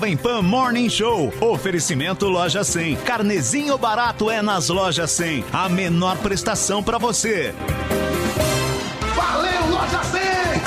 Jovem 0.00 0.16
Pan 0.16 0.40
Morning 0.40 0.88
Show. 0.88 1.30
Oferecimento 1.42 2.26
Loja 2.26 2.64
100. 2.64 2.96
Carnezinho 3.04 3.76
barato 3.76 4.30
é 4.30 4.40
nas 4.40 4.70
Lojas 4.70 5.10
100. 5.10 5.44
A 5.52 5.68
menor 5.68 6.16
prestação 6.16 6.82
para 6.82 6.96
você. 6.96 7.54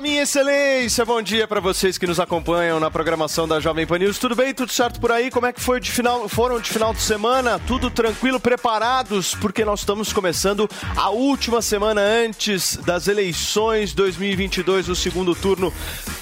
Minha 0.00 0.22
excelência! 0.22 1.04
Bom 1.04 1.20
dia 1.20 1.46
para 1.46 1.60
vocês 1.60 1.98
que 1.98 2.06
nos 2.06 2.18
acompanham 2.18 2.80
na 2.80 2.90
programação 2.90 3.46
da 3.46 3.60
Jovem 3.60 3.86
Pan 3.86 3.98
News. 3.98 4.18
Tudo 4.18 4.34
bem? 4.34 4.54
Tudo 4.54 4.72
certo 4.72 4.98
por 4.98 5.12
aí? 5.12 5.30
Como 5.30 5.44
é 5.44 5.52
que 5.52 5.60
foi 5.60 5.78
de 5.78 5.90
final, 5.90 6.26
foram 6.26 6.58
de 6.58 6.70
final 6.70 6.94
de 6.94 7.02
semana? 7.02 7.58
Tudo 7.66 7.90
tranquilo? 7.90 8.40
Preparados? 8.40 9.34
Porque 9.34 9.62
nós 9.62 9.80
estamos 9.80 10.10
começando 10.10 10.70
a 10.96 11.10
última 11.10 11.60
semana 11.60 12.00
antes 12.00 12.76
das 12.76 13.08
eleições 13.08 13.92
2022, 13.92 14.88
o 14.88 14.96
segundo 14.96 15.34
turno 15.34 15.70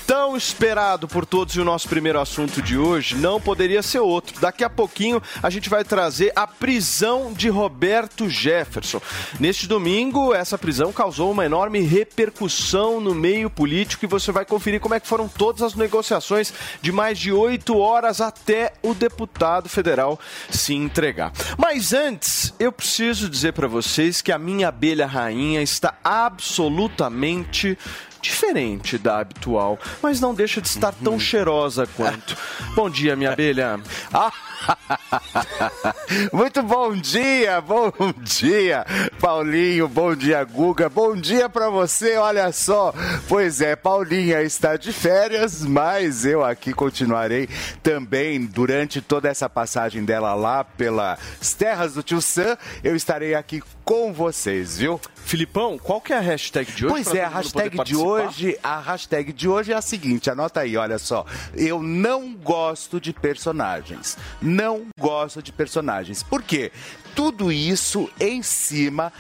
tão 0.09 0.37
esperado 0.37 1.07
por 1.07 1.27
todos 1.27 1.55
e 1.55 1.61
o 1.61 1.65
nosso 1.65 1.87
primeiro 1.89 2.19
assunto 2.19 2.63
de 2.63 2.79
hoje 2.79 3.15
não 3.15 3.41
poderia 3.41 3.83
ser 3.83 4.01
outro. 4.01 4.41
Daqui 4.41 4.65
a 4.65 4.71
pouquinho 4.71 5.23
a 5.43 5.51
gente 5.51 5.69
vai 5.69 5.85
trazer 5.85 6.33
a 6.35 6.47
prisão 6.47 7.33
de 7.33 7.49
Roberto 7.49 8.29
Jefferson. 8.29 9.01
Neste 9.39 9.69
domingo, 9.69 10.35
essa 10.35 10.57
prisão 10.57 10.93
causou 10.93 11.31
uma 11.31 11.45
enorme 11.45 11.81
repercussão 11.81 13.01
no 13.01 13.15
meio 13.15 13.49
político 13.49 13.68
e 14.05 14.07
você 14.07 14.33
vai 14.33 14.45
conferir 14.45 14.81
como 14.81 14.95
é 14.95 15.01
que 15.01 15.07
foram 15.07 15.29
todas 15.29 15.63
as 15.63 15.75
negociações 15.75 16.53
de 16.81 16.91
mais 16.91 17.19
de 17.19 17.33
oito 17.33 17.77
horas 17.79 18.21
até 18.21 18.73
o 18.83 18.95
deputado 18.95 19.69
federal 19.69 20.19
se 20.51 20.75
entregar. 20.75 21.33
Mas 21.57 21.93
antes, 21.93 22.55
eu 22.59 22.73
preciso 22.73 23.29
dizer 23.29 23.53
para 23.53 23.69
vocês 23.69 24.23
que 24.23 24.33
a 24.33 24.39
minha 24.39 24.69
abelha 24.69 25.07
rainha 25.07 25.63
está 25.63 25.95
absolutamente 26.03 27.79
diferente 28.21 28.99
da 28.99 29.21
habitual, 29.21 29.79
mas 30.03 30.21
não 30.21 30.35
deixa 30.35 30.61
de 30.61 30.69
estar 30.69 30.93
tão 30.93 31.19
cheirosa 31.19 31.87
quanto. 31.87 32.37
Bom 32.75 32.91
dia, 32.91 33.15
minha 33.15 33.33
abelha. 33.33 33.81
Ah, 34.13 34.33
Muito 36.33 36.63
bom 36.63 36.95
dia, 36.95 37.61
bom 37.61 37.93
dia, 38.23 38.85
Paulinho, 39.21 39.89
bom 39.89 40.15
dia, 40.15 40.43
Guga, 40.45 40.89
bom 40.89 41.15
dia 41.15 41.49
para 41.49 41.71
você. 41.71 42.17
Olha 42.17 42.51
só, 42.53 42.93
pois 43.29 43.61
é, 43.61 43.77
Paulinha 43.77 44.43
está 44.43 44.77
de 44.77 44.93
férias, 44.93 45.63
mas 45.63 46.25
eu 46.25 46.45
aqui 46.45 46.73
continuarei 46.73 47.49
também 47.83 48.45
durante 48.45 49.01
toda 49.01 49.29
essa 49.29 49.49
passagem 49.49 50.05
dela 50.05 50.35
lá 50.35 50.65
pelas 50.65 51.55
terras 51.57 51.95
do 51.95 52.03
Tio 52.03 52.21
Sam. 52.21 52.57
Eu 52.83 52.97
estarei 52.97 53.35
aqui 53.35 53.63
com 53.85 54.13
vocês, 54.13 54.79
viu? 54.79 55.01
Filipão, 55.25 55.79
qual 55.79 56.01
que 56.01 56.13
é 56.13 56.17
a 56.17 56.21
hashtag 56.21 56.73
de 56.73 56.87
hoje? 56.87 56.95
Pois 56.95 57.15
é, 57.15 57.23
a 57.23 57.29
hashtag 57.29 57.85
de 57.85 57.97
hoje, 57.97 58.59
a 58.63 58.81
hashtag 58.81 59.33
de 59.33 59.49
hoje 59.49 59.73
é 59.73 59.77
a 59.77 59.83
seguinte, 59.83 60.31
anota 60.31 60.61
aí, 60.61 60.77
olha 60.77 60.99
só. 60.99 61.27
Eu 61.55 61.83
não 61.83 62.35
gosto 62.35 63.01
de 63.01 63.13
personagens. 63.13 64.17
Não 64.41 64.87
gosto 64.99 65.43
de 65.43 65.53
personagens. 65.53 66.23
Por 66.23 66.43
quê? 66.43 66.73
Tudo 67.15 67.53
isso 67.53 68.09
em 68.19 68.43
cima 68.43 69.13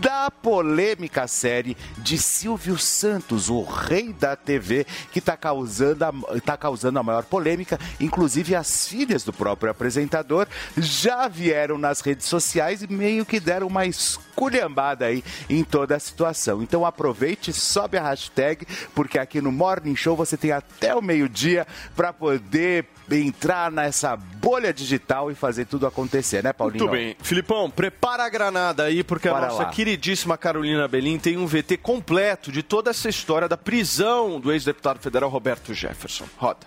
da 0.00 0.30
polêmica 0.30 1.26
série 1.26 1.76
de 1.98 2.18
Silvio 2.18 2.78
Santos, 2.78 3.48
o 3.48 3.62
rei 3.62 4.12
da 4.12 4.36
TV, 4.36 4.86
que 5.12 5.18
está 5.18 5.36
causando, 5.36 6.04
a, 6.04 6.12
tá 6.44 6.56
causando 6.56 6.98
a 6.98 7.02
maior 7.02 7.24
polêmica. 7.24 7.78
Inclusive, 8.00 8.54
as 8.54 8.86
filhas 8.86 9.24
do 9.24 9.32
próprio 9.32 9.70
apresentador 9.70 10.46
já 10.76 11.28
vieram 11.28 11.78
nas 11.78 12.00
redes 12.00 12.26
sociais 12.26 12.82
e 12.82 12.92
meio 12.92 13.24
que 13.24 13.40
deram 13.40 13.66
uma 13.66 13.86
esculhambada 13.86 15.06
aí 15.06 15.24
em 15.48 15.64
toda 15.64 15.96
a 15.96 16.00
situação. 16.00 16.62
Então 16.62 16.84
aproveite, 16.84 17.52
sobe 17.52 17.96
a 17.96 18.02
hashtag, 18.02 18.66
porque 18.94 19.18
aqui 19.18 19.40
no 19.40 19.52
Morning 19.52 19.96
Show 19.96 20.16
você 20.16 20.36
tem 20.36 20.52
até 20.52 20.94
o 20.94 21.02
meio-dia 21.02 21.66
para 21.94 22.12
poder 22.12 22.86
entrar 23.10 23.70
nessa 23.70 24.16
bolha 24.16 24.72
digital 24.72 25.30
e 25.30 25.34
fazer 25.34 25.66
tudo 25.66 25.86
acontecer, 25.86 26.42
né, 26.42 26.52
Paulinho? 26.52 26.84
Muito 26.84 26.96
bem. 26.96 27.16
Filipão, 27.22 27.70
prepara 27.70 28.24
a 28.24 28.28
granada 28.28 28.84
aí, 28.84 29.04
porque 29.04 29.28
Bora 29.28 29.46
a 29.46 29.48
nossa 29.48 29.62
lá. 29.64 29.70
queridíssima 29.70 30.36
Carolina 30.36 30.88
Belim 30.88 31.18
tem 31.18 31.36
um 31.36 31.46
VT 31.46 31.76
completo 31.78 32.50
de 32.50 32.62
toda 32.62 32.90
essa 32.90 33.08
história 33.08 33.48
da 33.48 33.56
prisão 33.56 34.40
do 34.40 34.52
ex-deputado 34.52 34.98
federal 34.98 35.30
Roberto 35.30 35.72
Jefferson. 35.74 36.24
Roda. 36.36 36.66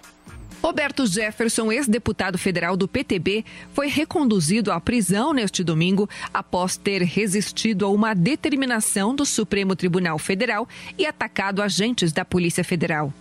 Roberto 0.61 1.05
Jefferson, 1.05 1.71
ex-deputado 1.71 2.37
federal 2.37 2.75
do 2.75 2.87
PTB, 2.87 3.45
foi 3.73 3.87
reconduzido 3.87 4.71
à 4.71 4.79
prisão 4.79 5.31
neste 5.33 5.63
domingo 5.63 6.09
após 6.33 6.75
ter 6.75 7.01
resistido 7.01 7.85
a 7.85 7.89
uma 7.89 8.13
determinação 8.13 9.15
do 9.15 9.25
Supremo 9.25 9.75
Tribunal 9.75 10.19
Federal 10.19 10.67
e 10.97 11.05
atacado 11.05 11.61
agentes 11.61 12.11
da 12.11 12.25
Polícia 12.25 12.63
Federal. 12.63 13.13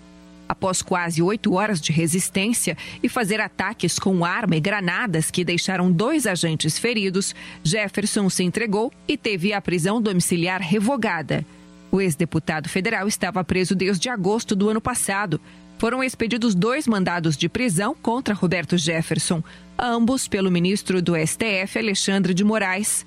Após 0.48 0.80
quase 0.80 1.20
oito 1.20 1.52
horas 1.52 1.80
de 1.80 1.92
resistência 1.92 2.76
e 3.02 3.08
fazer 3.08 3.38
ataques 3.38 3.98
com 3.98 4.24
arma 4.24 4.56
e 4.56 4.60
granadas 4.60 5.30
que 5.30 5.44
deixaram 5.44 5.92
dois 5.92 6.26
agentes 6.26 6.78
feridos, 6.78 7.34
Jefferson 7.62 8.30
se 8.30 8.42
entregou 8.42 8.90
e 9.06 9.16
teve 9.16 9.52
a 9.52 9.60
prisão 9.60 10.00
domiciliar 10.00 10.62
revogada. 10.62 11.44
O 11.92 12.00
ex-deputado 12.00 12.68
federal 12.68 13.06
estava 13.06 13.44
preso 13.44 13.74
desde 13.74 14.08
agosto 14.08 14.56
do 14.56 14.70
ano 14.70 14.80
passado. 14.80 15.40
Foram 15.78 16.02
expedidos 16.02 16.54
dois 16.54 16.86
mandados 16.86 17.36
de 17.36 17.48
prisão 17.48 17.94
contra 17.94 18.34
Roberto 18.34 18.76
Jefferson, 18.76 19.42
ambos 19.78 20.26
pelo 20.26 20.50
ministro 20.50 21.00
do 21.00 21.14
STF, 21.14 21.78
Alexandre 21.78 22.34
de 22.34 22.42
Moraes. 22.42 23.06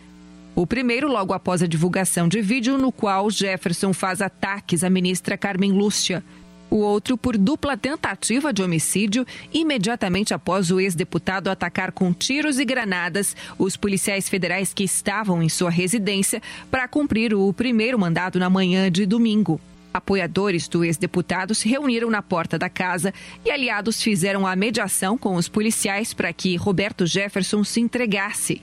O 0.55 0.65
primeiro, 0.67 1.07
logo 1.07 1.33
após 1.33 1.61
a 1.61 1.67
divulgação 1.67 2.27
de 2.27 2.41
vídeo 2.41 2.77
no 2.77 2.91
qual 2.91 3.29
Jefferson 3.29 3.93
faz 3.93 4.21
ataques 4.21 4.83
à 4.83 4.89
ministra 4.89 5.37
Carmen 5.37 5.71
Lúcia. 5.71 6.23
O 6.71 6.77
outro 6.77 7.17
por 7.17 7.37
dupla 7.37 7.75
tentativa 7.75 8.53
de 8.53 8.63
homicídio, 8.63 9.27
imediatamente 9.53 10.33
após 10.33 10.71
o 10.71 10.79
ex-deputado 10.79 11.49
atacar 11.49 11.91
com 11.91 12.13
tiros 12.13 12.59
e 12.59 12.63
granadas 12.63 13.35
os 13.59 13.75
policiais 13.75 14.29
federais 14.29 14.73
que 14.73 14.85
estavam 14.85 15.43
em 15.43 15.49
sua 15.49 15.69
residência 15.69 16.41
para 16.71 16.87
cumprir 16.87 17.33
o 17.33 17.51
primeiro 17.51 17.99
mandado 17.99 18.39
na 18.39 18.49
manhã 18.49 18.89
de 18.89 19.05
domingo. 19.05 19.59
Apoiadores 19.93 20.69
do 20.69 20.85
ex-deputado 20.85 21.53
se 21.53 21.67
reuniram 21.67 22.09
na 22.09 22.21
porta 22.21 22.57
da 22.57 22.69
casa 22.69 23.13
e 23.43 23.51
aliados 23.51 24.01
fizeram 24.01 24.47
a 24.47 24.55
mediação 24.55 25.17
com 25.17 25.35
os 25.35 25.49
policiais 25.49 26.13
para 26.13 26.31
que 26.31 26.55
Roberto 26.55 27.05
Jefferson 27.05 27.65
se 27.65 27.81
entregasse. 27.81 28.61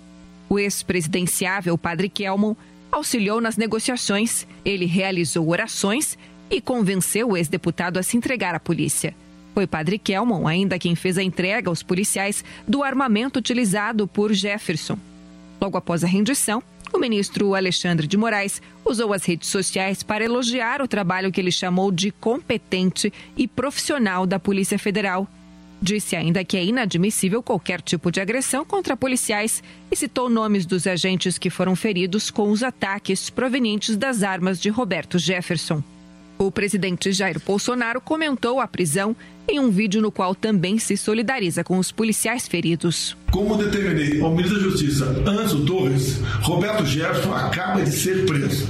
O 0.48 0.58
ex-presidenciável 0.58 1.76
Padre 1.76 2.08
Kelmon 2.08 2.54
auxiliou 2.90 3.38
nas 3.38 3.58
negociações. 3.58 4.46
Ele 4.64 4.86
realizou 4.86 5.50
orações 5.50 6.16
e 6.50 6.60
convenceu 6.60 7.30
o 7.30 7.36
ex-deputado 7.36 7.98
a 7.98 8.02
se 8.02 8.16
entregar 8.16 8.54
à 8.54 8.60
polícia. 8.60 9.14
Foi 9.54 9.66
Padre 9.66 9.98
Kelmon 9.98 10.46
ainda 10.46 10.78
quem 10.78 10.94
fez 10.94 11.18
a 11.18 11.22
entrega 11.22 11.68
aos 11.68 11.82
policiais 11.82 12.44
do 12.66 12.82
armamento 12.82 13.38
utilizado 13.38 14.06
por 14.06 14.32
Jefferson. 14.32 14.98
Logo 15.60 15.76
após 15.76 16.04
a 16.04 16.06
rendição, 16.06 16.62
o 16.92 16.98
ministro 16.98 17.54
Alexandre 17.54 18.06
de 18.06 18.16
Moraes 18.16 18.62
usou 18.84 19.12
as 19.12 19.24
redes 19.24 19.48
sociais 19.48 20.02
para 20.02 20.24
elogiar 20.24 20.80
o 20.80 20.88
trabalho 20.88 21.30
que 21.30 21.40
ele 21.40 21.50
chamou 21.50 21.90
de 21.90 22.10
competente 22.10 23.12
e 23.36 23.46
profissional 23.46 24.26
da 24.26 24.38
Polícia 24.38 24.78
Federal. 24.78 25.28
Disse 25.80 26.16
ainda 26.16 26.44
que 26.44 26.56
é 26.56 26.64
inadmissível 26.64 27.42
qualquer 27.42 27.80
tipo 27.80 28.10
de 28.10 28.20
agressão 28.20 28.64
contra 28.64 28.96
policiais 28.96 29.62
e 29.90 29.96
citou 29.96 30.28
nomes 30.28 30.66
dos 30.66 30.86
agentes 30.86 31.38
que 31.38 31.50
foram 31.50 31.76
feridos 31.76 32.30
com 32.30 32.50
os 32.50 32.62
ataques 32.62 33.30
provenientes 33.30 33.96
das 33.96 34.22
armas 34.22 34.60
de 34.60 34.70
Roberto 34.70 35.18
Jefferson. 35.18 35.82
O 36.38 36.52
presidente 36.52 37.10
Jair 37.10 37.40
Bolsonaro 37.44 38.00
comentou 38.00 38.60
a 38.60 38.68
prisão 38.68 39.16
em 39.48 39.58
um 39.58 39.70
vídeo 39.70 40.00
no 40.00 40.12
qual 40.12 40.36
também 40.36 40.78
se 40.78 40.96
solidariza 40.96 41.64
com 41.64 41.78
os 41.78 41.90
policiais 41.90 42.46
feridos. 42.46 43.16
Como 43.32 43.56
determinei 43.56 44.20
ao 44.20 44.30
ministro 44.30 44.58
da 44.58 44.64
Justiça, 44.70 45.04
Anzo 45.26 45.66
Torres, 45.66 46.20
Roberto 46.42 46.86
Jefferson 46.86 47.34
acaba 47.34 47.82
de 47.82 47.90
ser 47.90 48.24
preso. 48.24 48.68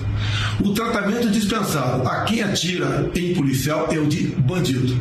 O 0.65 0.73
tratamento 0.73 1.29
dispensável 1.29 2.09
a 2.09 2.25
quem 2.25 2.43
atira 2.43 3.11
em 3.15 3.35
policial 3.35 3.89
é 3.93 3.99
o 3.99 4.07
de 4.07 4.29
bandido. 4.29 4.97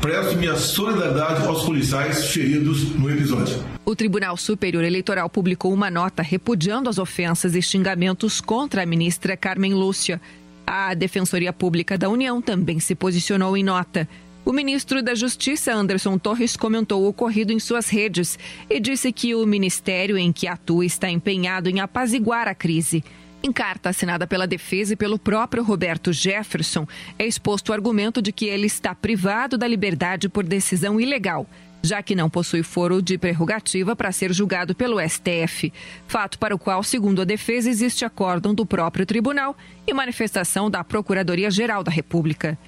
Presto 0.00 0.36
minha 0.36 0.54
solidariedade 0.54 1.44
aos 1.48 1.64
policiais 1.64 2.26
feridos 2.26 2.94
no 2.94 3.10
episódio. 3.10 3.56
O 3.84 3.96
Tribunal 3.96 4.36
Superior 4.36 4.84
Eleitoral 4.84 5.28
publicou 5.28 5.72
uma 5.72 5.90
nota 5.90 6.22
repudiando 6.22 6.88
as 6.88 6.98
ofensas 6.98 7.56
e 7.56 7.62
xingamentos 7.62 8.40
contra 8.40 8.82
a 8.82 8.86
ministra 8.86 9.36
Carmen 9.36 9.74
Lúcia. 9.74 10.20
A 10.70 10.92
Defensoria 10.92 11.50
Pública 11.50 11.96
da 11.96 12.10
União 12.10 12.42
também 12.42 12.78
se 12.78 12.94
posicionou 12.94 13.56
em 13.56 13.64
nota. 13.64 14.06
O 14.44 14.52
ministro 14.52 15.02
da 15.02 15.14
Justiça, 15.14 15.72
Anderson 15.72 16.18
Torres, 16.18 16.58
comentou 16.58 17.04
o 17.04 17.08
ocorrido 17.08 17.54
em 17.54 17.58
suas 17.58 17.88
redes 17.88 18.38
e 18.68 18.78
disse 18.78 19.10
que 19.10 19.34
o 19.34 19.46
ministério 19.46 20.18
em 20.18 20.30
que 20.30 20.46
atua 20.46 20.84
está 20.84 21.08
empenhado 21.08 21.70
em 21.70 21.80
apaziguar 21.80 22.46
a 22.46 22.54
crise. 22.54 23.02
Em 23.42 23.50
carta 23.50 23.88
assinada 23.88 24.26
pela 24.26 24.46
defesa 24.46 24.92
e 24.92 24.96
pelo 24.96 25.18
próprio 25.18 25.62
Roberto 25.62 26.12
Jefferson, 26.12 26.86
é 27.18 27.26
exposto 27.26 27.70
o 27.70 27.72
argumento 27.72 28.20
de 28.20 28.30
que 28.30 28.44
ele 28.44 28.66
está 28.66 28.94
privado 28.94 29.56
da 29.56 29.66
liberdade 29.66 30.28
por 30.28 30.44
decisão 30.44 31.00
ilegal, 31.00 31.46
já 31.82 32.02
que 32.02 32.14
não 32.14 32.28
possui 32.28 32.62
foro 32.62 33.00
de 33.00 33.16
prerrogativa 33.16 33.94
para 33.94 34.12
ser 34.12 34.32
julgado 34.32 34.74
pelo 34.74 34.98
STF. 35.00 35.72
Fato 36.06 36.38
para 36.38 36.54
o 36.54 36.58
qual, 36.58 36.82
segundo 36.82 37.22
a 37.22 37.24
defesa, 37.24 37.70
existe 37.70 38.04
acórdão 38.04 38.54
do 38.54 38.66
próprio 38.66 39.06
tribunal 39.06 39.56
e 39.86 39.92
manifestação 39.92 40.70
da 40.70 40.82
Procuradoria-Geral 40.84 41.82
da 41.82 41.90
República. 41.90 42.58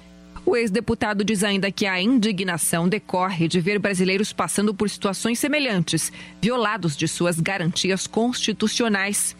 O 0.45 0.55
ex-deputado 0.55 1.23
diz 1.23 1.43
ainda 1.43 1.71
que 1.71 1.85
a 1.85 2.01
indignação 2.01 2.89
decorre 2.89 3.47
de 3.47 3.59
ver 3.59 3.77
brasileiros 3.77 4.33
passando 4.33 4.73
por 4.73 4.89
situações 4.89 5.37
semelhantes, 5.37 6.11
violados 6.41 6.97
de 6.97 7.07
suas 7.07 7.39
garantias 7.39 8.07
constitucionais. 8.07 9.35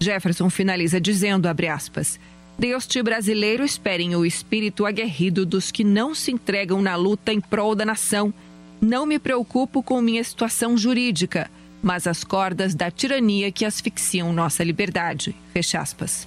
Jefferson 0.00 0.50
finaliza 0.50 1.00
dizendo, 1.00 1.46
aspas, 1.46 2.18
Deus-te 2.58 3.02
brasileiro 3.02 3.64
esperem 3.64 4.14
o 4.16 4.26
espírito 4.26 4.84
aguerrido 4.84 5.46
dos 5.46 5.70
que 5.70 5.84
não 5.84 6.14
se 6.14 6.32
entregam 6.32 6.82
na 6.82 6.96
luta 6.96 7.32
em 7.32 7.40
prol 7.40 7.74
da 7.74 7.86
nação. 7.86 8.34
Não 8.80 9.04
me 9.04 9.18
preocupo 9.18 9.82
com 9.82 10.00
minha 10.00 10.24
situação 10.24 10.76
jurídica, 10.76 11.50
mas 11.82 12.06
as 12.06 12.24
cordas 12.24 12.74
da 12.74 12.90
tirania 12.90 13.52
que 13.52 13.64
asfixiam 13.64 14.32
nossa 14.32 14.64
liberdade. 14.64 15.36
Fecha 15.52 15.80
aspas. 15.80 16.26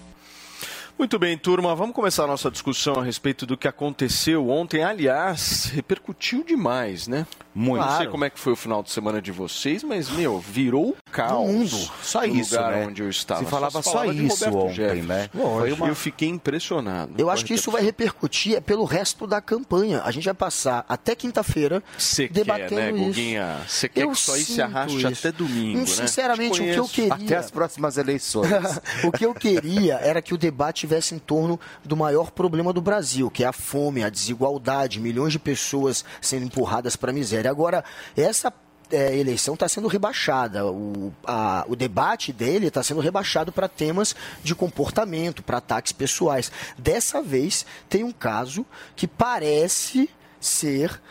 Muito 0.98 1.18
bem, 1.18 1.36
turma, 1.36 1.76
vamos 1.76 1.96
começar 1.96 2.26
a 2.26 2.28
nossa 2.28 2.52
discussão 2.52 2.96
a 3.00 3.04
respeito 3.04 3.48
do 3.48 3.58
que 3.58 3.68
aconteceu 3.68 4.48
ontem. 4.50 4.84
Aliás, 4.84 5.66
repercutiu 5.66 6.44
demais, 6.44 7.08
né? 7.08 7.26
Muito. 7.54 7.78
Claro. 7.78 7.92
Não 7.92 7.98
sei 8.00 8.08
como 8.08 8.26
é 8.26 8.30
que 8.30 8.40
foi 8.40 8.54
o 8.54 8.56
final 8.56 8.82
de 8.82 8.92
semana 8.92 9.22
de 9.22 9.32
vocês, 9.32 9.84
mas, 9.84 10.10
meu, 10.10 10.40
virou 10.40 10.96
caos. 11.12 11.48
No 11.48 11.54
mundo. 11.54 11.92
Só 12.02 12.24
isso, 12.26 12.56
lugar 12.56 12.72
né? 12.72 12.88
onde 12.88 13.02
eu 13.02 13.10
estava. 13.10 13.44
Se 13.44 13.50
falava 13.50 13.82
só, 13.82 13.92
só 13.92 14.06
isso 14.06 14.50
ontem, 14.50 15.02
né? 15.04 15.30
Uma... 15.34 15.88
Eu 15.88 15.96
fiquei 15.96 16.30
impressionado. 16.30 17.14
Eu 17.18 17.30
acho 17.30 17.46
que 17.46 17.54
isso 17.54 17.72
vai 17.72 17.82
repercutir 17.82 18.62
pelo 18.62 18.86
resto 18.86 19.28
da 19.28 19.42
campanha. 19.42 20.02
A 20.04 20.12
gente 20.12 20.26
vai 20.26 20.34
passar 20.34 20.86
até 20.88 21.16
quinta-feira 21.16 21.84
debatendo 22.32 22.70
quer, 22.70 22.76
né, 22.76 22.92
isso. 22.92 23.06
Guguinha? 23.06 23.58
Você 23.68 23.90
quer 23.90 24.04
eu 24.04 24.12
que 24.12 24.18
isso 24.18 24.32
aí 24.32 24.44
se 24.44 24.62
arraste 24.62 24.98
isso. 24.98 25.08
até 25.08 25.32
domingo, 25.32 25.80
né? 25.80 25.86
Sinceramente, 25.86 26.62
o 26.62 26.64
que 26.64 26.76
eu 26.76 26.88
queria... 26.88 27.14
Até 27.14 27.36
as 27.36 27.52
próximas 27.52 27.98
eleições. 27.98 28.50
o 29.04 29.12
que 29.12 29.26
eu 29.26 29.34
queria 29.34 29.96
era 29.96 30.22
que 30.22 30.34
o 30.34 30.38
debate 30.38 30.82
tivesse 30.82 31.14
em 31.16 31.20
torno 31.20 31.60
do 31.84 31.96
maior 31.96 32.32
problema 32.32 32.74
do 32.74 32.82
Brasil, 32.82 33.30
que 33.30 33.44
é 33.44 33.48
a 33.48 33.54
fome, 33.54 34.04
a 34.04 34.10
desigualdade, 34.10 35.00
milhões 35.00 35.32
de 35.32 35.40
pessoas 35.40 36.04
sendo 36.22 36.46
empurradas 36.46 36.96
para 36.96 37.12
a 37.12 37.14
miséria. 37.14 37.43
Agora, 37.50 37.84
essa 38.16 38.52
é, 38.92 39.18
eleição 39.18 39.56
está 39.56 39.68
sendo 39.68 39.88
rebaixada. 39.88 40.66
O, 40.66 41.12
a, 41.26 41.66
o 41.68 41.76
debate 41.76 42.32
dele 42.32 42.68
está 42.68 42.84
sendo 42.84 43.02
rebaixado 43.02 43.52
para 43.52 43.68
temas 43.68 44.16
de 44.44 44.54
comportamento, 44.54 45.42
para 45.42 45.58
ataques 45.58 45.92
pessoais. 45.92 46.52
Dessa 46.78 47.22
vez, 47.22 47.66
tem 47.90 48.04
um 48.04 48.12
caso 48.12 48.66
que 48.96 49.08
parece 49.08 50.10
ser 50.46 51.02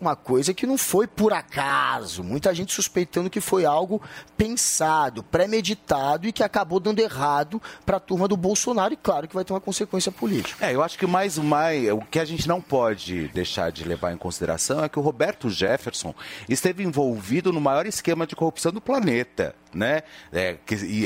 uma 0.00 0.14
coisa 0.14 0.54
que 0.54 0.66
não 0.66 0.78
foi 0.78 1.06
por 1.06 1.32
acaso. 1.32 2.22
Muita 2.22 2.54
gente 2.54 2.72
suspeitando 2.72 3.30
que 3.30 3.40
foi 3.40 3.64
algo 3.64 4.00
pensado, 4.36 5.22
premeditado 5.22 6.26
e 6.26 6.32
que 6.32 6.42
acabou 6.42 6.78
dando 6.78 7.00
errado 7.00 7.60
para 7.84 7.96
a 7.96 8.00
turma 8.00 8.28
do 8.28 8.36
Bolsonaro 8.36 8.94
e 8.94 8.96
claro 8.96 9.26
que 9.26 9.34
vai 9.34 9.44
ter 9.44 9.52
uma 9.52 9.60
consequência 9.60 10.12
política. 10.12 10.64
É, 10.64 10.74
eu 10.74 10.82
acho 10.82 10.98
que 10.98 11.06
mais 11.06 11.38
mais 11.38 11.90
o 11.92 11.98
que 11.98 12.18
a 12.18 12.24
gente 12.24 12.46
não 12.46 12.60
pode 12.60 13.28
deixar 13.28 13.70
de 13.70 13.84
levar 13.84 14.12
em 14.12 14.16
consideração 14.16 14.82
é 14.84 14.88
que 14.88 14.98
o 14.98 15.02
Roberto 15.02 15.50
Jefferson 15.50 16.14
esteve 16.48 16.82
envolvido 16.82 17.52
no 17.52 17.60
maior 17.60 17.86
esquema 17.86 18.26
de 18.26 18.36
corrupção 18.36 18.72
do 18.72 18.80
planeta 18.80 19.54
né? 19.74 20.02
É, 20.32 20.56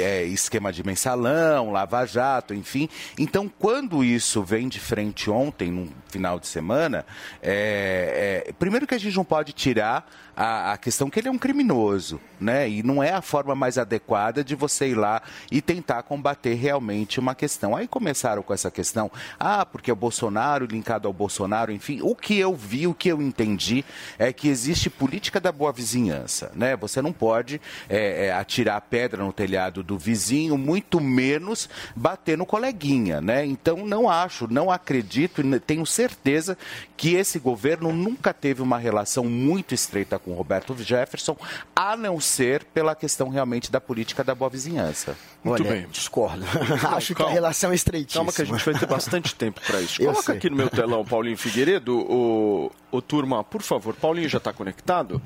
é, 0.00 0.24
esquema 0.24 0.72
de 0.72 0.84
mensalão, 0.84 1.70
lava-jato, 1.70 2.54
enfim. 2.54 2.88
Então, 3.18 3.50
quando 3.58 4.04
isso 4.04 4.42
vem 4.42 4.68
de 4.68 4.80
frente 4.80 5.30
ontem, 5.30 5.70
no 5.70 5.88
final 6.08 6.38
de 6.38 6.46
semana, 6.46 7.04
é, 7.42 8.44
é, 8.48 8.52
primeiro 8.52 8.86
que 8.86 8.94
a 8.94 8.98
gente 8.98 9.16
não 9.16 9.24
pode 9.24 9.52
tirar 9.52 10.08
a, 10.36 10.72
a, 10.72 10.76
questão 10.78 11.10
que 11.10 11.18
ele 11.20 11.28
é 11.28 11.30
um 11.30 11.38
criminoso, 11.38 12.20
né? 12.40 12.68
E 12.68 12.82
não 12.82 13.02
é 13.02 13.10
a 13.12 13.20
forma 13.20 13.54
mais 13.54 13.78
adequada 13.78 14.42
de 14.42 14.54
você 14.54 14.88
ir 14.88 14.94
lá 14.94 15.22
e 15.50 15.60
tentar 15.60 16.02
combater 16.02 16.54
realmente 16.54 17.20
uma 17.20 17.34
questão. 17.34 17.76
Aí 17.76 17.86
começaram 17.86 18.42
com 18.42 18.54
essa 18.54 18.70
questão, 18.70 19.10
ah, 19.38 19.64
porque 19.64 19.90
é 19.90 19.92
o 19.92 19.96
Bolsonaro 19.96 20.66
linkado 20.66 21.06
ao 21.06 21.12
Bolsonaro, 21.12 21.70
enfim. 21.70 22.00
O 22.02 22.14
que 22.14 22.38
eu 22.38 22.54
vi, 22.54 22.86
o 22.86 22.94
que 22.94 23.10
eu 23.10 23.20
entendi 23.20 23.84
é 24.18 24.32
que 24.32 24.48
existe 24.48 24.88
política 24.88 25.40
da 25.40 25.52
boa 25.52 25.72
vizinhança, 25.72 26.50
né? 26.54 26.76
Você 26.76 27.02
não 27.02 27.12
pode 27.12 27.60
é, 27.88 28.26
é, 28.26 28.32
atirar 28.32 28.80
pedra 28.80 29.22
no 29.22 29.32
telhado 29.32 29.82
do 29.82 29.98
vizinho, 29.98 30.56
muito 30.56 31.00
menos 31.00 31.68
bater 31.94 32.38
no 32.38 32.46
coleguinha, 32.46 33.20
né? 33.20 33.44
Então 33.44 33.86
não 33.86 34.08
acho, 34.08 34.50
não 34.50 34.70
acredito 34.70 35.42
e 35.42 35.60
tenho 35.60 35.84
certeza 35.84 36.56
que 36.96 37.14
esse 37.14 37.38
governo 37.38 37.92
nunca 37.92 38.32
teve 38.32 38.62
uma 38.62 38.78
relação 38.78 39.24
muito 39.24 39.74
estreita 39.74 40.18
com 40.18 40.31
Roberto 40.34 40.76
Jefferson, 40.82 41.36
a 41.74 41.96
não 41.96 42.20
ser 42.20 42.64
pela 42.64 42.94
questão 42.94 43.28
realmente 43.28 43.70
da 43.70 43.80
política 43.80 44.22
da 44.24 44.34
boa 44.34 44.48
vizinhança. 44.50 45.16
Muito 45.42 45.62
Olha, 45.62 45.72
bem. 45.72 45.86
Discordo. 45.90 46.40
Não, 46.44 46.94
Acho 46.96 47.14
calma. 47.14 47.30
que 47.30 47.30
a 47.30 47.34
relação 47.34 47.72
é 47.72 47.74
estreitíssima. 47.74 48.20
Calma 48.24 48.32
que 48.32 48.42
a 48.42 48.44
gente 48.44 48.64
vai 48.64 48.74
ter 48.78 48.86
bastante 48.86 49.34
tempo 49.34 49.60
para 49.66 49.80
isso. 49.80 50.00
Eu 50.02 50.06
Coloca 50.06 50.26
sei. 50.26 50.36
aqui 50.36 50.50
no 50.50 50.56
meu 50.56 50.68
telão 50.70 51.04
Paulinho 51.04 51.36
Figueiredo, 51.36 51.98
o, 51.98 52.70
o 52.90 53.02
turma, 53.02 53.42
por 53.44 53.62
favor. 53.62 53.94
Paulinho 53.94 54.28
já 54.28 54.38
está 54.38 54.52
conectado? 54.52 55.20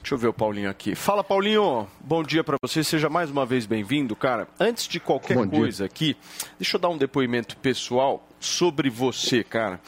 Deixa 0.00 0.14
eu 0.14 0.18
ver 0.18 0.28
o 0.28 0.32
Paulinho 0.32 0.70
aqui. 0.70 0.94
Fala, 0.94 1.22
Paulinho. 1.22 1.86
Bom 2.00 2.22
dia 2.22 2.42
para 2.42 2.56
você. 2.62 2.82
Seja 2.82 3.10
mais 3.10 3.30
uma 3.30 3.44
vez 3.44 3.66
bem-vindo, 3.66 4.16
cara. 4.16 4.48
Antes 4.58 4.88
de 4.88 4.98
qualquer 4.98 5.36
Bom 5.36 5.48
coisa 5.48 5.78
dia. 5.78 5.86
aqui, 5.86 6.16
deixa 6.58 6.76
eu 6.76 6.80
dar 6.80 6.88
um 6.88 6.96
depoimento 6.96 7.56
pessoal 7.58 8.26
sobre 8.40 8.88
você, 8.88 9.44
cara. 9.44 9.78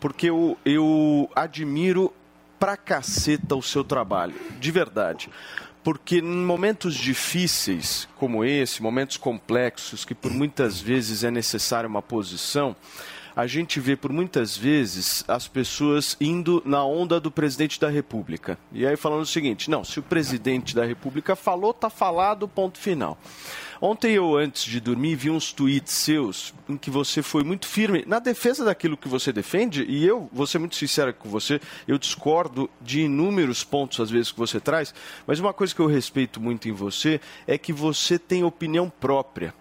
Porque 0.00 0.30
eu, 0.30 0.56
eu 0.64 1.28
admiro 1.34 2.10
pra 2.58 2.76
caceta 2.76 3.54
o 3.54 3.62
seu 3.62 3.84
trabalho, 3.84 4.34
de 4.58 4.70
verdade. 4.70 5.30
Porque 5.82 6.18
em 6.18 6.44
momentos 6.44 6.94
difíceis 6.94 8.08
como 8.16 8.44
esse, 8.44 8.82
momentos 8.82 9.16
complexos, 9.16 10.04
que 10.04 10.14
por 10.14 10.32
muitas 10.32 10.80
vezes 10.80 11.22
é 11.22 11.30
necessária 11.30 11.88
uma 11.88 12.02
posição, 12.02 12.74
a 13.36 13.46
gente 13.46 13.78
vê 13.78 13.94
por 13.94 14.10
muitas 14.10 14.56
vezes 14.56 15.22
as 15.28 15.46
pessoas 15.46 16.16
indo 16.18 16.62
na 16.64 16.82
onda 16.82 17.20
do 17.20 17.30
presidente 17.30 17.78
da 17.78 17.90
República. 17.90 18.58
E 18.72 18.86
aí 18.86 18.96
falando 18.96 19.20
o 19.20 19.26
seguinte: 19.26 19.70
não, 19.70 19.84
se 19.84 20.00
o 20.00 20.02
presidente 20.02 20.74
da 20.74 20.86
República 20.86 21.36
falou, 21.36 21.74
tá 21.74 21.90
falado, 21.90 22.48
ponto 22.48 22.78
final. 22.78 23.18
Ontem 23.80 24.12
eu, 24.12 24.36
antes 24.36 24.64
de 24.64 24.80
dormir, 24.80 25.14
vi 25.16 25.30
uns 25.30 25.52
tweets 25.52 25.92
seus 25.92 26.54
em 26.68 26.76
que 26.76 26.90
você 26.90 27.22
foi 27.22 27.44
muito 27.44 27.66
firme 27.66 28.04
na 28.06 28.18
defesa 28.18 28.64
daquilo 28.64 28.96
que 28.96 29.08
você 29.08 29.32
defende, 29.32 29.84
e 29.88 30.04
eu 30.04 30.28
vou 30.32 30.46
ser 30.46 30.58
muito 30.58 30.76
sincero 30.76 31.12
com 31.12 31.28
você, 31.28 31.60
eu 31.86 31.98
discordo 31.98 32.68
de 32.80 33.02
inúmeros 33.02 33.62
pontos, 33.64 34.00
às 34.00 34.10
vezes, 34.10 34.32
que 34.32 34.38
você 34.38 34.60
traz, 34.60 34.94
mas 35.26 35.40
uma 35.40 35.52
coisa 35.52 35.74
que 35.74 35.80
eu 35.80 35.86
respeito 35.86 36.40
muito 36.40 36.68
em 36.68 36.72
você 36.72 37.20
é 37.46 37.58
que 37.58 37.72
você 37.72 38.18
tem 38.18 38.44
opinião 38.44 38.90
própria. 38.90 39.54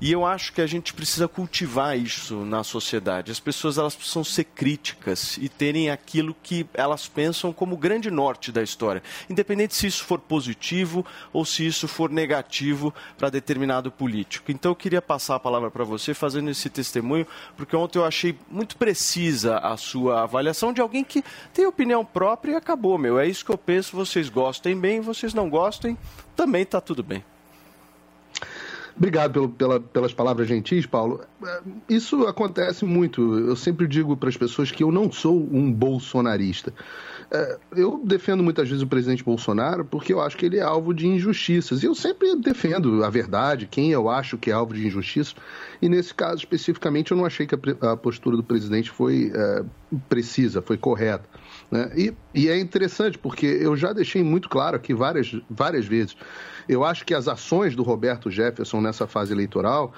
E 0.00 0.10
eu 0.10 0.26
acho 0.26 0.52
que 0.52 0.60
a 0.60 0.66
gente 0.66 0.92
precisa 0.92 1.28
cultivar 1.28 1.98
isso 1.98 2.44
na 2.44 2.64
sociedade. 2.64 3.30
As 3.30 3.40
pessoas 3.40 3.78
elas 3.78 3.94
precisam 3.94 4.24
ser 4.24 4.44
críticas 4.44 5.38
e 5.38 5.48
terem 5.48 5.90
aquilo 5.90 6.36
que 6.42 6.66
elas 6.74 7.08
pensam 7.08 7.52
como 7.52 7.76
grande 7.76 8.10
norte 8.10 8.50
da 8.50 8.62
história, 8.62 9.02
independente 9.28 9.74
se 9.74 9.86
isso 9.86 10.04
for 10.04 10.18
positivo 10.18 11.04
ou 11.32 11.44
se 11.44 11.66
isso 11.66 11.86
for 11.86 12.10
negativo 12.10 12.92
para 13.16 13.30
determinado 13.30 13.90
político. 13.90 14.50
Então 14.50 14.72
eu 14.72 14.76
queria 14.76 15.02
passar 15.02 15.36
a 15.36 15.40
palavra 15.40 15.70
para 15.70 15.84
você 15.84 16.14
fazendo 16.14 16.50
esse 16.50 16.68
testemunho, 16.68 17.26
porque 17.56 17.76
ontem 17.76 17.98
eu 17.98 18.04
achei 18.04 18.36
muito 18.50 18.76
precisa 18.76 19.58
a 19.58 19.76
sua 19.76 20.22
avaliação 20.22 20.72
de 20.72 20.80
alguém 20.80 21.04
que 21.04 21.22
tem 21.52 21.66
opinião 21.66 22.04
própria 22.04 22.52
e 22.52 22.56
acabou, 22.56 22.98
meu. 22.98 23.18
É 23.18 23.26
isso 23.26 23.44
que 23.44 23.50
eu 23.50 23.58
penso, 23.58 23.96
vocês 23.96 24.28
gostem 24.28 24.78
bem, 24.78 25.00
vocês 25.00 25.34
não 25.34 25.48
gostem, 25.48 25.96
também 26.34 26.62
está 26.62 26.80
tudo 26.80 27.02
bem. 27.02 27.24
Obrigado 28.96 29.32
pelo, 29.32 29.48
pela, 29.48 29.80
pelas 29.80 30.12
palavras 30.12 30.48
gentis, 30.48 30.86
Paulo. 30.86 31.20
É, 31.44 31.60
isso 31.88 32.26
acontece 32.26 32.84
muito. 32.84 33.38
Eu 33.38 33.56
sempre 33.56 33.86
digo 33.86 34.16
para 34.16 34.28
as 34.28 34.36
pessoas 34.36 34.70
que 34.70 34.82
eu 34.82 34.92
não 34.92 35.10
sou 35.10 35.36
um 35.36 35.72
bolsonarista. 35.72 36.72
é, 37.30 37.58
eu 37.76 38.02
defendo 38.04 38.42
muitas 38.42 38.68
vezes 38.68 38.82
o 38.82 38.86
presidente 38.86 39.24
Bolsonaro 39.24 39.84
porque 39.84 40.12
eu 40.12 40.20
acho 40.20 40.36
que 40.36 40.46
ele 40.46 40.58
é 40.58 40.62
alvo 40.62 40.92
de 40.92 41.06
injustiças. 41.06 41.82
E 41.82 41.86
eu 41.86 41.94
sempre 41.94 42.36
defendo 42.36 43.02
a 43.02 43.10
verdade, 43.10 43.66
quem 43.66 43.90
eu 43.90 44.08
acho 44.08 44.36
que 44.36 44.50
é 44.50 44.54
alvo 44.54 44.74
de 44.74 44.86
injustiça. 44.86 45.34
E 45.80 45.88
nesse 45.88 46.12
caso 46.14 46.36
especificamente, 46.36 47.12
eu 47.12 47.16
não 47.16 47.24
achei 47.24 47.46
que 47.46 47.54
a, 47.54 47.92
a 47.92 47.96
postura 47.96 48.36
do 48.36 48.44
presidente 48.44 48.90
foi 48.90 49.32
é, 49.34 49.64
precisa, 50.08 50.60
foi 50.62 50.76
correta. 50.76 51.24
Né? 51.70 51.90
E, 51.96 52.14
e, 52.34 52.48
é 52.48 52.58
interessante 52.58 53.18
porque 53.18 53.46
eu 53.46 53.76
já 53.76 53.92
deixei 53.92 54.22
muito 54.22 54.48
claro 54.48 54.76
aqui 54.76 54.92
várias, 54.92 55.34
várias 55.48 55.86
vezes. 55.86 56.16
Eu 56.72 56.84
acho 56.84 57.04
que 57.04 57.14
as 57.14 57.28
ações 57.28 57.76
do 57.76 57.82
Roberto 57.82 58.30
Jefferson 58.30 58.80
nessa 58.80 59.06
fase 59.06 59.32
eleitoral 59.32 59.92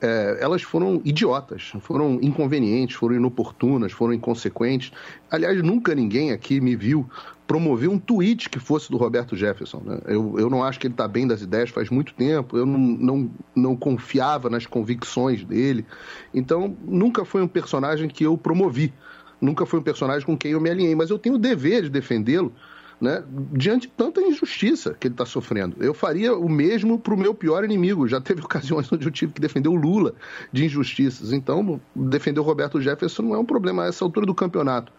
é, 0.00 0.38
elas 0.40 0.62
foram 0.62 1.00
idiotas, 1.04 1.72
foram 1.80 2.18
inconvenientes, 2.22 2.96
foram 2.96 3.14
inoportunas, 3.14 3.92
foram 3.92 4.14
inconsequentes. 4.14 4.90
Aliás, 5.30 5.62
nunca 5.62 5.94
ninguém 5.94 6.32
aqui 6.32 6.60
me 6.60 6.74
viu 6.74 7.08
promover 7.46 7.90
um 7.90 7.98
tweet 7.98 8.48
que 8.48 8.58
fosse 8.58 8.90
do 8.90 8.96
Roberto 8.96 9.36
Jefferson. 9.36 9.82
Né? 9.84 10.00
Eu, 10.06 10.38
eu 10.38 10.48
não 10.48 10.64
acho 10.64 10.78
que 10.78 10.86
ele 10.86 10.94
está 10.94 11.06
bem 11.06 11.26
das 11.26 11.42
ideias 11.42 11.68
faz 11.68 11.90
muito 11.90 12.14
tempo, 12.14 12.56
eu 12.56 12.64
não, 12.64 12.78
não, 12.78 13.30
não 13.54 13.76
confiava 13.76 14.48
nas 14.48 14.66
convicções 14.66 15.44
dele. 15.44 15.84
Então, 16.32 16.76
nunca 16.84 17.24
foi 17.24 17.42
um 17.42 17.48
personagem 17.48 18.08
que 18.08 18.24
eu 18.24 18.38
promovi, 18.38 18.94
nunca 19.40 19.66
foi 19.66 19.80
um 19.80 19.82
personagem 19.82 20.24
com 20.24 20.38
quem 20.38 20.52
eu 20.52 20.60
me 20.60 20.70
alinhei, 20.70 20.94
mas 20.94 21.10
eu 21.10 21.18
tenho 21.18 21.34
o 21.34 21.38
dever 21.38 21.82
de 21.82 21.90
defendê-lo 21.90 22.54
né, 23.00 23.24
diante 23.52 23.88
de 23.88 23.94
tanta 23.94 24.20
injustiça 24.20 24.94
que 24.98 25.06
ele 25.06 25.14
está 25.14 25.24
sofrendo. 25.24 25.76
Eu 25.80 25.94
faria 25.94 26.36
o 26.36 26.48
mesmo 26.48 26.98
para 26.98 27.14
o 27.14 27.16
meu 27.16 27.34
pior 27.34 27.64
inimigo. 27.64 28.06
Já 28.06 28.20
teve 28.20 28.42
ocasiões 28.44 28.92
onde 28.92 29.06
eu 29.06 29.10
tive 29.10 29.32
que 29.32 29.40
defender 29.40 29.68
o 29.68 29.74
Lula 29.74 30.14
de 30.52 30.64
injustiças. 30.64 31.32
Então, 31.32 31.80
defender 31.94 32.40
o 32.40 32.42
Roberto 32.42 32.80
Jefferson 32.80 33.22
não 33.22 33.34
é 33.34 33.38
um 33.38 33.44
problema 33.44 33.84
a 33.84 33.86
essa 33.86 34.04
altura 34.04 34.26
do 34.26 34.34
campeonato. 34.34 34.92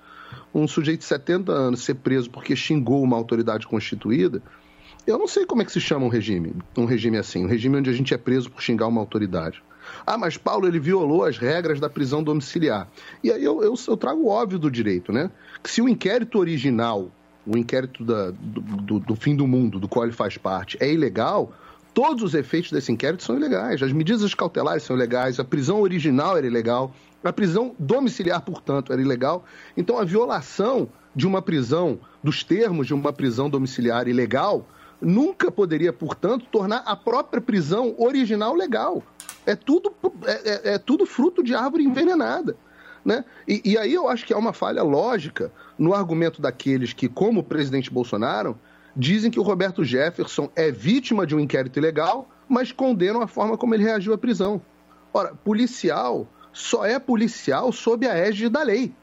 Um 0.53 0.67
sujeito 0.67 0.99
de 0.99 1.05
70 1.05 1.51
anos 1.51 1.81
ser 1.81 1.95
preso 1.95 2.29
porque 2.29 2.55
xingou 2.55 3.03
uma 3.03 3.17
autoridade 3.17 3.67
constituída, 3.67 4.41
eu 5.05 5.17
não 5.17 5.27
sei 5.27 5.45
como 5.45 5.61
é 5.61 5.65
que 5.65 5.71
se 5.71 5.81
chama 5.81 6.05
um 6.05 6.09
regime, 6.09 6.53
um 6.77 6.85
regime 6.85 7.17
assim, 7.17 7.43
um 7.43 7.47
regime 7.47 7.77
onde 7.77 7.89
a 7.89 7.93
gente 7.93 8.13
é 8.13 8.17
preso 8.17 8.51
por 8.51 8.61
xingar 8.61 8.87
uma 8.87 9.01
autoridade. 9.01 9.63
Ah, 10.05 10.17
mas 10.17 10.37
Paulo, 10.37 10.67
ele 10.67 10.79
violou 10.79 11.23
as 11.23 11.37
regras 11.37 11.79
da 11.79 11.89
prisão 11.89 12.23
domiciliar. 12.23 12.87
E 13.23 13.31
aí 13.31 13.43
eu, 13.43 13.63
eu, 13.63 13.73
eu 13.87 13.97
trago 13.97 14.21
o 14.21 14.27
óbvio 14.27 14.59
do 14.59 14.69
direito, 14.69 15.11
né? 15.11 15.31
Que 15.61 15.69
se 15.69 15.81
o 15.81 15.89
inquérito 15.89 16.37
original 16.37 17.11
o 17.45 17.57
inquérito 17.57 18.03
da, 18.03 18.31
do, 18.31 18.61
do, 18.61 18.99
do, 18.99 19.15
fim 19.15 19.35
do 19.35 19.47
mundo, 19.47 19.79
do 19.79 19.87
qual 19.87 20.05
ele 20.05 20.13
faz 20.13 20.37
parte, 20.37 20.77
é 20.79 20.91
ilegal, 20.91 21.53
todos 21.93 22.23
os 22.23 22.33
efeitos 22.33 22.71
desse 22.71 22.91
inquérito 22.91 23.23
são 23.23 23.35
ilegais. 23.35 23.81
As 23.81 23.91
medidas 23.91 24.33
cautelares 24.33 24.83
são 24.83 24.95
ilegais, 24.95 25.39
a 25.39 25.43
prisão 25.43 25.81
original 25.81 26.37
era 26.37 26.45
ilegal, 26.45 26.93
a 27.23 27.33
prisão 27.33 27.75
domiciliar, 27.77 28.41
portanto, 28.41 28.91
era 28.91 29.01
ilegal. 29.01 29.43
Então, 29.75 29.99
a 29.99 30.03
violação 30.03 30.89
de 31.15 31.27
uma 31.27 31.41
prisão, 31.41 31.99
dos 32.23 32.43
termos 32.43 32.87
de 32.87 32.93
uma 32.93 33.11
prisão 33.11 33.49
domiciliar 33.49 34.07
ilegal, 34.07 34.65
nunca 35.01 35.51
poderia, 35.51 35.91
portanto, 35.91 36.45
tornar 36.51 36.83
a 36.85 36.95
própria 36.95 37.41
prisão 37.41 37.95
original 37.97 38.53
legal. 38.53 39.03
É 39.45 39.55
tudo, 39.55 39.93
é, 40.25 40.31
é, 40.31 40.73
é 40.73 40.77
tudo 40.77 41.05
fruto 41.05 41.43
de 41.43 41.55
árvore 41.55 41.83
envenenada. 41.83 42.55
Né? 43.03 43.25
E, 43.47 43.61
e, 43.65 43.77
aí 43.77 43.93
eu 43.93 44.07
acho 44.07 44.25
que 44.25 44.33
há 44.33 44.37
uma 44.37 44.53
falha 44.53 44.83
lógica 44.83 45.51
no 45.77 45.93
argumento 45.93 46.41
daqueles 46.41 46.93
que, 46.93 47.09
como 47.09 47.39
o 47.39 47.43
presidente 47.43 47.89
Bolsonaro, 47.89 48.57
dizem 48.95 49.31
que 49.31 49.39
o 49.39 49.43
Roberto 49.43 49.83
Jefferson 49.83 50.49
é 50.55 50.71
vítima 50.71 51.25
de 51.25 51.35
um 51.35 51.39
inquérito 51.39 51.79
ilegal, 51.79 52.29
mas 52.47 52.71
condenam 52.71 53.21
a 53.21 53.27
forma 53.27 53.57
como 53.57 53.73
ele 53.73 53.83
reagiu 53.83 54.13
à 54.13 54.17
prisão. 54.17 54.61
Ora, 55.13 55.33
policial 55.33 56.27
só 56.53 56.85
é 56.85 56.99
policial 56.99 57.71
sob 57.71 58.07
a 58.07 58.15
égide 58.15 58.49
da 58.49 58.61
lei. 58.61 58.93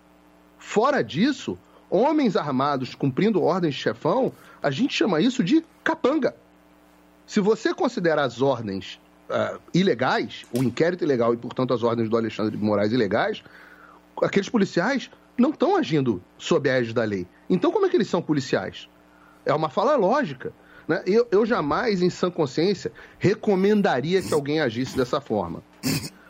Fora 0.59 1.03
disso, 1.03 1.59
homens 1.91 2.37
armados 2.37 2.95
cumprindo 2.95 3.43
ordens 3.43 3.75
de 3.75 3.81
chefão, 3.81 4.33
a 4.63 4.71
gente 4.71 4.93
chama 4.95 5.21
isso 5.21 5.43
de 5.43 5.65
capanga. 5.83 6.35
Se 7.27 7.41
você 7.41 7.75
considera 7.75 8.23
as 8.23 8.41
ordens 8.41 9.01
uh, 9.29 9.59
ilegais, 9.73 10.45
o 10.53 10.63
inquérito 10.63 11.05
ilegal 11.05 11.33
e, 11.33 11.37
portanto, 11.37 11.73
as 11.73 11.83
ordens 11.83 12.09
do 12.09 12.17
Alexandre 12.17 12.57
de 12.57 12.63
Moraes 12.63 12.93
ilegais, 12.93 13.43
aqueles 14.23 14.49
policiais 14.49 15.11
não 15.37 15.51
estão 15.51 15.77
agindo 15.77 16.23
sob 16.37 16.69
a 16.69 16.75
égide 16.75 16.95
da 16.95 17.05
lei. 17.05 17.27
Então, 17.49 17.71
como 17.71 17.87
é 17.87 17.89
que 17.89 17.97
eles 17.97 18.09
são 18.09 18.21
policiais? 18.21 18.89
É 19.47 19.55
uma 19.55 19.69
fala 19.69 19.97
lógica. 19.97 20.53
Né? 20.87 21.03
Eu, 21.07 21.29
eu 21.31 21.47
jamais, 21.47 22.03
em 22.03 22.11
sã 22.11 22.31
consciência, 22.31 22.91
recomendaria 23.19 24.23
que 24.23 24.35
alguém 24.35 24.61
agisse 24.61 24.97
dessa 24.97 25.21
forma. 25.21 25.63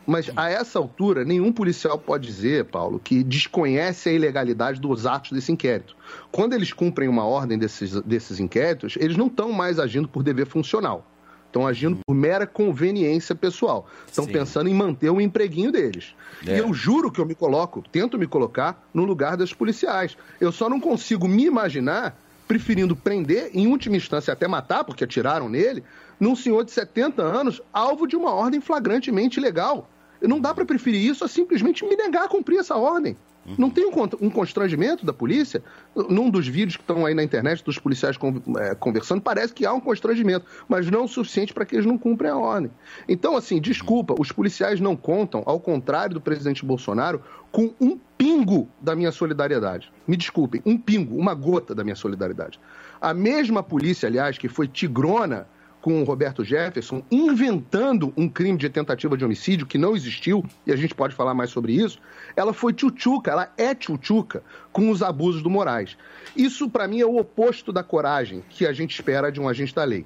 Mas 0.05 0.31
a 0.35 0.49
essa 0.49 0.79
altura, 0.79 1.23
nenhum 1.23 1.51
policial 1.51 1.97
pode 1.99 2.25
dizer, 2.25 2.65
Paulo, 2.65 2.99
que 2.99 3.23
desconhece 3.23 4.09
a 4.09 4.11
ilegalidade 4.11 4.81
dos 4.81 5.05
atos 5.05 5.31
desse 5.31 5.51
inquérito. 5.51 5.95
Quando 6.31 6.53
eles 6.53 6.73
cumprem 6.73 7.07
uma 7.07 7.23
ordem 7.25 7.57
desses, 7.59 8.01
desses 8.01 8.39
inquéritos, 8.39 8.97
eles 8.99 9.15
não 9.15 9.27
estão 9.27 9.51
mais 9.51 9.79
agindo 9.79 10.07
por 10.07 10.23
dever 10.23 10.47
funcional. 10.47 11.05
Estão 11.49 11.65
agindo 11.65 11.97
por 12.05 12.13
mera 12.13 12.45
conveniência 12.45 13.33
pessoal. 13.33 13.87
Estão 14.07 14.27
pensando 14.27 14.69
em 14.69 14.73
manter 14.73 15.09
o 15.09 15.19
empreguinho 15.19 15.71
deles. 15.71 16.13
É. 16.45 16.55
E 16.55 16.59
eu 16.59 16.71
juro 16.71 17.11
que 17.11 17.19
eu 17.19 17.25
me 17.25 17.33
coloco, 17.33 17.83
tento 17.91 18.19
me 18.19 18.27
colocar 18.27 18.87
no 18.93 19.03
lugar 19.03 19.35
dos 19.35 19.51
policiais. 19.51 20.15
Eu 20.39 20.51
só 20.51 20.69
não 20.69 20.79
consigo 20.79 21.27
me 21.27 21.45
imaginar 21.45 22.15
preferindo 22.47 22.95
prender, 22.95 23.51
em 23.53 23.67
última 23.67 23.95
instância 23.95 24.31
até 24.31 24.47
matar, 24.47 24.83
porque 24.83 25.03
atiraram 25.03 25.47
nele, 25.47 25.83
num 26.19 26.35
senhor 26.35 26.63
de 26.63 26.71
70 26.71 27.21
anos, 27.21 27.61
alvo 27.71 28.07
de 28.07 28.15
uma 28.15 28.31
ordem 28.31 28.59
flagrantemente 28.59 29.39
ilegal. 29.39 29.89
Não 30.21 30.39
dá 30.39 30.53
para 30.53 30.65
preferir 30.65 31.01
isso 31.01 31.23
a 31.23 31.27
simplesmente 31.27 31.85
me 31.85 31.95
negar 31.95 32.25
a 32.25 32.27
cumprir 32.27 32.59
essa 32.59 32.75
ordem. 32.75 33.15
Não 33.57 33.69
tem 33.69 33.85
um 33.85 34.29
constrangimento 34.29 35.05
da 35.05 35.13
polícia? 35.13 35.63
Num 35.95 36.29
dos 36.29 36.47
vídeos 36.47 36.75
que 36.77 36.83
estão 36.83 37.05
aí 37.05 37.13
na 37.13 37.23
internet 37.23 37.63
dos 37.63 37.77
policiais 37.77 38.17
é, 38.57 38.75
conversando, 38.75 39.21
parece 39.21 39.53
que 39.53 39.65
há 39.65 39.73
um 39.73 39.79
constrangimento, 39.79 40.45
mas 40.67 40.89
não 40.89 41.05
o 41.05 41.07
suficiente 41.07 41.53
para 41.53 41.65
que 41.65 41.75
eles 41.75 41.85
não 41.85 41.97
cumprem 41.97 42.31
a 42.31 42.37
ordem. 42.37 42.71
Então, 43.07 43.35
assim, 43.35 43.59
desculpa, 43.59 44.15
os 44.19 44.31
policiais 44.31 44.79
não 44.79 44.95
contam, 44.95 45.43
ao 45.45 45.59
contrário 45.59 46.13
do 46.13 46.21
presidente 46.21 46.65
Bolsonaro, 46.65 47.21
com 47.51 47.73
um 47.79 47.97
pingo 48.17 48.69
da 48.81 48.95
minha 48.95 49.11
solidariedade. 49.11 49.91
Me 50.07 50.15
desculpem, 50.15 50.61
um 50.65 50.77
pingo, 50.77 51.17
uma 51.17 51.33
gota 51.33 51.73
da 51.73 51.83
minha 51.83 51.95
solidariedade. 51.95 52.59
A 53.01 53.13
mesma 53.13 53.63
polícia, 53.63 54.07
aliás, 54.07 54.37
que 54.37 54.47
foi 54.47 54.67
tigrona 54.67 55.47
com 55.89 56.03
o 56.03 56.03
Roberto 56.03 56.43
Jefferson, 56.43 57.01
inventando 57.09 58.13
um 58.15 58.29
crime 58.29 58.59
de 58.59 58.69
tentativa 58.69 59.17
de 59.17 59.25
homicídio 59.25 59.65
que 59.65 59.75
não 59.75 59.95
existiu, 59.95 60.45
e 60.67 60.71
a 60.71 60.75
gente 60.75 60.93
pode 60.93 61.15
falar 61.15 61.33
mais 61.33 61.49
sobre 61.49 61.73
isso, 61.73 61.99
ela 62.35 62.53
foi 62.53 62.73
tchutchuca, 62.73 63.31
ela 63.31 63.51
é 63.57 63.73
tchutchuca 63.73 64.43
com 64.71 64.91
os 64.91 65.01
abusos 65.01 65.41
do 65.41 65.49
Moraes. 65.49 65.97
Isso, 66.35 66.69
para 66.69 66.87
mim, 66.87 67.01
é 67.01 67.05
o 67.07 67.17
oposto 67.17 67.73
da 67.73 67.81
coragem 67.81 68.43
que 68.51 68.67
a 68.67 68.71
gente 68.71 68.93
espera 68.93 69.31
de 69.31 69.41
um 69.41 69.49
agente 69.49 69.73
da 69.73 69.83
lei. 69.83 70.05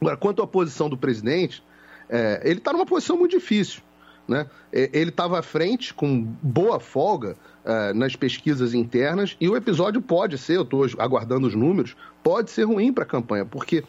Agora, 0.00 0.16
quanto 0.16 0.40
à 0.40 0.46
posição 0.46 0.88
do 0.88 0.96
presidente, 0.96 1.62
é, 2.08 2.40
ele 2.42 2.60
está 2.60 2.72
numa 2.72 2.86
posição 2.86 3.14
muito 3.18 3.32
difícil. 3.32 3.82
Né? 4.26 4.46
É, 4.72 4.88
ele 4.94 5.10
estava 5.10 5.38
à 5.38 5.42
frente, 5.42 5.92
com 5.92 6.22
boa 6.42 6.80
folga, 6.80 7.36
uh, 7.66 7.92
nas 7.94 8.16
pesquisas 8.16 8.72
internas, 8.72 9.36
e 9.38 9.46
o 9.46 9.56
episódio 9.56 10.00
pode 10.00 10.38
ser, 10.38 10.56
eu 10.56 10.62
estou 10.62 10.86
aguardando 10.98 11.46
os 11.46 11.54
números, 11.54 11.94
pode 12.22 12.50
ser 12.50 12.62
ruim 12.62 12.94
para 12.94 13.04
a 13.04 13.06
campanha, 13.06 13.44
porque 13.44 13.84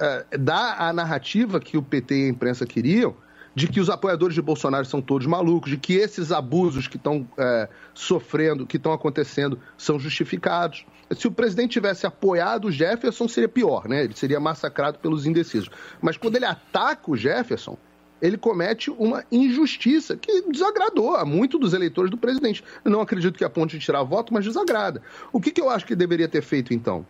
uh, 0.00 0.38
dá 0.38 0.76
a 0.78 0.92
narrativa 0.92 1.60
que 1.60 1.76
o 1.76 1.82
PT 1.82 2.14
e 2.14 2.24
a 2.26 2.28
imprensa 2.28 2.66
queriam 2.66 3.16
de 3.56 3.66
que 3.66 3.80
os 3.80 3.88
apoiadores 3.88 4.34
de 4.34 4.42
Bolsonaro 4.42 4.84
são 4.84 5.00
todos 5.00 5.26
malucos, 5.26 5.70
de 5.70 5.78
que 5.78 5.94
esses 5.94 6.30
abusos 6.30 6.86
que 6.86 6.98
estão 6.98 7.22
uh, 7.22 7.66
sofrendo, 7.94 8.66
que 8.66 8.76
estão 8.76 8.92
acontecendo, 8.92 9.58
são 9.78 9.98
justificados. 9.98 10.84
Se 11.16 11.26
o 11.26 11.30
presidente 11.30 11.72
tivesse 11.72 12.06
apoiado 12.06 12.66
o 12.66 12.70
Jefferson, 12.70 13.26
seria 13.26 13.48
pior, 13.48 13.88
né? 13.88 14.04
Ele 14.04 14.14
seria 14.14 14.38
massacrado 14.38 14.98
pelos 14.98 15.24
indecisos. 15.24 15.70
Mas 16.02 16.18
quando 16.18 16.36
ele 16.36 16.44
ataca 16.44 17.10
o 17.10 17.16
Jefferson, 17.16 17.78
ele 18.20 18.36
comete 18.36 18.90
uma 18.90 19.24
injustiça 19.32 20.18
que 20.18 20.42
desagradou 20.50 21.16
a 21.16 21.24
muitos 21.24 21.58
dos 21.58 21.72
eleitores 21.72 22.10
do 22.10 22.18
presidente. 22.18 22.62
Eu 22.84 22.90
não 22.90 23.00
acredito 23.00 23.38
que 23.38 23.44
a 23.44 23.48
ponte 23.50 23.78
de 23.78 23.84
tirar 23.84 24.02
voto, 24.02 24.34
mas 24.34 24.44
desagrada. 24.44 25.00
O 25.32 25.40
que, 25.40 25.50
que 25.50 25.62
eu 25.62 25.70
acho 25.70 25.86
que 25.86 25.96
deveria 25.96 26.28
ter 26.28 26.42
feito, 26.42 26.74
então? 26.74 27.06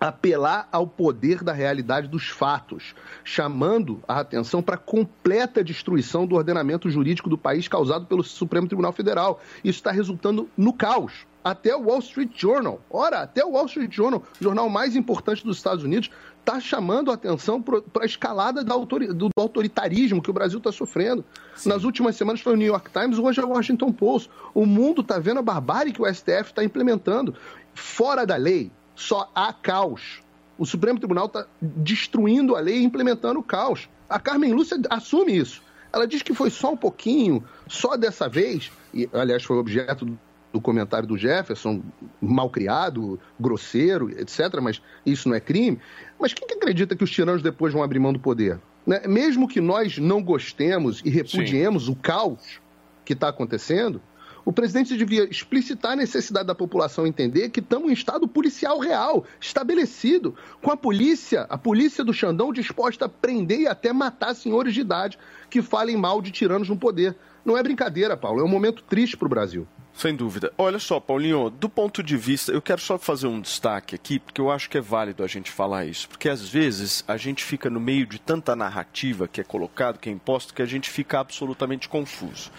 Apelar 0.00 0.68
ao 0.70 0.86
poder 0.86 1.42
da 1.42 1.52
realidade 1.52 2.08
dos 2.08 2.28
fatos, 2.28 2.94
chamando 3.24 4.02
a 4.06 4.20
atenção 4.20 4.62
para 4.62 4.74
a 4.74 4.78
completa 4.78 5.64
destruição 5.64 6.26
do 6.26 6.34
ordenamento 6.34 6.90
jurídico 6.90 7.30
do 7.30 7.38
país 7.38 7.66
causado 7.68 8.06
pelo 8.06 8.22
Supremo 8.22 8.66
Tribunal 8.66 8.92
Federal. 8.92 9.40
Isso 9.64 9.78
está 9.78 9.90
resultando 9.90 10.48
no 10.56 10.72
caos. 10.72 11.26
Até 11.42 11.76
o 11.76 11.84
Wall 11.84 12.00
Street 12.00 12.32
Journal, 12.34 12.80
ora, 12.90 13.20
até 13.20 13.44
o 13.44 13.50
Wall 13.50 13.66
Street 13.66 13.92
Journal, 13.94 14.20
o 14.40 14.42
jornal 14.42 14.68
mais 14.68 14.96
importante 14.96 15.44
dos 15.44 15.58
Estados 15.58 15.84
Unidos, 15.84 16.10
está 16.40 16.58
chamando 16.58 17.10
a 17.10 17.14
atenção 17.14 17.62
para 17.62 17.80
a 18.02 18.04
escalada 18.04 18.64
do 18.64 19.30
autoritarismo 19.36 20.20
que 20.20 20.30
o 20.30 20.32
Brasil 20.32 20.58
está 20.58 20.72
sofrendo. 20.72 21.24
Sim. 21.54 21.68
Nas 21.68 21.84
últimas 21.84 22.16
semanas 22.16 22.40
foi 22.40 22.54
o 22.54 22.56
New 22.56 22.66
York 22.66 22.90
Times, 22.90 23.18
hoje 23.18 23.40
é 23.40 23.44
o 23.44 23.50
Washington 23.50 23.92
Post. 23.92 24.28
O 24.54 24.66
mundo 24.66 25.02
está 25.02 25.20
vendo 25.20 25.38
a 25.38 25.42
barbárie 25.42 25.92
que 25.92 26.02
o 26.02 26.12
STF 26.12 26.50
está 26.50 26.64
implementando. 26.64 27.34
Fora 27.74 28.26
da 28.26 28.36
lei, 28.36 28.72
só 28.96 29.30
há 29.34 29.52
caos. 29.52 30.20
O 30.58 30.66
Supremo 30.66 30.98
Tribunal 30.98 31.26
está 31.26 31.46
destruindo 31.60 32.56
a 32.56 32.60
lei 32.60 32.78
e 32.78 32.84
implementando 32.84 33.38
o 33.38 33.42
caos. 33.42 33.88
A 34.08 34.18
Carmen 34.18 34.52
Lúcia 34.52 34.78
assume 34.90 35.36
isso. 35.36 35.62
Ela 35.92 36.06
diz 36.06 36.22
que 36.22 36.34
foi 36.34 36.50
só 36.50 36.72
um 36.72 36.76
pouquinho, 36.76 37.44
só 37.68 37.96
dessa 37.96 38.28
vez, 38.28 38.72
e 38.92 39.08
aliás 39.12 39.44
foi 39.44 39.56
objeto 39.56 40.18
do 40.52 40.60
comentário 40.60 41.06
do 41.06 41.18
Jefferson, 41.18 41.82
mal 42.20 42.48
criado, 42.48 43.20
grosseiro, 43.38 44.10
etc., 44.10 44.60
mas 44.62 44.80
isso 45.04 45.28
não 45.28 45.36
é 45.36 45.40
crime. 45.40 45.78
Mas 46.18 46.32
quem 46.32 46.46
que 46.46 46.54
acredita 46.54 46.96
que 46.96 47.04
os 47.04 47.10
tiranos 47.10 47.42
depois 47.42 47.72
vão 47.72 47.82
abrir 47.82 47.98
mão 47.98 48.12
do 48.12 48.18
poder? 48.18 48.58
Né? 48.86 49.02
Mesmo 49.06 49.46
que 49.48 49.60
nós 49.60 49.98
não 49.98 50.22
gostemos 50.22 51.02
e 51.04 51.10
repudiemos 51.10 51.86
Sim. 51.86 51.92
o 51.92 51.96
caos 51.96 52.60
que 53.04 53.12
está 53.12 53.28
acontecendo, 53.28 54.00
o 54.46 54.52
presidente 54.52 54.96
devia 54.96 55.24
explicitar 55.28 55.92
a 55.92 55.96
necessidade 55.96 56.46
da 56.46 56.54
população 56.54 57.04
entender 57.04 57.50
que 57.50 57.58
estamos 57.58 57.90
em 57.90 57.92
estado 57.92 58.28
policial 58.28 58.78
real, 58.78 59.24
estabelecido, 59.40 60.36
com 60.62 60.70
a 60.70 60.76
polícia, 60.76 61.46
a 61.50 61.58
polícia 61.58 62.04
do 62.04 62.14
Xandão 62.14 62.52
disposta 62.52 63.06
a 63.06 63.08
prender 63.08 63.62
e 63.62 63.66
até 63.66 63.92
matar 63.92 64.36
senhores 64.36 64.72
de 64.72 64.82
idade 64.82 65.18
que 65.50 65.60
falem 65.60 65.96
mal 65.96 66.22
de 66.22 66.30
tiranos 66.30 66.68
no 66.68 66.76
poder. 66.76 67.16
Não 67.44 67.58
é 67.58 67.62
brincadeira, 67.62 68.16
Paulo, 68.16 68.40
é 68.40 68.44
um 68.44 68.48
momento 68.48 68.84
triste 68.84 69.16
para 69.16 69.26
o 69.26 69.28
Brasil. 69.28 69.66
Sem 69.92 70.14
dúvida. 70.14 70.52
Olha 70.56 70.78
só, 70.78 71.00
Paulinho, 71.00 71.50
do 71.50 71.68
ponto 71.68 72.00
de 72.00 72.16
vista, 72.16 72.52
eu 72.52 72.62
quero 72.62 72.80
só 72.80 72.98
fazer 72.98 73.26
um 73.26 73.40
destaque 73.40 73.96
aqui, 73.96 74.20
porque 74.20 74.40
eu 74.40 74.48
acho 74.48 74.70
que 74.70 74.78
é 74.78 74.80
válido 74.80 75.24
a 75.24 75.26
gente 75.26 75.50
falar 75.50 75.86
isso, 75.86 76.08
porque 76.08 76.28
às 76.28 76.48
vezes 76.48 77.02
a 77.08 77.16
gente 77.16 77.42
fica 77.42 77.68
no 77.68 77.80
meio 77.80 78.06
de 78.06 78.20
tanta 78.20 78.54
narrativa 78.54 79.26
que 79.26 79.40
é 79.40 79.44
colocado, 79.44 79.98
que 79.98 80.08
é 80.08 80.12
imposto, 80.12 80.54
que 80.54 80.62
a 80.62 80.66
gente 80.66 80.88
fica 80.88 81.18
absolutamente 81.18 81.88
confuso. 81.88 82.52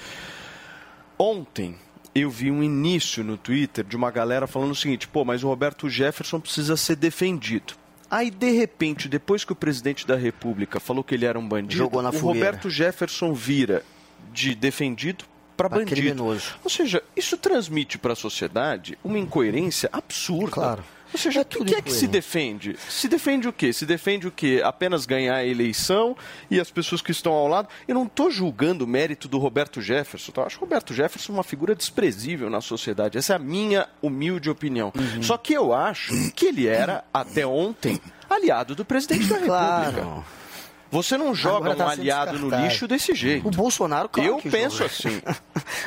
Ontem 1.17 1.75
eu 2.13 2.29
vi 2.29 2.51
um 2.51 2.63
início 2.63 3.23
no 3.23 3.37
Twitter 3.37 3.83
de 3.83 3.95
uma 3.95 4.11
galera 4.11 4.47
falando 4.47 4.71
o 4.71 4.75
seguinte: 4.75 5.07
pô, 5.07 5.23
mas 5.23 5.43
o 5.43 5.47
Roberto 5.47 5.89
Jefferson 5.89 6.39
precisa 6.39 6.75
ser 6.77 6.95
defendido. 6.95 7.73
Aí, 8.09 8.31
de 8.31 8.51
repente, 8.51 9.09
depois 9.09 9.43
que 9.43 9.51
o 9.51 9.55
presidente 9.55 10.07
da 10.07 10.15
República 10.15 10.79
falou 10.79 11.03
que 11.03 11.13
ele 11.13 11.25
era 11.25 11.37
um 11.37 11.47
bandido, 11.47 11.85
o 11.85 11.89
fogueira. 11.89 12.21
Roberto 12.21 12.69
Jefferson 12.69 13.33
vira 13.33 13.83
de 14.31 14.55
defendido 14.55 15.25
para 15.57 15.67
bandido. 15.67 15.95
Criminoso. 15.95 16.55
Ou 16.63 16.69
seja, 16.69 17.03
isso 17.15 17.37
transmite 17.37 17.97
para 17.97 18.13
a 18.13 18.15
sociedade 18.15 18.97
uma 19.03 19.17
incoerência 19.17 19.89
absurda. 19.91 20.51
Claro. 20.51 20.83
Ou 21.13 21.19
seja, 21.19 21.41
é 21.41 21.59
o 21.59 21.65
que 21.65 21.75
é 21.75 21.81
que 21.81 21.91
se 21.91 22.07
defende? 22.07 22.75
Se 22.89 23.07
defende 23.07 23.47
o 23.47 23.53
quê? 23.53 23.71
Se 23.71 23.85
defende 23.85 24.27
o 24.27 24.31
quê? 24.31 24.61
Apenas 24.63 25.05
ganhar 25.05 25.35
a 25.35 25.45
eleição 25.45 26.15
e 26.49 26.59
as 26.59 26.69
pessoas 26.69 27.01
que 27.01 27.11
estão 27.11 27.33
ao 27.33 27.47
lado. 27.47 27.67
Eu 27.87 27.95
não 27.95 28.05
estou 28.05 28.29
julgando 28.29 28.85
o 28.85 28.87
mérito 28.87 29.27
do 29.27 29.37
Roberto 29.37 29.81
Jefferson. 29.81 30.31
Tá? 30.31 30.41
Eu 30.41 30.47
acho 30.47 30.57
o 30.57 30.61
Roberto 30.61 30.93
Jefferson 30.93 31.33
uma 31.33 31.43
figura 31.43 31.75
desprezível 31.75 32.49
na 32.49 32.61
sociedade. 32.61 33.17
Essa 33.17 33.33
é 33.33 33.35
a 33.35 33.39
minha 33.39 33.87
humilde 34.01 34.49
opinião. 34.49 34.91
Uhum. 34.95 35.23
Só 35.23 35.37
que 35.37 35.53
eu 35.53 35.73
acho 35.73 36.13
que 36.33 36.45
ele 36.45 36.67
era, 36.67 37.03
até 37.13 37.45
ontem, 37.45 37.99
aliado 38.29 38.75
do 38.75 38.85
presidente 38.85 39.25
da 39.25 39.35
República. 39.39 40.01
Claro. 40.01 40.25
Você 40.91 41.17
não 41.17 41.35
joga 41.35 41.75
tá 41.75 41.85
um 41.85 41.89
aliado 41.89 42.39
no 42.39 42.49
lixo 42.49 42.87
desse 42.87 43.13
jeito. 43.13 43.47
O 43.47 43.51
Bolsonaro, 43.51 44.07
claro 44.09 44.29
Eu 44.29 44.51
penso 44.51 44.77
joga. 44.77 44.85
assim. 44.91 45.21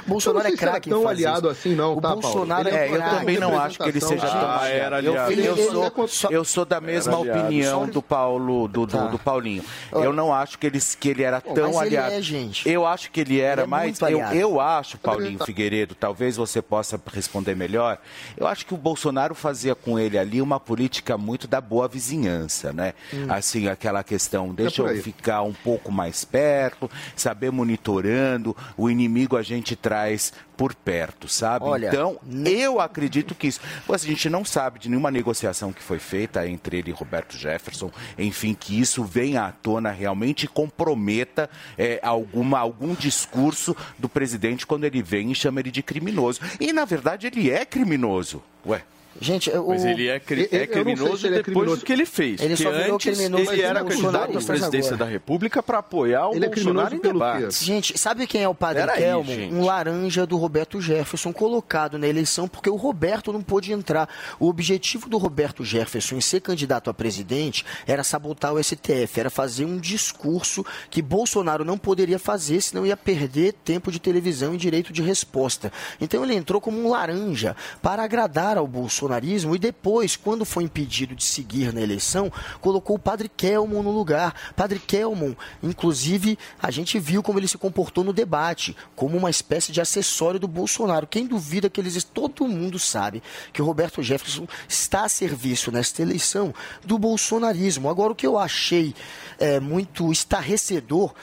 Bolsonaro 0.07 0.49
é 0.49 0.53
craque. 0.53 0.91
Não 0.91 0.99
é 0.99 1.01
tão 1.01 1.11
aliado 1.11 1.51
isso. 1.51 1.59
assim, 1.61 1.75
não, 1.75 1.97
o 1.97 2.01
tá, 2.01 2.15
Bolsonaro 2.15 2.69
é, 2.69 2.89
é 2.89 2.95
Eu 2.95 3.03
também 3.03 3.39
não 3.39 3.59
acho 3.59 3.79
que 3.79 3.89
ele 3.89 4.01
seja 4.01 4.27
tão 4.27 4.51
ah, 4.51 4.69
era 4.69 4.97
aliado. 4.99 5.33
Eu, 5.33 5.57
eu, 5.57 6.09
sou, 6.09 6.31
eu 6.31 6.45
sou 6.45 6.65
da 6.65 6.81
mesma 6.81 7.19
opinião 7.19 7.87
do 7.87 8.03
Paulo, 8.03 8.69
do, 8.69 8.87
do, 8.87 8.93
tá. 8.93 9.07
do, 9.07 9.19
Paulinho. 9.19 9.65
Eu 9.93 10.13
não 10.13 10.33
acho 10.33 10.59
que 10.59 10.67
ele, 10.67 10.79
que 10.99 11.09
ele 11.09 11.23
era 11.23 11.41
tão 11.41 11.79
aliado. 11.79 12.15
É, 12.15 12.23
gente. 12.23 12.69
Eu 12.69 12.87
acho 12.87 13.11
que 13.11 13.21
ele 13.21 13.41
era 13.41 13.63
ele 13.63 13.67
é 13.67 13.71
mais. 13.71 14.01
Eu, 14.01 14.21
eu 14.33 14.61
acho, 14.61 14.99
Paulinho 14.99 15.39
Figueiredo, 15.45 15.95
talvez 15.95 16.37
você 16.37 16.61
possa 16.61 17.01
responder 17.13 17.55
melhor. 17.55 17.99
Eu 18.37 18.47
acho 18.47 18.67
que 18.67 18.75
o 18.75 18.77
Bolsonaro 18.77 19.35
fazia 19.35 19.75
com 19.75 19.99
ele 19.99 20.19
ali 20.19 20.43
uma 20.43 20.61
política 20.61 21.17
muito 21.17 21.49
da 21.49 21.61
boa 21.61 21.89
vizinhança, 21.89 22.73
né? 22.73 22.95
Hum. 23.13 23.27
Assim, 23.29 23.69
aquela 23.69 24.03
questão, 24.03 24.53
deixa 24.53 24.83
eu 24.83 24.90
ficar 24.97 25.43
um 25.43 25.53
pouco 25.53 25.91
mais 25.91 26.25
perto, 26.25 26.91
saber 27.17 27.51
monitorando, 27.51 28.57
o 28.77 28.91
inimigo 28.91 29.37
a 29.37 29.43
gente 29.43 29.77
traz 29.77 30.33
por 30.57 30.75
perto, 30.75 31.27
sabe? 31.27 31.65
Olha, 31.65 31.89
então, 31.89 32.19
eu 32.45 32.81
acredito 32.81 33.35
que 33.35 33.47
isso. 33.47 33.61
Mas 33.89 34.05
a 34.05 34.07
gente 34.07 34.29
não 34.29 34.45
sabe 34.45 34.79
de 34.79 34.91
nenhuma 34.91 35.11
negociação 35.11 35.73
que 35.73 35.83
foi 35.83 35.99
feita 35.99 36.47
entre 36.47 36.77
ele 36.77 36.91
e 36.91 36.93
Roberto 36.93 37.35
Jefferson, 37.35 37.91
enfim, 38.19 38.53
que 38.53 38.79
isso 38.79 39.03
venha 39.03 39.47
à 39.47 39.53
tona 39.53 39.91
realmente 39.91 40.45
e 40.45 40.49
comprometa 40.49 41.49
é, 41.79 41.99
alguma, 42.03 42.59
algum 42.59 42.95
discurso 42.95 43.75
do 43.99 44.07
presidente 44.07 44.67
quando 44.67 44.85
ele 44.85 45.03
vem 45.03 45.33
e 45.33 45.35
chama 45.35 45.61
ele 45.61 45.71
de 45.71 45.83
criminoso. 45.83 46.41
E, 46.61 46.75
na 46.75 46.85
verdade, 46.85 47.27
ele 47.27 47.51
é 47.51 47.65
criminoso. 47.65 48.43
Ué. 48.67 48.83
Gente, 49.19 49.51
o... 49.51 49.69
Mas 49.69 49.85
ele 49.85 50.09
é, 50.09 50.21
cri... 50.21 50.49
é 50.53 50.67
criminoso 50.67 51.27
ele 51.27 51.35
é 51.35 51.39
depois 51.39 51.55
criminoso. 51.55 51.81
do 51.81 51.87
que 51.87 51.93
ele 51.93 52.07
fez. 52.07 52.41
Ele 52.41 52.57
só 52.57 52.71
virou 52.71 52.99
criminoso 52.99 53.53
ele 53.53 53.63
era 53.63 53.85
candidato 53.85 54.39
à 54.39 54.41
presidência 54.41 54.97
da 54.97 55.05
República 55.05 55.63
para 55.63 55.79
apoiar 55.79 56.29
o 56.29 56.35
ele 56.35 56.45
é 56.45 56.49
Bolsonaro 56.49 56.95
é 56.95 56.97
em 56.97 57.01
debate. 57.01 57.65
Gente, 57.65 57.99
sabe 57.99 58.27
quem 58.27 58.43
é 58.43 58.49
o 58.49 58.55
padre 58.55 58.83
Pera 58.83 58.97
Kelmo? 58.97 59.33
Aí, 59.33 59.53
um 59.53 59.65
laranja 59.65 60.25
do 60.27 60.37
Roberto 60.37 60.81
Jefferson 60.81 61.33
colocado 61.33 61.99
na 61.99 62.07
eleição 62.07 62.47
porque 62.47 62.71
o 62.71 62.77
Roberto 62.77 63.33
não 63.33 63.43
pôde 63.43 63.73
entrar. 63.73 64.09
O 64.39 64.49
objetivo 64.49 65.09
do 65.09 65.19
Roberto 65.19 65.65
Jefferson 65.65 66.17
em 66.17 66.21
ser 66.21 66.41
candidato 66.41 66.89
a 66.89 66.95
presidente 66.95 67.65
era 67.87 68.05
sabotar 68.05 68.55
o 68.55 68.63
STF, 68.63 69.19
era 69.19 69.31
fazer 69.31 69.65
um 69.65 69.79
discurso 69.79 70.65
que 70.89 71.03
Bolsonaro 71.03 71.65
não 71.65 71.77
poderia 71.77 72.19
fazer, 72.19 72.61
senão 72.61 72.87
ia 72.87 72.97
perder 72.97 73.55
tempo 73.65 73.91
de 73.91 73.99
televisão 73.99 74.55
e 74.55 74.57
direito 74.57 74.93
de 74.93 75.03
resposta. 75.03 75.73
Então 76.01 76.23
ele 76.23 76.35
entrou 76.35 76.61
como 76.61 76.79
um 76.79 76.89
laranja 76.91 77.57
para 77.83 78.05
agradar 78.05 78.57
ao 78.57 78.67
Bolsonaro 78.67 79.00
bolsonarismo 79.01 79.55
e 79.55 79.59
depois, 79.59 80.17
quando 80.17 80.45
foi 80.45 80.65
impedido 80.65 81.15
de 81.15 81.25
seguir 81.25 81.73
na 81.73 81.81
eleição, 81.81 82.31
colocou 82.61 82.97
o 82.97 82.99
padre 82.99 83.29
Kelmon 83.29 83.83
no 83.83 83.91
lugar. 83.91 84.53
Padre 84.55 84.79
Kelmon, 84.79 85.35
inclusive, 85.63 86.39
a 86.61 86.71
gente 86.71 86.99
viu 86.99 87.23
como 87.23 87.39
ele 87.39 87.49
se 87.49 87.57
comportou 87.57 88.05
no 88.05 88.13
debate, 88.13 88.77
como 88.95 89.17
uma 89.17 89.31
espécie 89.31 89.73
de 89.73 89.81
acessório 89.81 90.39
do 90.39 90.49
Bolsonaro. 90.49 91.07
Quem 91.07 91.27
duvida 91.27 91.71
que 91.71 91.81
eles. 91.81 92.05
Todo 92.05 92.47
mundo 92.47 92.79
sabe 92.79 93.23
que 93.53 93.63
o 93.63 93.65
Roberto 93.65 94.03
Jefferson 94.03 94.47
está 94.69 95.05
a 95.05 95.09
serviço 95.09 95.71
nesta 95.71 96.03
eleição 96.03 96.55
do 96.85 96.99
bolsonarismo. 96.99 97.89
Agora, 97.89 98.13
o 98.13 98.17
que 98.17 98.27
eu 98.27 98.39
achei 98.39 98.95
é, 99.39 99.61
muito 99.61 100.11
estarrecedor 100.11 101.15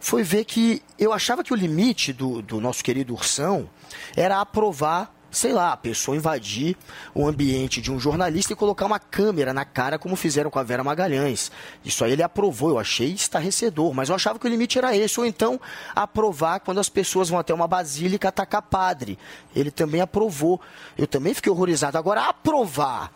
foi 0.00 0.22
ver 0.22 0.44
que 0.44 0.82
eu 0.98 1.12
achava 1.12 1.42
que 1.42 1.52
o 1.52 1.56
limite 1.56 2.12
do, 2.12 2.42
do 2.42 2.60
nosso 2.60 2.84
querido 2.84 3.14
Ursão 3.14 3.68
era 4.14 4.40
aprovar 4.40 5.13
sei 5.34 5.52
lá, 5.52 5.72
a 5.72 5.76
pessoa 5.76 6.16
invadir 6.16 6.76
o 7.14 7.26
ambiente 7.26 7.80
de 7.82 7.92
um 7.92 7.98
jornalista 7.98 8.52
e 8.52 8.56
colocar 8.56 8.86
uma 8.86 8.98
câmera 8.98 9.52
na 9.52 9.64
cara, 9.64 9.98
como 9.98 10.16
fizeram 10.16 10.50
com 10.50 10.58
a 10.58 10.62
Vera 10.62 10.84
Magalhães. 10.84 11.50
Isso 11.84 12.04
aí 12.04 12.12
ele 12.12 12.22
aprovou, 12.22 12.70
eu 12.70 12.78
achei 12.78 13.12
estarrecedor, 13.12 13.92
mas 13.92 14.08
eu 14.08 14.14
achava 14.14 14.38
que 14.38 14.46
o 14.46 14.50
limite 14.50 14.78
era 14.78 14.96
esse. 14.96 15.18
Ou 15.18 15.26
então 15.26 15.60
aprovar 15.94 16.60
quando 16.60 16.80
as 16.80 16.88
pessoas 16.88 17.28
vão 17.28 17.38
até 17.38 17.52
uma 17.52 17.66
basílica 17.66 18.28
atacar 18.28 18.62
padre. 18.62 19.18
Ele 19.54 19.70
também 19.70 20.00
aprovou. 20.00 20.60
Eu 20.96 21.06
também 21.06 21.34
fiquei 21.34 21.50
horrorizado. 21.50 21.98
Agora, 21.98 22.28
aprovar 22.28 23.12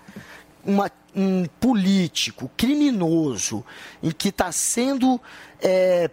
uma, 0.65 0.91
um 1.15 1.47
político 1.61 2.51
criminoso 2.57 3.65
em 4.03 4.11
que 4.11 4.29
está 4.29 4.53
sendo 4.53 5.21
é, 5.61 6.11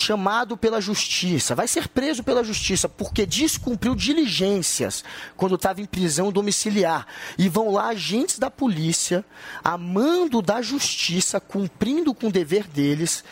chamado 0.00 0.56
pela 0.56 0.80
justiça, 0.80 1.54
vai 1.54 1.68
ser 1.68 1.88
preso 1.88 2.22
pela 2.22 2.44
justiça 2.44 2.88
porque 2.88 3.26
descumpriu 3.26 3.94
diligências 3.94 5.04
quando 5.36 5.54
estava 5.54 5.80
em 5.80 5.84
prisão 5.84 6.32
domiciliar. 6.32 7.06
E 7.38 7.48
vão 7.48 7.72
lá 7.72 7.88
agentes 7.88 8.38
da 8.38 8.50
polícia, 8.50 9.24
a 9.62 9.76
mando 9.76 10.42
da 10.42 10.62
justiça, 10.62 11.40
cumprindo 11.40 12.14
com 12.14 12.28
o 12.28 12.32
dever 12.32 12.66
deles, 12.66 13.24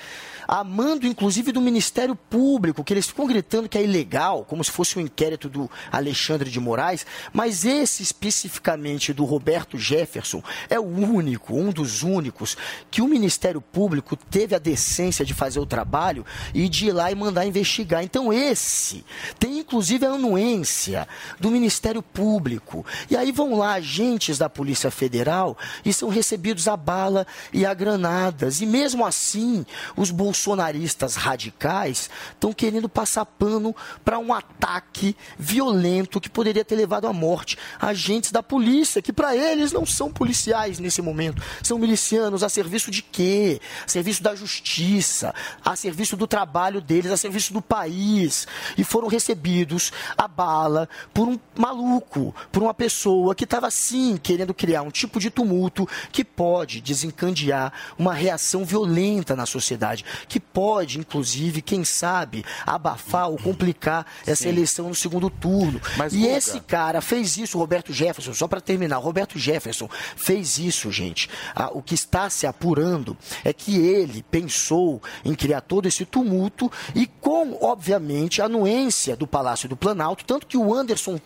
amando 0.48 1.06
inclusive 1.06 1.52
do 1.52 1.60
Ministério 1.60 2.16
Público, 2.16 2.82
que 2.82 2.94
eles 2.94 3.06
ficam 3.06 3.26
gritando 3.26 3.68
que 3.68 3.76
é 3.76 3.84
ilegal, 3.84 4.46
como 4.46 4.64
se 4.64 4.70
fosse 4.70 4.98
um 4.98 5.02
inquérito 5.02 5.46
do 5.46 5.70
Alexandre 5.92 6.48
de 6.48 6.58
Moraes, 6.58 7.04
mas 7.34 7.66
esse 7.66 8.02
especificamente 8.02 9.12
do 9.12 9.26
Roberto 9.26 9.76
Jefferson 9.76 10.42
é 10.70 10.80
o 10.80 10.86
único, 10.86 11.54
um 11.54 11.70
dos 11.70 12.02
únicos, 12.02 12.56
que 12.90 13.02
o 13.02 13.08
Ministério 13.08 13.60
Público 13.60 14.16
teve 14.16 14.54
a 14.54 14.58
decência 14.58 15.22
de 15.22 15.34
fazer 15.34 15.60
o 15.60 15.66
trabalho 15.66 16.24
e 16.54 16.66
de 16.66 16.86
ir 16.86 16.92
lá 16.92 17.12
e 17.12 17.14
mandar 17.14 17.44
investigar. 17.44 18.02
Então 18.02 18.32
esse 18.32 19.04
tem 19.38 19.58
inclusive 19.58 20.06
a 20.06 20.12
anuência 20.12 21.06
do 21.38 21.50
Ministério 21.50 22.02
Público. 22.02 22.86
E 23.10 23.16
aí 23.16 23.32
vão 23.32 23.58
lá 23.58 23.74
agentes 23.74 24.38
da 24.38 24.48
Polícia 24.48 24.90
Federal 24.90 25.58
e 25.84 25.92
são 25.92 26.08
recebidos 26.08 26.66
a 26.68 26.76
bala 26.76 27.26
e 27.52 27.66
a 27.66 27.74
granadas. 27.74 28.62
E 28.62 28.66
mesmo 28.66 29.04
assim, 29.04 29.66
os 29.94 30.10
bolsonaristas 30.10 30.37
bolsonaristas 30.38 31.16
radicais 31.16 32.08
estão 32.30 32.52
querendo 32.52 32.88
passar 32.88 33.26
pano 33.26 33.74
para 34.04 34.18
um 34.18 34.32
ataque 34.32 35.16
violento 35.36 36.20
que 36.20 36.30
poderia 36.30 36.64
ter 36.64 36.76
levado 36.76 37.06
à 37.06 37.12
morte 37.12 37.58
agentes 37.80 38.30
da 38.30 38.42
polícia, 38.42 39.02
que 39.02 39.12
para 39.12 39.34
eles 39.34 39.72
não 39.72 39.84
são 39.84 40.12
policiais 40.12 40.78
nesse 40.78 41.02
momento, 41.02 41.42
são 41.62 41.78
milicianos 41.78 42.44
a 42.44 42.48
serviço 42.48 42.90
de 42.90 43.02
quê? 43.02 43.60
A 43.84 43.88
serviço 43.88 44.22
da 44.22 44.34
justiça, 44.34 45.34
a 45.64 45.74
serviço 45.74 46.16
do 46.16 46.26
trabalho 46.26 46.80
deles, 46.80 47.10
a 47.10 47.16
serviço 47.16 47.52
do 47.52 47.60
país. 47.60 48.46
E 48.76 48.84
foram 48.84 49.08
recebidos 49.08 49.92
a 50.16 50.28
bala 50.28 50.88
por 51.12 51.26
um 51.26 51.38
maluco, 51.56 52.34
por 52.52 52.62
uma 52.62 52.74
pessoa 52.74 53.34
que 53.34 53.44
estava 53.44 53.70
sim 53.70 54.16
querendo 54.16 54.54
criar 54.54 54.82
um 54.82 54.90
tipo 54.90 55.18
de 55.18 55.30
tumulto 55.30 55.88
que 56.12 56.24
pode 56.24 56.80
desencadear 56.80 57.72
uma 57.98 58.14
reação 58.14 58.64
violenta 58.64 59.34
na 59.34 59.46
sociedade, 59.46 60.04
que 60.28 60.38
pode, 60.38 60.98
inclusive, 60.98 61.62
quem 61.62 61.84
sabe, 61.84 62.44
abafar 62.66 63.28
ou 63.28 63.38
complicar 63.38 64.06
essa 64.26 64.44
Sim. 64.44 64.50
eleição 64.50 64.88
no 64.88 64.94
segundo 64.94 65.30
turno. 65.30 65.80
Mas, 65.96 66.12
e 66.12 66.18
Luca... 66.18 66.36
esse 66.36 66.60
cara 66.60 67.00
fez 67.00 67.36
isso, 67.36 67.56
o 67.56 67.60
Roberto 67.60 67.92
Jefferson, 67.92 68.34
só 68.34 68.46
para 68.46 68.60
terminar, 68.60 68.98
o 68.98 69.02
Roberto 69.02 69.38
Jefferson 69.38 69.88
fez 70.16 70.58
isso, 70.58 70.92
gente. 70.92 71.28
Ah, 71.54 71.70
o 71.72 71.82
que 71.82 71.94
está 71.94 72.28
se 72.30 72.46
apurando 72.46 73.16
é 73.44 73.52
que 73.52 73.78
ele 73.78 74.22
pensou 74.22 75.02
em 75.24 75.34
criar 75.34 75.62
todo 75.62 75.86
esse 75.86 76.04
tumulto 76.04 76.70
e 76.94 77.06
com, 77.06 77.58
obviamente, 77.60 78.42
a 78.42 78.44
anuência 78.44 79.16
do 79.16 79.26
Palácio 79.26 79.68
do 79.68 79.76
Planalto, 79.76 80.24
tanto 80.24 80.46
que 80.46 80.56
o 80.56 80.74
Anderson 80.74 81.20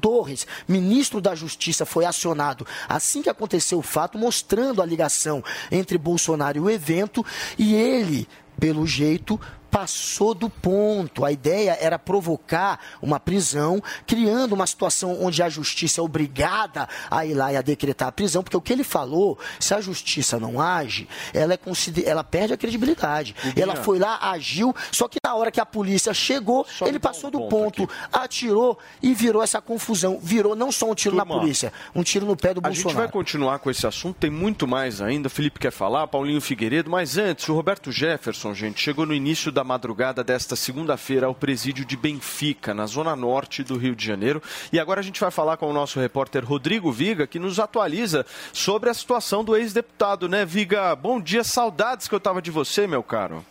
Torres, 0.00 0.46
ministro 0.66 1.20
da 1.20 1.34
Justiça, 1.34 1.84
foi 1.84 2.04
acionado 2.04 2.66
assim 2.88 3.22
que 3.22 3.30
aconteceu 3.30 3.78
o 3.78 3.82
fato, 3.82 4.18
mostrando 4.18 4.82
a 4.82 4.86
ligação 4.86 5.42
entre 5.70 5.98
Bolsonaro 5.98 6.58
e 6.58 6.60
o 6.60 6.70
evento, 6.70 7.24
e 7.58 7.74
ele, 7.74 8.28
pelo 8.62 8.86
jeito, 8.86 9.40
passou 9.72 10.34
do 10.34 10.50
ponto. 10.50 11.24
A 11.24 11.32
ideia 11.32 11.78
era 11.80 11.98
provocar 11.98 12.78
uma 13.00 13.18
prisão, 13.18 13.82
criando 14.06 14.52
uma 14.52 14.66
situação 14.66 15.16
onde 15.24 15.42
a 15.42 15.48
justiça 15.48 16.02
é 16.02 16.04
obrigada 16.04 16.86
a 17.10 17.24
ir 17.24 17.32
lá 17.32 17.50
e 17.54 17.56
a 17.56 17.62
decretar 17.62 18.08
a 18.08 18.12
prisão, 18.12 18.42
porque 18.42 18.56
o 18.56 18.60
que 18.60 18.70
ele 18.70 18.84
falou, 18.84 19.38
se 19.58 19.72
a 19.72 19.80
justiça 19.80 20.38
não 20.38 20.60
age, 20.60 21.08
ela, 21.32 21.54
é 21.54 21.56
consider... 21.56 22.06
ela 22.06 22.22
perde 22.22 22.52
a 22.52 22.56
credibilidade. 22.58 23.34
Ela 23.56 23.76
foi 23.76 23.98
lá, 23.98 24.18
agiu, 24.30 24.76
só 24.90 25.08
que 25.08 25.16
na 25.24 25.34
hora 25.34 25.50
que 25.50 25.60
a 25.60 25.64
polícia 25.64 26.12
chegou, 26.12 26.66
só 26.68 26.86
ele 26.86 26.98
passou 26.98 27.28
um 27.28 27.32
do 27.32 27.40
ponto, 27.48 27.86
ponto 27.86 27.94
atirou 28.12 28.78
e 29.02 29.14
virou 29.14 29.42
essa 29.42 29.60
confusão. 29.62 30.18
Virou 30.22 30.54
não 30.54 30.70
só 30.70 30.90
um 30.90 30.94
tiro 30.94 31.16
Turma, 31.16 31.34
na 31.34 31.40
polícia, 31.40 31.72
um 31.94 32.02
tiro 32.02 32.26
no 32.26 32.36
pé 32.36 32.52
do 32.52 32.58
a 32.58 32.68
Bolsonaro. 32.68 32.88
A 32.88 32.92
gente 32.92 32.98
vai 32.98 33.08
continuar 33.08 33.58
com 33.58 33.70
esse 33.70 33.86
assunto, 33.86 34.16
tem 34.16 34.30
muito 34.30 34.68
mais 34.68 35.00
ainda. 35.00 35.30
Felipe 35.30 35.58
quer 35.58 35.72
falar, 35.72 36.06
Paulinho 36.08 36.42
Figueiredo, 36.42 36.90
mas 36.90 37.16
antes, 37.16 37.48
o 37.48 37.54
Roberto 37.54 37.90
Jefferson, 37.90 38.52
gente, 38.52 38.78
chegou 38.78 39.06
no 39.06 39.14
início 39.14 39.50
da 39.50 39.61
da 39.62 39.64
madrugada 39.64 40.24
desta 40.24 40.56
segunda-feira 40.56 41.28
ao 41.28 41.34
presídio 41.34 41.84
de 41.84 41.96
Benfica, 41.96 42.74
na 42.74 42.84
zona 42.84 43.14
norte 43.14 43.62
do 43.62 43.78
Rio 43.78 43.94
de 43.94 44.04
Janeiro. 44.04 44.42
E 44.72 44.80
agora 44.80 44.98
a 44.98 45.02
gente 45.04 45.20
vai 45.20 45.30
falar 45.30 45.56
com 45.56 45.70
o 45.70 45.72
nosso 45.72 46.00
repórter 46.00 46.44
Rodrigo 46.44 46.90
Viga, 46.90 47.28
que 47.28 47.38
nos 47.38 47.60
atualiza 47.60 48.26
sobre 48.52 48.90
a 48.90 48.94
situação 48.94 49.44
do 49.44 49.56
ex-deputado, 49.56 50.28
né, 50.28 50.44
Viga? 50.44 50.96
Bom 50.96 51.20
dia, 51.20 51.44
saudades 51.44 52.08
que 52.08 52.14
eu 52.14 52.18
tava 52.18 52.42
de 52.42 52.50
você, 52.50 52.88
meu 52.88 53.04
caro. 53.04 53.44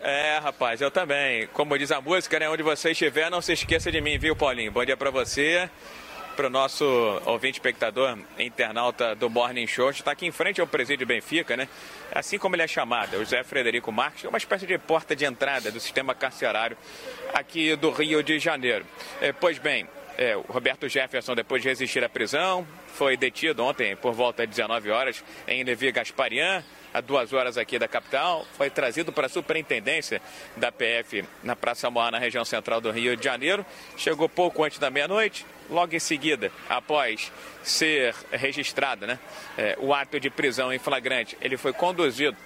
É, 0.00 0.38
rapaz, 0.38 0.80
eu 0.80 0.92
também. 0.92 1.48
Como 1.48 1.76
diz 1.76 1.90
a 1.90 2.00
música, 2.00 2.38
né? 2.38 2.48
Onde 2.48 2.62
você 2.62 2.92
estiver, 2.92 3.28
não 3.30 3.42
se 3.42 3.52
esqueça 3.52 3.90
de 3.90 4.00
mim, 4.00 4.16
viu, 4.16 4.36
Paulinho? 4.36 4.70
Bom 4.70 4.84
dia 4.84 4.96
para 4.96 5.10
você 5.10 5.68
para 6.34 6.48
o 6.48 6.50
nosso 6.50 6.84
ouvinte 7.26 7.58
espectador, 7.58 8.18
internauta 8.38 9.14
do 9.14 9.30
Morning 9.30 9.66
Show, 9.66 9.90
está 9.90 10.10
aqui 10.10 10.26
em 10.26 10.32
frente 10.32 10.60
ao 10.60 10.66
presídio 10.66 11.06
Benfica, 11.06 11.56
né? 11.56 11.68
Assim 12.12 12.38
como 12.38 12.56
ele 12.56 12.62
é 12.62 12.66
chamado, 12.66 13.16
o 13.16 13.18
José 13.20 13.42
Frederico 13.44 13.92
Marques, 13.92 14.24
é 14.24 14.28
uma 14.28 14.38
espécie 14.38 14.66
de 14.66 14.76
porta 14.76 15.14
de 15.14 15.24
entrada 15.24 15.70
do 15.70 15.78
sistema 15.78 16.14
carcerário 16.14 16.76
aqui 17.32 17.76
do 17.76 17.90
Rio 17.90 18.22
de 18.22 18.38
Janeiro. 18.38 18.84
É, 19.20 19.32
pois 19.32 19.58
bem, 19.58 19.86
é, 20.18 20.36
o 20.36 20.42
Roberto 20.42 20.88
Jefferson, 20.88 21.34
depois 21.34 21.62
de 21.62 21.68
resistir 21.68 22.02
à 22.04 22.08
prisão, 22.08 22.66
foi 22.94 23.16
detido 23.16 23.64
ontem 23.64 23.96
por 23.96 24.12
volta 24.12 24.46
de 24.46 24.50
19 24.50 24.90
horas 24.90 25.24
em 25.46 25.62
Levi 25.64 25.90
Gasparian, 25.92 26.64
a 26.92 27.00
duas 27.00 27.32
horas 27.32 27.58
aqui 27.58 27.78
da 27.78 27.88
capital. 27.88 28.46
Foi 28.56 28.70
trazido 28.70 29.12
para 29.12 29.26
a 29.26 29.28
superintendência 29.28 30.22
da 30.56 30.70
PF 30.70 31.24
na 31.42 31.56
Praça 31.56 31.90
Moá, 31.90 32.10
na 32.10 32.18
região 32.18 32.44
central 32.44 32.80
do 32.80 32.90
Rio 32.90 33.16
de 33.16 33.24
Janeiro. 33.24 33.66
Chegou 33.96 34.28
pouco 34.28 34.62
antes 34.62 34.78
da 34.78 34.90
meia-noite. 34.90 35.44
Logo 35.70 35.94
em 35.94 35.98
seguida, 35.98 36.52
após 36.68 37.32
ser 37.62 38.14
registrado 38.30 39.06
né, 39.06 39.18
é, 39.56 39.76
o 39.80 39.94
ato 39.94 40.20
de 40.20 40.28
prisão 40.28 40.72
em 40.72 40.78
flagrante, 40.78 41.36
ele 41.40 41.56
foi 41.56 41.72
conduzido 41.72 42.36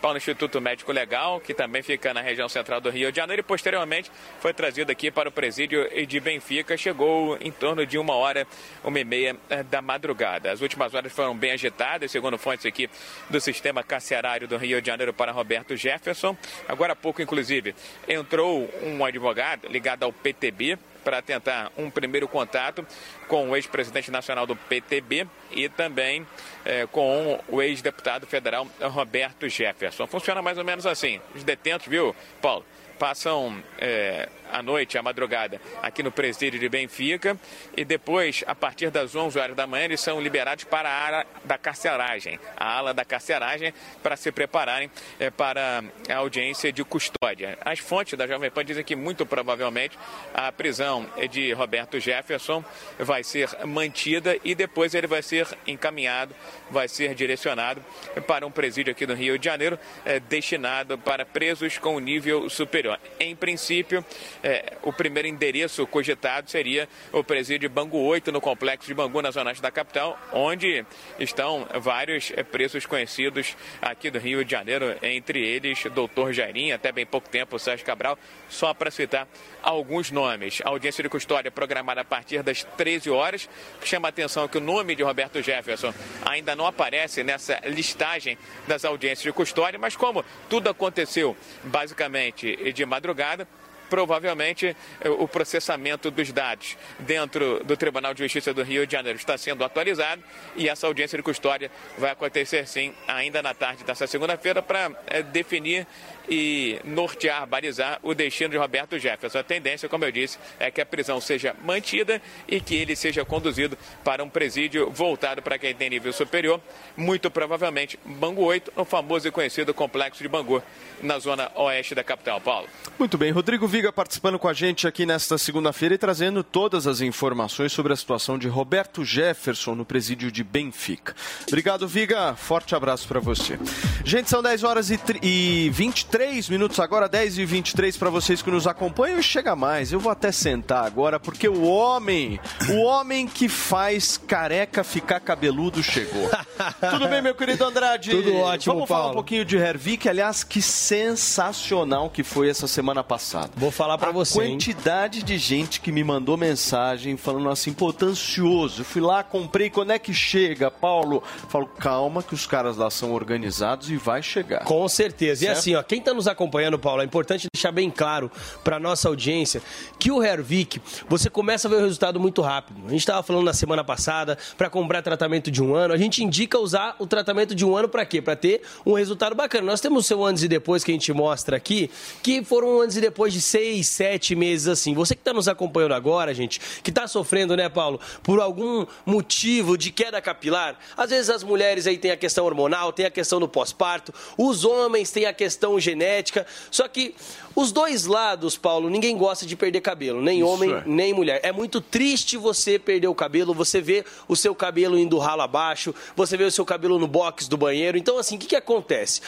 para 0.00 0.14
o 0.14 0.16
Instituto 0.16 0.60
Médico 0.60 0.92
Legal, 0.92 1.40
que 1.40 1.52
também 1.52 1.82
fica 1.82 2.14
na 2.14 2.20
região 2.20 2.48
central 2.48 2.80
do 2.80 2.90
Rio 2.90 3.10
de 3.10 3.16
Janeiro, 3.16 3.40
e 3.40 3.42
posteriormente 3.42 4.10
foi 4.40 4.54
trazido 4.54 4.90
aqui 4.90 5.10
para 5.10 5.28
o 5.28 5.32
presídio 5.32 5.88
de 6.06 6.20
Benfica. 6.20 6.76
Chegou 6.76 7.36
em 7.40 7.50
torno 7.50 7.84
de 7.84 7.98
uma 7.98 8.14
hora, 8.14 8.46
uma 8.84 8.98
e 8.98 9.04
meia 9.04 9.36
eh, 9.50 9.62
da 9.62 9.82
madrugada. 9.82 10.52
As 10.52 10.60
últimas 10.60 10.94
horas 10.94 11.12
foram 11.12 11.36
bem 11.36 11.52
agitadas, 11.52 12.10
segundo 12.10 12.38
fontes 12.38 12.64
aqui 12.64 12.88
do 13.28 13.40
sistema 13.40 13.82
carcerário 13.82 14.46
do 14.46 14.56
Rio 14.56 14.80
de 14.80 14.86
Janeiro 14.86 15.12
para 15.12 15.32
Roberto 15.32 15.76
Jefferson. 15.76 16.36
Agora 16.68 16.92
há 16.92 16.96
pouco, 16.96 17.20
inclusive, 17.20 17.74
entrou 18.06 18.70
um 18.82 19.04
advogado 19.04 19.68
ligado 19.68 20.04
ao 20.04 20.12
PTB, 20.12 20.78
para 21.08 21.22
tentar 21.22 21.72
um 21.74 21.88
primeiro 21.88 22.28
contato 22.28 22.86
com 23.28 23.48
o 23.48 23.56
ex-presidente 23.56 24.10
nacional 24.10 24.46
do 24.46 24.54
PTB 24.54 25.26
e 25.50 25.66
também 25.66 26.26
é, 26.66 26.86
com 26.86 27.42
o 27.48 27.62
ex-deputado 27.62 28.26
federal 28.26 28.68
Roberto 28.78 29.48
Jefferson. 29.48 30.06
Funciona 30.06 30.42
mais 30.42 30.58
ou 30.58 30.64
menos 30.64 30.84
assim. 30.84 31.18
Os 31.34 31.42
detentos, 31.42 31.86
viu, 31.86 32.14
Paulo? 32.42 32.62
passam 32.98 33.62
é, 33.78 34.28
a 34.50 34.62
noite, 34.62 34.98
a 34.98 35.02
madrugada, 35.02 35.60
aqui 35.82 36.02
no 36.02 36.10
presídio 36.10 36.58
de 36.58 36.68
Benfica 36.68 37.38
e 37.76 37.84
depois, 37.84 38.42
a 38.46 38.54
partir 38.54 38.90
das 38.90 39.14
11 39.14 39.38
horas 39.38 39.56
da 39.56 39.66
manhã, 39.66 39.84
eles 39.84 40.00
são 40.00 40.20
liberados 40.20 40.64
para 40.64 40.88
a 40.88 41.06
ala 41.06 41.26
da 41.44 41.56
carceragem, 41.56 42.38
a 42.56 42.78
ala 42.78 42.92
da 42.92 43.04
carceragem, 43.04 43.72
para 44.02 44.16
se 44.16 44.32
prepararem 44.32 44.90
é, 45.18 45.30
para 45.30 45.82
a 46.10 46.16
audiência 46.16 46.72
de 46.72 46.84
custódia. 46.84 47.56
As 47.60 47.78
fontes 47.78 48.18
da 48.18 48.26
Jovem 48.26 48.50
Pan 48.50 48.64
dizem 48.64 48.84
que 48.84 48.96
muito 48.96 49.24
provavelmente 49.24 49.96
a 50.34 50.50
prisão 50.50 50.97
de 51.30 51.52
Roberto 51.52 51.98
Jefferson 51.98 52.64
vai 52.98 53.22
ser 53.22 53.48
mantida 53.66 54.36
e 54.44 54.54
depois 54.54 54.94
ele 54.94 55.06
vai 55.06 55.22
ser 55.22 55.46
encaminhado, 55.66 56.34
vai 56.70 56.88
ser 56.88 57.14
direcionado 57.14 57.84
para 58.26 58.46
um 58.46 58.50
presídio 58.50 58.92
aqui 58.92 59.06
no 59.06 59.14
Rio 59.14 59.38
de 59.38 59.44
Janeiro, 59.44 59.78
é, 60.04 60.20
destinado 60.20 60.96
para 60.98 61.24
presos 61.24 61.78
com 61.78 61.98
nível 61.98 62.48
superior. 62.48 62.98
Em 63.18 63.34
princípio, 63.34 64.04
é, 64.42 64.76
o 64.82 64.92
primeiro 64.92 65.28
endereço 65.28 65.86
cogitado 65.86 66.50
seria 66.50 66.88
o 67.12 67.24
presídio 67.24 67.68
Bangu 67.68 67.98
8, 67.98 68.30
no 68.32 68.40
complexo 68.40 68.86
de 68.86 68.94
Bangu, 68.94 69.22
na 69.22 69.30
zona 69.30 69.48
da 69.54 69.70
capital, 69.70 70.18
onde 70.32 70.84
estão 71.18 71.66
vários 71.80 72.32
é, 72.36 72.42
presos 72.42 72.86
conhecidos 72.86 73.56
aqui 73.80 74.10
do 74.10 74.18
Rio 74.18 74.44
de 74.44 74.50
Janeiro, 74.50 74.96
entre 75.02 75.44
eles 75.44 75.84
doutor 75.94 76.32
Jairinho, 76.32 76.74
até 76.74 76.92
bem 76.92 77.06
pouco 77.06 77.28
tempo, 77.28 77.58
Sérgio 77.58 77.84
Cabral, 77.84 78.18
só 78.48 78.74
para 78.74 78.90
citar 78.90 79.26
alguns 79.62 80.10
nomes. 80.10 80.60
A 80.64 80.68
audiência 80.68 80.87
de 80.96 81.08
custódia 81.08 81.50
programada 81.50 82.00
a 82.00 82.04
partir 82.04 82.42
das 82.42 82.64
13 82.64 83.10
horas. 83.10 83.48
Chama 83.84 84.08
a 84.08 84.10
atenção 84.10 84.48
que 84.48 84.58
o 84.58 84.60
nome 84.60 84.94
de 84.94 85.02
Roberto 85.02 85.42
Jefferson 85.42 85.92
ainda 86.24 86.56
não 86.56 86.66
aparece 86.66 87.22
nessa 87.22 87.60
listagem 87.64 88.38
das 88.66 88.84
audiências 88.84 89.22
de 89.22 89.32
custódia, 89.32 89.78
mas 89.78 89.94
como 89.94 90.24
tudo 90.48 90.70
aconteceu 90.70 91.36
basicamente 91.64 92.72
de 92.72 92.86
madrugada, 92.86 93.46
provavelmente 93.88 94.76
eh, 95.00 95.08
o 95.08 95.28
processamento 95.28 96.10
dos 96.10 96.32
dados 96.32 96.76
dentro 96.98 97.62
do 97.64 97.76
Tribunal 97.76 98.14
de 98.14 98.22
Justiça 98.22 98.54
do 98.54 98.62
Rio 98.62 98.86
de 98.86 98.92
Janeiro 98.92 99.18
está 99.18 99.36
sendo 99.36 99.64
atualizado 99.64 100.22
e 100.56 100.68
essa 100.68 100.86
audiência 100.86 101.16
de 101.16 101.22
custódia 101.22 101.70
vai 101.96 102.10
acontecer 102.10 102.66
sim 102.66 102.94
ainda 103.06 103.42
na 103.42 103.54
tarde 103.54 103.84
dessa 103.84 104.06
segunda-feira 104.06 104.62
para 104.62 104.90
é, 105.06 105.22
definir 105.22 105.86
e 106.30 106.78
nortear, 106.84 107.46
balizar 107.46 107.98
o 108.02 108.14
destino 108.14 108.50
de 108.50 108.58
Roberto 108.58 108.98
Jefferson. 108.98 109.38
A 109.38 109.42
tendência, 109.42 109.88
como 109.88 110.04
eu 110.04 110.12
disse, 110.12 110.38
é 110.60 110.70
que 110.70 110.78
a 110.78 110.84
prisão 110.84 111.20
seja 111.20 111.56
mantida 111.62 112.20
e 112.46 112.60
que 112.60 112.74
ele 112.74 112.94
seja 112.94 113.24
conduzido 113.24 113.78
para 114.04 114.22
um 114.22 114.28
presídio 114.28 114.90
voltado 114.90 115.40
para 115.40 115.58
quem 115.58 115.74
tem 115.74 115.88
nível 115.88 116.12
superior, 116.12 116.60
muito 116.94 117.30
provavelmente 117.30 117.98
Bangu 118.04 118.42
8, 118.42 118.72
o 118.76 118.84
famoso 118.84 119.26
e 119.26 119.30
conhecido 119.30 119.72
complexo 119.72 120.22
de 120.22 120.28
Bangu, 120.28 120.62
na 121.02 121.18
zona 121.18 121.50
oeste 121.54 121.94
da 121.94 122.04
capital. 122.04 122.38
Paulo. 122.40 122.68
Muito 122.98 123.16
bem, 123.16 123.30
Rodrigo 123.30 123.66
Viga 123.78 123.92
participando 123.92 124.40
com 124.40 124.48
a 124.48 124.52
gente 124.52 124.88
aqui 124.88 125.06
nesta 125.06 125.38
segunda-feira 125.38 125.94
e 125.94 125.98
trazendo 125.98 126.42
todas 126.42 126.88
as 126.88 127.00
informações 127.00 127.70
sobre 127.70 127.92
a 127.92 127.96
situação 127.96 128.36
de 128.36 128.48
Roberto 128.48 129.04
Jefferson 129.04 129.76
no 129.76 129.84
presídio 129.84 130.32
de 130.32 130.42
Benfica. 130.42 131.14
Obrigado, 131.46 131.86
Viga. 131.86 132.34
Forte 132.34 132.74
abraço 132.74 133.06
para 133.06 133.20
você. 133.20 133.56
Gente, 134.04 134.30
são 134.30 134.42
10 134.42 134.64
horas 134.64 134.90
e, 134.90 134.98
e 135.22 135.70
23 135.70 136.08
23 136.18 136.48
minutos 136.48 136.80
agora, 136.80 137.08
10 137.08 137.38
e 137.38 137.44
23 137.44 137.96
para 137.96 138.10
vocês 138.10 138.42
que 138.42 138.50
nos 138.50 138.66
acompanham. 138.66 139.18
E 139.18 139.22
chega 139.22 139.54
mais, 139.54 139.92
eu 139.92 140.00
vou 140.00 140.10
até 140.10 140.32
sentar 140.32 140.84
agora, 140.84 141.20
porque 141.20 141.48
o 141.48 141.62
homem, 141.62 142.40
o 142.70 142.82
homem 142.82 143.26
que 143.26 143.48
faz 143.48 144.16
careca 144.16 144.82
ficar 144.82 145.20
cabeludo 145.20 145.82
chegou. 145.82 146.28
Tudo 146.90 147.08
bem, 147.08 147.22
meu 147.22 147.34
querido 147.34 147.64
Andrade? 147.64 148.10
Tudo 148.10 148.36
ótimo, 148.36 148.74
Vamos 148.74 148.88
Paulo. 148.88 149.02
falar 149.02 149.12
um 149.12 149.14
pouquinho 149.14 149.44
de 149.44 149.56
Hervik, 149.56 150.08
aliás, 150.08 150.42
que 150.42 150.60
sensacional 150.60 152.10
que 152.10 152.22
foi 152.22 152.48
essa 152.48 152.66
semana 152.66 153.04
passada. 153.04 153.50
Vou 153.68 153.72
falar 153.72 153.98
para 153.98 154.10
você. 154.10 154.40
A 154.40 154.46
quantidade 154.46 155.18
hein? 155.18 155.24
de 155.26 155.36
gente 155.36 155.78
que 155.82 155.92
me 155.92 156.02
mandou 156.02 156.38
mensagem 156.38 157.18
falando 157.18 157.50
assim, 157.50 157.70
pô, 157.70 157.92
tô 157.92 158.06
ansioso. 158.06 158.82
Fui 158.82 159.02
lá, 159.02 159.22
comprei, 159.22 159.68
quando 159.68 159.90
é 159.90 159.98
que 159.98 160.14
chega, 160.14 160.70
Paulo? 160.70 161.22
Falo, 161.50 161.66
calma, 161.66 162.22
que 162.22 162.32
os 162.32 162.46
caras 162.46 162.78
lá 162.78 162.88
são 162.88 163.12
organizados 163.12 163.90
e 163.90 163.96
vai 163.96 164.22
chegar. 164.22 164.64
Com 164.64 164.88
certeza. 164.88 165.40
Certo? 165.40 165.54
E 165.54 165.58
assim, 165.58 165.74
ó, 165.74 165.82
quem 165.82 166.00
tá 166.00 166.14
nos 166.14 166.26
acompanhando, 166.26 166.78
Paulo, 166.78 167.02
é 167.02 167.04
importante 167.04 167.46
deixar 167.54 167.70
bem 167.70 167.90
claro 167.90 168.32
para 168.64 168.80
nossa 168.80 169.06
audiência 169.06 169.60
que 169.98 170.10
o 170.10 170.22
Hervik, 170.22 170.80
você 171.06 171.28
começa 171.28 171.68
a 171.68 171.70
ver 171.70 171.76
o 171.76 171.80
resultado 171.80 172.18
muito 172.18 172.40
rápido. 172.40 172.80
A 172.86 172.90
gente 172.90 173.00
estava 173.00 173.22
falando 173.22 173.44
na 173.44 173.52
semana 173.52 173.84
passada, 173.84 174.38
para 174.56 174.70
comprar 174.70 175.02
tratamento 175.02 175.50
de 175.50 175.62
um 175.62 175.74
ano, 175.74 175.92
a 175.92 175.98
gente 175.98 176.24
indica 176.24 176.58
usar 176.58 176.96
o 176.98 177.06
tratamento 177.06 177.54
de 177.54 177.66
um 177.66 177.76
ano 177.76 177.86
para 177.86 178.06
quê? 178.06 178.22
Para 178.22 178.34
ter 178.34 178.62
um 178.86 178.94
resultado 178.94 179.34
bacana. 179.34 179.66
Nós 179.66 179.82
temos 179.82 180.06
o 180.06 180.08
seu 180.08 180.24
antes 180.24 180.42
e 180.42 180.48
depois 180.48 180.82
que 180.82 180.90
a 180.90 180.94
gente 180.94 181.12
mostra 181.12 181.54
aqui, 181.54 181.90
que 182.22 182.42
foram 182.42 182.80
antes 182.80 182.96
e 182.96 183.00
depois 183.02 183.30
de 183.34 183.42
seis, 183.42 183.57
sete 183.82 184.34
meses 184.34 184.68
assim. 184.68 184.94
Você 184.94 185.14
que 185.14 185.20
está 185.20 185.32
nos 185.32 185.48
acompanhando 185.48 185.94
agora, 185.94 186.34
gente, 186.34 186.60
que 186.82 186.90
está 186.90 187.06
sofrendo, 187.06 187.56
né, 187.56 187.68
Paulo, 187.68 188.00
por 188.22 188.40
algum 188.40 188.86
motivo 189.04 189.76
de 189.76 189.90
queda 189.90 190.20
capilar, 190.20 190.78
às 190.96 191.10
vezes 191.10 191.30
as 191.30 191.42
mulheres 191.42 191.86
aí 191.86 191.98
têm 191.98 192.10
a 192.10 192.16
questão 192.16 192.44
hormonal, 192.44 192.92
tem 192.92 193.06
a 193.06 193.10
questão 193.10 193.40
do 193.40 193.48
pós-parto, 193.48 194.12
os 194.36 194.64
homens 194.64 195.10
têm 195.10 195.26
a 195.26 195.32
questão 195.32 195.78
genética, 195.78 196.46
só 196.70 196.86
que 196.88 197.14
os 197.60 197.72
dois 197.72 198.06
lados, 198.06 198.56
Paulo, 198.56 198.88
ninguém 198.88 199.16
gosta 199.16 199.44
de 199.44 199.56
perder 199.56 199.80
cabelo, 199.80 200.22
nem 200.22 200.38
Isso 200.38 200.48
homem, 200.48 200.72
é. 200.72 200.82
nem 200.86 201.12
mulher. 201.12 201.40
É 201.42 201.50
muito 201.50 201.80
triste 201.80 202.36
você 202.36 202.78
perder 202.78 203.08
o 203.08 203.14
cabelo, 203.16 203.52
você 203.52 203.80
vê 203.80 204.04
o 204.28 204.36
seu 204.36 204.54
cabelo 204.54 204.96
indo 204.96 205.18
ralo 205.18 205.42
abaixo, 205.42 205.92
você 206.14 206.36
vê 206.36 206.44
o 206.44 206.52
seu 206.52 206.64
cabelo 206.64 207.00
no 207.00 207.08
box 207.08 207.48
do 207.48 207.56
banheiro. 207.56 207.98
Então, 207.98 208.16
assim, 208.16 208.36
o 208.36 208.38
que, 208.38 208.46
que 208.46 208.54
acontece? 208.54 209.20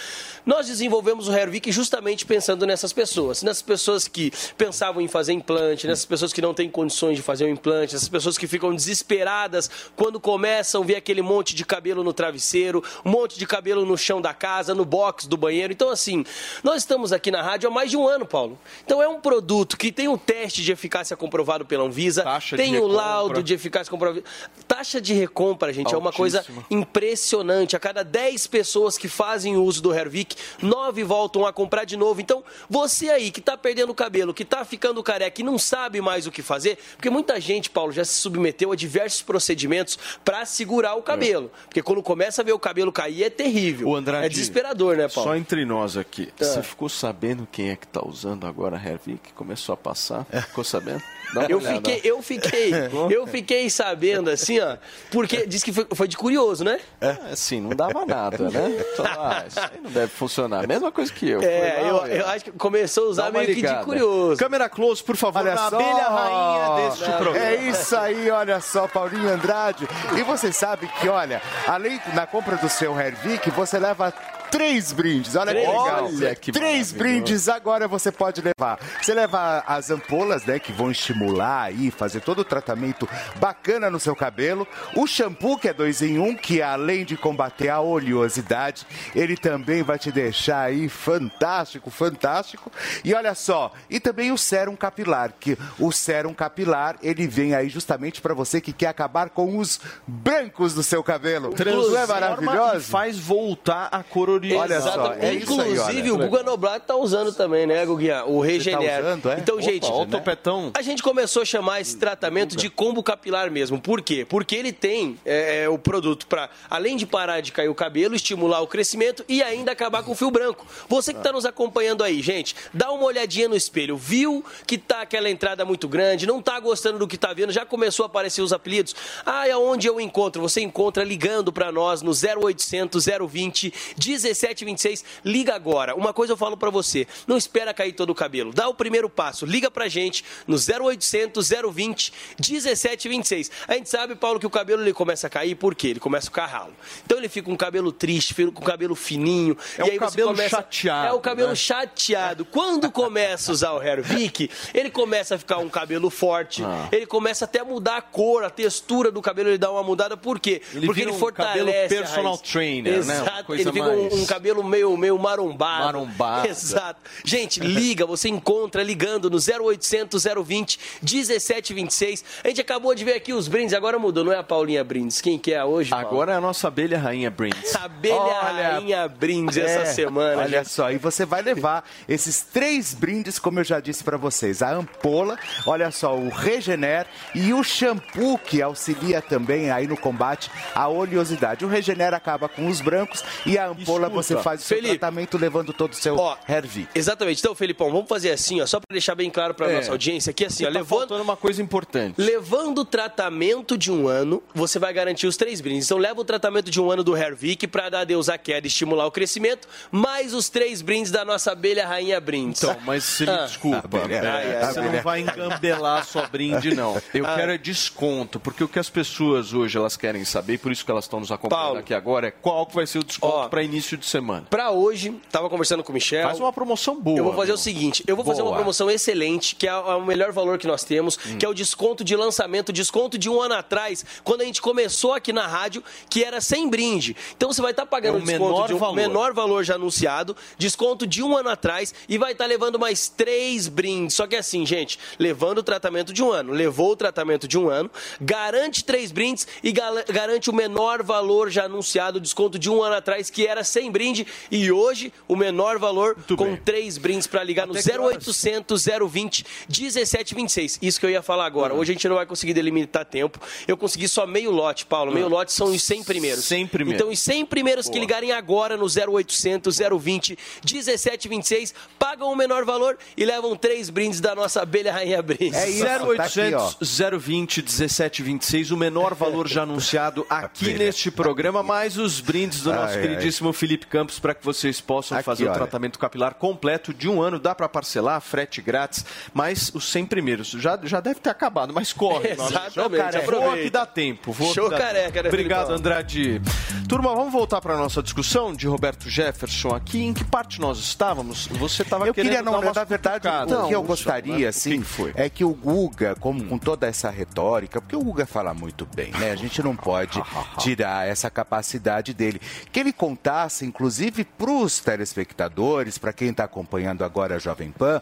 Nós 0.47 0.69
desenvolvemos 0.69 1.27
o 1.27 1.33
Hervik 1.33 1.73
justamente 1.73 2.25
pensando 2.25 2.65
nessas 2.65 2.93
pessoas, 2.93 3.43
nessas 3.43 3.63
pessoas 3.63 4.07
que 4.07 4.31
pensavam 4.57 5.03
em 5.03 5.09
fazer 5.09 5.33
implante, 5.33 5.89
nessas 5.89 6.05
pessoas 6.05 6.33
que 6.33 6.41
não 6.41 6.55
têm 6.55 6.71
condições 6.71 7.17
de 7.17 7.23
fazer 7.23 7.47
um 7.47 7.49
implante, 7.49 7.95
nessas 7.95 8.09
pessoas 8.09 8.39
que 8.39 8.47
ficam 8.47 8.73
desesperadas 8.73 9.69
quando 9.97 10.21
começam 10.21 10.85
a 10.85 10.87
ver 10.87 10.95
aquele 10.95 11.21
monte 11.21 11.53
de 11.53 11.65
cabelo 11.65 12.05
no 12.05 12.13
travesseiro, 12.13 12.81
um 13.05 13.11
monte 13.11 13.37
de 13.37 13.45
cabelo 13.45 13.85
no 13.85 13.99
chão 13.99 14.21
da 14.21 14.33
casa, 14.33 14.73
no 14.73 14.85
box 14.85 15.27
do 15.27 15.37
banheiro. 15.37 15.73
Então, 15.73 15.91
assim, 15.91 16.25
nós 16.63 16.77
estamos 16.77 17.13
aqui 17.13 17.33
na 17.33 17.43
rádio 17.43 17.69
há 17.69 17.73
mais 17.73 17.91
de 17.91 17.97
um 17.97 18.07
ano 18.07 18.20
ano, 18.21 18.27
Paulo. 18.27 18.59
Então 18.85 19.03
é 19.03 19.09
um 19.09 19.21
produto 19.21 19.77
que 19.77 19.91
tem 19.91 20.07
um 20.07 20.19
teste 20.19 20.63
de 20.63 20.71
eficácia 20.71 21.17
comprovado 21.17 21.65
pela 21.65 21.85
Anvisa, 21.85 22.23
Taxa 22.23 22.57
tem 22.57 22.79
o 22.79 22.87
laudo 22.87 23.43
de 23.43 23.55
eficácia 23.55 23.91
comprovado. 23.91 24.23
Taxa 24.69 25.01
de 25.01 25.15
recompra, 25.15 25.73
gente, 25.73 25.87
Altíssima. 25.87 25.99
é 25.99 26.03
uma 26.03 26.13
coisa 26.13 26.45
impressionante. 26.71 27.75
A 27.75 27.81
cada 27.81 28.03
10 28.03 28.47
pessoas 28.47 28.99
que 28.99 29.09
fazem 29.09 29.57
uso 29.57 29.83
do 29.83 29.93
Hervik, 29.93 30.37
9 30.63 31.03
voltam 31.05 31.47
a 31.47 31.53
comprar 31.53 31.85
de 31.85 31.97
novo. 31.97 32.21
Então, 32.21 32.45
você 32.69 33.09
aí 33.09 33.31
que 33.31 33.41
está 33.41 33.57
perdendo 33.57 33.91
o 33.91 33.95
cabelo, 33.95 34.35
que 34.35 34.43
está 34.43 34.65
ficando 34.65 35.03
careca 35.03 35.41
e 35.41 35.45
não 35.45 35.59
sabe 35.59 36.01
mais 36.01 36.27
o 36.27 36.31
que 36.31 36.43
fazer, 36.43 36.79
porque 36.97 37.11
muita 37.11 37.41
gente, 37.41 37.71
Paulo, 37.71 37.93
já 37.93 38.05
se 38.05 38.15
submeteu 38.15 38.73
a 38.73 38.77
diversos 38.77 39.23
procedimentos 39.23 39.99
para 40.25 40.45
segurar 40.45 40.95
o 40.95 41.03
cabelo. 41.03 41.51
É. 41.55 41.65
Porque 41.65 41.83
quando 41.83 42.03
começa 42.03 42.43
a 42.43 42.45
ver 42.45 42.53
o 42.53 42.59
cabelo 42.59 42.93
cair 42.93 43.25
é 43.25 43.31
terrível. 43.31 43.89
O 43.89 43.97
Andrade, 43.97 44.27
é 44.27 44.29
desesperador, 44.29 44.97
né, 44.97 45.09
Paulo? 45.09 45.31
Só 45.31 45.37
entre 45.37 45.65
nós 45.65 45.97
aqui. 45.97 46.33
É. 46.39 46.45
Você 46.45 46.63
ficou 46.63 46.89
sabendo 46.89 47.49
quem 47.51 47.71
é 47.71 47.77
que 47.77 47.87
está 47.87 48.01
usando 48.11 48.47
agora 48.47 48.77
a 48.77 48.89
Hervik, 48.89 49.33
começou 49.33 49.73
a 49.73 49.77
passar, 49.77 50.27
ficou 50.49 50.65
sabendo? 50.65 51.03
Eu 51.49 51.61
fiquei, 51.61 52.01
eu 52.03 52.23
fiquei, 52.23 52.73
eu 53.09 53.25
fiquei 53.25 53.71
sabendo 53.71 54.31
assim, 54.31 54.59
ó, 54.59 54.77
porque 55.13 55.47
disse 55.47 55.65
que 55.65 55.73
foi, 55.73 55.87
foi 55.95 56.09
de 56.09 56.17
curioso, 56.17 56.65
né? 56.65 56.81
É, 57.01 57.11
assim, 57.31 57.61
não 57.61 57.71
dava 57.71 58.05
nada, 58.05 58.51
né? 58.51 58.85
Então, 58.93 59.07
ah, 59.07 59.45
isso 59.47 59.61
aí 59.61 59.81
não 59.81 59.91
deve 59.91 60.09
funcionar. 60.09 60.67
Mesma 60.67 60.91
coisa 60.91 61.13
que 61.13 61.29
eu. 61.29 61.41
É, 61.41 61.79
lá, 61.83 61.89
eu, 62.09 62.17
eu, 62.17 62.27
acho 62.27 62.47
que 62.47 62.51
começou 62.53 63.07
a 63.07 63.09
usar 63.11 63.31
meio 63.31 63.47
ligada. 63.47 63.75
que 63.75 63.81
de 63.81 63.85
curioso. 63.85 64.39
Câmera 64.39 64.69
close, 64.69 65.05
por 65.05 65.17
favor, 65.17 65.41
olha 65.41 65.55
na 65.55 65.71
só. 65.71 65.77
abelha 65.77 66.09
rainha 66.09 66.89
deste 66.89 67.09
não, 67.09 67.19
programa. 67.19 67.47
É 67.47 67.55
isso 67.69 67.97
aí, 67.97 68.31
olha 68.31 68.61
só, 68.61 68.89
Paulinho 68.89 69.29
Andrade. 69.29 69.89
E 70.19 70.23
você 70.23 70.53
sabe 70.53 70.89
que, 71.01 71.09
olha, 71.09 71.41
além 71.67 72.01
na 72.13 72.27
compra 72.27 72.57
do 72.57 72.69
seu 72.69 72.99
Hervik, 72.99 73.51
você 73.51 73.79
leva 73.79 74.13
três 74.51 74.93
brindes. 74.93 75.37
Olha 75.37 75.53
que 75.53 75.59
legal. 75.59 76.07
Olha 76.07 76.35
que 76.35 76.53
três 76.53 76.93
brindes 76.93 77.49
agora 77.49 77.87
você 77.87 78.11
pode 78.11 78.43
levar. 78.43 78.79
Você 79.01 79.15
leva 79.15 79.63
as 79.67 79.91
ampolas, 79.91 80.45
né, 80.45 80.59
que 80.59 80.73
vão 80.73 80.91
estimular 80.91 81.65
aí, 81.65 81.91
fazer 81.91 82.21
todo 82.21 82.41
o 82.41 82.45
tratamento 82.45 83.09
bacana 83.37 83.91
no 83.91 84.01
seu 84.01 84.17
cabelo. 84.17 84.67
O 84.97 85.07
shampoo, 85.07 85.59
que 85.59 85.69
é 85.69 85.73
dois 85.73 86.03
em 86.03 86.19
um, 86.19 86.35
que 86.35 86.63
além 86.63 87.05
de 87.05 87.17
combater 87.17 87.69
a 87.69 87.81
oleosidade, 87.81 88.87
ele 89.15 89.37
também 89.37 89.83
vai 89.83 89.99
te 89.99 90.11
deixar 90.11 90.63
aí 90.63 90.89
fantástico, 90.89 91.91
fantástico. 91.91 92.71
E 93.05 93.15
olha 93.15 93.35
só, 93.35 93.73
e 93.89 94.01
também 94.01 94.33
o 94.33 94.39
sérum 94.39 94.77
capilar, 94.77 95.35
que 95.39 95.57
o 95.79 95.93
sérum 95.93 96.35
capilar, 96.35 96.97
ele 97.03 97.27
vem 97.27 97.55
aí 97.55 97.69
justamente 97.69 98.21
para 98.21 98.35
você 98.35 98.61
que 98.61 98.73
quer 98.73 98.89
acabar 98.89 99.31
com 99.31 99.59
os 99.59 99.81
brancos 100.07 100.75
do 100.75 100.83
seu 100.83 101.03
cabelo. 101.03 101.55
Não 101.57 101.97
é 101.97 102.07
maravilhoso? 102.07 102.81
faz 102.81 103.19
voltar 103.19 103.89
a 103.93 104.03
cor 104.03 104.40
Olha 104.57 104.81
só, 104.81 105.15
é 105.15 105.35
Inclusive, 105.35 106.03
aí, 106.03 106.11
o 106.11 106.17
Guga 106.17 106.43
Noblat 106.43 106.83
tá 106.85 106.97
usando 106.97 107.33
também, 107.33 107.67
né, 107.67 107.85
Guguinha? 107.85 108.25
O 108.25 108.41
Regenera. 108.41 109.03
Tá 109.03 109.09
usando, 109.09 109.31
é? 109.31 109.39
Então, 109.39 109.55
Opa, 109.57 109.63
gente, 109.65 109.87
o 109.87 110.07
topetão. 110.07 110.71
a 110.75 110.83
gente 110.83 111.03
começou 111.03 111.43
a 111.43 111.45
chamar 111.45 111.81
esse 111.81 111.97
tratamento 111.97 112.57
de 112.57 112.69
combo 112.69 113.03
capilar 113.03 113.51
mesmo. 113.51 113.81
Por 113.81 114.01
quê? 114.03 114.27
Porque 114.29 114.55
ele 114.55 114.73
tem 114.73 115.19
é, 115.25 115.65
é 115.65 115.69
o 115.69 115.79
produto 115.79 116.27
para, 116.27 116.49
além 116.69 116.97
de 116.97 117.07
parar 117.07 117.41
de 117.41 117.53
cair 117.53 117.69
o 117.69 117.75
cabelo, 117.75 118.15
estimular 118.15 118.61
o 118.61 118.67
crescimento 118.67 119.25
e 119.29 119.43
ainda 119.43 119.73
acabar 119.73 120.03
com 120.03 120.13
o 120.13 120.15
fio 120.15 120.31
branco. 120.31 120.67
Você 120.89 121.13
que 121.13 121.21
está 121.21 121.33
nos 121.33 121.45
acompanhando 121.45 122.03
aí, 122.03 122.23
gente, 122.23 122.55
dá 122.73 122.91
uma 122.91 123.05
olhadinha 123.05 123.49
no 123.49 123.57
espelho. 123.57 123.97
Viu 123.97 124.45
que 124.67 124.79
tá 124.79 125.03
aquela 125.03 125.31
entrada 125.31 125.65
muito 125.65 125.89
grande, 125.89 126.27
não 126.27 126.41
tá 126.41 126.59
gostando 126.61 126.99
do 126.99 127.09
que 127.09 127.17
tá 127.17 127.33
vendo, 127.33 127.53
já 127.53 127.65
começou 127.65 128.05
a 128.05 128.07
aparecer 128.07 128.43
os 128.43 128.53
apelidos. 128.53 128.95
Ah, 129.25 129.49
é 129.49 129.57
onde 129.57 129.87
eu 129.87 130.01
encontro? 130.01 130.41
Você 130.43 130.61
encontra 130.61 131.05
ligando 131.05 131.53
para 131.53 131.73
nós 131.73 132.03
no 132.03 132.13
0800 132.13 133.07
020 133.29 133.73
16 133.97 134.30
1726, 134.31 135.05
liga 135.25 135.55
agora. 135.55 135.95
Uma 135.95 136.13
coisa 136.13 136.33
eu 136.33 136.37
falo 136.37 136.57
para 136.57 136.71
você, 136.71 137.07
não 137.27 137.37
espera 137.37 137.75
cair 137.75 137.93
todo 137.93 138.11
o 138.11 138.15
cabelo. 138.15 138.53
Dá 138.53 138.69
o 138.69 138.75
primeiro 138.75 139.09
passo, 139.09 139.45
liga 139.47 139.71
pra 139.71 139.89
gente 139.89 140.25
no 140.47 140.57
0800 140.57 141.49
020 141.73 142.13
1726. 142.39 143.51
A 143.69 143.75
gente 143.75 143.89
sabe, 143.89 144.15
Paulo, 144.15 144.39
que 144.39 144.47
o 144.47 144.51
cabelo 144.51 144.83
ele 144.83 144.93
começa 144.93 145.27
a 145.27 145.31
cair 145.31 145.55
por 145.55 145.75
quê? 145.75 145.89
Ele 145.89 146.01
começa 146.01 146.29
a 146.29 146.31
ficar 146.31 146.47
ralo. 146.47 146.75
Então 147.05 147.19
ele 147.19 147.29
fica 147.29 147.47
com 147.47 147.55
o 147.55 147.59
cabelo 147.59 147.93
triste, 147.93 148.35
fica 148.35 148.51
com 148.53 148.63
o 148.63 148.65
cabelo 148.65 148.95
fininho. 148.95 149.57
É 149.79 149.95
e 149.95 149.99
cabelo 149.99 150.31
começa... 150.31 150.57
chateado. 150.57 151.09
É 151.09 151.13
o 151.13 151.21
cabelo 151.21 151.51
né? 151.51 151.55
chateado. 151.55 152.45
Quando 152.45 152.91
começa 152.91 153.51
a 153.51 153.53
usar 153.53 153.73
o 153.73 153.83
Hervik, 153.83 154.51
ele 154.73 154.91
começa 154.91 155.35
a 155.35 155.39
ficar 155.39 155.59
um 155.59 155.69
cabelo 155.69 156.11
forte, 156.11 156.65
ah. 156.65 156.89
ele 156.91 157.07
começa 157.07 157.45
até 157.45 157.61
a 157.61 157.65
mudar 157.65 157.97
a 157.97 158.03
cor, 158.03 158.45
a 158.45 158.51
textura 158.51 159.11
do 159.11 159.21
cabelo, 159.21 159.51
ele 159.51 159.59
dá 159.59 159.71
uma 159.71 159.83
mudada. 159.83 160.17
Por 160.17 160.39
quê? 160.39 160.63
Ele 160.73 160.87
Porque 160.87 161.03
ele 161.03 161.11
um 161.11 161.19
fortalece. 161.19 161.95
personal 161.95 162.39
trainer, 162.39 162.95
Exato. 162.95 163.53
né? 163.53 163.61
Ele 163.61 163.65
fica 163.65 163.87
mais... 163.87 164.13
um, 164.13 164.20
um 164.21 164.27
cabelo 164.27 164.63
meio, 164.63 164.97
meio 164.97 165.19
marombado. 165.19 165.85
Marombado. 165.85 166.49
Exato. 166.49 167.01
Gente, 167.25 167.61
liga, 167.61 168.07
você 168.07 168.29
encontra 168.29 168.83
ligando 168.83 169.31
no 169.31 169.39
0800 169.39 170.25
020 170.45 170.79
1726. 171.03 172.25
A 172.45 172.49
gente 172.49 172.61
acabou 172.61 172.95
de 172.95 173.05
ver 173.05 173.15
aqui 173.15 173.33
os 173.33 173.49
brindes, 173.49 173.75
agora 173.75 173.99
mudou, 173.99 174.25
não 174.25 174.33
é 174.33 174.39
a 174.39 174.43
Paulinha 174.43 174.85
Brindes. 174.85 175.21
Quem 175.21 175.39
que 175.39 175.53
é 175.53 175.65
hoje, 175.65 175.91
Paulo? 175.91 176.07
Agora 176.07 176.33
é 176.33 176.37
a 176.37 176.41
nossa 176.41 176.69
abelha 176.69 176.99
rainha 176.99 177.31
Brindes. 177.31 177.75
Abelha 177.81 178.15
olha, 178.15 178.73
rainha 178.73 179.09
Brindes 179.09 179.57
é, 179.57 179.63
essa 179.63 179.93
semana. 179.95 180.43
Olha 180.43 180.59
gente. 180.59 180.71
só, 180.71 180.91
e 180.91 180.99
você 180.99 181.25
vai 181.25 181.43
levar 181.43 181.85
esses 182.09 182.43
três 182.43 182.95
brindes, 182.95 183.39
como 183.39 183.61
eu 183.61 183.65
já 183.65 183.81
disse 183.81 184.05
para 184.05 184.17
vocês. 184.17 184.63
A 184.63 184.73
ampola, 184.73 185.39
olha 185.67 185.91
só, 185.91 186.17
o 186.17 186.29
Regener 186.29 187.07
e 187.35 187.53
o 187.53 187.63
shampoo 187.63 188.39
que 188.39 188.61
auxilia 188.61 189.23
também 189.23 189.71
aí 189.71 189.87
no 189.87 189.97
combate 189.97 190.51
à 190.75 190.89
oleosidade. 190.89 191.65
O 191.65 191.69
Regener 191.69 192.13
acaba 192.13 192.49
com 192.49 192.67
os 192.67 192.81
brancos 192.81 193.25
e 193.47 193.57
a 193.57 193.69
ampola 193.69 194.10
você 194.11 194.37
faz 194.37 194.61
o 194.61 194.65
seu 194.65 194.77
Felipe, 194.77 194.99
tratamento 194.99 195.39
levando 195.39 195.73
todo 195.73 195.93
o 195.93 195.97
seu 195.97 196.17
ó, 196.17 196.37
Hervik. 196.49 196.89
Exatamente. 196.95 197.41
Então, 197.41 197.55
Felipão, 197.55 197.91
vamos 197.91 198.09
fazer 198.09 198.31
assim, 198.31 198.61
ó, 198.61 198.67
só 198.67 198.79
para 198.79 198.93
deixar 198.93 199.15
bem 199.15 199.31
claro 199.31 199.55
para 199.55 199.71
é. 199.71 199.77
nossa 199.77 199.91
audiência 199.91 200.31
aqui, 200.31 200.45
assim, 200.45 200.65
ó, 200.65 200.69
tá 200.69 200.79
levando 200.79 201.13
uma 201.21 201.37
coisa 201.37 201.63
importante. 201.63 202.21
Levando 202.21 202.79
o 202.79 202.85
tratamento 202.85 203.77
de 203.77 203.91
um 203.91 204.09
ano, 204.09 204.43
você 204.55 204.79
vai 204.79 204.93
garantir 204.93 205.27
os 205.27 205.37
três 205.37 205.61
brindes. 205.61 205.87
Então, 205.87 205.99
leva 205.99 206.21
o 206.21 206.25
tratamento 206.25 206.71
de 206.71 206.81
um 206.81 206.91
ano 206.91 207.03
do 207.03 207.17
Hervik 207.17 207.67
para 207.67 207.89
dar 207.89 208.01
adeus 208.01 208.29
à 208.29 208.39
queda 208.39 208.67
e 208.67 208.69
estimular 208.69 209.07
o 209.07 209.11
crescimento, 209.11 209.69
mais 209.91 210.35
os 210.35 210.49
três 210.49 210.83
brindes 210.83 211.11
da 211.11 211.25
nossa 211.25 211.53
abelha 211.53 211.87
rainha 211.87 212.21
Brindes. 212.21 212.63
Então, 212.63 212.77
mas 212.85 213.05
se 213.05 213.25
me 213.25 213.31
ah. 213.31 213.45
desculpa, 213.45 213.79
abelha, 213.85 214.21
ah, 214.23 214.41
é, 214.41 214.67
você 214.67 214.81
não 214.81 215.03
vai 215.03 215.21
engambelar 215.21 216.05
sua 216.05 216.27
brinde, 216.27 216.75
não. 216.75 217.01
Eu 217.13 217.27
ah. 217.27 217.35
quero 217.35 217.53
é 217.53 217.59
desconto, 217.59 218.39
porque 218.39 218.63
o 218.63 218.69
que 218.69 218.79
as 218.79 218.91
pessoas 218.91 219.53
hoje 219.53 219.77
elas 219.77 219.97
querem 219.97 220.25
saber, 220.25 220.59
por 220.59 220.71
isso 220.71 220.85
que 220.85 220.91
elas 220.91 221.05
estão 221.05 221.21
nos 221.21 221.33
acompanhando 221.33 221.65
Paulo, 221.65 221.79
aqui 221.79 221.95
agora, 221.95 222.29
é 222.29 222.31
qual 222.31 222.67
que 222.67 222.75
vai 222.75 222.87
ser 222.87 222.99
o 222.99 223.05
desconto 223.05 223.49
para 223.49 223.63
início 223.63 223.90
início 223.91 223.97
de 223.97 224.07
semana? 224.07 224.47
Para 224.49 224.71
hoje, 224.71 225.15
tava 225.31 225.49
conversando 225.49 225.83
com 225.83 225.91
o 225.91 225.95
Michel. 225.95 226.27
Faz 226.27 226.39
uma 226.39 226.53
promoção 226.53 227.01
boa. 227.01 227.19
Eu 227.19 227.25
vou 227.25 227.35
fazer 227.35 227.53
o 227.53 227.57
seguinte, 227.57 228.05
eu 228.07 228.15
vou 228.17 228.25
fazer 228.25 228.41
Boa. 228.43 228.51
uma 228.53 228.57
promoção 228.57 228.91
excelente, 228.91 229.55
que 229.57 229.67
é 229.67 229.75
o 229.75 230.01
melhor 230.05 230.33
valor 230.33 230.59
que 230.59 230.67
nós 230.67 230.85
temos, 230.85 231.19
Hum. 231.27 231.39
que 231.39 231.45
é 231.45 231.49
o 231.49 231.55
desconto 231.55 232.05
de 232.05 232.15
lançamento, 232.17 232.73
desconto 232.73 233.19
de 233.19 233.29
um 233.29 233.41
ano 233.41 233.55
atrás, 233.55 234.05
quando 234.25 234.43
a 234.43 234.45
gente 234.45 234.61
começou 234.61 235.13
aqui 235.13 235.33
na 235.33 235.47
rádio, 235.47 235.83
que 236.09 236.23
era 236.23 236.41
sem 236.41 236.69
brinde. 236.69 237.17
Então 237.37 237.53
você 237.53 237.61
vai 237.63 237.73
estar 237.73 237.87
pagando 237.87 238.19
É 238.19 238.23
o 238.23 238.25
desconto 238.25 238.45
menor 238.51 238.67
de 238.67 238.75
um 238.75 238.79
valor. 238.79 238.95
menor 238.97 239.33
valor 239.35 239.65
já 239.65 239.75
anunciado, 239.75 240.37
desconto 240.57 241.07
de 241.07 241.23
um 241.23 241.37
ano 241.37 241.49
atrás 241.49 241.95
e 242.09 242.19
vai 242.19 242.33
estar 242.33 242.47
levando 242.47 242.79
mais 242.79 243.09
três 243.09 243.69
brindes. 243.69 244.15
Só 244.17 244.27
que 244.27 244.37
assim, 244.37 244.65
gente, 244.65 244.99
levando 245.19 245.59
o 245.59 245.63
tratamento 245.63 246.13
de 246.13 246.23
um 246.23 246.31
ano, 246.31 246.53
levou 246.53 246.93
o 246.93 246.97
tratamento 246.97 247.49
de 247.49 247.59
um 247.59 247.69
ano, 247.69 247.91
garante 248.21 248.85
três 248.85 249.11
brindes 249.13 249.47
e 249.63 249.73
garante 249.73 250.51
o 250.51 250.53
menor 250.53 251.03
valor 251.03 251.51
já 251.51 251.65
anunciado, 251.65 252.21
desconto 252.21 252.59
de 252.59 252.71
um 252.71 252.83
ano 252.83 252.95
atrás, 252.97 253.31
que 253.31 253.47
era 253.47 253.65
sem 253.65 253.80
brinde, 253.89 254.27
e 254.51 254.73
hoje 254.73 255.13
o 255.29 255.37
menor 255.37 255.79
valor 255.79 256.17
com 256.37 256.57
três 256.57 256.99
brindes 256.99 257.29
para 257.29 257.45
ligar 257.45 257.69
no 257.69 257.73
Até 257.73 257.83
que 257.83 257.99
horas? 257.99 258.27
0800 258.27 258.85
020 259.09 259.45
1726. 259.69 260.79
Isso 260.83 260.99
que 260.99 261.07
eu 261.07 261.11
ia 261.11 261.23
falar 261.23 261.47
agora. 261.47 261.73
Hoje 261.73 261.93
a 261.93 261.95
gente 261.95 262.09
não 262.09 262.17
vai 262.17 262.27
conseguir 262.27 262.53
delimitar 262.53 263.05
tempo. 263.05 263.39
Eu 263.69 263.77
consegui 263.77 264.09
só 264.09 264.27
meio 264.27 264.51
lote, 264.51 264.85
Paulo. 264.87 265.13
Meio 265.13 265.29
lote 265.29 265.53
são 265.53 265.69
os 265.69 265.83
100 265.83 266.03
primeiros. 266.03 266.45
100 266.45 266.67
primeiros. 266.67 267.01
Então, 267.01 267.13
os 267.13 267.19
100 267.21 267.47
primeiros 267.47 267.87
que 267.87 267.93
Boa. 267.93 268.01
ligarem 268.01 268.33
agora 268.33 268.77
no 268.77 268.87
0800 268.87 269.79
020 269.79 270.37
1726 270.65 271.75
pagam 271.99 272.33
o 272.33 272.37
menor 272.37 272.65
valor 272.65 272.99
e 273.17 273.25
levam 273.25 273.55
três 273.55 273.91
brindes 273.91 274.21
da 274.21 274.35
nossa 274.35 274.63
abelha 274.63 274.93
rainha 274.93 275.23
Brinde. 275.23 275.55
É 275.55 275.69
isso, 275.69 275.85
tá 275.85 276.25
aqui, 276.25 276.55
ó. 276.55 276.71
0800 276.81 277.21
020 277.21 277.63
1726, 277.63 278.71
o 278.71 278.77
menor 278.77 279.15
valor 279.15 279.47
já 279.47 279.63
anunciado 279.63 280.27
aqui 280.29 280.73
neste 280.75 281.11
programa, 281.11 281.63
mais 281.63 281.99
os 281.99 282.21
brindes 282.21 282.63
do 282.63 282.73
nosso 282.73 282.95
Ai, 282.95 282.97
ai. 282.97 283.03
queridíssimo 283.03 283.53
Felipe 283.53 283.70
Campos 283.79 284.19
para 284.19 284.35
que 284.35 284.45
vocês 284.45 284.81
possam 284.81 285.19
Aqui, 285.19 285.25
fazer 285.25 285.49
o 285.49 285.53
tratamento 285.53 285.99
capilar 285.99 286.35
completo 286.35 286.93
de 286.93 287.09
um 287.09 287.21
ano. 287.21 287.39
Dá 287.39 287.55
para 287.55 287.69
parcelar, 287.69 288.21
frete 288.21 288.61
grátis, 288.63 289.05
mas 289.33 289.71
os 289.75 289.91
100 289.91 290.07
primeiros 290.07 290.51
já, 290.51 290.79
já 290.83 291.01
deve 291.01 291.21
ter 291.21 291.31
acabado, 291.31 291.73
mas 291.73 291.93
corre. 291.93 292.31
Exatamente, 292.41 293.17
aproveita. 293.17 293.47
Vou 293.47 293.57
que 293.57 293.71
dá 293.71 293.87
tempo. 293.87 294.35
Show 294.53 294.71
careca, 294.71 295.23
né, 295.23 295.29
Obrigado, 295.29 295.67
Felipão? 295.67 295.77
Andrade. 295.77 296.43
Turma, 296.89 297.15
vamos 297.15 297.33
voltar 297.33 297.61
para 297.61 297.77
nossa 297.77 298.03
discussão 298.03 298.55
de 298.55 298.67
Roberto 298.67 299.09
Jefferson 299.09 299.75
aqui. 299.75 300.03
Em 300.03 300.13
que 300.13 300.25
parte 300.25 300.61
nós 300.61 300.79
estávamos? 300.79 301.47
Você 301.47 301.83
estava 301.83 302.05
querendo 302.13 302.31
queria, 302.31 302.43
não, 302.43 302.53
dar 302.53 302.59
uma 302.59 302.73
na 302.73 302.85
verdade, 302.85 303.29
cutucada. 303.29 303.65
o 303.65 303.69
que 303.69 303.75
eu 303.75 303.83
gostaria, 303.83 304.49
assim, 304.49 304.83
foi? 304.83 305.13
é 305.15 305.29
que 305.29 305.45
o 305.45 305.51
Guga, 305.55 306.15
com, 306.17 306.41
com 306.41 306.59
toda 306.59 306.87
essa 306.87 307.11
retórica, 307.11 307.81
porque 307.81 307.97
o 307.97 308.03
Guga 308.03 308.27
fala 308.27 308.55
muito 308.55 308.87
bem, 308.95 309.11
né? 309.13 309.31
A 309.31 309.37
gente 309.37 309.63
não 309.63 309.77
pode 309.77 310.23
tirar 310.59 311.07
essa 311.07 311.31
capacidade 311.31 312.15
dele. 312.15 312.41
Que 312.73 312.81
ele 312.81 312.93
contasse, 312.93 313.60
inclusive, 313.65 314.25
para 314.25 314.51
os 314.51 314.81
telespectadores, 314.81 315.99
para 315.99 316.13
quem 316.13 316.29
está 316.31 316.45
acompanhando 316.45 317.05
agora 317.05 317.37
a 317.37 317.39
Jovem 317.39 317.71
Pan, 317.71 318.01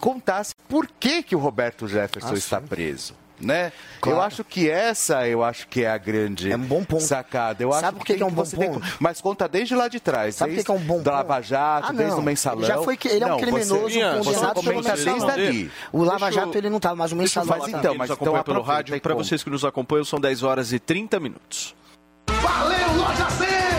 contasse 0.00 0.54
por 0.68 0.86
que, 1.00 1.22
que 1.22 1.34
o 1.36 1.38
Roberto 1.38 1.86
Jefferson 1.88 2.30
Ah, 2.32 2.34
está 2.34 2.60
preso. 2.60 3.14
Né? 3.38 3.70
Claro. 4.00 4.16
Eu 4.18 4.22
acho 4.22 4.42
que 4.42 4.70
essa, 4.70 5.28
eu 5.28 5.44
acho 5.44 5.68
que 5.68 5.84
é 5.84 5.90
a 5.90 5.98
grande 5.98 6.50
É 6.50 6.56
um 6.56 6.60
bom 6.60 6.82
ponto. 6.82 7.02
sacada. 7.02 7.62
Eu 7.62 7.70
Sabe 7.70 7.84
acho 7.88 7.96
por 7.98 8.06
que 8.06 8.14
que 8.14 8.22
é 8.22 8.24
um 8.24 8.30
bom 8.30 8.44
ponto? 8.46 8.80
Mas 8.98 9.20
conta 9.20 9.46
desde 9.46 9.74
lá 9.74 9.88
de 9.88 10.00
trás. 10.00 10.36
Sabe 10.36 10.52
por 10.52 10.58
que 10.60 10.64
que 10.64 10.70
é 10.70 10.74
um 10.74 10.78
bom 10.78 11.02
da 11.02 11.12
Lava 11.12 11.34
ponto? 11.34 11.46
Jato, 11.46 11.86
Ah, 11.90 11.92
desde 11.92 12.14
o 12.18 12.22
mensalão. 12.22 12.60
Ele 12.60 12.66
já 12.66 12.78
foi- 12.82 12.98
ele 13.04 13.22
é 13.22 13.26
um 13.26 13.28
Não, 13.28 13.36
criminoso 13.36 13.78
você, 13.78 14.00
condenado 14.00 14.24
você 14.24 14.40
pelo 14.40 14.62
comenta 14.62 14.96
mensalão. 14.96 15.26
desde 15.26 15.30
ali. 15.48 15.70
O 15.92 16.02
Lava 16.02 16.28
eu- 16.28 16.32
Jato 16.32 16.56
ele 16.56 16.70
não 16.70 16.78
estava, 16.78 16.96
mas 16.96 17.12
o 17.12 17.16
mensalão 17.16 17.58
tá. 17.60 17.68
então, 17.68 17.80
quem 17.90 17.98
mas 17.98 18.06
então 18.10 18.14
acompanha 18.14 18.42
pelo 18.44 18.56
aproveita 18.60 18.72
rádio. 18.72 18.96
e 18.96 19.00
Para 19.00 19.14
vocês 19.14 19.44
que 19.44 19.50
nos 19.50 19.66
acompanham, 19.66 20.04
são 20.06 20.18
10 20.18 20.42
horas 20.42 20.72
e 20.72 20.78
30 20.78 21.20
minutos. 21.20 21.74
Valeu, 22.40 22.94
Loja 22.96 23.28
100! 23.32 23.65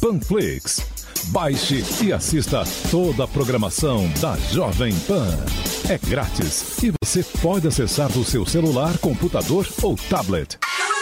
Panflix. 0.00 0.80
Baixe 1.26 1.84
e 2.04 2.12
assista 2.12 2.62
toda 2.90 3.24
a 3.24 3.28
programação 3.28 4.08
da 4.20 4.36
Jovem 4.52 4.94
Pan. 5.00 5.28
É 5.88 5.98
grátis 5.98 6.82
e 6.82 6.92
você 7.02 7.22
pode 7.40 7.66
acessar 7.66 8.10
do 8.12 8.24
seu 8.24 8.46
celular, 8.46 8.96
computador 8.98 9.66
ou 9.82 9.96
tablet. 10.08 10.58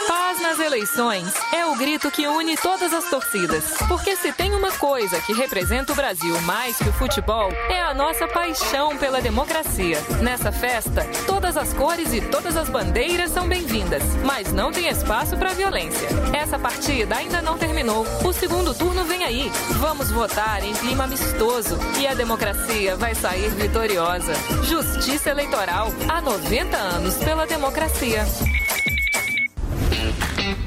Paz 0.06 0.40
nas 0.40 0.60
eleições 0.60 1.32
é 1.52 1.66
o 1.66 1.74
grito 1.74 2.10
que 2.10 2.28
une 2.28 2.56
todas 2.56 2.92
as 2.94 3.10
torcidas. 3.10 3.74
Porque 3.88 4.14
se 4.14 4.32
tem 4.32 4.54
uma 4.54 4.70
coisa 4.72 5.20
que 5.20 5.32
representa 5.32 5.92
o 5.92 5.96
Brasil 5.96 6.40
mais 6.42 6.76
que 6.76 6.88
o 6.88 6.92
futebol, 6.92 7.50
é 7.68 7.82
a 7.82 7.92
nossa 7.92 8.28
paixão 8.28 8.96
pela 8.96 9.20
democracia. 9.20 9.98
Nessa 10.22 10.52
festa, 10.52 11.04
todas 11.26 11.56
as 11.56 11.72
cores 11.72 12.12
e 12.12 12.20
todas 12.20 12.56
as 12.56 12.68
bandeiras 12.68 13.30
são 13.32 13.48
bem-vindas, 13.48 14.02
mas 14.24 14.52
não 14.52 14.70
tem 14.70 14.88
espaço 14.88 15.36
para 15.36 15.54
violência. 15.54 16.08
Essa 16.32 16.58
partida 16.58 17.16
ainda 17.16 17.42
não 17.42 17.58
terminou. 17.58 18.06
O 18.24 18.32
segundo 18.32 18.74
turno 18.74 19.04
vem 19.04 19.24
aí. 19.24 19.50
Vamos 19.80 20.10
votar 20.10 20.62
em 20.62 20.72
clima 20.74 21.04
amistoso 21.04 21.78
e 21.98 22.06
a 22.06 22.14
democracia 22.14 22.96
vai 22.96 23.14
sair 23.14 23.50
vitoriosa. 23.50 24.34
Justiça 24.62 25.30
Eleitoral 25.30 25.88
há 26.08 26.20
90 26.20 26.76
anos 26.76 27.16
pela 27.16 27.46
democracia. 27.46 28.24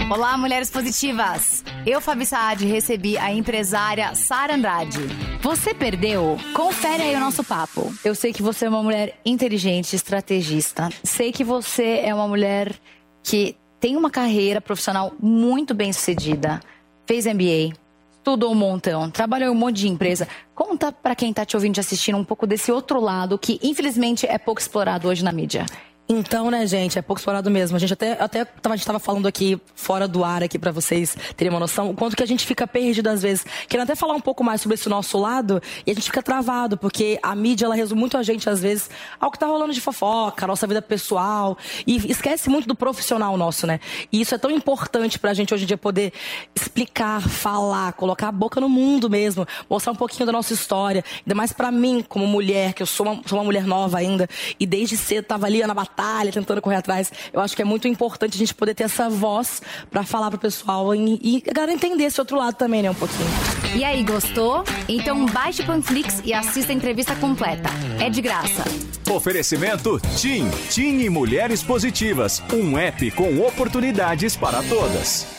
Olá, 0.10 0.36
mulheres 0.40 0.72
positivas! 0.72 1.64
Eu, 1.86 2.02
Fabi 2.02 2.26
Saad, 2.26 2.66
recebi 2.66 3.16
a 3.16 3.32
empresária 3.32 4.16
Sara 4.16 4.56
Andrade. 4.56 4.98
Você 5.40 5.72
perdeu? 5.72 6.36
Confere 6.56 7.04
aí 7.04 7.16
o 7.16 7.20
nosso 7.20 7.44
papo. 7.44 7.94
Eu 8.04 8.16
sei 8.16 8.34
que 8.34 8.42
você 8.42 8.66
é 8.66 8.70
uma 8.70 8.82
mulher 8.82 9.20
inteligente, 9.24 9.96
estrategista. 9.96 10.90
Sei 11.04 11.32
que 11.32 11.44
você 11.44 12.02
é 12.04 12.12
uma 12.12 12.28
mulher 12.28 12.74
que 13.22 13.56
tem 13.80 13.96
uma 13.96 14.10
carreira 14.10 14.60
profissional 14.60 15.14
muito 15.22 15.76
bem 15.76 15.94
sucedida. 15.94 16.60
Fez 17.06 17.28
MBA, 17.28 17.78
estudou 18.18 18.52
um 18.52 18.56
montão, 18.56 19.12
trabalhou 19.12 19.54
em 19.54 19.56
um 19.56 19.60
monte 19.60 19.78
de 19.78 19.88
empresa. 19.88 20.28
Conta 20.56 20.92
pra 20.92 21.14
quem 21.14 21.32
tá 21.32 21.46
te 21.46 21.56
ouvindo 21.56 21.78
e 21.78 21.82
assistindo 21.82 22.18
um 22.18 22.24
pouco 22.24 22.48
desse 22.48 22.72
outro 22.72 23.00
lado 23.00 23.38
que, 23.38 23.60
infelizmente, 23.62 24.26
é 24.26 24.40
pouco 24.40 24.60
explorado 24.60 25.08
hoje 25.08 25.24
na 25.24 25.32
mídia. 25.32 25.68
Então, 26.12 26.50
né, 26.50 26.66
gente, 26.66 26.98
é 26.98 27.04
pouco 27.04 27.20
explorado 27.20 27.52
mesmo. 27.52 27.78
A 27.78 27.80
gente 27.80 27.94
até, 27.94 28.14
até 28.14 28.44
tava, 28.44 28.74
a 28.74 28.76
gente 28.76 28.88
tava 28.88 28.98
falando 28.98 29.28
aqui, 29.28 29.62
fora 29.76 30.08
do 30.08 30.24
ar 30.24 30.42
aqui, 30.42 30.58
para 30.58 30.72
vocês 30.72 31.16
terem 31.38 31.54
uma 31.54 31.60
noção, 31.60 31.92
o 31.92 31.94
quanto 31.94 32.18
que 32.18 32.24
a 32.24 32.26
gente 32.26 32.48
fica 32.48 32.66
perdido 32.66 33.10
às 33.10 33.22
vezes. 33.22 33.46
Querendo 33.68 33.84
até 33.84 33.96
falar 33.96 34.16
um 34.16 34.20
pouco 34.20 34.44
mais 34.44 34.60
sobre 34.60 34.74
esse 34.74 34.90
nosso 34.90 35.20
lado, 35.20 35.62
e 35.86 35.92
a 35.92 35.94
gente 35.94 36.06
fica 36.06 36.24
travado, 36.24 36.80
porque 36.80 37.20
a 37.22 37.36
mídia, 37.36 37.66
ela 37.66 37.76
resume 37.76 38.00
muito 38.00 38.18
a 38.18 38.24
gente, 38.24 38.50
às 38.50 38.60
vezes, 38.60 38.90
ao 39.20 39.30
que 39.30 39.38
tá 39.38 39.46
rolando 39.46 39.72
de 39.72 39.80
fofoca, 39.80 40.46
a 40.46 40.48
nossa 40.48 40.66
vida 40.66 40.82
pessoal, 40.82 41.56
e 41.86 41.98
esquece 42.12 42.50
muito 42.50 42.68
do 42.68 42.74
profissional 42.74 43.38
nosso, 43.38 43.68
né? 43.68 43.80
E 44.12 44.20
isso 44.20 44.34
é 44.34 44.40
tão 44.40 44.50
importante 44.50 45.20
pra 45.20 45.36
gente 45.36 45.54
hoje 45.54 45.66
em 45.66 45.68
dia 45.68 45.78
poder 45.78 46.12
explicar, 46.56 47.22
falar, 47.22 47.94
colocar 47.94 48.30
a 48.30 48.32
boca 48.32 48.60
no 48.60 48.68
mundo 48.68 49.12
mesmo, 49.12 49.46
mostrar 49.70 49.92
um 49.92 49.96
pouquinho 49.96 50.26
da 50.26 50.32
nossa 50.32 50.56
história, 50.56 51.06
ainda 51.20 51.36
mais 51.36 51.54
para 51.54 51.72
mim, 51.72 52.04
como 52.10 52.26
mulher, 52.26 52.74
que 52.74 52.82
eu 52.82 52.88
sou 52.88 53.06
uma, 53.06 53.22
sou 53.28 53.38
uma 53.38 53.46
mulher 53.46 53.66
nova 53.68 54.00
ainda, 54.00 54.28
e 54.60 54.66
desde 54.66 54.98
cedo 54.98 55.26
tava 55.26 55.46
ali 55.46 55.62
na 55.68 55.76
batalha, 55.76 55.99
batalha, 56.00 56.32
tentando 56.32 56.62
correr 56.62 56.78
atrás. 56.78 57.12
Eu 57.34 57.42
acho 57.42 57.56
que 57.56 57.62
é 57.62 57.66
muito 57.66 57.88
importante 57.88 58.36
a 58.36 58.38
gente 58.38 58.54
poder 58.54 58.74
ter 58.74 58.86
essa 58.86 59.10
voz 59.10 59.62
para 59.92 60.04
falar 60.04 60.30
pro 60.30 60.40
pessoal 60.40 60.96
e, 60.96 61.20
e 61.22 61.44
a 61.50 61.54
galera 61.54 61.74
entender 61.74 62.06
esse 62.06 62.20
outro 62.20 62.38
lado 62.38 62.56
também, 62.56 62.82
né, 62.82 62.90
um 62.90 62.96
pouquinho. 62.96 63.30
E 63.76 63.84
aí, 63.84 64.04
gostou? 64.04 64.64
Então 64.88 65.26
baixe 65.26 65.62
o 65.62 65.66
Panflix 65.66 66.22
e 66.24 66.34
assista 66.34 66.72
a 66.72 66.76
entrevista 66.76 67.16
completa. 67.16 67.70
É 68.00 68.10
de 68.10 68.22
graça. 68.22 68.64
Oferecimento 69.10 70.00
TIM. 70.16 70.50
TIM 70.70 71.00
e 71.02 71.10
Mulheres 71.10 71.62
Positivas. 71.62 72.42
Um 72.54 72.78
app 72.78 73.12
com 73.12 73.40
oportunidades 73.42 74.36
para 74.36 74.64
todas. 74.64 75.39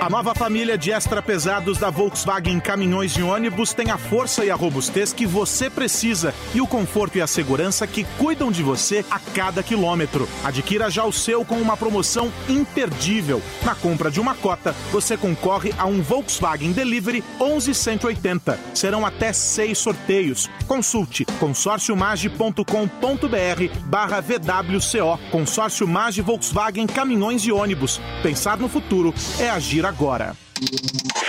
A 0.00 0.10
nova 0.10 0.34
família 0.34 0.76
de 0.76 0.90
extra 0.90 1.22
pesados 1.22 1.78
da 1.78 1.88
Volkswagen 1.88 2.60
Caminhões 2.60 3.12
e 3.12 3.22
Ônibus 3.22 3.72
tem 3.72 3.90
a 3.90 3.96
força 3.96 4.44
e 4.44 4.50
a 4.50 4.54
robustez 4.54 5.12
que 5.12 5.24
você 5.24 5.70
precisa 5.70 6.34
e 6.52 6.60
o 6.60 6.66
conforto 6.66 7.16
e 7.16 7.22
a 7.22 7.26
segurança 7.26 7.86
que 7.86 8.04
cuidam 8.18 8.50
de 8.50 8.62
você 8.62 9.04
a 9.10 9.18
cada 9.18 9.62
quilômetro. 9.62 10.28
Adquira 10.42 10.90
já 10.90 11.04
o 11.04 11.12
seu 11.12 11.44
com 11.44 11.54
uma 11.54 11.76
promoção 11.76 12.30
imperdível. 12.48 13.40
Na 13.62 13.74
compra 13.74 14.10
de 14.10 14.20
uma 14.20 14.34
cota, 14.34 14.74
você 14.92 15.16
concorre 15.16 15.72
a 15.78 15.86
um 15.86 16.02
Volkswagen 16.02 16.72
Delivery 16.72 17.24
11180. 17.40 18.58
Serão 18.74 19.06
até 19.06 19.32
seis 19.32 19.78
sorteios. 19.78 20.50
Consulte 20.66 21.24
consórciomage.com.br 21.38 23.78
barra 23.86 24.20
VWCO. 24.20 25.18
Consórcio 25.30 25.88
Mage 25.88 26.20
Volkswagen 26.20 26.86
Caminhões 26.86 27.46
e 27.46 27.52
Ônibus. 27.52 28.00
Pensar 28.22 28.58
no 28.58 28.68
futuro 28.68 29.14
é 29.38 29.48
agir 29.48 29.83
agora. 29.84 30.36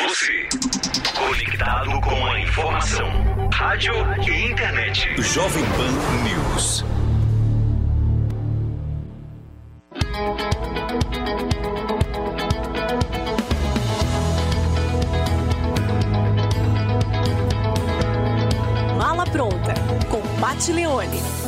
Você, 0.07 0.47
conectado 1.17 2.01
com 2.01 2.25
a 2.27 2.39
informação. 2.39 3.09
Rádio 3.51 3.93
e 4.27 4.51
internet. 4.51 5.21
Jovem 5.21 5.63
Pan 5.65 5.91
News. 6.23 6.85
Mala 18.97 19.25
pronta, 19.25 19.73
com 20.09 20.21
Pat 20.39 20.69
Leone. 20.69 21.44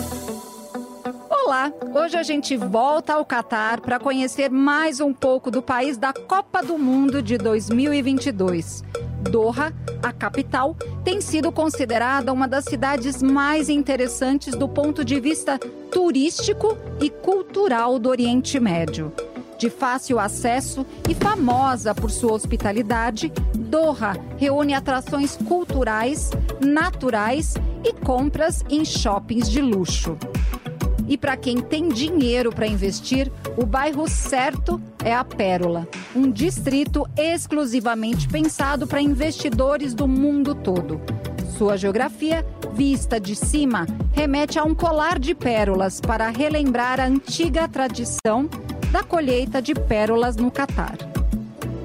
Olá, 1.48 1.72
hoje 1.96 2.18
a 2.18 2.24
gente 2.24 2.58
volta 2.58 3.14
ao 3.14 3.24
Catar 3.24 3.80
para 3.80 3.98
conhecer 3.98 4.52
mais 4.52 5.00
um 5.00 5.14
pouco 5.14 5.50
do 5.50 5.62
país 5.62 5.98
da 5.98 6.12
Copa 6.12 6.62
do 6.62 6.78
Mundo 6.78 7.22
de 7.22 7.38
2022. 7.38 8.84
Doha, 9.32 9.72
a 10.04 10.12
capital, 10.12 10.76
tem 11.06 11.22
sido 11.22 11.50
considerada 11.50 12.34
uma 12.34 12.50
das 12.50 12.66
cidades 12.66 13.24
mais 13.24 13.70
interessantes 13.70 14.56
do 14.56 14.68
ponto 14.68 15.06
de 15.06 15.22
vista 15.22 15.58
turístico 15.90 16.78
e 17.00 17.10
cultural 17.10 17.98
do 17.98 18.10
Oriente 18.10 18.60
Médio. 18.60 19.14
De 19.58 19.70
fácil 19.70 20.20
acesso 20.20 20.86
e 21.10 21.16
famosa 21.16 21.96
por 21.96 22.12
sua 22.12 22.34
hospitalidade, 22.34 23.32
Doha 23.56 24.18
reúne 24.36 24.74
atrações 24.74 25.38
culturais, 25.38 26.30
naturais 26.60 27.54
e 27.86 27.94
compras 27.94 28.66
em 28.70 28.84
shoppings 28.84 29.50
de 29.50 29.62
luxo. 29.62 30.18
E 31.08 31.18
para 31.18 31.38
quem 31.38 31.58
tem 31.58 31.88
dinheiro 31.88 32.52
para 32.52 32.68
investir, 32.68 33.32
o 33.56 33.66
bairro 33.66 34.08
certo 34.08 34.82
é 35.04 35.14
a 35.14 35.24
Pérola, 35.24 35.88
um 36.16 36.30
distrito 36.30 37.08
exclusivamente 37.16 38.28
pensado 38.28 38.86
para 38.86 39.02
investidores 39.02 39.94
do 39.94 40.08
mundo 40.08 40.54
todo. 40.54 41.00
Sua 41.58 41.78
geografia, 41.78 42.46
vista 42.74 43.20
de 43.20 43.36
cima, 43.36 43.88
remete 44.14 44.60
a 44.60 44.64
um 44.64 44.76
colar 44.76 45.18
de 45.18 45.34
pérolas 45.34 46.00
para 46.00 46.30
relembrar 46.30 47.00
a 47.00 47.06
antiga 47.06 47.68
tradição 47.68 48.50
da 48.92 49.02
colheita 49.02 49.62
de 49.62 49.74
pérolas 49.74 50.36
no 50.36 50.52
Catar. 50.52 50.98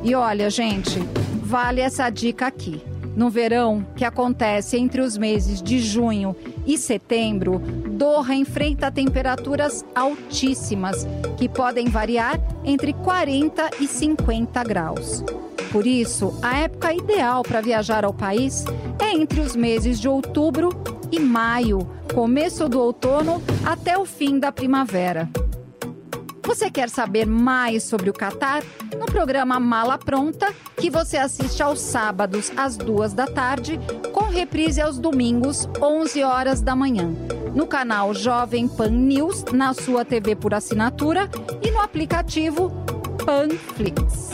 E 0.03 0.15
olha, 0.15 0.51
gente, 0.51 0.99
vale 1.43 1.81
essa 1.81 2.11
dica 2.11 2.47
aqui. 2.47 2.83
No 3.15 3.29
verão, 3.29 3.87
que 3.95 4.05
acontece 4.05 4.79
entre 4.79 5.01
os 5.01 5.19
meses 5.19 5.61
de 5.63 5.79
junho 5.79 6.35
e 6.67 6.79
setembro, 6.79 7.59
Doha 7.59 8.35
enfrenta 8.35 8.91
temperaturas 8.91 9.85
altíssimas, 9.95 11.07
que 11.37 11.49
podem 11.49 11.89
variar 11.89 12.41
entre 12.65 12.93
40 12.93 13.71
e 13.81 13.87
50 13.87 14.65
graus. 14.65 15.23
Por 15.71 15.87
isso, 15.87 16.39
a 16.43 16.59
época 16.59 16.93
ideal 16.95 17.43
para 17.43 17.61
viajar 17.61 18.05
ao 18.05 18.13
país 18.13 18.65
é 18.99 19.13
entre 19.15 19.41
os 19.41 19.55
meses 19.55 20.01
de 20.01 20.09
outubro 20.09 20.71
e 21.11 21.21
maio, 21.21 21.87
começo 22.15 22.69
do 22.69 22.81
outono 22.81 23.43
até 23.65 23.97
o 23.97 24.05
fim 24.07 24.39
da 24.39 24.51
primavera. 24.51 25.29
Você 26.53 26.71
quer 26.71 26.91
saber 26.91 27.27
mais 27.27 27.83
sobre 27.83 28.11
o 28.11 28.13
Catar? 28.13 28.63
No 28.99 29.07
programa 29.07 29.59
Mala 29.59 29.97
Pronta, 29.97 30.55
que 30.77 30.91
você 30.91 31.17
assiste 31.17 31.63
aos 31.63 31.81
sábados 31.81 32.53
às 32.55 32.77
duas 32.77 33.15
da 33.15 33.27
tarde, 33.27 33.81
com 34.13 34.25
reprise 34.25 34.79
aos 34.79 34.99
domingos, 34.99 35.67
11 35.81 36.23
horas 36.23 36.61
da 36.61 36.77
manhã. 36.77 37.09
No 37.55 37.67
canal 37.67 38.13
Jovem 38.13 38.69
Pan 38.69 38.91
News, 38.91 39.45
na 39.45 39.73
sua 39.73 40.05
TV 40.05 40.37
por 40.37 40.53
assinatura 40.53 41.31
e 41.63 41.71
no 41.71 41.81
aplicativo 41.81 42.71
Panflix. 43.25 44.33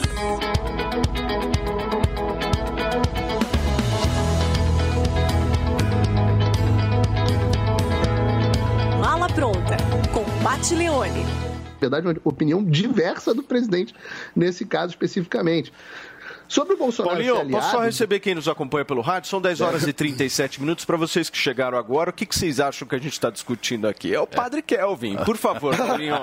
Mala 8.99 9.29
pronta, 9.29 9.77
com 10.11 10.25
Pat 10.43 10.69
Leone. 10.71 11.48
Verdade, 11.79 12.07
uma 12.07 12.15
opinião 12.23 12.63
diversa 12.63 13.33
do 13.33 13.43
presidente 13.43 13.93
nesse 14.35 14.65
caso 14.65 14.91
especificamente. 14.91 15.71
Sobre 16.49 16.73
o 16.73 16.77
Bolsonaro 16.77 17.13
Paulinho, 17.15 17.35
aliado, 17.35 17.51
posso 17.51 17.71
só 17.71 17.81
receber 17.83 18.19
quem 18.19 18.33
nos 18.33 18.47
acompanha 18.47 18.83
pelo 18.83 19.01
rádio? 19.01 19.29
São 19.29 19.39
10 19.39 19.61
horas 19.61 19.83
e 19.87 19.93
37 19.93 20.59
minutos. 20.59 20.83
Para 20.83 20.97
vocês 20.97 21.29
que 21.29 21.37
chegaram 21.37 21.77
agora, 21.77 22.09
o 22.09 22.13
que, 22.13 22.25
que 22.25 22.35
vocês 22.35 22.59
acham 22.59 22.87
que 22.87 22.95
a 22.95 22.97
gente 22.97 23.13
está 23.13 23.29
discutindo 23.29 23.87
aqui? 23.87 24.15
É 24.15 24.19
o 24.19 24.25
Padre 24.25 24.63
Kelvin. 24.63 25.15
Por 25.17 25.37
favor, 25.37 25.77
Paulinho. 25.77 26.15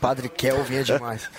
Padre 0.00 0.28
Kelvin 0.28 0.74
é 0.74 0.82
demais. 0.82 1.30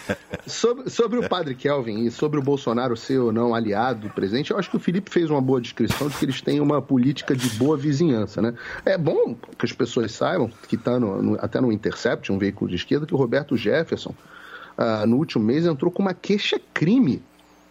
Sobre, 0.45 0.89
sobre 0.89 1.19
o 1.19 1.27
padre 1.27 1.53
Kelvin 1.53 2.05
e 2.05 2.09
sobre 2.09 2.39
o 2.39 2.41
Bolsonaro 2.41 2.95
ser 2.95 3.19
ou 3.19 3.33
não 3.33 3.53
aliado 3.53 4.07
do 4.07 4.13
presidente, 4.13 4.51
eu 4.51 4.57
acho 4.57 4.69
que 4.69 4.77
o 4.77 4.79
Felipe 4.79 5.11
fez 5.11 5.29
uma 5.29 5.41
boa 5.41 5.59
descrição 5.59 6.07
de 6.07 6.15
que 6.15 6.23
eles 6.23 6.39
têm 6.39 6.61
uma 6.61 6.81
política 6.81 7.35
de 7.35 7.49
boa 7.57 7.75
vizinhança, 7.75 8.41
né? 8.41 8.53
É 8.85 8.97
bom 8.97 9.35
que 9.57 9.65
as 9.65 9.73
pessoas 9.73 10.13
saibam, 10.13 10.49
que 10.69 10.75
está 10.75 10.97
no, 10.97 11.21
no, 11.21 11.37
até 11.41 11.59
no 11.59 11.73
Intercept, 11.73 12.31
um 12.31 12.37
veículo 12.37 12.69
de 12.69 12.77
esquerda, 12.77 13.05
que 13.05 13.13
o 13.13 13.17
Roberto 13.17 13.57
Jefferson, 13.57 14.15
ah, 14.77 15.05
no 15.05 15.17
último 15.17 15.43
mês, 15.43 15.65
entrou 15.65 15.91
com 15.91 16.01
uma 16.01 16.13
queixa-crime 16.13 17.21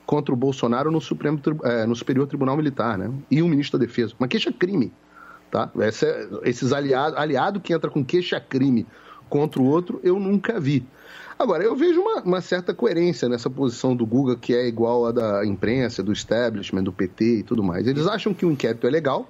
contra 0.07 0.33
o 0.33 0.37
Bolsonaro 0.37 0.91
no, 0.91 1.01
Supremo, 1.01 1.41
eh, 1.65 1.85
no 1.85 1.97
Superior 1.97 2.27
Tribunal 2.27 2.57
Militar, 2.57 2.97
né? 2.97 3.11
E 3.31 3.43
o 3.43 3.49
ministro 3.49 3.79
da 3.79 3.85
Defesa. 3.85 4.15
Uma 4.19 4.29
queixa-crime, 4.29 4.93
tá? 5.51 5.71
Essa, 5.81 6.07
esses 6.45 6.73
aliados, 6.73 7.19
aliado 7.19 7.61
que 7.61 7.73
entra 7.73 7.91
com 7.91 8.05
queixa-crime 8.05 8.87
contra 9.29 9.61
o 9.61 9.67
outro, 9.67 10.01
eu 10.05 10.19
nunca 10.21 10.61
vi. 10.61 10.87
Agora, 11.39 11.63
eu 11.63 11.77
vejo 11.77 12.01
uma, 12.01 12.23
uma, 12.23 12.41
certa 12.41 12.73
coerência 12.73 13.29
nessa 13.29 13.51
posição 13.51 13.95
do 13.95 14.07
Guga, 14.07 14.37
que 14.37 14.55
é 14.55 14.67
igual 14.67 15.07
à 15.07 15.13
da 15.13 15.45
imprensa, 15.45 16.03
do 16.03 16.13
establishment, 16.13 16.85
do 16.85 16.93
PT 16.93 17.25
e 17.39 17.43
tudo 17.43 17.63
mais. 17.63 17.87
Eles 17.87 18.07
acham 18.07 18.33
que 18.33 18.47
o 18.47 18.51
inquérito 18.51 18.87
é 18.87 18.91
legal 18.91 19.29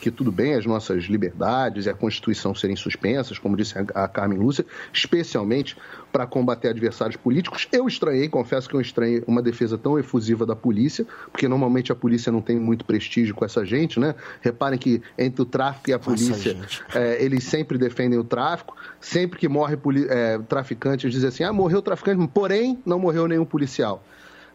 que 0.00 0.10
tudo 0.10 0.30
bem 0.30 0.54
as 0.54 0.66
nossas 0.66 1.04
liberdades 1.04 1.86
e 1.86 1.90
a 1.90 1.94
Constituição 1.94 2.54
serem 2.54 2.76
suspensas, 2.76 3.38
como 3.38 3.56
disse 3.56 3.74
a 3.94 4.08
Carmen 4.08 4.38
Lúcia, 4.38 4.64
especialmente 4.92 5.76
para 6.12 6.26
combater 6.26 6.68
adversários 6.68 7.16
políticos. 7.16 7.68
Eu 7.72 7.86
estranhei, 7.86 8.28
confesso 8.28 8.68
que 8.68 8.74
eu 8.74 8.80
estranhei 8.80 9.22
uma 9.26 9.42
defesa 9.42 9.76
tão 9.76 9.98
efusiva 9.98 10.46
da 10.46 10.56
polícia, 10.56 11.06
porque 11.30 11.48
normalmente 11.48 11.92
a 11.92 11.94
polícia 11.94 12.32
não 12.32 12.40
tem 12.40 12.58
muito 12.58 12.84
prestígio 12.84 13.34
com 13.34 13.44
essa 13.44 13.64
gente, 13.64 14.00
né? 14.00 14.14
Reparem 14.40 14.78
que 14.78 15.02
entre 15.18 15.42
o 15.42 15.44
tráfico 15.44 15.90
e 15.90 15.92
a 15.92 15.98
polícia, 15.98 16.56
é, 16.94 17.22
eles 17.22 17.44
sempre 17.44 17.78
defendem 17.78 18.18
o 18.18 18.24
tráfico. 18.24 18.76
Sempre 19.00 19.38
que 19.38 19.48
morre 19.48 19.76
é, 20.08 20.38
traficante, 20.48 21.06
eles 21.06 21.14
dizem 21.14 21.28
assim: 21.28 21.44
ah, 21.44 21.52
morreu 21.52 21.82
traficante, 21.82 22.26
porém 22.32 22.78
não 22.84 22.98
morreu 22.98 23.28
nenhum 23.28 23.44
policial. 23.44 24.02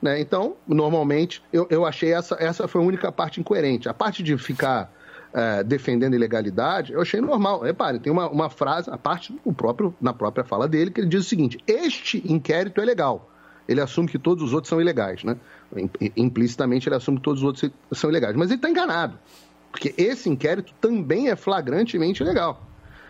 Né? 0.02 0.20
Então, 0.20 0.56
normalmente, 0.68 1.44
eu, 1.54 1.68
eu 1.70 1.86
achei 1.86 2.12
essa, 2.12 2.36
essa 2.40 2.68
foi 2.68 2.82
a 2.82 2.84
única 2.84 3.12
parte 3.12 3.40
incoerente. 3.40 3.88
A 3.88 3.94
parte 3.94 4.24
de 4.24 4.38
ficar 4.38 4.92
é, 5.34 5.64
defendendo 5.64 6.14
ilegalidade, 6.14 6.94
eu 6.94 7.02
achei 7.02 7.22
normal. 7.22 7.62
Repare, 7.62 8.00
tem 8.00 8.12
uma, 8.12 8.30
uma 8.30 8.50
frase, 8.50 8.90
a 8.90 8.98
parte 8.98 9.34
do 9.46 9.54
próprio, 9.54 9.94
na 10.02 10.14
própria 10.14 10.44
fala 10.44 10.68
dele, 10.68 10.92
que 10.92 11.02
ele 11.02 11.08
diz 11.08 11.22
o 11.22 11.30
seguinte: 11.30 11.58
este 11.66 12.22
inquérito 12.32 12.82
é 12.82 12.86
legal. 12.86 13.30
Ele 13.68 13.80
assume 13.80 14.08
que 14.08 14.20
todos 14.20 14.44
os 14.44 14.54
outros 14.54 14.70
são 14.70 14.82
ilegais, 14.82 15.24
né? 15.24 15.38
Implicitamente 16.18 16.90
ele 16.90 16.96
assume 16.96 17.18
que 17.18 17.24
todos 17.24 17.42
os 17.42 17.48
outros 17.48 17.72
são 17.94 18.10
ilegais. 18.10 18.36
Mas 18.36 18.50
ele 18.50 18.58
está 18.58 18.70
enganado. 18.70 19.18
Porque 19.72 19.94
esse 19.98 20.30
inquérito 20.30 20.74
também 20.82 21.30
é 21.30 21.36
flagrantemente 21.36 22.22
ilegal. 22.22 22.62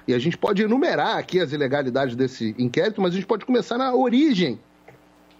E 0.08 0.14
a 0.14 0.20
gente 0.20 0.38
pode 0.38 0.62
enumerar 0.62 1.18
aqui 1.18 1.40
as 1.40 1.52
ilegalidades 1.52 2.16
desse 2.16 2.54
inquérito, 2.60 3.02
mas 3.02 3.14
a 3.14 3.16
gente 3.16 3.26
pode 3.26 3.46
começar 3.46 3.78
na 3.78 3.96
origem 3.96 4.60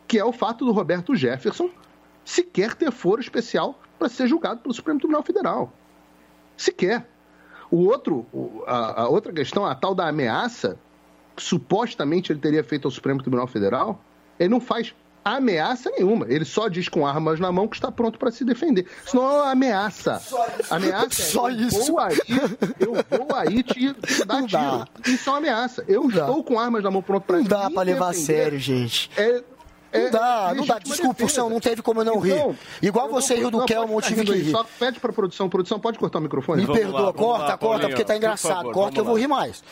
que 0.08 0.18
é 0.20 0.26
o 0.26 0.34
fato 0.34 0.66
do 0.66 0.72
Roberto 0.72 1.16
Jefferson 1.16 1.70
sequer 2.26 2.76
ter 2.76 2.92
foro 2.92 3.22
especial 3.22 3.80
para 3.98 4.10
ser 4.10 4.28
julgado 4.28 4.60
pelo 4.60 4.74
Supremo 4.74 5.00
Tribunal 5.00 5.24
Federal. 5.24 5.72
Sequer. 6.62 7.08
O 7.72 7.86
outro, 7.86 8.26
a, 8.68 9.04
a 9.04 9.08
outra 9.10 9.32
questão, 9.34 9.66
a 9.66 9.74
tal 9.74 9.96
da 9.96 10.08
ameaça, 10.08 10.78
que 11.36 11.42
supostamente 11.42 12.32
ele 12.32 12.40
teria 12.40 12.64
feito 12.64 12.88
ao 12.88 12.92
Supremo 12.92 13.22
Tribunal 13.22 13.48
Federal, 13.48 14.04
ele 14.38 14.50
não 14.50 14.60
faz 14.60 14.94
ameaça 15.24 15.90
nenhuma. 15.92 16.26
Ele 16.30 16.46
só 16.46 16.68
diz 16.68 16.90
com 16.90 17.06
armas 17.06 17.40
na 17.40 17.52
mão 17.52 17.68
que 17.68 17.76
está 17.76 17.92
pronto 17.92 18.20
para 18.20 18.32
se 18.32 18.44
defender. 18.44 18.86
Isso 19.06 19.16
não 19.16 19.24
é 19.24 19.34
uma 19.42 19.52
ameaça. 19.52 20.20
Só 20.20 20.48
ameaça 20.70 21.06
é 21.06 21.26
só 21.26 21.50
eu 21.50 21.56
isso. 21.68 21.88
Vou 21.88 22.00
aí, 22.00 22.18
eu 22.80 22.94
vou 22.94 23.36
aí 23.36 23.64
te, 23.64 23.94
te 23.94 24.26
dar 24.26 24.46
tiro. 24.46 24.86
Isso 25.08 25.30
é 25.30 25.34
uma 25.34 25.38
ameaça. 25.40 25.84
Eu 25.88 26.02
não 26.04 26.10
estou 26.10 26.38
dá. 26.38 26.44
com 26.44 26.60
armas 26.60 26.84
na 26.84 26.92
mão 26.92 27.02
pronto 27.02 27.24
para 27.24 27.38
Não 27.38 27.44
dá 27.44 27.70
para 27.70 27.84
levar 27.84 28.10
a 28.10 28.14
sério, 28.14 28.60
gente. 28.60 29.10
É, 29.16 29.44
não 29.94 30.12
dá, 30.12 30.54
não 30.56 30.66
dá. 30.66 30.80
Desculpa, 30.80 31.26
não, 31.38 31.50
não 31.50 31.60
teve 31.60 31.82
como 31.82 32.02
eu 32.02 32.06
não 32.06 32.20
rir. 32.20 32.34
Então, 32.34 32.56
Igual 32.82 33.10
você 33.10 33.36
riu 33.36 33.52
do 33.52 33.66
Kelmo, 33.66 33.98
eu 33.98 34.02
tive 34.02 34.24
que 34.24 34.32
rir. 34.34 34.52
Só 34.52 34.66
pede 34.80 35.00
pra 35.00 35.12
produção. 35.12 35.50
Produção, 35.50 35.80
pode 35.80 36.00
cortar 36.00 36.20
o 36.20 36.22
microfone? 36.22 36.66
Me 36.66 36.74
perdoa, 36.74 37.02
lá, 37.02 37.14
corta, 37.14 37.46
lá, 37.46 37.58
corta, 37.58 37.88
porque 37.88 38.04
tá 38.06 38.16
engraçado. 38.16 38.72
corta 38.72 38.94
que 38.94 39.00
eu 39.00 39.06
vou 39.06 39.18
rir 39.18 39.28
mais. 39.28 39.64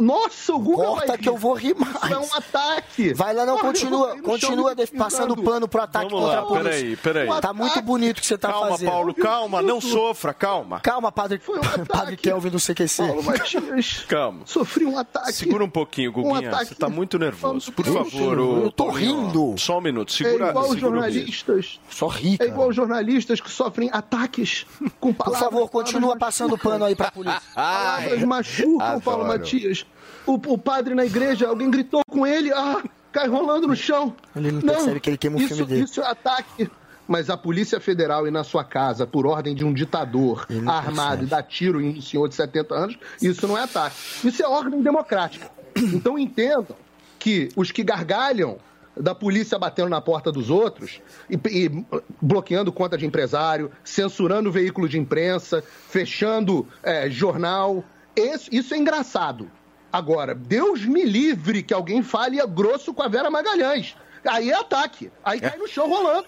Nossa, 0.00 0.54
o 0.54 0.58
Google 0.58 0.86
Corta 0.86 1.06
vai 1.08 1.18
que 1.18 1.28
eu 1.28 1.36
vou 1.36 1.54
rir 1.54 1.74
mais. 1.74 1.96
Isso 1.96 2.14
é 2.14 2.18
um 2.18 2.34
ataque. 2.34 3.12
Vai 3.14 3.34
lá, 3.34 3.44
não, 3.44 3.58
continua, 3.58 4.16
continua 4.22 4.74
passando 4.96 5.36
pano 5.36 5.66
pro 5.66 5.82
ataque 5.82 6.10
Vamos 6.10 6.20
contra 6.24 6.40
lá, 6.40 6.42
a 6.42 6.46
polícia. 6.46 6.70
Peraí, 6.70 6.96
peraí. 6.96 7.28
Um 7.28 7.40
tá 7.40 7.52
muito 7.52 7.82
bonito 7.82 8.18
o 8.18 8.20
que 8.20 8.26
você 8.26 8.38
tá 8.38 8.48
calma, 8.48 8.68
fazendo. 8.70 8.88
Calma, 8.88 9.04
Paulo, 9.04 9.14
calma, 9.14 9.62
não 9.62 9.80
sofra, 9.80 10.32
calma. 10.32 10.80
Calma, 10.80 11.10
padre, 11.10 11.40
um 11.48 11.84
padre 11.86 12.16
Kelvin 12.16 12.50
do 12.50 12.58
CQC. 12.58 13.06
Paulo 13.06 13.22
Matias. 13.22 14.04
Calma. 14.08 14.40
Sofri 14.44 14.84
um 14.84 14.96
ataque. 14.96 15.32
Segura 15.32 15.64
um 15.64 15.70
pouquinho, 15.70 16.12
Guguinha, 16.12 16.52
um 16.52 16.58
você 16.58 16.74
tá 16.74 16.88
muito 16.88 17.18
nervoso. 17.18 17.72
Por 17.72 17.84
favor, 17.84 18.38
Eu 18.38 18.70
tô 18.70 18.90
rindo. 18.90 19.54
Só 19.58 19.78
um 19.78 19.80
minuto, 19.80 20.12
segura. 20.12 20.46
É 20.46 20.50
igual 20.50 20.64
segura 20.64 20.80
jornalistas. 20.80 21.80
Só 21.90 22.06
ri, 22.06 22.36
É 22.38 22.44
igual 22.44 22.72
jornalistas 22.72 23.40
que 23.40 23.50
sofrem 23.50 23.90
ataques 23.92 24.66
com 25.00 25.12
palavras. 25.12 25.42
Por 25.42 25.50
favor, 25.50 25.68
continua 25.68 26.16
passando 26.16 26.56
pano 26.56 26.84
aí 26.84 26.94
pra 26.94 27.10
polícia. 27.10 27.42
Palavras 27.54 28.22
machucam, 28.22 29.00
Paulo 29.00 29.15
Matias. 29.24 29.86
O, 30.26 30.34
o, 30.34 30.58
padre 30.58 30.94
na 30.94 31.04
igreja, 31.04 31.48
alguém 31.48 31.70
gritou 31.70 32.02
com 32.08 32.26
ele, 32.26 32.52
ah, 32.52 32.82
cai 33.12 33.28
rolando 33.28 33.68
no 33.68 33.76
chão. 33.76 34.14
Ele 34.34 34.50
não, 34.50 34.60
não 34.60 34.74
percebe 34.74 35.00
que 35.00 35.10
ele 35.10 35.16
queima 35.16 35.36
o 35.36 35.40
isso, 35.40 35.48
filme 35.48 35.64
dele. 35.64 35.84
Isso 35.84 36.00
é 36.00 36.06
ataque. 36.06 36.70
Mas 37.08 37.30
a 37.30 37.36
Polícia 37.36 37.78
Federal 37.78 38.26
ir 38.26 38.32
na 38.32 38.42
sua 38.42 38.64
casa 38.64 39.06
por 39.06 39.26
ordem 39.26 39.54
de 39.54 39.64
um 39.64 39.72
ditador 39.72 40.46
armado 40.66 41.22
e 41.22 41.26
dar 41.26 41.42
tiro 41.44 41.80
em 41.80 41.98
um 41.98 42.02
senhor 42.02 42.28
de 42.28 42.34
70 42.34 42.74
anos, 42.74 42.98
isso 43.22 43.46
não 43.46 43.56
é 43.56 43.62
ataque. 43.62 43.96
Isso 44.24 44.42
é 44.42 44.48
ordem 44.48 44.82
democrática. 44.82 45.50
Então 45.76 46.18
entendam 46.18 46.74
que 47.18 47.50
os 47.54 47.70
que 47.70 47.84
gargalham 47.84 48.58
da 48.96 49.14
polícia 49.14 49.58
batendo 49.58 49.90
na 49.90 50.00
porta 50.00 50.32
dos 50.32 50.48
outros 50.48 51.00
e, 51.28 51.34
e, 51.34 51.84
bloqueando 52.20 52.72
conta 52.72 52.96
de 52.96 53.04
empresário, 53.04 53.70
censurando 53.84 54.50
veículo 54.50 54.88
de 54.88 54.98
imprensa, 54.98 55.62
fechando 55.88 56.66
é, 56.82 57.10
jornal. 57.10 57.84
Esse, 58.16 58.54
isso 58.56 58.74
é 58.74 58.78
engraçado. 58.78 59.50
Agora, 59.92 60.34
Deus 60.34 60.84
me 60.84 61.04
livre 61.04 61.62
que 61.62 61.74
alguém 61.74 62.02
fale 62.02 62.44
grosso 62.46 62.92
com 62.92 63.02
a 63.02 63.08
Vera 63.08 63.30
Magalhães. 63.30 63.94
Aí 64.26 64.50
é 64.50 64.54
ataque. 64.54 65.10
Aí 65.24 65.40
cai 65.40 65.56
no 65.56 65.68
chão 65.68 65.88
rolando. 65.88 66.26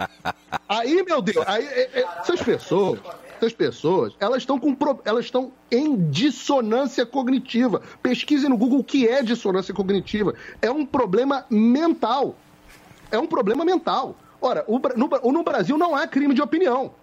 Aí, 0.68 1.02
meu 1.02 1.20
Deus, 1.20 1.46
aí, 1.46 1.66
é, 1.66 2.00
é, 2.00 2.06
essas 2.20 2.40
pessoas, 2.42 2.98
essas 3.36 3.52
pessoas, 3.52 4.14
elas 4.18 4.38
estão 4.38 4.58
com 4.58 4.74
elas 5.04 5.26
estão 5.26 5.52
em 5.70 6.08
dissonância 6.10 7.04
cognitiva. 7.04 7.82
Pesquise 8.02 8.48
no 8.48 8.56
Google 8.56 8.78
o 8.80 8.84
que 8.84 9.06
é 9.06 9.22
dissonância 9.22 9.74
cognitiva. 9.74 10.34
É 10.62 10.70
um 10.70 10.86
problema 10.86 11.44
mental. 11.50 12.36
É 13.10 13.18
um 13.18 13.26
problema 13.26 13.64
mental. 13.64 14.16
Ora, 14.40 14.64
no, 14.96 15.08
no 15.32 15.42
Brasil 15.42 15.76
não 15.76 15.94
há 15.94 16.06
crime 16.06 16.34
de 16.34 16.40
opinião. 16.42 16.94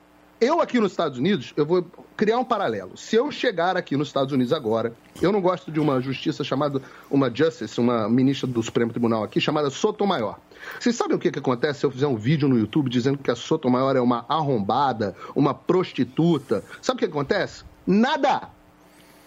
Eu 0.41 0.61
aqui 0.61 0.79
nos 0.79 0.93
Estados 0.93 1.17
Unidos, 1.17 1.53
eu 1.57 1.65
vou 1.65 1.85
criar 2.15 2.39
um 2.39 2.45
paralelo. 2.45 2.95
Se 2.95 3.17
eu 3.17 3.29
chegar 3.29 3.75
aqui 3.75 3.97
nos 3.97 4.07
Estados 4.07 4.31
Unidos 4.31 4.53
agora, 4.53 4.93
eu 5.21 5.33
não 5.33 5.41
gosto 5.41 5.69
de 5.69 5.81
uma 5.81 5.99
justiça 5.99 6.45
chamada, 6.45 6.81
uma 7.11 7.29
justice, 7.29 7.77
uma 7.77 8.07
ministra 8.07 8.47
do 8.47 8.63
Supremo 8.63 8.91
Tribunal 8.91 9.21
aqui, 9.21 9.41
chamada 9.41 9.69
Sotomayor. 9.69 10.35
Vocês 10.79 10.95
sabem 10.95 11.17
o 11.17 11.19
que, 11.19 11.29
que 11.29 11.39
acontece 11.39 11.81
se 11.81 11.85
eu 11.85 11.91
fizer 11.91 12.07
um 12.07 12.15
vídeo 12.15 12.47
no 12.47 12.57
YouTube 12.57 12.89
dizendo 12.89 13.17
que 13.17 13.29
a 13.29 13.35
Sotomayor 13.35 13.97
é 13.97 14.01
uma 14.01 14.25
arrombada, 14.29 15.13
uma 15.35 15.53
prostituta? 15.53 16.63
Sabe 16.81 16.97
o 16.97 16.99
que 16.99 17.05
acontece? 17.05 17.65
Nada! 17.85 18.43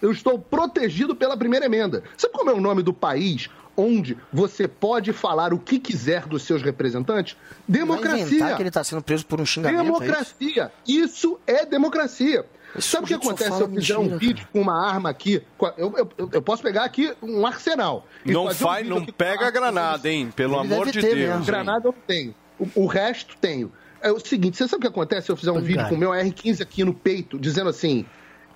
Eu 0.01 0.11
estou 0.11 0.39
protegido 0.39 1.15
pela 1.15 1.37
primeira 1.37 1.67
emenda. 1.67 2.03
Sabe 2.17 2.33
como 2.33 2.49
é 2.49 2.53
o 2.53 2.59
nome 2.59 2.81
do 2.81 2.91
país 2.91 3.49
onde 3.75 4.17
você 4.31 4.67
pode 4.67 5.11
falar 5.13 5.53
o 5.53 5.59
que 5.59 5.79
quiser 5.79 6.25
dos 6.25 6.43
seus 6.43 6.61
representantes? 6.61 7.35
Democracia. 7.67 8.55
que 8.55 8.61
ele 8.61 8.69
está 8.69 8.83
sendo 8.83 9.01
preso 9.01 9.25
por 9.25 9.41
um 9.41 9.45
xingamento. 9.45 9.83
Democracia. 9.83 10.71
É 10.87 10.91
isso? 10.91 11.03
isso? 11.13 11.39
é 11.45 11.65
democracia. 11.65 12.45
Esse 12.75 12.87
Sabe 12.87 13.05
o 13.05 13.07
que 13.07 13.13
acontece 13.13 13.55
se 13.55 13.61
eu 13.61 13.69
fizer 13.69 13.97
um 13.97 14.17
vídeo 14.17 14.47
com 14.51 14.59
uma 14.59 14.87
arma 14.87 15.09
aqui? 15.09 15.43
Eu, 15.77 15.93
eu, 15.95 16.29
eu 16.31 16.41
posso 16.41 16.63
pegar 16.63 16.83
aqui 16.83 17.13
um 17.21 17.45
arsenal. 17.45 18.07
Não 18.25 18.51
faz, 18.51 18.85
um 18.87 18.89
não 18.89 19.05
pega 19.05 19.47
a 19.47 19.51
granada, 19.51 20.09
hein? 20.09 20.33
Pelo 20.35 20.59
ele 20.63 20.73
amor 20.73 20.89
de 20.89 20.99
Deus. 20.99 21.15
Mesmo. 21.15 21.45
Granada 21.45 21.87
eu 21.87 21.93
tenho. 22.07 22.33
O, 22.59 22.83
o, 22.83 22.85
resto 22.87 23.37
tenho. 23.39 23.71
É 24.01 24.11
o 24.11 24.19
seguinte, 24.19 24.57
você 24.57 24.67
sabe 24.67 24.77
o 24.77 24.81
que 24.81 24.87
acontece 24.87 25.27
se 25.27 25.31
eu 25.31 25.37
fizer 25.37 25.51
um 25.51 25.61
vídeo 25.61 25.87
com 25.87 25.95
o 25.95 25.97
meu 25.97 26.09
R15 26.09 26.61
aqui 26.61 26.83
no 26.83 26.93
peito, 26.93 27.37
dizendo 27.37 27.69
assim: 27.69 28.05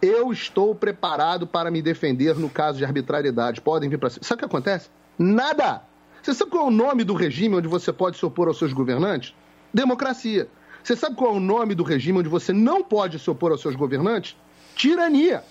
eu 0.01 0.31
estou 0.31 0.73
preparado 0.75 1.45
para 1.45 1.69
me 1.71 1.81
defender 1.81 2.35
no 2.35 2.49
caso 2.49 2.77
de 2.77 2.85
arbitrariedade. 2.85 3.61
Podem 3.61 3.89
vir 3.89 3.97
para 3.97 4.09
cima. 4.09 4.23
Sabe 4.23 4.39
o 4.39 4.39
que 4.39 4.45
acontece? 4.45 4.89
Nada! 5.17 5.81
Você 6.21 6.33
sabe 6.33 6.51
qual 6.51 6.65
é 6.65 6.67
o 6.67 6.71
nome 6.71 7.03
do 7.03 7.13
regime 7.13 7.55
onde 7.55 7.67
você 7.67 7.93
pode 7.93 8.17
se 8.17 8.25
opor 8.25 8.47
aos 8.47 8.57
seus 8.57 8.73
governantes? 8.73 9.33
Democracia. 9.73 10.47
Você 10.83 10.95
sabe 10.95 11.15
qual 11.15 11.33
é 11.33 11.37
o 11.37 11.39
nome 11.39 11.73
do 11.75 11.83
regime 11.83 12.19
onde 12.19 12.29
você 12.29 12.51
não 12.53 12.83
pode 12.83 13.19
se 13.19 13.29
opor 13.29 13.51
aos 13.51 13.61
seus 13.61 13.75
governantes? 13.75 14.35
Tirania. 14.75 15.43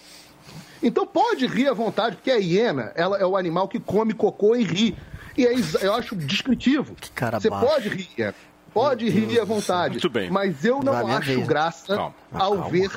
Então 0.83 1.07
pode 1.07 1.47
rir 1.47 1.69
à 1.69 1.73
vontade, 1.73 2.17
porque 2.17 2.31
a 2.31 2.37
hiena 2.37 2.93
ela 2.95 3.19
é 3.19 3.27
o 3.27 3.37
animal 3.37 3.67
que 3.69 3.81
come 3.81 4.13
cocô 4.13 4.55
e 4.55 4.63
ri. 4.63 4.97
E 5.37 5.47
aí 5.47 5.63
eu 5.81 5.95
acho 5.95 6.15
descritivo. 6.15 6.95
Que 6.95 7.11
cara 7.11 7.41
Você 7.41 7.51
baixo. 7.51 7.67
pode 7.67 7.89
rir, 7.89 8.35
pode 8.73 9.09
rir 9.09 9.41
à 9.41 9.45
vontade. 9.45 9.93
Muito 9.95 10.11
bem. 10.11 10.31
Mas 10.31 10.65
eu 10.65 10.81
não 10.83 10.93
Vai 10.93 11.17
acho 11.17 11.41
graça 11.43 11.97
Calma. 11.97 12.15
ao 12.33 12.53
Calma. 12.53 12.69
ver 12.71 12.91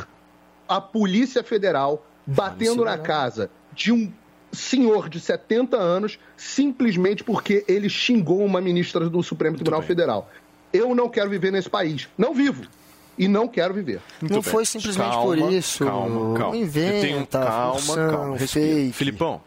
a 0.68 0.80
Polícia 0.80 1.44
Federal 1.44 2.06
batendo 2.26 2.86
na 2.86 2.98
casa 2.98 3.50
de 3.74 3.92
um 3.92 4.12
senhor 4.52 5.10
de 5.10 5.20
70 5.20 5.78
anos 5.78 6.20
simplesmente 6.36 7.24
porque 7.24 7.64
ele 7.68 7.90
xingou 7.90 8.44
uma 8.44 8.60
ministra 8.62 9.10
do 9.10 9.22
Supremo 9.24 9.56
Tribunal 9.56 9.82
Federal. 9.82 10.30
Eu 10.72 10.94
não 10.94 11.10
quero 11.10 11.30
viver 11.30 11.52
nesse 11.52 11.70
país. 11.70 12.08
Não 12.18 12.34
vivo. 12.34 12.64
E 13.18 13.28
não 13.28 13.48
quero 13.48 13.74
viver. 13.74 14.00
Muito 14.22 14.34
não 14.34 14.42
bem. 14.42 14.52
foi 14.52 14.66
simplesmente 14.66 15.12
Calma, 15.12 15.24
por 15.36 15.52
isso. 15.52 15.84
Calma, 15.86 16.38
calma. 16.38 16.56
Não 16.56 16.56
inventa, 16.56 17.02
tenho, 17.02 17.28
calma, 17.28 17.74
função, 17.80 18.10
calma. 18.10 18.38
Fake. 18.38 18.94
Filipão, 18.94 19.42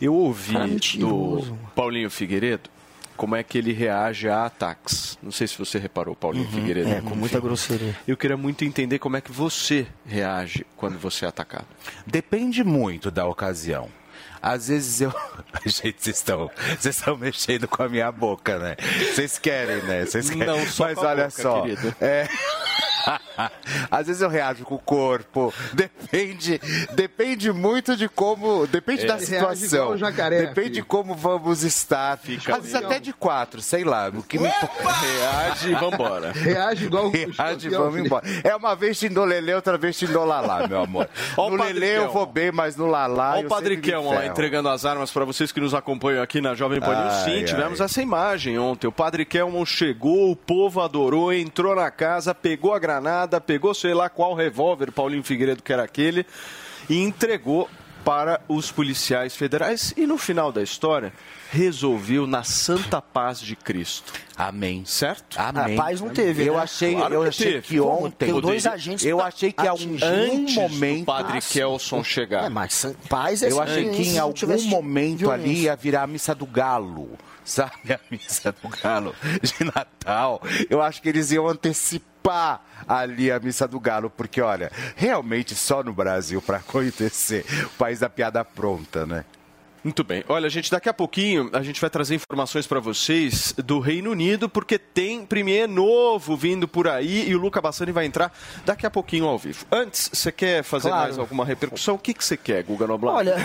eu 0.00 0.12
ouvi 0.14 0.56
Ah, 0.56 0.66
do. 0.98 1.56
Paulinho 1.76 2.10
Figueiredo 2.10 2.70
como 3.16 3.36
é 3.36 3.44
que 3.44 3.56
ele 3.56 3.72
reage 3.72 4.28
a 4.28 4.44
ataques. 4.46 5.16
Não 5.22 5.30
sei 5.30 5.46
se 5.46 5.56
você 5.56 5.78
reparou, 5.78 6.16
Paulinho 6.16 6.48
Figueiredo. 6.48 6.88
É, 6.88 7.00
com 7.00 7.14
muita 7.14 7.38
grosseria. 7.38 7.96
Eu 8.08 8.16
queria 8.16 8.36
muito 8.36 8.64
entender 8.64 8.98
como 8.98 9.16
é 9.16 9.20
que 9.20 9.30
você 9.30 9.86
reage 10.04 10.66
quando 10.76 10.98
você 10.98 11.24
é 11.24 11.28
atacado. 11.28 11.66
Depende 12.04 12.64
muito 12.64 13.12
da 13.12 13.24
ocasião. 13.26 13.88
Às 14.44 14.68
vezes 14.68 15.00
eu. 15.00 15.10
Gente, 15.64 16.02
vocês 16.02 16.18
estão, 16.18 16.50
vocês 16.78 16.98
estão 16.98 17.16
mexendo 17.16 17.66
com 17.66 17.82
a 17.82 17.88
minha 17.88 18.12
boca, 18.12 18.58
né? 18.58 18.76
Vocês 19.14 19.38
querem, 19.38 19.82
né? 19.84 20.04
Vocês 20.04 20.28
querem. 20.28 20.46
Não, 20.46 20.66
só 20.66 20.84
Mas 20.84 20.98
olha 20.98 21.28
boca, 21.28 21.42
só. 21.42 21.62
querido. 21.62 21.96
É... 21.98 22.28
Às 23.90 24.06
vezes 24.06 24.22
eu 24.22 24.28
reajo 24.28 24.64
com 24.64 24.74
o 24.74 24.78
corpo. 24.78 25.52
Depende, 25.72 26.60
depende 26.94 27.52
muito 27.52 27.96
de 27.96 28.08
como. 28.08 28.66
Depende 28.66 29.04
É. 29.04 29.06
da 29.06 29.18
situação. 29.18 29.96
jacaré, 29.96 30.46
depende 30.46 30.68
de 30.68 30.74
filho. 30.76 30.86
como 30.86 31.14
vamos 31.14 31.62
estar. 31.62 32.12
Às 32.14 32.60
vezes 32.62 32.74
até 32.74 32.98
de 32.98 33.12
quatro, 33.12 33.60
sei 33.60 33.84
lá. 33.84 34.08
O 34.08 34.22
que 34.22 34.38
me... 34.38 34.48
Reage 35.14 35.70
e 35.70 35.74
vambora. 35.74 36.32
Reage 36.32 36.86
igual 36.86 37.06
o 37.06 37.10
Reage 37.10 37.66
e 37.66 37.70
vamos 37.70 37.98
embora. 37.98 38.24
É 38.42 38.54
uma 38.54 38.74
vez 38.74 38.96
xindolelê, 38.96 39.54
outra 39.54 39.76
vez 39.76 39.96
xindolalá, 39.96 40.66
meu 40.66 40.82
amor. 40.82 41.08
Ó 41.36 41.50
no 41.50 41.56
lelê 41.56 41.98
eu 41.98 42.10
vou 42.10 42.26
bem, 42.26 42.50
mas 42.52 42.76
no 42.76 42.86
lalá. 42.86 43.34
Olha 43.36 43.46
o 43.48 43.80
Kelmo 43.80 44.12
lá 44.12 44.26
entregando 44.26 44.68
as 44.68 44.84
armas 44.84 45.10
para 45.10 45.24
vocês 45.24 45.52
que 45.52 45.60
nos 45.60 45.74
acompanham 45.74 46.22
aqui 46.22 46.40
na 46.40 46.54
Jovem 46.54 46.80
Pan 46.80 46.94
News. 46.94 47.14
Ai, 47.14 47.24
Sim, 47.24 47.36
ai. 47.38 47.44
tivemos 47.44 47.80
essa 47.80 48.02
imagem 48.02 48.58
ontem. 48.58 48.86
O 48.86 48.92
Padre 48.92 49.24
Kelmo 49.24 49.64
chegou, 49.66 50.30
o 50.30 50.36
povo 50.36 50.80
adorou, 50.80 51.32
entrou 51.32 51.74
na 51.74 51.90
casa, 51.90 52.34
pegou 52.34 52.74
a 52.74 52.78
granada, 52.78 52.93
pegou 53.40 53.74
sei 53.74 53.94
lá 53.94 54.08
qual 54.08 54.34
revólver, 54.34 54.90
Paulinho 54.92 55.22
Figueiredo 55.22 55.62
que 55.62 55.72
era 55.72 55.82
aquele, 55.82 56.26
e 56.88 57.00
entregou 57.00 57.68
para 58.04 58.40
os 58.48 58.70
policiais 58.70 59.34
federais. 59.34 59.94
E 59.96 60.06
no 60.06 60.18
final 60.18 60.52
da 60.52 60.62
história, 60.62 61.10
resolveu 61.50 62.26
na 62.26 62.42
santa 62.42 63.00
paz 63.00 63.40
de 63.40 63.56
Cristo. 63.56 64.12
Amém. 64.36 64.84
Certo? 64.84 65.38
Amém. 65.38 65.74
A 65.78 65.82
paz 65.82 66.00
não 66.02 66.10
teve, 66.10 66.44
Eu 66.44 66.54
né? 66.54 66.60
achei, 66.60 66.94
Claro 66.94 67.14
eu 67.14 67.22
que 67.22 67.28
achei 67.28 67.52
teve. 67.52 67.66
que 67.66 67.80
ontem. 67.80 68.26
Tem 68.26 68.40
dois 68.40 68.66
agentes 68.66 69.06
Eu 69.06 69.22
achei 69.22 69.52
que 69.52 69.62
em 69.64 69.68
algum 69.68 69.84
atingir. 69.96 70.04
Antes 70.04 70.54
momento. 70.54 70.98
do 71.00 71.04
Padre 71.06 71.40
Kelson 71.40 72.04
chegar. 72.04 72.44
É, 72.44 72.48
mas 72.50 72.94
paz 73.08 73.42
é 73.42 73.50
Eu 73.50 73.60
achei 73.62 73.88
que 73.88 74.02
em 74.02 74.18
algum 74.18 74.62
momento 74.64 75.30
ali 75.30 75.42
violência. 75.44 75.62
ia 75.62 75.76
virar 75.76 76.02
a 76.02 76.06
missa 76.06 76.34
do 76.34 76.44
galo. 76.44 77.10
Sabe 77.44 77.92
a 77.92 78.00
missa 78.10 78.52
do 78.52 78.68
galo 78.68 79.14
de 79.42 79.64
Natal? 79.64 80.40
Eu 80.70 80.80
acho 80.80 81.02
que 81.02 81.08
eles 81.08 81.30
iam 81.30 81.46
antecipar 81.46 82.62
ali 82.88 83.30
a 83.30 83.38
missa 83.38 83.68
do 83.68 83.78
galo, 83.78 84.08
porque 84.08 84.40
olha, 84.40 84.72
realmente 84.96 85.54
só 85.54 85.82
no 85.82 85.92
Brasil 85.92 86.40
para 86.40 86.58
acontecer 86.58 87.44
o 87.66 87.70
país 87.78 88.00
da 88.00 88.08
piada 88.08 88.44
pronta, 88.44 89.06
né? 89.06 89.24
Muito 89.84 90.02
bem. 90.02 90.24
Olha, 90.28 90.48
gente, 90.48 90.70
daqui 90.70 90.88
a 90.88 90.94
pouquinho 90.94 91.50
a 91.52 91.62
gente 91.62 91.78
vai 91.78 91.90
trazer 91.90 92.14
informações 92.14 92.66
para 92.66 92.80
vocês 92.80 93.52
do 93.58 93.80
Reino 93.80 94.10
Unido, 94.12 94.48
porque 94.48 94.78
tem 94.78 95.26
Premier 95.26 95.68
novo 95.68 96.34
vindo 96.38 96.66
por 96.66 96.88
aí 96.88 97.28
e 97.28 97.34
o 97.34 97.38
Luca 97.38 97.60
Bassani 97.60 97.92
vai 97.92 98.06
entrar 98.06 98.32
daqui 98.64 98.86
a 98.86 98.90
pouquinho 98.90 99.26
ao 99.26 99.38
vivo. 99.38 99.66
Antes, 99.70 100.08
você 100.10 100.32
quer 100.32 100.62
fazer 100.64 100.88
Claro. 100.88 101.02
mais 101.04 101.18
alguma 101.18 101.44
repercussão? 101.44 101.96
O 101.96 101.98
que, 101.98 102.14
que 102.14 102.24
você 102.24 102.34
quer, 102.34 102.62
Guga 102.64 102.86
Noblar? 102.86 103.14
Olha, 103.16 103.36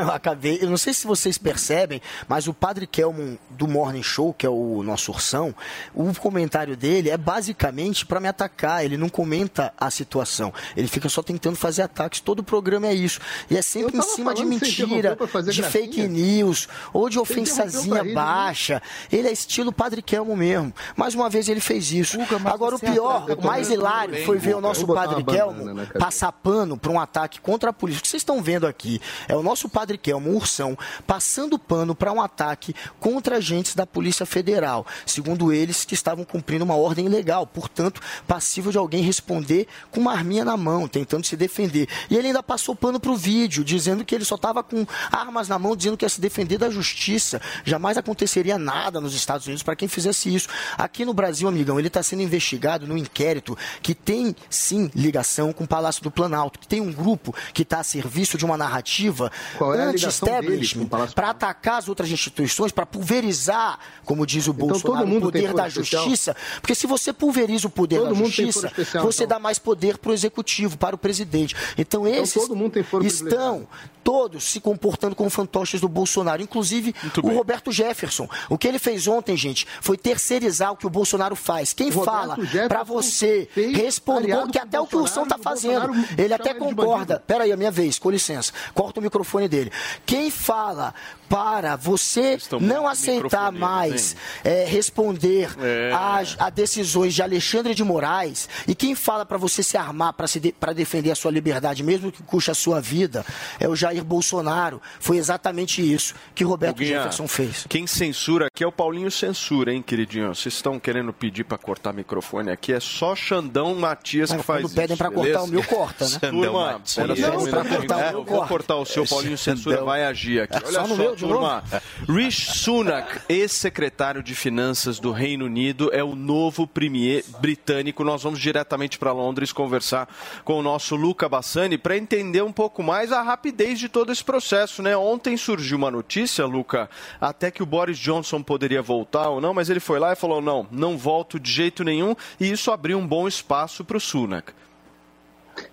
eu 0.00 0.10
acabei. 0.16 0.58
Eu 0.62 0.70
não 0.70 0.78
sei 0.78 0.94
se 0.94 1.06
vocês 1.06 1.36
percebem, 1.36 2.00
mas 2.26 2.48
o 2.48 2.54
Padre 2.54 2.86
Kelmon 2.86 3.36
do 3.50 3.68
Morning 3.68 4.02
Show, 4.02 4.32
que 4.32 4.46
é 4.46 4.50
o 4.50 4.82
nosso 4.82 5.12
ursão, 5.12 5.54
o 5.94 6.10
comentário 6.14 6.74
dele 6.74 7.10
é 7.10 7.18
basicamente 7.18 8.06
para 8.06 8.18
me 8.18 8.28
atacar. 8.28 8.82
Ele 8.82 8.96
não 8.96 9.10
comenta 9.10 9.74
a 9.78 9.90
situação. 9.90 10.54
Ele 10.74 10.88
fica 10.88 11.10
só 11.10 11.22
tentando 11.22 11.56
fazer 11.56 11.82
ataques. 11.82 12.20
Todo 12.20 12.38
o 12.38 12.42
programa 12.42 12.86
é 12.86 12.94
isso. 12.94 13.20
E 13.50 13.58
é 13.58 13.62
sempre 13.62 13.98
em 13.98 14.02
cima 14.02 14.32
de 14.32 14.42
mentira, 14.42 15.14
de. 15.44 15.65
Fake 15.70 16.06
news, 16.08 16.68
ou 16.92 17.08
de 17.08 17.18
ofensazinha 17.18 18.02
rir, 18.02 18.08
né? 18.08 18.14
baixa. 18.14 18.82
Ele 19.10 19.28
é 19.28 19.32
estilo 19.32 19.72
Padre 19.72 20.02
Kelmo 20.02 20.36
mesmo. 20.36 20.72
Mais 20.96 21.14
uma 21.14 21.28
vez 21.28 21.48
ele 21.48 21.60
fez 21.60 21.92
isso. 21.92 22.18
Agora 22.44 22.76
o 22.76 22.78
pior, 22.78 23.26
o 23.38 23.46
mais 23.46 23.68
tô 23.68 23.74
hilário 23.74 24.14
bem, 24.14 24.24
foi 24.24 24.38
ver 24.38 24.52
o 24.52 24.56
Guga. 24.56 24.68
nosso 24.68 24.86
Padre 24.86 25.24
Kelmo 25.24 25.86
passar 25.98 26.32
pano 26.32 26.76
para 26.76 26.92
um 26.92 27.00
ataque 27.00 27.40
contra 27.40 27.70
a 27.70 27.72
polícia. 27.72 28.00
O 28.00 28.02
que 28.02 28.08
vocês 28.08 28.20
estão 28.20 28.42
vendo 28.42 28.66
aqui 28.66 29.00
é 29.28 29.36
o 29.36 29.42
nosso 29.42 29.68
Padre 29.68 29.98
Kelmo, 29.98 30.30
um 30.30 30.36
ursão, 30.36 30.76
passando 31.06 31.58
pano 31.58 31.94
para 31.94 32.12
um 32.12 32.20
ataque 32.20 32.74
contra 32.98 33.36
agentes 33.36 33.74
da 33.74 33.86
Polícia 33.86 34.26
Federal. 34.26 34.86
Segundo 35.04 35.52
eles, 35.52 35.84
que 35.84 35.94
estavam 35.94 36.24
cumprindo 36.24 36.64
uma 36.64 36.76
ordem 36.76 37.06
ilegal, 37.06 37.46
portanto, 37.46 38.00
passível 38.26 38.72
de 38.72 38.78
alguém 38.78 39.02
responder 39.02 39.66
com 39.90 40.00
uma 40.00 40.12
arminha 40.12 40.44
na 40.44 40.56
mão, 40.56 40.88
tentando 40.88 41.26
se 41.26 41.36
defender. 41.36 41.88
E 42.10 42.16
ele 42.16 42.28
ainda 42.28 42.42
passou 42.42 42.74
pano 42.74 43.00
para 43.00 43.10
o 43.10 43.16
vídeo, 43.16 43.64
dizendo 43.64 44.04
que 44.04 44.14
ele 44.14 44.24
só 44.24 44.36
estava 44.36 44.62
com 44.62 44.86
armas 45.10 45.48
na 45.48 45.55
mão, 45.58 45.76
dizendo 45.76 45.96
que 45.96 46.04
ia 46.04 46.08
se 46.08 46.20
defender 46.20 46.58
da 46.58 46.70
justiça. 46.70 47.40
Jamais 47.64 47.96
aconteceria 47.96 48.58
nada 48.58 49.00
nos 49.00 49.14
Estados 49.14 49.46
Unidos 49.46 49.62
para 49.62 49.76
quem 49.76 49.88
fizesse 49.88 50.34
isso. 50.34 50.48
Aqui 50.76 51.04
no 51.04 51.14
Brasil, 51.14 51.48
amigão, 51.48 51.78
ele 51.78 51.88
está 51.88 52.02
sendo 52.02 52.22
investigado 52.22 52.86
num 52.86 52.96
inquérito 52.96 53.56
que 53.82 53.94
tem, 53.94 54.34
sim, 54.48 54.90
ligação 54.94 55.52
com 55.52 55.64
o 55.64 55.68
Palácio 55.68 56.02
do 56.02 56.10
Planalto, 56.10 56.58
que 56.58 56.68
tem 56.68 56.80
um 56.80 56.92
grupo 56.92 57.34
que 57.52 57.62
está 57.62 57.80
a 57.80 57.84
serviço 57.84 58.38
de 58.38 58.44
uma 58.44 58.56
narrativa 58.56 59.30
é 59.60 59.64
anti-establishment 59.64 60.88
para 61.14 61.30
atacar 61.30 61.78
as 61.78 61.88
outras 61.88 62.10
instituições, 62.10 62.72
para 62.72 62.86
pulverizar, 62.86 63.78
como 64.04 64.26
diz 64.26 64.46
o 64.46 64.52
Bolsonaro, 64.52 65.00
todo 65.00 65.06
mundo 65.06 65.28
o 65.28 65.32
poder 65.32 65.54
da 65.54 65.68
especial? 65.68 66.04
justiça. 66.04 66.36
Porque 66.60 66.74
se 66.74 66.86
você 66.86 67.12
pulveriza 67.12 67.66
o 67.66 67.70
poder 67.70 67.98
Todo 67.98 68.08
da 68.08 68.14
justiça, 68.14 68.66
especial, 68.68 69.04
você 69.04 69.24
então. 69.24 69.36
dá 69.36 69.42
mais 69.42 69.58
poder 69.58 69.98
para 69.98 70.10
o 70.10 70.14
executivo, 70.14 70.76
para 70.76 70.94
o 70.94 70.98
presidente. 70.98 71.54
Então, 71.76 72.06
esses 72.06 72.48
tem 72.72 72.82
foro 72.82 73.06
estão 73.06 73.66
todos 74.06 74.44
se 74.44 74.60
comportando 74.60 75.16
como 75.16 75.28
fantoches 75.36 75.80
do 75.80 75.88
Bolsonaro, 75.88 76.40
inclusive 76.40 76.94
o 77.22 77.28
Roberto 77.28 77.70
Jefferson. 77.70 78.28
O 78.48 78.56
que 78.56 78.66
ele 78.66 78.78
fez 78.78 79.06
ontem, 79.06 79.36
gente, 79.36 79.66
foi 79.80 79.98
terceirizar 79.98 80.72
o 80.72 80.76
que 80.76 80.86
o 80.86 80.90
Bolsonaro 80.90 81.36
faz. 81.36 81.72
Quem 81.72 81.92
fala 81.92 82.36
para 82.68 82.82
você 82.82 83.48
responder, 83.54 84.46
que 84.50 84.58
até 84.58 84.80
o 84.80 84.86
que 84.86 84.96
o 84.96 85.00
Ursão 85.00 85.24
está 85.24 85.36
Bolsonaro, 85.36 85.94
e 85.94 85.98
o 85.98 86.04
fazendo, 86.04 86.20
ele 86.22 86.32
até 86.32 86.54
concorda. 86.54 87.22
Pera 87.26 87.44
aí, 87.44 87.52
a 87.52 87.56
minha 87.56 87.70
vez, 87.70 87.98
com 87.98 88.10
licença. 88.10 88.52
Corta 88.72 89.00
o 89.00 89.02
microfone 89.02 89.48
dele. 89.48 89.70
Quem 90.06 90.30
fala 90.30 90.94
para 91.28 91.76
você 91.76 92.38
não 92.60 92.86
aceitar 92.86 93.50
mais 93.52 94.14
é, 94.44 94.64
responder 94.64 95.48
É. 95.60 95.92
a, 95.92 96.22
a 96.46 96.50
decisões 96.50 97.14
de 97.14 97.22
Alexandre 97.22 97.74
de 97.74 97.82
Moraes 97.84 98.48
e 98.66 98.74
quem 98.74 98.94
fala 98.94 99.24
para 99.26 99.36
você 99.38 99.62
se 99.62 99.76
armar 99.76 100.12
para 100.12 100.26
de, 100.26 100.52
pra 100.52 100.72
defender 100.72 101.10
a 101.10 101.14
sua 101.14 101.30
liberdade, 101.30 101.82
mesmo 101.82 102.10
que 102.12 102.22
custe 102.22 102.50
a 102.50 102.54
sua 102.54 102.80
vida, 102.80 103.24
é 103.60 103.68
o 103.68 103.74
Jair 103.76 104.04
Bolsonaro. 104.04 104.80
Foi 105.00 105.16
exatamente 105.16 105.80
isso 105.82 106.14
que 106.34 106.44
Roberto 106.44 106.76
Guguinha, 106.78 106.96
Jefferson 106.98 107.28
fez. 107.28 107.66
Quem 107.68 107.86
censura 107.86 108.46
aqui 108.46 108.62
é 108.64 108.66
o 108.66 108.72
Paulinho 108.72 109.10
Censura, 109.10 109.72
hein, 109.72 109.82
queridinho? 109.82 110.34
Vocês 110.34 110.54
estão 110.54 110.78
querendo 110.78 111.12
pedir 111.12 111.44
para 111.44 111.58
cortar 111.58 111.92
microfone 111.92 112.50
aqui? 112.50 112.72
É 112.72 112.80
só 112.80 113.14
Xandão 113.16 113.74
Matias 113.74 114.30
Mas 114.30 114.40
que 114.40 114.46
faz 114.46 114.62
quando 114.62 114.74
pedem 114.74 114.94
isso, 114.94 114.96
pra 114.98 115.10
cortar 115.10 115.42
o 115.42 115.46
meu, 115.48 115.62
corta, 115.64 116.08
né? 116.08 116.18
Turma, 116.20 116.40
Xandão 116.40 116.52
Matias. 116.62 116.90
só 116.90 117.02
um 117.02 117.46
Não, 117.46 117.66
cortar 117.66 117.96
o 117.96 117.98
meu, 118.00 118.06
Eu 118.06 118.12
vou 118.12 118.24
corta. 118.24 118.48
cortar 118.48 118.76
o 118.76 118.84
seu 118.84 119.06
Paulinho 119.06 119.38
Censura, 119.38 119.76
Xandão. 119.76 119.86
vai 119.86 120.04
agir 120.04 120.40
aqui. 120.42 120.56
Olha 120.56 120.72
Só 120.72 120.86
só, 120.86 121.15
turma. 121.16 121.64
Rishi 122.08 122.58
Sunak, 122.58 123.20
ex-secretário 123.28 124.22
de 124.22 124.34
Finanças 124.34 124.98
do 124.98 125.12
Reino 125.12 125.46
Unido, 125.46 125.90
é 125.92 126.02
o 126.02 126.14
novo 126.14 126.66
premier 126.66 127.24
britânico. 127.40 128.04
Nós 128.04 128.22
vamos 128.22 128.38
diretamente 128.38 128.98
para 128.98 129.12
Londres 129.12 129.52
conversar 129.52 130.08
com 130.44 130.58
o 130.58 130.62
nosso 130.62 130.96
Luca 130.96 131.28
Bassani 131.28 131.78
para 131.78 131.96
entender 131.96 132.42
um 132.42 132.52
pouco 132.52 132.82
mais 132.82 133.12
a 133.12 133.22
rapidez 133.22 133.78
de 133.78 133.88
todo 133.88 134.12
esse 134.12 134.22
processo, 134.22 134.82
né? 134.82 134.96
Ontem 134.96 135.36
surgiu 135.36 135.78
uma 135.78 135.90
notícia, 135.90 136.44
Luca, 136.46 136.88
até 137.20 137.50
que 137.50 137.62
o 137.62 137.66
Boris 137.66 137.98
Johnson 137.98 138.42
poderia 138.42 138.82
voltar 138.82 139.28
ou 139.28 139.40
não, 139.40 139.54
mas 139.54 139.70
ele 139.70 139.80
foi 139.80 139.98
lá 139.98 140.12
e 140.12 140.16
falou: 140.16 140.40
não, 140.40 140.66
não 140.70 140.96
volto 140.96 141.40
de 141.40 141.50
jeito 141.50 141.82
nenhum, 141.82 142.14
e 142.38 142.50
isso 142.50 142.70
abriu 142.70 142.98
um 142.98 143.06
bom 143.06 143.26
espaço 143.26 143.84
para 143.84 143.96
o 143.96 144.00
Sunak. 144.00 144.52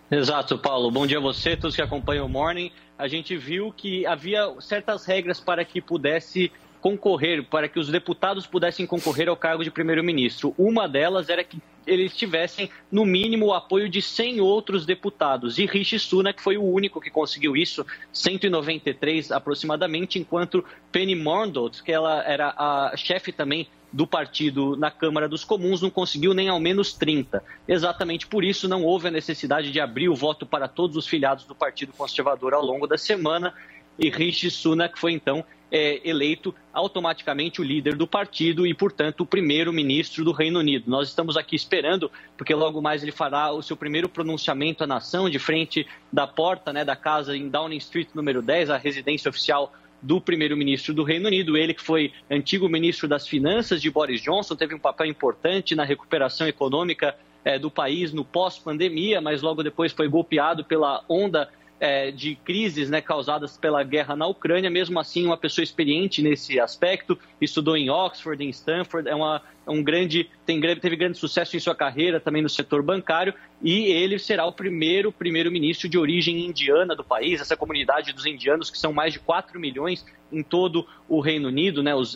Exato, 0.10 0.58
Paulo. 0.58 0.92
Bom 0.92 1.08
dia 1.08 1.18
a 1.18 1.22
você, 1.22 1.58
todos 1.58 1.76
que 1.76 1.82
acompanham 1.82 2.26
o 2.26 2.30
Morning. 2.30 2.72
A 2.98 3.08
gente 3.08 3.36
viu 3.36 3.74
que 3.76 4.06
havia 4.06 4.54
certas 4.60 5.06
regras 5.06 5.40
para 5.40 5.66
que 5.66 5.82
pudesse 5.82 6.52
concorrer, 6.84 7.46
para 7.46 7.70
que 7.70 7.80
os 7.80 7.88
deputados 7.88 8.46
pudessem 8.46 8.86
concorrer 8.86 9.30
ao 9.30 9.38
cargo 9.38 9.64
de 9.64 9.72
primeiro-ministro. 9.72 10.54
Uma 10.58 10.88
delas 10.88 11.30
era 11.30 11.42
que 11.42 11.58
eles 11.88 12.16
tivessem, 12.16 12.70
no 12.92 13.06
mínimo, 13.06 13.48
o 13.48 13.54
apoio 13.54 13.88
de 13.88 14.02
100 14.02 14.42
outros 14.42 14.86
deputados. 14.86 15.58
E 15.58 15.66
Rishi 15.66 15.98
Sunak 15.98 16.42
foi 16.42 16.58
o 16.58 16.64
único 16.64 17.00
que 17.00 17.10
conseguiu 17.10 17.56
isso, 17.56 17.86
193 18.12 19.32
aproximadamente, 19.32 20.20
enquanto 20.20 20.64
Penny 20.92 21.16
Mordaunt, 21.16 21.82
que 21.82 21.92
ela 21.92 22.22
era 22.24 22.54
a 22.58 22.94
chefe 22.98 23.32
também 23.32 23.68
do 23.94 24.08
partido 24.08 24.76
na 24.76 24.90
Câmara 24.90 25.30
dos 25.30 25.46
Comuns 25.46 25.82
não 25.82 25.90
conseguiu 25.90 26.34
nem 26.34 26.50
ao 26.50 26.60
menos 26.60 26.94
30. 26.94 27.44
Exatamente 27.68 28.26
por 28.26 28.44
isso 28.44 28.68
não 28.68 28.84
houve 28.84 29.08
a 29.08 29.12
necessidade 29.12 29.72
de 29.72 29.80
abrir 29.80 30.10
o 30.10 30.16
voto 30.16 30.46
para 30.46 30.68
todos 30.68 30.98
os 30.98 31.08
filiados 31.08 31.46
do 31.46 31.54
Partido 31.54 31.94
Conservador 31.94 32.56
ao 32.56 32.66
longo 32.66 32.88
da 32.88 32.98
semana 32.98 33.54
e 33.98 34.10
Rishi 34.10 34.50
Sunak 34.50 34.98
foi 34.98 35.14
então 35.14 35.46
é, 35.72 36.08
eleito 36.08 36.54
automaticamente 36.72 37.60
o 37.60 37.64
líder 37.64 37.96
do 37.96 38.06
partido 38.06 38.66
e, 38.66 38.74
portanto, 38.74 39.22
o 39.22 39.26
primeiro-ministro 39.26 40.24
do 40.24 40.32
Reino 40.32 40.60
Unido. 40.60 40.90
Nós 40.90 41.10
estamos 41.10 41.36
aqui 41.36 41.56
esperando, 41.56 42.12
porque 42.38 42.54
logo 42.54 42.80
mais 42.82 43.02
ele 43.02 43.12
fará 43.12 43.52
o 43.52 43.62
seu 43.62 43.76
primeiro 43.76 44.08
pronunciamento 44.08 44.84
à 44.84 44.88
nação 44.88 45.30
de 45.30 45.40
frente 45.40 45.88
da 46.12 46.28
porta 46.28 46.72
né, 46.72 46.86
da 46.86 46.96
casa 46.96 47.36
em 47.36 47.50
Downing 47.50 47.78
Street 47.78 48.10
número 48.14 48.42
10, 48.42 48.70
a 48.70 48.78
residência 48.78 49.30
oficial 49.30 49.74
do 50.04 50.20
primeiro-ministro 50.20 50.94
do 50.94 51.04
Reino 51.04 51.28
Unido, 51.28 51.56
ele 51.56 51.74
que 51.74 51.82
foi 51.82 52.12
antigo 52.30 52.68
ministro 52.68 53.08
das 53.08 53.26
Finanças 53.26 53.82
de 53.82 53.90
Boris 53.90 54.22
Johnson, 54.22 54.56
teve 54.56 54.76
um 54.76 54.80
papel 54.80 55.08
importante 55.08 55.76
na 55.76 55.86
recuperação 55.86 56.46
econômica 56.46 57.16
eh, 57.46 57.58
do 57.58 57.72
país 57.72 58.12
no 58.12 58.26
pós-pandemia, 58.26 59.22
mas 59.22 59.42
logo 59.42 59.64
depois 59.64 59.94
foi 59.94 60.10
golpeado 60.10 60.66
pela 60.66 61.04
onda 61.08 61.50
é, 61.84 62.12
de 62.12 62.36
crises 62.36 62.90
né, 62.90 63.02
causadas 63.02 63.58
pela 63.58 63.84
guerra 63.84 64.16
na 64.16 64.26
Ucrânia. 64.26 64.70
Mesmo 64.70 64.98
assim, 65.02 65.26
uma 65.26 65.36
pessoa 65.36 65.64
experiente 65.64 66.22
nesse 66.22 66.58
aspecto, 66.58 67.20
estudou 67.42 67.76
em 67.76 67.90
Oxford, 67.90 68.42
em 68.42 68.48
Stanford, 68.48 69.10
é 69.10 69.14
uma, 69.14 69.42
um 69.68 69.84
grande, 69.84 70.30
tem, 70.46 70.62
teve 70.62 70.96
grande 70.96 71.18
sucesso 71.18 71.58
em 71.58 71.60
sua 71.60 71.76
carreira 71.76 72.22
também 72.22 72.42
no 72.42 72.48
setor 72.48 72.82
bancário 72.82 73.34
e 73.62 73.84
ele 73.88 74.18
será 74.18 74.46
o 74.46 74.54
primeiro 74.54 75.12
primeiro-ministro 75.12 75.90
de 75.90 75.98
origem 75.98 76.46
indiana 76.46 76.96
do 76.96 77.04
país, 77.04 77.42
essa 77.42 77.58
comunidade 77.58 78.14
dos 78.14 78.26
indianos, 78.26 78.70
que 78.70 78.78
são 78.78 78.94
mais 78.94 79.12
de 79.12 79.20
4 79.20 79.60
milhões 79.60 80.06
em 80.32 80.42
todo 80.42 80.88
o 81.10 81.20
Reino 81.20 81.50
Unido, 81.50 81.84
né, 81.84 81.94
os, 81.94 82.16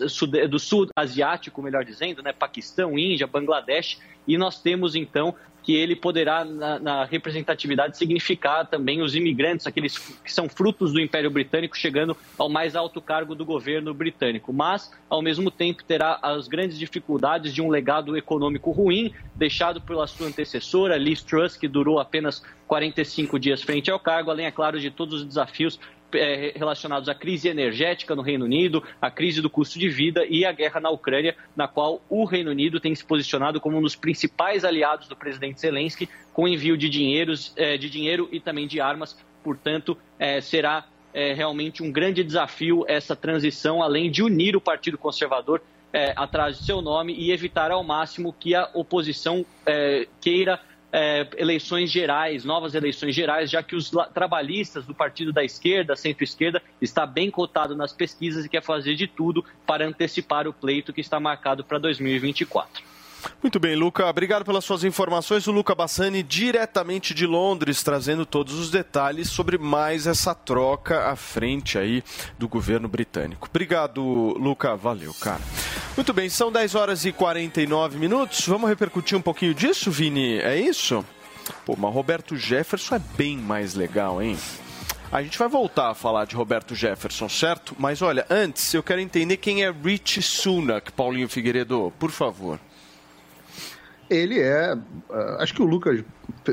do 0.49 0.59
sul 0.59 0.87
asiático, 0.95 1.61
melhor 1.61 1.83
dizendo, 1.83 2.23
né, 2.23 2.31
Paquistão, 2.31 2.97
Índia, 2.97 3.27
Bangladesh, 3.27 3.99
e 4.25 4.37
nós 4.37 4.61
temos 4.61 4.95
então 4.95 5.35
que 5.67 5.75
ele 5.75 5.97
poderá, 5.97 6.45
na, 6.45 6.79
na, 6.79 7.03
representatividade, 7.03 7.97
significar 7.97 8.65
também 8.65 9.01
os 9.01 9.13
imigrantes, 9.13 9.67
aqueles 9.67 9.97
que 9.97 10.31
são 10.31 10.47
frutos 10.47 10.93
do 10.93 11.01
Império 11.01 11.29
Britânico, 11.29 11.75
chegando 11.75 12.15
ao 12.37 12.47
mais 12.47 12.73
alto 12.73 13.01
cargo 13.01 13.35
do 13.35 13.43
governo 13.43 13.93
britânico. 13.93 14.53
Mas, 14.53 14.89
ao 15.09 15.21
mesmo 15.21 15.51
tempo, 15.51 15.83
terá 15.83 16.19
as 16.23 16.47
grandes 16.47 16.79
dificuldades 16.79 17.53
de 17.53 17.61
um 17.61 17.67
legado 17.67 18.15
econômico 18.15 18.71
ruim, 18.71 19.13
deixado 19.35 19.81
pela 19.81 20.07
sua 20.07 20.27
antecessora, 20.27 20.95
Liz 20.95 21.21
Truss, 21.21 21.57
que 21.57 21.67
durou 21.67 21.99
apenas 21.99 22.41
45 22.65 23.37
dias 23.37 23.61
frente 23.61 23.91
ao 23.91 23.99
cargo, 23.99 24.31
além, 24.31 24.45
é 24.45 24.51
claro, 24.51 24.79
de 24.79 24.89
todos 24.89 25.19
os 25.19 25.27
desafios 25.27 25.77
é, 26.13 26.53
relacionados 26.55 27.09
à 27.09 27.15
crise 27.15 27.47
energética 27.47 28.15
no 28.15 28.21
Reino 28.21 28.45
Unido, 28.45 28.83
à 29.01 29.11
crise 29.11 29.41
do 29.41 29.49
custo 29.49 29.77
de 29.77 29.89
vida 29.89 30.25
e 30.29 30.45
à 30.45 30.51
guerra 30.51 30.79
na 30.79 30.89
Ucrânia, 30.89 31.35
na 31.55 31.67
qual 31.67 32.01
o 32.09 32.25
Reino 32.25 32.51
Unido 32.51 32.79
tem 32.79 32.93
se 32.95 33.03
posicionado 33.03 33.59
como 33.59 33.77
um 33.77 33.81
dos 33.81 33.95
principais 33.95 34.63
aliados 34.63 35.07
do 35.07 35.15
presidente 35.15 35.59
Zelensky, 35.59 36.09
com 36.33 36.47
envio 36.47 36.77
de, 36.77 36.89
dinheiros, 36.89 37.53
é, 37.55 37.77
de 37.77 37.89
dinheiro 37.89 38.29
e 38.31 38.39
também 38.39 38.67
de 38.67 38.79
armas. 38.79 39.17
Portanto, 39.43 39.97
é, 40.19 40.41
será 40.41 40.85
é, 41.13 41.33
realmente 41.33 41.81
um 41.81 41.91
grande 41.91 42.23
desafio 42.23 42.85
essa 42.87 43.15
transição, 43.15 43.81
além 43.81 44.11
de 44.11 44.21
unir 44.21 44.55
o 44.55 44.61
Partido 44.61 44.97
Conservador 44.97 45.61
é, 45.91 46.13
atrás 46.15 46.59
de 46.59 46.65
seu 46.65 46.81
nome 46.81 47.13
e 47.13 47.31
evitar 47.31 47.71
ao 47.71 47.83
máximo 47.83 48.33
que 48.37 48.53
a 48.53 48.69
oposição 48.73 49.45
é, 49.65 50.07
queira 50.21 50.59
é, 50.91 51.27
eleições 51.37 51.91
gerais, 51.91 52.45
novas 52.45 52.73
eleições 52.73 53.13
gerais, 53.13 53.49
já 53.49 53.61
que 53.61 53.75
os 53.75 53.91
trabalhistas 54.13 54.85
do 54.85 54.93
partido 54.93 55.33
da 55.33 55.43
esquerda, 55.43 55.95
centro-esquerda, 55.95 56.61
está 56.81 57.05
bem 57.05 57.29
cotado 57.29 57.75
nas 57.75 57.91
pesquisas 57.91 58.45
e 58.45 58.49
quer 58.49 58.63
fazer 58.63 58.95
de 58.95 59.07
tudo 59.07 59.43
para 59.65 59.85
antecipar 59.85 60.47
o 60.47 60.53
pleito 60.53 60.93
que 60.93 61.01
está 61.01 61.19
marcado 61.19 61.63
para 61.63 61.77
2024. 61.77 62.83
Muito 63.41 63.59
bem, 63.59 63.75
Luca. 63.75 64.05
Obrigado 64.05 64.45
pelas 64.45 64.63
suas 64.63 64.83
informações. 64.83 65.47
O 65.47 65.51
Luca 65.51 65.75
Bassani, 65.75 66.23
diretamente 66.23 67.13
de 67.13 67.25
Londres, 67.25 67.83
trazendo 67.83 68.25
todos 68.25 68.53
os 68.53 68.69
detalhes 68.69 69.29
sobre 69.29 69.57
mais 69.57 70.07
essa 70.07 70.33
troca 70.33 71.09
à 71.09 71.15
frente 71.15 71.77
aí 71.77 72.03
do 72.37 72.47
governo 72.47 72.87
britânico. 72.87 73.47
Obrigado, 73.49 74.01
Luca. 74.37 74.75
Valeu, 74.75 75.13
cara. 75.13 75.41
Muito 75.97 76.13
bem, 76.13 76.29
são 76.29 76.51
10 76.51 76.75
horas 76.75 77.05
e 77.05 77.11
49 77.11 77.97
minutos. 77.97 78.47
Vamos 78.47 78.69
repercutir 78.69 79.17
um 79.17 79.21
pouquinho 79.21 79.53
disso, 79.53 79.89
Vini? 79.89 80.37
É 80.37 80.55
isso? 80.55 81.03
Pô, 81.65 81.75
mas 81.75 81.91
Roberto 81.91 82.37
Jefferson 82.37 82.95
é 82.95 83.01
bem 83.17 83.35
mais 83.35 83.73
legal, 83.73 84.21
hein? 84.21 84.37
A 85.11 85.23
gente 85.23 85.39
vai 85.39 85.47
voltar 85.47 85.89
a 85.89 85.95
falar 85.95 86.25
de 86.25 86.35
Roberto 86.35 86.75
Jefferson, 86.75 87.27
certo? 87.27 87.75
Mas 87.79 88.03
olha, 88.03 88.27
antes 88.29 88.73
eu 88.75 88.83
quero 88.83 89.01
entender 89.01 89.37
quem 89.37 89.63
é 89.63 89.71
Rich 89.71 90.21
Sunak, 90.21 90.91
Paulinho 90.91 91.27
Figueiredo, 91.27 91.91
por 91.97 92.11
favor 92.11 92.59
ele 94.09 94.39
é. 94.39 94.73
Uh, 94.73 95.39
acho 95.39 95.53
que 95.53 95.61
o 95.61 95.65
Lucas, 95.65 96.03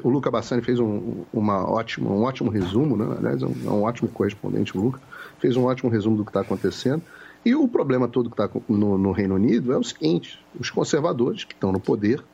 o 0.02 0.08
Luca 0.08 0.30
Bassani 0.30 0.62
fez 0.62 0.80
um, 0.80 1.24
uma 1.32 1.68
ótima, 1.68 2.10
um 2.10 2.22
ótimo 2.22 2.50
resumo, 2.50 2.96
né? 2.96 3.16
Aliás, 3.18 3.42
é 3.42 3.46
um, 3.46 3.54
é 3.64 3.70
um 3.70 3.82
ótimo 3.82 4.08
correspondente, 4.08 4.76
o 4.76 4.80
Luca. 4.80 5.00
Fez 5.38 5.56
um 5.56 5.64
ótimo 5.64 5.90
resumo 5.90 6.16
do 6.16 6.24
que 6.24 6.30
está 6.30 6.40
acontecendo. 6.40 7.02
E 7.44 7.54
o 7.54 7.68
problema 7.68 8.08
todo 8.08 8.30
que 8.30 8.40
está 8.40 8.48
no, 8.68 8.96
no, 8.96 9.12
Reino 9.12 9.34
Unido 9.34 9.72
é 9.72 9.76
o 9.76 9.84
seguinte: 9.84 10.40
os 10.58 10.70
conservadores 10.70 11.44
que 11.44 11.52
estão 11.52 11.70
no 11.70 11.80
poder 11.80 12.24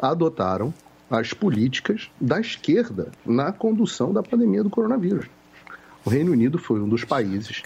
adotaram 0.00 0.72
as 1.10 1.32
políticas 1.32 2.10
da 2.20 2.40
esquerda 2.40 3.12
na 3.24 3.52
condução 3.52 4.12
da 4.12 4.22
pandemia 4.22 4.62
do 4.62 4.70
coronavírus. 4.70 5.26
O 6.04 6.10
Reino 6.10 6.32
Unido 6.32 6.58
foi 6.58 6.80
um 6.80 6.88
dos 6.88 7.04
países 7.04 7.62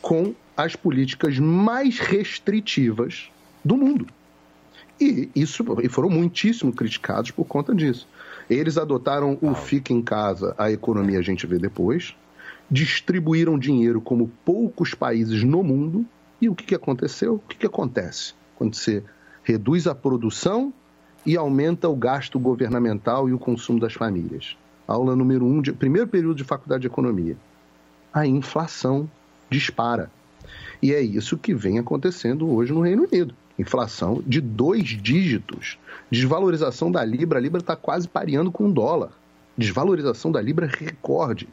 com 0.00 0.34
as 0.56 0.76
políticas 0.76 1.38
mais 1.38 1.98
restritivas 1.98 3.30
do 3.64 3.76
mundo. 3.76 4.06
E, 5.00 5.30
isso, 5.34 5.64
e 5.82 5.88
foram 5.88 6.10
muitíssimo 6.10 6.72
criticados 6.72 7.30
por 7.30 7.44
conta 7.46 7.74
disso. 7.74 8.06
Eles 8.48 8.76
adotaram 8.76 9.38
o 9.40 9.54
Fica 9.54 9.92
em 9.92 10.02
Casa, 10.02 10.54
a 10.58 10.70
economia 10.70 11.18
a 11.18 11.22
gente 11.22 11.46
vê 11.46 11.58
depois, 11.58 12.14
distribuíram 12.70 13.58
dinheiro 13.58 14.00
como 14.00 14.30
poucos 14.44 14.94
países 14.94 15.42
no 15.42 15.62
mundo, 15.62 16.04
e 16.40 16.48
o 16.48 16.54
que, 16.54 16.64
que 16.64 16.74
aconteceu? 16.74 17.34
O 17.34 17.38
que, 17.38 17.56
que 17.56 17.66
acontece 17.66 18.34
quando 18.56 18.74
você 18.74 19.02
reduz 19.42 19.86
a 19.86 19.94
produção 19.94 20.72
e 21.24 21.36
aumenta 21.36 21.88
o 21.88 21.96
gasto 21.96 22.38
governamental 22.38 23.28
e 23.28 23.32
o 23.32 23.38
consumo 23.38 23.78
das 23.78 23.92
famílias? 23.92 24.56
Aula 24.86 25.14
número 25.14 25.44
um, 25.44 25.60
de, 25.60 25.72
primeiro 25.72 26.08
período 26.08 26.36
de 26.36 26.44
faculdade 26.44 26.82
de 26.82 26.86
economia. 26.86 27.36
A 28.12 28.26
inflação 28.26 29.08
dispara. 29.48 30.10
E 30.82 30.92
é 30.92 31.00
isso 31.00 31.38
que 31.38 31.54
vem 31.54 31.78
acontecendo 31.78 32.50
hoje 32.50 32.72
no 32.72 32.80
Reino 32.80 33.04
Unido 33.04 33.34
inflação 33.60 34.22
de 34.26 34.40
dois 34.40 34.88
dígitos. 34.88 35.78
Desvalorização 36.10 36.90
da 36.90 37.04
Libra, 37.04 37.38
a 37.38 37.42
Libra 37.42 37.60
está 37.60 37.76
quase 37.76 38.08
pareando 38.08 38.50
com 38.50 38.66
o 38.66 38.72
dólar. 38.72 39.10
Desvalorização 39.56 40.32
da 40.32 40.40
Libra 40.40 40.66
recorde. 40.66 41.48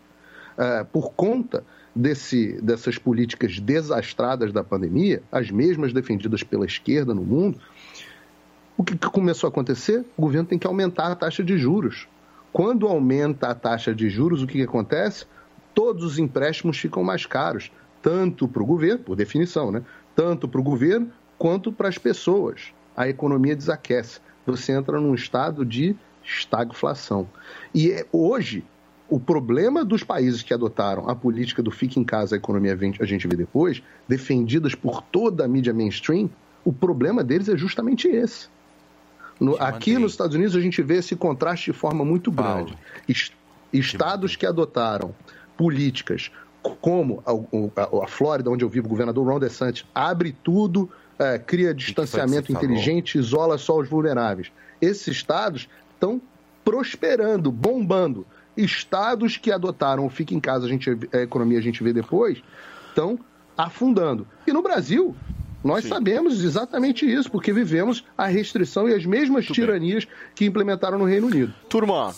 É, 0.58 0.84
por 0.84 1.12
conta 1.12 1.64
desse, 1.98 2.62
dessas 2.62 2.98
políticas 2.98 3.60
desastradas 3.60 4.54
da 4.54 4.64
pandemia, 4.64 5.22
as 5.32 5.50
mesmas 5.50 5.92
defendidas 5.92 6.44
pela 6.44 6.66
esquerda 6.66 7.14
no 7.14 7.24
mundo, 7.24 7.60
o 8.78 8.84
que 8.84 8.96
começou 9.10 9.48
a 9.48 9.50
acontecer? 9.50 10.06
O 10.16 10.22
governo 10.22 10.48
tem 10.48 10.60
que 10.60 10.68
aumentar 10.68 11.12
a 11.12 11.16
taxa 11.16 11.44
de 11.44 11.58
juros. 11.58 12.08
Quando 12.54 12.88
aumenta 12.88 13.48
a 13.48 13.56
taxa 13.56 13.94
de 13.94 14.10
juros, 14.10 14.44
o 14.44 14.48
que, 14.48 14.54
que 14.54 14.64
acontece? 14.64 15.26
Todos 15.74 16.04
os 16.04 16.20
empréstimos 16.20 16.78
ficam 16.78 17.04
mais 17.04 17.26
caros, 17.26 17.72
tanto 18.02 18.48
para 18.48 18.62
o 18.62 18.66
governo, 18.66 19.04
por 19.04 19.16
definição, 19.16 19.72
né? 19.72 19.84
tanto 20.16 20.48
para 20.48 20.62
o 20.62 20.64
governo 20.64 21.12
quanto 21.38 21.72
para 21.72 21.90
as 21.90 21.98
pessoas. 21.98 22.72
A 22.96 23.08
economia 23.08 23.56
desaquece. 23.56 24.20
Você 24.46 24.72
entra 24.72 25.00
num 25.00 25.14
estado 25.14 25.66
de 25.66 25.96
estagflação. 26.24 27.28
E 27.74 27.92
é, 27.92 28.06
hoje, 28.12 28.64
o 29.10 29.20
problema 29.20 29.86
dos 29.86 30.04
países 30.04 30.44
que 30.44 30.54
adotaram 30.54 31.10
a 31.10 31.16
política 31.16 31.64
do 31.64 31.72
fique 31.72 32.00
em 32.00 32.04
casa, 32.04 32.36
a 32.36 32.38
economia 32.38 32.78
a 33.00 33.06
gente 33.06 33.28
vê 33.28 33.36
depois, 33.36 33.82
defendidas 34.08 34.76
por 34.76 35.02
toda 35.02 35.46
a 35.46 35.48
mídia 35.48 35.74
mainstream, 35.74 36.30
o 36.66 36.74
problema 36.74 37.24
deles 37.24 37.48
é 37.48 37.58
justamente 37.58 38.08
esse. 38.08 38.50
No, 39.40 39.56
aqui 39.62 39.98
nos 39.98 40.14
Estados 40.14 40.36
Unidos 40.36 40.56
a 40.56 40.60
gente 40.60 40.82
vê 40.82 40.96
esse 40.96 41.16
contraste 41.16 41.72
de 41.72 41.78
forma 41.78 42.04
muito 42.04 42.32
grande. 42.32 42.78
Est 43.08 43.32
estados 43.72 44.36
que 44.36 44.46
adotaram 44.46 45.14
políticas 45.58 46.32
como 46.82 47.22
a, 47.26 47.32
a, 47.82 48.06
a 48.06 48.08
Flórida, 48.08 48.50
onde 48.50 48.64
eu 48.64 48.70
vivo, 48.70 48.88
o 48.88 48.90
governador 48.90 49.26
Ron 49.26 49.40
DeSantis, 49.40 49.86
abre 49.94 50.36
tudo, 50.44 50.90
é, 51.20 51.38
cria 51.38 51.74
distanciamento 51.74 52.52
inteligente, 52.52 53.18
isola 53.18 53.58
só 53.58 53.78
os 53.78 53.90
vulneráveis. 53.90 54.52
Esses 54.82 55.08
estados 55.08 55.68
estão 55.94 56.22
prosperando, 56.64 57.52
bombando. 57.52 58.26
Estados 58.58 59.38
que 59.38 59.52
adotaram 59.52 60.06
o 60.06 60.10
fica 60.10 60.34
em 60.34 60.40
casa, 60.40 60.66
a, 60.66 60.70
gente, 60.70 60.90
a 61.14 61.18
economia 61.20 61.60
a 61.60 61.62
gente 61.62 61.84
vê 61.84 61.94
depois, 61.94 62.42
estão 62.90 63.20
afundando. 63.56 64.28
E 64.46 64.52
no 64.52 64.62
Brasil, 64.62 65.16
nós 65.64 65.84
Sim. 65.84 65.90
sabemos 65.90 66.44
exatamente 66.44 67.06
isso, 67.06 67.30
porque 67.32 67.52
vivemos 67.54 68.04
a 68.18 68.28
restrição 68.28 68.88
e 68.88 68.94
as 68.94 69.06
mesmas 69.06 69.46
Muito 69.46 69.54
tiranias 69.54 70.06
bem. 70.06 70.14
que 70.36 70.46
implementaram 70.46 70.98
no 70.98 71.06
Reino 71.06 71.28
Unido. 71.28 71.54
Turma, 71.70 72.14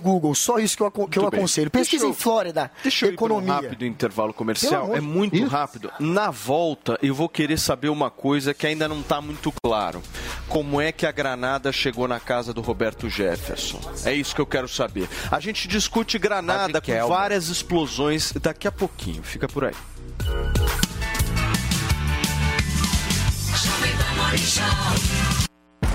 Google, 0.00 0.34
só 0.34 0.58
isso 0.58 0.76
que 0.76 0.82
eu, 0.82 0.90
que 0.90 1.18
eu 1.18 1.26
aconselho. 1.26 1.70
Pesquisa 1.70 2.06
em 2.06 2.12
Flórida, 2.12 2.70
deixa 2.82 3.06
eu 3.06 3.12
economia. 3.12 3.52
Ir 3.52 3.58
um 3.58 3.62
rápido 3.62 3.86
intervalo 3.86 4.32
comercial, 4.32 4.94
é 4.94 5.00
muito 5.00 5.36
isso. 5.36 5.46
rápido. 5.46 5.90
Na 5.98 6.30
volta, 6.30 6.98
eu 7.02 7.14
vou 7.14 7.28
querer 7.28 7.58
saber 7.58 7.88
uma 7.88 8.10
coisa 8.10 8.54
que 8.54 8.66
ainda 8.66 8.88
não 8.88 9.00
está 9.00 9.20
muito 9.20 9.52
claro. 9.62 10.02
Como 10.48 10.80
é 10.80 10.90
que 10.90 11.06
a 11.06 11.12
granada 11.12 11.70
chegou 11.72 12.08
na 12.08 12.18
casa 12.18 12.52
do 12.52 12.60
Roberto 12.60 13.08
Jefferson? 13.08 13.80
É 14.04 14.12
isso 14.12 14.34
que 14.34 14.40
eu 14.40 14.46
quero 14.46 14.68
saber. 14.68 15.08
A 15.30 15.38
gente 15.40 15.68
discute 15.68 16.18
granada 16.18 16.80
com 16.80 17.08
várias 17.08 17.48
explosões 17.48 18.32
daqui 18.32 18.66
a 18.66 18.72
pouquinho. 18.72 19.22
Fica 19.22 19.46
por 19.48 19.64
aí. 19.64 19.74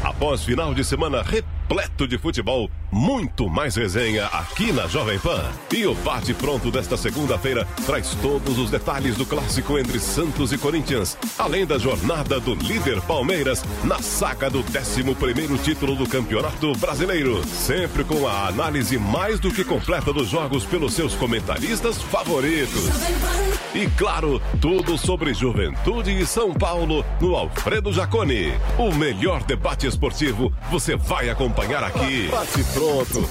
Após 0.05 0.43
final 0.43 0.71
de 0.71 0.83
semana 0.83 1.23
repleto 1.23 2.07
de 2.07 2.15
futebol, 2.19 2.69
muito 2.91 3.49
mais 3.49 3.75
resenha 3.75 4.27
aqui 4.27 4.71
na 4.71 4.85
Jovem 4.85 5.17
Pan. 5.17 5.43
E 5.73 5.83
o 5.87 5.95
bate 5.95 6.31
pronto 6.31 6.69
desta 6.69 6.95
segunda-feira 6.95 7.67
traz 7.87 8.13
todos 8.21 8.59
os 8.59 8.69
detalhes 8.69 9.15
do 9.15 9.25
clássico 9.25 9.79
entre 9.79 9.99
Santos 9.99 10.53
e 10.53 10.59
Corinthians, 10.59 11.17
além 11.39 11.65
da 11.65 11.79
jornada 11.79 12.39
do 12.39 12.53
líder 12.53 13.01
Palmeiras 13.01 13.65
na 13.83 13.99
saga 13.99 14.47
do 14.47 14.63
11º 14.63 15.59
título 15.63 15.95
do 15.95 16.07
Campeonato 16.07 16.71
Brasileiro, 16.77 17.43
sempre 17.47 18.03
com 18.03 18.27
a 18.27 18.47
análise 18.47 18.99
mais 18.99 19.39
do 19.39 19.51
que 19.51 19.63
completa 19.63 20.13
dos 20.13 20.29
jogos 20.29 20.65
pelos 20.65 20.93
seus 20.93 21.15
comentaristas 21.15 21.99
favoritos. 21.99 22.89
E 23.73 23.87
claro, 23.97 24.39
tudo 24.61 24.97
sobre 24.99 25.33
juventude 25.33 26.11
e 26.11 26.25
São 26.27 26.53
Paulo 26.53 27.03
no 27.19 27.35
Alfredo 27.35 27.91
Jaconi. 27.91 28.53
O 28.77 28.93
melhor 28.93 29.43
debate 29.43 29.85
esportivo 29.95 30.53
você 30.69 30.95
vai 30.95 31.29
acompanhar 31.29 31.83
aqui. 31.83 32.27
Bate 32.29 32.63
pronto. 32.73 33.29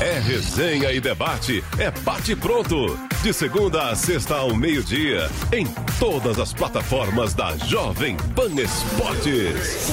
É 0.00 0.18
resenha 0.18 0.90
e 0.90 1.00
debate. 1.00 1.62
É 1.78 1.90
bate 1.90 2.34
pronto. 2.34 2.98
De 3.22 3.32
segunda 3.32 3.90
a 3.90 3.96
sexta 3.96 4.36
ao 4.36 4.54
meio-dia. 4.54 5.30
Em 5.52 5.66
todas 5.98 6.38
as 6.38 6.52
plataformas 6.52 7.34
da 7.34 7.56
Jovem 7.58 8.16
Pan 8.34 8.50
Esportes. 8.60 9.92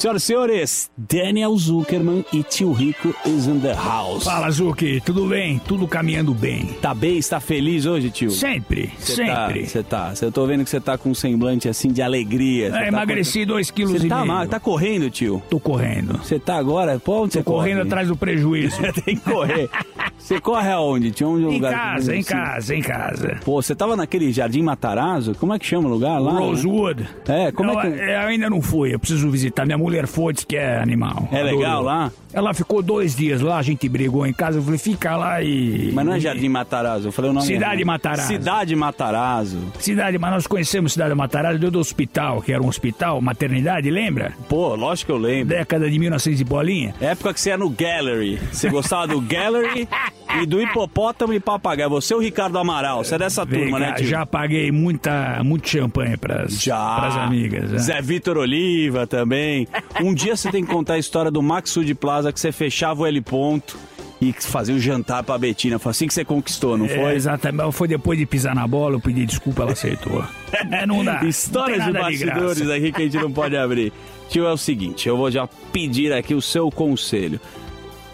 Senhoras 0.00 0.22
e 0.22 0.26
senhores, 0.26 0.90
Daniel 0.96 1.54
Zuckerman 1.58 2.24
e 2.32 2.42
Tio 2.42 2.72
Rico 2.72 3.14
is 3.26 3.46
in 3.46 3.60
the 3.60 3.74
house. 3.74 4.24
Fala, 4.24 4.50
Zuki, 4.50 4.98
tudo 5.04 5.26
bem? 5.26 5.58
Tudo 5.68 5.86
caminhando 5.86 6.32
bem. 6.32 6.64
Tá 6.80 6.94
bem? 6.94 7.18
Está 7.18 7.38
feliz 7.38 7.84
hoje, 7.84 8.08
tio? 8.08 8.30
Sempre, 8.30 8.90
Cê 8.98 9.16
sempre. 9.16 9.66
Você 9.66 9.82
tá, 9.82 10.14
eu 10.22 10.32
tô 10.32 10.46
vendo 10.46 10.64
que 10.64 10.70
você 10.70 10.80
tá 10.80 10.96
com 10.96 11.10
um 11.10 11.14
semblante 11.14 11.68
assim 11.68 11.92
de 11.92 12.00
alegria. 12.00 12.68
É, 12.68 12.70
tá 12.70 12.86
emagreci 12.86 13.40
com- 13.40 13.48
dois 13.48 13.70
quilos 13.70 14.00
Cê 14.00 14.06
e 14.06 14.08
tá, 14.08 14.22
meio. 14.22 14.28
ma- 14.28 14.46
tá 14.46 14.58
correndo, 14.58 15.10
tio? 15.10 15.42
Tô 15.50 15.60
correndo. 15.60 16.16
Você 16.24 16.38
tá 16.38 16.56
agora? 16.56 16.98
Pô, 16.98 17.24
onde 17.24 17.32
Tô 17.34 17.38
você 17.40 17.42
corre? 17.44 17.56
correndo 17.70 17.82
atrás 17.86 18.08
do 18.08 18.16
prejuízo. 18.16 18.78
Tem 19.04 19.16
que 19.16 19.20
correr. 19.30 19.68
Você 20.16 20.40
corre 20.40 20.70
aonde? 20.70 21.10
Tinha 21.10 21.28
um 21.28 21.38
Em 21.38 21.54
lugar 21.56 21.72
casa, 21.74 22.14
em 22.16 22.20
assim. 22.20 22.30
casa, 22.32 22.74
em 22.74 22.80
casa. 22.82 23.38
Pô, 23.44 23.60
você 23.60 23.74
tava 23.74 23.96
naquele 23.96 24.32
Jardim 24.32 24.62
Matarazzo? 24.62 25.34
Como 25.34 25.52
é 25.52 25.58
que 25.58 25.66
chama 25.66 25.88
o 25.88 25.90
lugar 25.90 26.18
lá? 26.18 26.32
Rosewood. 26.38 27.06
É, 27.28 27.52
como 27.52 27.72
Não, 27.74 27.80
é 27.80 27.90
que... 27.90 27.98
Eu 28.00 28.20
ainda 28.20 28.48
não 28.48 28.62
fui, 28.62 28.94
eu 28.94 28.98
preciso 28.98 29.28
visitar. 29.30 29.66
Minha 29.66 29.76
mulher 29.78 29.89
foi, 30.06 30.32
disse 30.32 30.46
que 30.46 30.56
é 30.56 30.80
animal. 30.80 31.28
É 31.32 31.42
legal 31.42 31.82
lá? 31.82 32.12
Ela 32.32 32.54
ficou 32.54 32.82
dois 32.82 33.14
dias 33.16 33.40
lá, 33.40 33.58
a 33.58 33.62
gente 33.62 33.88
brigou 33.88 34.26
em 34.26 34.32
casa. 34.32 34.58
Eu 34.58 34.62
falei, 34.62 34.78
fica 34.78 35.16
lá 35.16 35.42
e. 35.42 35.90
Mas 35.92 36.06
não 36.06 36.14
é 36.14 36.20
Jardim 36.20 36.48
Matarazzo, 36.48 37.08
eu 37.08 37.12
falei 37.12 37.30
o 37.30 37.34
nome 37.34 37.46
Cidade. 37.46 37.84
Matarazzo. 37.84 38.26
Cidade 38.28 38.76
Matarazzo. 38.76 39.58
Cidade, 39.78 40.18
mas 40.18 40.30
nós 40.30 40.46
conhecemos 40.46 40.92
Cidade 40.92 41.14
Matarazzo 41.14 41.58
deu 41.58 41.70
do 41.70 41.78
hospital, 41.78 42.42
que 42.42 42.52
era 42.52 42.62
um 42.62 42.68
hospital, 42.68 43.20
maternidade, 43.20 43.90
lembra? 43.90 44.32
Pô, 44.48 44.74
lógico 44.74 45.06
que 45.06 45.12
eu 45.12 45.18
lembro. 45.18 45.48
Década 45.48 45.90
de 45.90 45.98
1900 45.98 46.40
e 46.40 46.44
bolinha. 46.44 46.94
Época 47.00 47.32
que 47.34 47.40
você 47.40 47.50
ia 47.50 47.56
no 47.58 47.70
Gallery. 47.70 48.38
Você 48.52 48.68
gostava 48.68 49.08
do 49.08 49.20
Gallery 49.20 49.88
e 50.42 50.46
do 50.46 50.60
hipopótamo 50.60 51.32
e 51.32 51.40
papagaio. 51.40 51.90
Você 51.90 52.12
é 52.14 52.16
o 52.16 52.20
Ricardo 52.20 52.58
Amaral, 52.58 53.02
você 53.04 53.14
é 53.14 53.18
dessa 53.18 53.44
Vem 53.44 53.62
turma, 53.62 53.78
né, 53.78 53.92
tio? 53.94 54.06
Já 54.06 54.26
paguei 54.26 54.70
muita, 54.70 55.40
muito 55.44 55.68
champanhe 55.68 56.16
pras, 56.16 56.60
Já. 56.60 56.96
pras 56.96 57.16
amigas. 57.16 57.70
né? 57.70 57.78
Zé 57.78 58.00
Vitor 58.02 58.36
Oliva 58.36 59.06
também. 59.06 59.66
Um 60.02 60.12
dia 60.14 60.36
você 60.36 60.50
tem 60.50 60.64
que 60.64 60.70
contar 60.70 60.94
a 60.94 60.98
história 60.98 61.30
do 61.30 61.42
Max 61.42 61.70
Sud 61.70 61.92
Plaza, 61.94 62.19
que 62.32 62.38
você 62.40 62.52
fechava 62.52 63.02
o 63.02 63.06
L 63.06 63.20
ponto 63.22 63.78
e 64.20 64.32
fazia 64.32 64.74
o 64.74 64.78
jantar 64.78 65.22
pra 65.22 65.38
Betina. 65.38 65.78
Foi 65.78 65.90
assim 65.90 66.06
que 66.06 66.12
você 66.14 66.24
conquistou, 66.24 66.76
não 66.76 66.84
É, 66.86 66.88
foi? 66.88 67.14
exatamente. 67.14 67.72
Foi 67.72 67.88
depois 67.88 68.18
de 68.18 68.26
pisar 68.26 68.54
na 68.54 68.66
bola, 68.66 68.96
eu 68.96 69.00
pedi 69.00 69.24
desculpa, 69.24 69.62
ela 69.62 69.72
aceitou. 69.72 70.22
É, 70.70 70.84
não 70.86 71.02
dá. 71.04 71.24
Histórias 71.24 71.78
não 71.78 71.86
de 71.86 71.92
bastidores 71.92 72.58
graça. 72.58 72.74
aqui 72.74 72.92
que 72.92 73.00
a 73.02 73.04
gente 73.04 73.16
não 73.16 73.32
pode 73.32 73.56
abrir. 73.56 73.92
Tio, 74.28 74.44
é 74.46 74.52
o 74.52 74.56
seguinte, 74.56 75.08
eu 75.08 75.16
vou 75.16 75.30
já 75.30 75.48
pedir 75.72 76.12
aqui 76.12 76.34
o 76.34 76.42
seu 76.42 76.70
conselho. 76.70 77.40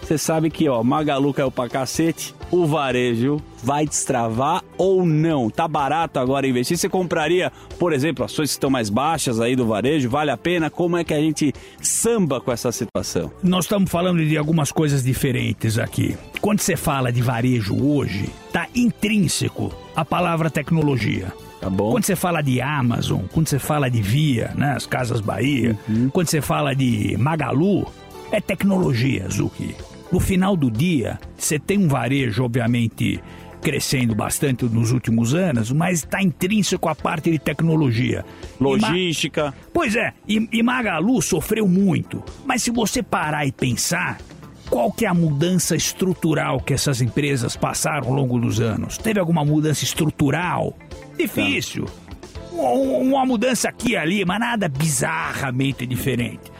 Você 0.01 0.17
sabe 0.17 0.49
que, 0.49 0.69
ó, 0.69 0.81
Magalu 0.83 1.33
caiu 1.33 1.51
pra 1.51 1.67
cacete, 1.67 2.33
o 2.51 2.65
varejo 2.65 3.41
vai 3.63 3.85
destravar 3.85 4.63
ou 4.77 5.05
não? 5.05 5.49
Tá 5.49 5.67
barato 5.67 6.19
agora 6.19 6.47
investir? 6.47 6.77
Você 6.77 6.87
compraria, 6.89 7.51
por 7.77 7.91
exemplo, 7.93 8.23
ações 8.23 8.49
que 8.49 8.53
estão 8.55 8.69
mais 8.69 8.89
baixas 8.89 9.39
aí 9.39 9.55
do 9.55 9.65
varejo? 9.65 10.09
Vale 10.09 10.31
a 10.31 10.37
pena? 10.37 10.69
Como 10.69 10.95
é 10.97 11.03
que 11.03 11.13
a 11.13 11.19
gente 11.19 11.53
samba 11.81 12.39
com 12.39 12.51
essa 12.51 12.71
situação? 12.71 13.31
Nós 13.43 13.65
estamos 13.65 13.89
falando 13.89 14.25
de 14.25 14.37
algumas 14.37 14.71
coisas 14.71 15.03
diferentes 15.03 15.77
aqui. 15.77 16.17
Quando 16.41 16.59
você 16.61 16.75
fala 16.75 17.11
de 17.11 17.21
varejo 17.21 17.75
hoje, 17.83 18.29
tá 18.53 18.67
intrínseco 18.75 19.71
a 19.95 20.05
palavra 20.05 20.49
tecnologia. 20.49 21.31
Tá 21.59 21.69
bom. 21.69 21.91
Quando 21.91 22.05
você 22.05 22.15
fala 22.15 22.41
de 22.41 22.61
Amazon, 22.61 23.21
quando 23.33 23.47
você 23.47 23.57
fala 23.57 23.89
de 23.89 23.99
Via, 24.01 24.51
né, 24.55 24.73
as 24.77 24.85
Casas 24.85 25.19
Bahia, 25.21 25.77
Uhum. 25.89 26.09
quando 26.09 26.27
você 26.27 26.39
fala 26.39 26.75
de 26.75 27.17
Magalu, 27.17 27.87
é 28.31 28.39
tecnologia, 28.39 29.27
Zuki. 29.29 29.75
No 30.11 30.19
final 30.19 30.55
do 30.55 30.71
dia, 30.71 31.19
você 31.37 31.59
tem 31.59 31.77
um 31.77 31.87
varejo, 31.87 32.43
obviamente, 32.43 33.19
crescendo 33.61 34.15
bastante 34.15 34.63
nos 34.65 34.91
últimos 34.91 35.33
anos, 35.33 35.71
mas 35.71 35.99
está 35.99 36.21
intrínseco 36.23 36.87
a 36.87 36.95
parte 36.95 37.29
de 37.29 37.37
tecnologia. 37.39 38.23
E 38.59 38.63
Ma- 38.63 38.69
Logística. 38.69 39.53
Pois 39.73 39.95
é, 39.95 40.13
e, 40.27 40.47
e 40.51 40.63
Magalu 40.63 41.21
sofreu 41.21 41.67
muito. 41.67 42.23
Mas 42.45 42.63
se 42.63 42.71
você 42.71 43.03
parar 43.03 43.45
e 43.45 43.51
pensar, 43.51 44.17
qual 44.69 44.91
que 44.91 45.05
é 45.05 45.09
a 45.09 45.13
mudança 45.13 45.75
estrutural 45.75 46.61
que 46.61 46.73
essas 46.73 47.01
empresas 47.01 47.57
passaram 47.57 48.07
ao 48.07 48.13
longo 48.13 48.39
dos 48.39 48.61
anos? 48.61 48.97
Teve 48.97 49.19
alguma 49.19 49.43
mudança 49.43 49.83
estrutural? 49.83 50.77
Difícil. 51.17 51.85
Um- 52.53 53.09
Uma 53.13 53.25
mudança 53.25 53.67
aqui 53.69 53.91
e 53.91 53.97
ali, 53.97 54.23
mas 54.25 54.39
nada 54.39 54.69
bizarramente 54.69 55.85
diferente. 55.85 56.51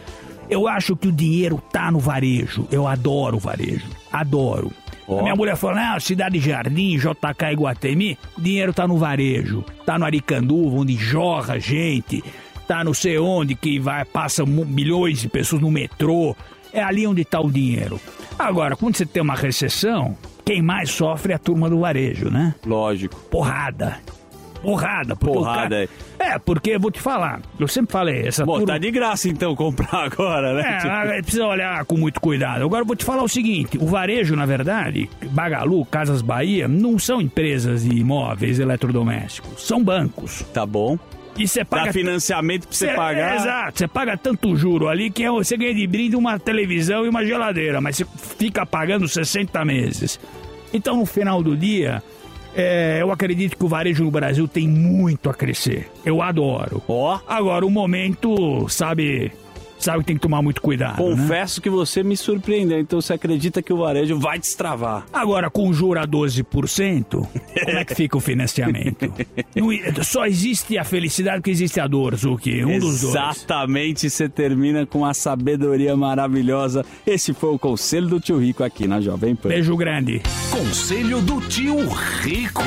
Eu 0.49 0.67
acho 0.67 0.95
que 0.95 1.07
o 1.07 1.11
dinheiro 1.11 1.61
tá 1.71 1.91
no 1.91 1.99
varejo. 1.99 2.67
Eu 2.71 2.87
adoro 2.87 3.37
o 3.37 3.39
varejo. 3.39 3.85
Adoro. 4.11 4.71
A 5.07 5.21
minha 5.21 5.35
mulher 5.35 5.55
falou, 5.55 5.77
não, 5.77 5.99
Cidade 5.99 6.39
Jardim, 6.39 6.97
JK 6.97 7.53
Iguatemi, 7.53 8.17
o 8.37 8.41
dinheiro 8.41 8.73
tá 8.73 8.85
no 8.85 8.97
varejo. 8.97 9.63
Tá 9.85 9.97
no 9.97 10.03
Aricanduva, 10.03 10.77
onde 10.77 10.95
jorra 10.95 11.59
gente. 11.59 12.23
Tá 12.67 12.83
não 12.83 12.93
sei 12.93 13.17
onde, 13.17 13.55
que 13.55 13.79
vai, 13.79 14.03
passa 14.03 14.45
milhões 14.45 15.21
de 15.21 15.29
pessoas 15.29 15.61
no 15.61 15.71
metrô. 15.71 16.35
É 16.73 16.83
ali 16.83 17.07
onde 17.07 17.23
tá 17.23 17.39
o 17.39 17.49
dinheiro. 17.49 17.99
Agora, 18.37 18.75
quando 18.75 18.97
você 18.97 19.05
tem 19.05 19.23
uma 19.23 19.35
recessão, 19.35 20.17
quem 20.43 20.61
mais 20.61 20.91
sofre 20.91 21.31
é 21.31 21.35
a 21.37 21.39
turma 21.39 21.69
do 21.69 21.79
varejo, 21.79 22.29
né? 22.29 22.53
Lógico. 22.65 23.15
Porrada. 23.31 23.99
Porrada. 24.61 25.15
Porrada, 25.15 25.87
cara... 25.87 26.33
É, 26.35 26.39
porque 26.39 26.77
vou 26.77 26.91
te 26.91 26.99
falar, 26.99 27.41
eu 27.59 27.67
sempre 27.67 27.91
falei, 27.91 28.27
essa 28.27 28.43
Bom, 28.45 28.53
turma... 28.59 28.73
tá 28.73 28.77
de 28.77 28.91
graça 28.91 29.29
então 29.29 29.55
comprar 29.55 30.05
agora, 30.05 30.53
né? 30.53 30.79
É, 31.17 31.21
precisa 31.21 31.45
olhar 31.45 31.85
com 31.85 31.97
muito 31.97 32.19
cuidado. 32.19 32.63
Agora 32.65 32.81
eu 32.81 32.85
vou 32.85 32.95
te 32.95 33.05
falar 33.05 33.23
o 33.23 33.27
seguinte: 33.29 33.77
o 33.77 33.85
varejo, 33.85 34.35
na 34.35 34.45
verdade, 34.45 35.09
Bagalu, 35.31 35.85
Casas 35.85 36.21
Bahia, 36.21 36.67
não 36.67 36.97
são 36.99 37.21
empresas 37.21 37.83
de 37.83 37.95
imóveis 37.95 38.59
eletrodomésticos, 38.59 39.65
são 39.65 39.83
bancos. 39.83 40.41
Tá 40.53 40.65
bom. 40.65 40.97
E 41.37 41.47
você 41.47 41.63
paga. 41.63 41.85
Dá 41.85 41.93
financiamento 41.93 42.63
pra 42.67 42.75
você 42.75 42.87
Cê- 42.87 42.93
pagar. 42.95 43.35
Exato, 43.35 43.77
você 43.77 43.87
paga 43.87 44.17
tanto 44.17 44.55
juro 44.55 44.87
ali 44.89 45.11
que 45.11 45.23
é- 45.23 45.29
você 45.29 45.55
ganha 45.55 45.73
de 45.75 45.85
brinde 45.85 46.15
uma 46.15 46.39
televisão 46.39 47.05
e 47.05 47.09
uma 47.09 47.23
geladeira, 47.23 47.79
mas 47.79 47.97
você 47.97 48.05
fica 48.39 48.65
pagando 48.65 49.07
60 49.07 49.63
meses. 49.63 50.19
Então, 50.73 50.97
no 50.97 51.05
final 51.05 51.43
do 51.43 51.55
dia, 51.55 52.01
é, 52.57 52.97
eu 53.01 53.11
acredito 53.11 53.55
que 53.55 53.63
o 53.63 53.67
varejo 53.67 54.03
no 54.03 54.09
Brasil 54.09 54.47
tem 54.47 54.67
muito 54.67 55.29
a 55.29 55.33
crescer. 55.33 55.87
Eu 56.03 56.23
adoro. 56.23 56.81
Ó. 56.87 57.19
Agora, 57.27 57.63
o 57.63 57.69
momento, 57.69 58.67
sabe. 58.67 59.31
Sabe 59.79 59.99
que 59.99 60.05
tem 60.05 60.15
que 60.15 60.21
tomar 60.21 60.41
muito 60.41 60.61
cuidado. 60.61 61.01
né? 61.03 61.09
Confesso 61.15 61.61
que 61.61 61.69
você 61.69 62.03
me 62.03 62.17
surpreendeu, 62.17 62.79
então 62.79 62.99
você 62.99 63.13
acredita 63.13 63.61
que 63.61 63.71
o 63.71 63.77
varejo 63.77 64.17
vai 64.19 64.39
destravar. 64.39 65.05
Agora, 65.13 65.49
com 65.49 65.71
juro 65.71 65.99
a 65.99 66.07
12%, 66.07 67.05
como 67.09 67.77
é 67.77 67.85
que 67.85 67.95
fica 67.95 68.17
o 68.17 68.19
financiamento? 68.19 69.11
Não 69.55 70.03
só 70.03 70.25
existe 70.25 70.77
a 70.77 70.83
felicidade 70.83 71.37
porque 71.37 71.51
existe 71.51 71.79
a 71.79 71.87
dor, 71.87 72.15
Zuki. 72.15 72.63
Um 72.63 72.79
dos 72.79 73.01
dois. 73.01 73.13
Exatamente, 73.15 74.09
você 74.09 74.27
termina 74.27 74.85
com 74.85 75.05
a 75.05 75.13
sabedoria 75.13 75.95
maravilhosa. 75.95 76.85
Esse 77.05 77.33
foi 77.33 77.49
o 77.49 77.59
conselho 77.59 78.07
do 78.07 78.19
tio 78.19 78.37
Rico 78.39 78.63
aqui 78.63 78.87
na 78.87 78.99
Jovem 78.99 79.35
Pan. 79.35 79.49
Beijo 79.49 79.75
grande. 79.75 80.21
Conselho 80.51 81.21
do 81.21 81.39
tio 81.41 81.77
Rico. 82.21 82.63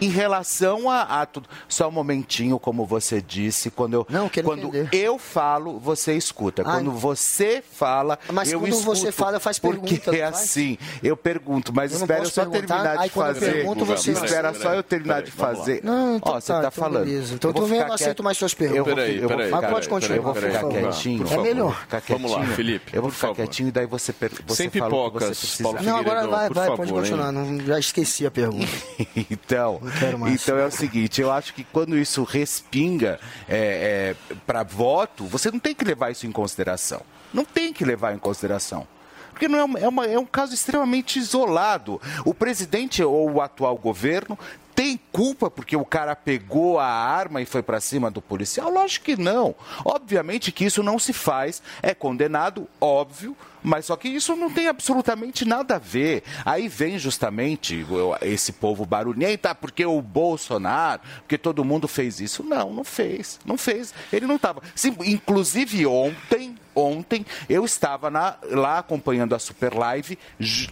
Em 0.00 0.08
relação 0.08 0.88
a, 0.90 1.02
a 1.22 1.26
tudo. 1.26 1.48
Só 1.68 1.88
um 1.88 1.92
momentinho, 1.92 2.58
como 2.58 2.84
você 2.86 3.20
disse, 3.20 3.70
quando 3.70 3.94
eu. 3.94 4.06
Não, 4.08 4.28
quero 4.28 4.46
quando 4.46 4.68
entender. 4.68 4.88
eu 4.92 5.18
falo, 5.18 5.78
você 5.78 6.14
escuta. 6.14 6.62
Ah, 6.62 6.64
quando 6.76 6.90
você 6.92 7.62
fala, 7.72 8.18
Mas 8.32 8.50
eu 8.52 8.60
quando 8.60 8.72
escuto. 8.72 8.86
você 8.96 9.12
fala, 9.12 9.40
faz 9.40 9.58
Porque 9.58 9.80
pergunta, 9.96 10.10
não 10.12 10.18
é 10.18 10.30
faz? 10.32 10.42
assim. 10.44 10.78
Eu 11.02 11.16
pergunto, 11.16 11.72
mas 11.74 11.92
Eu 11.92 11.98
espera 11.98 12.22
eu 12.22 12.30
só 12.30 12.44
terminar 12.46 12.96
de 12.98 13.10
quando 13.10 13.28
eu 13.28 13.34
fazer. 13.34 13.52
pergunto, 13.52 13.84
você- 13.84 14.12
espera 14.12 14.54
só 14.54 14.74
eu 14.74 14.82
terminar 14.82 15.22
de 15.22 15.30
fazer. 15.30 15.80
Não, 15.84 16.16
então 16.16 16.32
Ó, 16.32 16.40
você 16.40 16.46
tá, 16.48 16.54
tá, 16.54 16.58
então 16.60 16.70
falando. 16.70 17.04
beleza. 17.04 17.34
Então 17.34 17.50
Eu 17.50 17.66
vou 17.66 17.76
eu 17.76 17.92
aceito 17.92 18.22
mais 18.22 18.38
suas 18.38 18.52
Eu 18.52 18.58
perguntas. 18.58 18.94
Peraí, 18.94 19.16
eu 19.16 19.28
vou 19.28 19.36
peraí, 19.36 19.50
Mas 19.50 19.70
pode 19.70 19.88
continuar, 19.88 20.16
Eu 20.16 20.22
vou 20.22 20.34
ficar 20.34 20.68
quietinho. 20.68 21.26
É 21.30 21.38
melhor. 21.38 21.80
Ficar 21.80 22.02
Vamos 22.08 22.30
lá. 22.32 22.44
Felipe, 22.46 22.96
Eu 22.96 23.02
vou 23.02 23.10
ficar 23.10 23.34
quietinho 23.34 23.68
e 23.68 23.72
daí 23.72 23.86
você, 23.86 24.12
Sem 24.12 24.28
fala 24.30 24.46
o 24.68 24.70
que 24.70 24.70
pipocas, 24.70 25.22
você 25.24 25.28
precisa. 25.28 25.62
Paulo 25.62 25.82
Não, 25.82 25.96
agora 25.98 26.26
vai, 26.26 26.48
vai, 26.50 26.76
pode 26.76 26.92
continuar. 26.92 27.32
Já 27.66 27.78
esqueci 27.78 28.26
a 28.26 28.30
pergunta. 28.30 28.66
Então, 29.30 29.80
quero 29.90 30.18
mais. 30.18 30.42
então 30.42 30.56
é 30.58 30.66
o 30.66 30.70
seguinte, 30.70 31.20
eu 31.20 31.30
acho 31.30 31.54
que 31.54 31.64
quando 31.64 31.96
isso 31.96 32.22
respinga 32.24 33.18
é, 33.48 34.14
para 34.46 34.62
voto, 34.62 35.26
você 35.26 35.50
não 35.50 35.58
tem 35.58 35.74
que 35.74 35.84
levar 35.84 36.10
isso 36.10 36.26
em 36.26 36.32
consideração. 36.32 37.02
Não 37.32 37.44
tem 37.44 37.72
que 37.72 37.84
levar 37.84 38.14
em 38.14 38.18
consideração. 38.18 38.86
Porque 39.30 39.48
não 39.48 39.58
é, 39.58 39.64
uma- 39.64 39.78
é, 39.78 39.88
uma- 39.88 40.06
é 40.06 40.18
um 40.18 40.26
caso 40.26 40.54
extremamente 40.54 41.18
isolado. 41.18 42.00
O 42.24 42.34
presidente 42.34 43.02
ou 43.02 43.32
o 43.32 43.40
atual 43.40 43.76
governo 43.76 44.38
tem 44.74 44.98
culpa 45.12 45.50
porque 45.50 45.76
o 45.76 45.84
cara 45.84 46.16
pegou 46.16 46.78
a 46.78 46.86
arma 46.86 47.42
e 47.42 47.46
foi 47.46 47.62
para 47.62 47.80
cima 47.80 48.10
do 48.10 48.22
policial? 48.22 48.70
Lógico 48.70 49.04
que 49.06 49.16
não. 49.16 49.54
Obviamente 49.84 50.50
que 50.52 50.64
isso 50.64 50.82
não 50.82 50.98
se 50.98 51.12
faz, 51.12 51.62
é 51.82 51.92
condenado, 51.94 52.66
óbvio, 52.80 53.36
mas 53.62 53.84
só 53.84 53.96
que 53.96 54.08
isso 54.08 54.34
não 54.36 54.50
tem 54.50 54.68
absolutamente 54.68 55.44
nada 55.44 55.76
a 55.76 55.78
ver. 55.78 56.22
Aí 56.46 56.66
vem 56.66 56.98
justamente 56.98 57.84
esse 58.22 58.52
povo 58.52 58.86
barulhento, 58.86 59.48
ah, 59.48 59.54
porque 59.54 59.84
o 59.84 60.00
Bolsonaro, 60.00 61.02
porque 61.18 61.36
todo 61.36 61.62
mundo 61.64 61.86
fez 61.86 62.18
isso. 62.18 62.42
Não, 62.42 62.72
não 62.72 62.84
fez, 62.84 63.38
não 63.44 63.58
fez. 63.58 63.92
Ele 64.10 64.26
não 64.26 64.36
estava. 64.36 64.62
Inclusive 65.04 65.84
ontem, 65.86 66.56
ontem 66.74 67.24
eu 67.48 67.64
estava 67.64 68.10
na- 68.10 68.36
lá 68.50 68.78
acompanhando 68.78 69.34
a 69.34 69.38
Super 69.38 69.74
Live, 69.74 70.18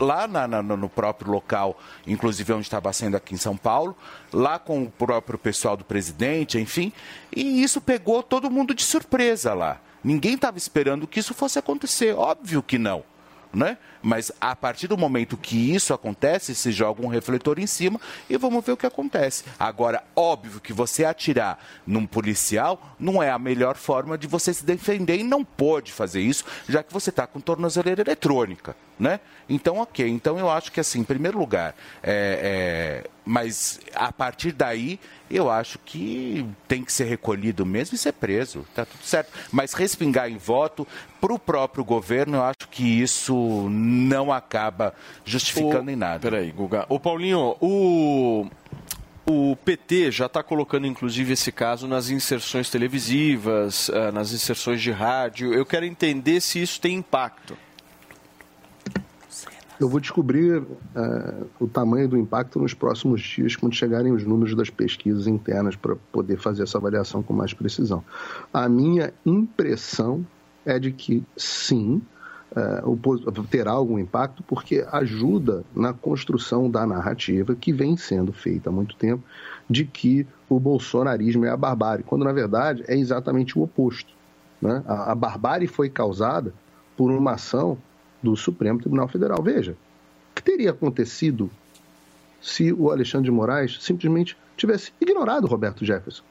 lá 0.00 0.26
na- 0.26 0.46
na- 0.48 0.62
no 0.62 0.88
próprio 0.88 1.30
local, 1.30 1.78
inclusive 2.06 2.52
onde 2.52 2.62
estava 2.62 2.92
sendo 2.92 3.16
aqui 3.16 3.34
em 3.34 3.38
São 3.38 3.56
Paulo, 3.56 3.96
lá 4.32 4.58
com 4.58 4.82
o 4.82 4.90
próprio 4.90 5.38
pessoal 5.38 5.76
do 5.76 5.84
presidente, 5.84 6.58
enfim, 6.58 6.92
e 7.34 7.62
isso 7.62 7.80
pegou 7.80 8.22
todo 8.22 8.50
mundo 8.50 8.74
de 8.74 8.82
surpresa 8.82 9.54
lá. 9.54 9.80
Ninguém 10.02 10.34
estava 10.34 10.56
esperando 10.58 11.06
que 11.06 11.20
isso 11.20 11.34
fosse 11.34 11.58
acontecer, 11.58 12.14
óbvio 12.14 12.62
que 12.62 12.78
não. 12.78 13.02
Né? 13.50 13.78
Mas 14.08 14.32
a 14.40 14.56
partir 14.56 14.86
do 14.88 14.96
momento 14.96 15.36
que 15.36 15.74
isso 15.74 15.92
acontece, 15.92 16.54
se 16.54 16.72
joga 16.72 17.04
um 17.04 17.08
refletor 17.08 17.58
em 17.58 17.66
cima 17.66 18.00
e 18.30 18.38
vamos 18.38 18.64
ver 18.64 18.72
o 18.72 18.76
que 18.76 18.86
acontece. 18.86 19.44
Agora, 19.58 20.02
óbvio 20.16 20.62
que 20.62 20.72
você 20.72 21.04
atirar 21.04 21.62
num 21.86 22.06
policial 22.06 22.96
não 22.98 23.22
é 23.22 23.30
a 23.30 23.38
melhor 23.38 23.76
forma 23.76 24.16
de 24.16 24.26
você 24.26 24.54
se 24.54 24.64
defender 24.64 25.18
e 25.18 25.22
não 25.22 25.44
pode 25.44 25.92
fazer 25.92 26.22
isso, 26.22 26.42
já 26.66 26.82
que 26.82 26.90
você 26.90 27.10
está 27.10 27.26
com 27.26 27.38
tornozeleira 27.38 28.00
eletrônica, 28.00 28.74
né? 28.98 29.20
Então, 29.46 29.76
ok. 29.76 30.08
Então, 30.08 30.38
eu 30.38 30.50
acho 30.50 30.72
que 30.72 30.80
assim, 30.80 31.00
em 31.00 31.04
primeiro 31.04 31.38
lugar, 31.38 31.74
é, 32.02 33.02
é, 33.04 33.10
mas 33.26 33.78
a 33.94 34.10
partir 34.10 34.52
daí, 34.52 34.98
eu 35.30 35.50
acho 35.50 35.78
que 35.78 36.46
tem 36.66 36.82
que 36.82 36.92
ser 36.92 37.04
recolhido 37.04 37.66
mesmo 37.66 37.94
e 37.94 37.98
ser 37.98 38.12
preso, 38.12 38.64
tá 38.74 38.86
tudo 38.86 39.04
certo. 39.04 39.32
Mas 39.52 39.74
respingar 39.74 40.30
em 40.30 40.38
voto 40.38 40.86
para 41.20 41.32
o 41.32 41.38
próprio 41.38 41.84
governo, 41.84 42.38
eu 42.38 42.42
acho 42.42 42.68
que 42.70 42.82
isso 42.82 43.34
não 43.68 43.97
acaba 44.32 44.94
justificando 45.24 45.88
O- 45.88 45.90
em 45.90 45.96
nada. 45.96 46.20
Peraí, 46.20 46.50
Guga. 46.50 46.86
Ô, 46.88 46.98
Paulinho, 47.00 47.56
o. 47.60 48.46
O 49.30 49.54
PT 49.56 50.10
já 50.10 50.24
está 50.24 50.42
colocando, 50.42 50.86
inclusive, 50.86 51.34
esse 51.34 51.52
caso 51.52 51.86
nas 51.86 52.08
inserções 52.08 52.70
televisivas, 52.70 53.90
ah, 53.90 54.10
nas 54.10 54.32
inserções 54.32 54.80
de 54.80 54.90
rádio. 54.90 55.52
Eu 55.52 55.66
quero 55.66 55.84
entender 55.84 56.40
se 56.40 56.62
isso 56.62 56.80
tem 56.80 56.96
impacto. 56.96 57.54
Eu 59.78 59.88
vou 59.88 60.00
descobrir 60.00 60.62
eh, 60.96 61.34
o 61.60 61.68
tamanho 61.68 62.08
do 62.08 62.16
impacto 62.18 62.58
nos 62.58 62.74
próximos 62.74 63.20
dias, 63.20 63.54
quando 63.54 63.74
chegarem 63.76 64.10
os 64.12 64.24
números 64.24 64.56
das 64.56 64.70
pesquisas 64.70 65.26
internas, 65.28 65.76
para 65.76 65.94
poder 66.10 66.36
fazer 66.38 66.64
essa 66.64 66.78
avaliação 66.78 67.22
com 67.22 67.32
mais 67.32 67.52
precisão. 67.52 68.02
A 68.52 68.68
minha 68.68 69.12
impressão 69.24 70.26
é 70.66 70.78
de 70.80 70.90
que 70.90 71.22
sim, 71.36 72.02
terá 73.50 73.72
algum 73.72 73.98
impacto, 73.98 74.42
porque 74.42 74.86
ajuda 74.90 75.64
na 75.74 75.92
construção 75.92 76.70
da 76.70 76.86
narrativa 76.86 77.54
que 77.54 77.72
vem 77.72 77.96
sendo 77.96 78.32
feita 78.32 78.70
há 78.70 78.72
muito 78.72 78.96
tempo 78.96 79.22
de 79.68 79.84
que 79.84 80.26
o 80.48 80.58
bolsonarismo 80.58 81.44
é 81.44 81.50
a 81.50 81.56
barbárie, 81.56 82.04
quando 82.04 82.24
na 82.24 82.32
verdade 82.32 82.82
é 82.88 82.96
exatamente 82.96 83.58
o 83.58 83.62
oposto. 83.62 84.12
né? 84.60 84.82
A, 84.86 85.14
barbárie 85.14 85.66
foi 85.66 85.90
causada 85.90 86.54
por 86.96 87.10
uma 87.10 87.32
ação 87.32 87.76
do 88.22 88.34
Supremo 88.34 88.80
Tribunal 88.80 89.08
Federal. 89.08 89.42
Veja, 89.42 89.76
o 90.32 90.34
que 90.34 90.42
teria 90.42 90.70
acontecido 90.70 91.50
se 92.40 92.72
o 92.72 92.90
Alexandre 92.90 93.26
de 93.26 93.30
Moraes 93.30 93.78
simplesmente 93.80 94.36
tivesse 94.56 94.92
ignorado 95.00 95.46
Roberto 95.46 95.84
Jefferson? 95.84 96.22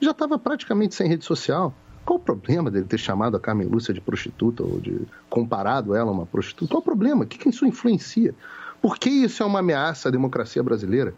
Já 0.00 0.12
estava 0.12 0.38
praticamente 0.38 0.94
sem 0.94 1.08
rede 1.08 1.24
social. 1.24 1.74
Qual 2.06 2.20
o 2.20 2.22
problema 2.22 2.70
dele 2.70 2.84
ter 2.86 2.98
chamado 2.98 3.36
a 3.36 3.40
Carmen 3.40 3.66
Lúcia 3.66 3.92
de 3.92 4.00
prostituta 4.00 4.62
ou 4.62 4.78
de 4.80 5.00
comparado 5.28 5.92
ela 5.92 6.08
a 6.10 6.14
uma 6.14 6.24
prostituta? 6.24 6.70
Qual 6.70 6.80
o 6.80 6.84
problema? 6.84 7.24
O 7.24 7.26
que, 7.26 7.36
que 7.36 7.48
isso 7.48 7.66
influencia? 7.66 8.32
Por 8.80 8.96
que 8.96 9.10
isso 9.10 9.42
é 9.42 9.46
uma 9.46 9.58
ameaça 9.58 10.08
à 10.08 10.12
democracia 10.12 10.62
brasileira? 10.62 11.12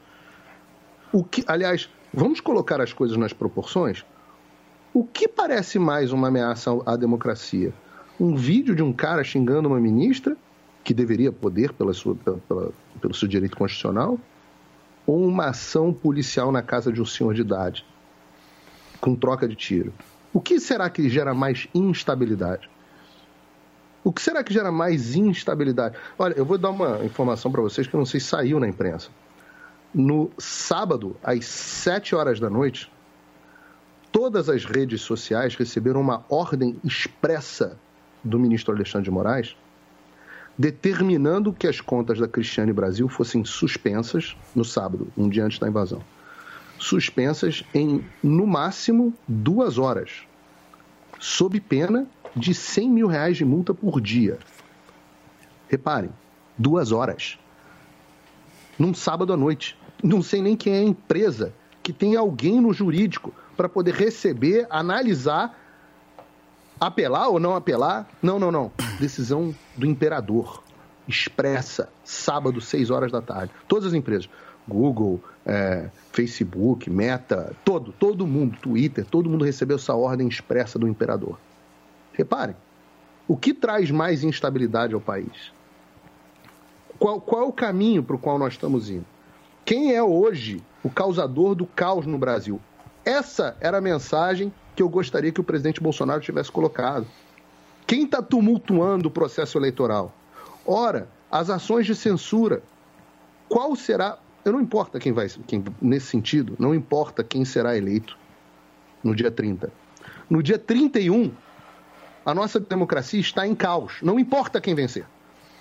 O 1.13 1.23
que, 1.23 1.45
aliás, 1.47 1.91
vamos 2.13 2.41
colocar 2.41 2.81
as 2.81 2.93
coisas 2.93 3.19
nas 3.19 3.35
proporções? 3.35 4.03
O 4.95 5.05
que 5.05 5.29
parece 5.29 5.79
mais 5.79 6.11
uma 6.11 6.29
ameaça 6.29 6.71
à 6.87 6.97
democracia? 6.97 7.73
Um 8.19 8.35
vídeo 8.35 8.75
de 8.75 8.83
um 8.83 8.93
cara 8.93 9.23
xingando 9.23 9.69
uma 9.69 9.79
ministra, 9.79 10.37
que 10.83 10.95
deveria 10.95 11.31
poder 11.31 11.75
pela 11.75 11.93
sua, 11.93 12.15
pela- 12.15 12.71
pelo 12.99 13.13
seu 13.15 13.29
direito 13.29 13.59
constitucional, 13.59 14.19
ou 15.07 15.23
uma 15.27 15.49
ação 15.49 15.93
policial 15.93 16.51
na 16.51 16.63
casa 16.63 16.91
de 16.91 17.03
um 17.03 17.05
senhor 17.05 17.35
de 17.35 17.43
idade, 17.43 17.85
com 19.03 19.15
troca 19.15 19.47
de 19.47 19.55
tiro? 19.55 19.93
O 20.39 20.41
que 20.41 20.61
será 20.61 20.89
que 20.89 21.09
gera 21.09 21.35
mais 21.35 21.67
instabilidade? 21.75 22.71
O 24.05 24.13
que 24.13 24.23
será 24.23 24.45
que 24.45 24.55
gera 24.55 24.71
mais 24.71 25.17
instabilidade? 25.17 25.97
Olha, 26.17 26.33
eu 26.35 26.45
vou 26.45 26.57
dar 26.57 26.71
uma 26.71 27.05
informação 27.05 27.51
para 27.51 27.61
vocês 27.61 27.89
que 27.89 27.95
eu 27.95 27.99
não 27.99 28.07
sei 28.07 28.21
se 28.21 28.27
saiu 28.27 28.61
na 28.61 28.69
imprensa. 28.69 29.09
No 29.93 30.31
sábado, 30.39 31.17
às 31.25 31.45
7 31.45 32.15
horas 32.15 32.39
da 32.39 32.49
noite, 32.49 32.89
todas 34.13 34.49
as 34.49 34.65
redes 34.65 35.01
sociais 35.01 35.57
receberam 35.57 36.01
uma 36.01 36.25
ordem 36.29 36.79
expressa 36.85 37.77
do 38.23 38.39
ministro 38.39 38.73
Alexandre 38.73 39.07
de 39.07 39.11
Moraes 39.11 39.57
determinando 40.57 41.53
que 41.53 41.67
as 41.67 41.81
contas 41.81 42.21
da 42.21 42.29
Cristiane 42.29 42.73
Brasil 42.73 43.09
fossem 43.09 43.45
suspensas 43.45 44.37
no 44.55 44.65
sábado, 44.65 45.09
um 45.17 45.29
dia 45.29 45.45
antes 45.45 45.59
da 45.59 45.67
invasão. 45.67 46.01
Suspensas 46.79 47.65
em, 47.75 48.05
no 48.23 48.47
máximo, 48.47 49.13
duas 49.27 49.79
horas, 49.79 50.28
sob 51.19 51.61
pena 51.61 52.07
de 52.35 52.55
100 52.55 52.91
mil 52.91 53.07
reais 53.07 53.37
de 53.37 53.45
multa 53.45 53.75
por 53.75 54.01
dia. 54.01 54.39
Reparem, 55.69 56.11
duas 56.57 56.93
horas. 56.93 57.39
Num 58.79 58.95
sábado 58.95 59.33
à 59.33 59.37
noite. 59.37 59.77
Não 60.03 60.23
sei 60.23 60.41
nem 60.41 60.57
quem 60.57 60.75
é 60.75 60.79
a 60.79 60.83
empresa 60.83 61.53
que 61.83 61.93
tem 61.93 62.17
alguém 62.17 62.61
no 62.61 62.73
jurídico 62.73 63.35
para 63.57 63.69
poder 63.69 63.95
receber, 63.95 64.67
analisar, 64.71 65.59
apelar 66.79 67.29
ou 67.29 67.41
não 67.41 67.57
apelar. 67.57 68.09
Não, 68.23 68.39
não, 68.39 68.53
não. 68.53 68.71
Decisão 69.01 69.55
do 69.77 69.87
imperador. 69.87 70.63
Expressa, 71.09 71.89
sábado, 72.05 72.61
6 72.61 72.91
horas 72.91 73.11
da 73.11 73.21
tarde. 73.21 73.53
Todas 73.67 73.87
as 73.87 73.95
empresas. 73.95 74.29
Google, 74.69 75.21
é, 75.47 75.89
Facebook, 76.13 76.91
Meta, 76.91 77.57
todo, 77.65 77.93
todo 77.93 78.27
mundo, 78.27 78.59
Twitter, 78.61 79.05
todo 79.05 79.31
mundo 79.31 79.45
recebeu 79.45 79.77
essa 79.77 79.95
ordem 79.95 80.29
expressa 80.29 80.79
do 80.79 80.87
imperador. 80.87 81.39
Reparem, 82.13 82.55
o 83.27 83.37
que 83.37 83.55
traz 83.55 83.91
mais 83.91 84.23
instabilidade 84.23 84.95
ao 84.95 85.01
país? 85.01 85.53
Qual, 86.99 87.21
qual 87.21 87.43
é 87.43 87.45
o 87.47 87.53
caminho 87.53 88.03
para 88.03 88.17
o 88.17 88.19
qual 88.19 88.39
nós 88.39 88.55
estamos 88.55 88.91
indo? 88.91 89.07
Quem 89.65 89.95
é 89.95 90.03
hoje 90.03 90.63
o 90.83 90.91
causador 90.91 91.55
do 91.55 91.67
caos 91.67 92.07
no 92.07 92.19
Brasil? 92.19 92.61
Essa 93.05 93.57
era 93.61 93.79
a 93.79 93.81
mensagem 93.81 94.53
que 94.75 94.83
eu 94.83 94.89
gostaria 94.89 95.33
que 95.33 95.41
o 95.41 95.45
presidente 95.45 95.81
Bolsonaro 95.81 96.21
tivesse 96.21 96.51
colocado. 96.53 97.07
Quem 97.87 98.05
está 98.05 98.21
tumultuando 98.23 99.09
o 99.09 99.11
processo 99.11 99.57
eleitoral? 99.57 100.13
Ora, 100.67 101.09
as 101.31 101.51
ações 101.51 101.87
de 101.87 101.95
censura. 101.95 102.63
Qual 103.49 103.75
será 103.77 104.19
não 104.53 104.61
importa 104.61 104.99
quem 104.99 105.13
vai, 105.13 105.29
quem, 105.47 105.65
nesse 105.81 106.07
sentido, 106.07 106.55
não 106.59 106.75
importa 106.75 107.25
quem 107.25 107.45
será 107.45 107.77
eleito 107.77 108.17
no 109.03 109.15
dia 109.15 109.31
30. 109.31 109.73
No 110.29 110.43
dia 110.43 110.59
31, 110.59 111.33
a 112.25 112.35
nossa 112.35 112.61
democracia 112.61 113.21
está 113.21 113.47
em 113.47 113.55
caos. 113.55 113.99
Não 114.03 114.19
importa 114.19 114.61
quem 114.61 114.75
vencer. 114.75 115.07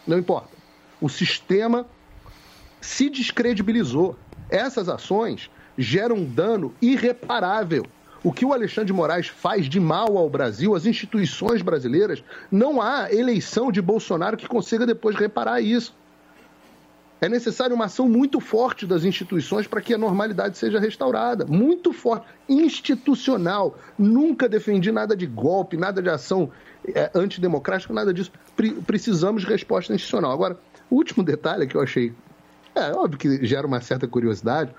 Não 0.06 0.18
importa. 0.18 0.50
O 1.00 1.10
sistema 1.10 1.86
se 2.82 3.10
descredibilizou. 3.10 4.18
Essas 4.50 4.90
ações 4.90 5.50
geram 5.78 6.18
um 6.18 6.26
dano 6.26 6.74
irreparável. 6.82 7.86
O 8.24 8.34
que 8.34 8.44
o 8.44 8.52
Alexandre 8.52 8.88
de 8.88 8.94
Moraes 8.94 9.28
faz 9.28 9.70
de 9.70 9.80
mal 9.80 10.18
ao 10.18 10.30
Brasil, 10.30 10.76
às 10.76 10.86
instituições 10.86 11.62
brasileiras, 11.62 12.24
não 12.52 12.82
há 12.82 13.14
eleição 13.14 13.72
de 13.72 13.82
Bolsonaro 13.82 14.36
que 14.36 14.48
consiga 14.48 14.86
depois 14.86 15.16
reparar 15.16 15.62
isso. 15.62 15.96
É 17.20 17.28
necessária 17.28 17.76
uma 17.76 17.86
ação 17.86 18.08
muito 18.08 18.40
forte 18.40 18.86
das 18.86 19.04
instituições 19.04 19.66
para 19.66 19.82
que 19.82 19.94
a 19.94 19.98
normalidade 19.98 20.58
seja 20.58 20.80
restaurada. 20.80 21.46
Muito 21.46 21.92
forte. 21.92 22.28
Institucional. 22.48 23.78
Nunca 23.98 24.48
defendi 24.48 24.92
nada 24.92 25.16
de 25.16 25.26
golpe, 25.26 25.76
nada 25.78 26.02
de 26.02 26.10
ação 26.10 26.52
é, 26.94 27.10
antidemocrática, 27.16 27.92
nada 27.92 28.14
disso. 28.14 28.32
Pre 28.56 28.72
precisamos 28.86 29.42
de 29.42 29.48
resposta 29.48 29.94
institucional. 29.94 30.32
Agora, 30.32 30.60
o 30.90 30.96
último 30.96 31.24
detalhe 31.24 31.66
que 31.66 31.76
eu 31.76 31.82
achei. 31.82 32.14
É 32.76 32.92
óbvio 32.92 33.18
que 33.18 33.46
gera 33.46 33.66
uma 33.66 33.82
certa 33.82 34.08
curiosidade. 34.08 34.72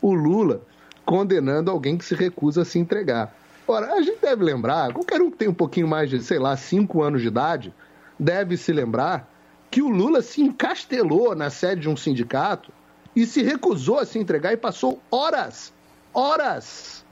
O 0.00 0.14
Lula 0.14 0.62
condenando 1.04 1.70
alguém 1.70 1.98
que 1.98 2.04
se 2.04 2.14
recusa 2.14 2.62
a 2.62 2.64
se 2.64 2.78
entregar. 2.78 3.34
Ora, 3.66 3.92
a 3.92 4.02
gente 4.02 4.20
deve 4.20 4.42
lembrar, 4.42 4.92
qualquer 4.92 5.20
um 5.20 5.30
que 5.30 5.36
tem 5.36 5.48
um 5.48 5.54
pouquinho 5.54 5.86
mais 5.86 6.08
de, 6.08 6.22
sei 6.22 6.38
lá, 6.38 6.56
cinco 6.56 7.02
anos 7.02 7.20
de 7.20 7.28
idade, 7.28 7.72
deve 8.18 8.56
se 8.56 8.72
lembrar 8.72 9.31
que 9.72 9.80
o 9.80 9.88
Lula 9.88 10.20
se 10.20 10.42
encastelou 10.42 11.34
na 11.34 11.48
sede 11.48 11.80
de 11.80 11.88
um 11.88 11.96
sindicato 11.96 12.70
e 13.16 13.24
se 13.24 13.42
recusou 13.42 13.98
a 13.98 14.04
se 14.04 14.18
entregar 14.18 14.52
e 14.52 14.56
passou 14.56 15.00
horas, 15.10 15.72
horas, 16.12 17.02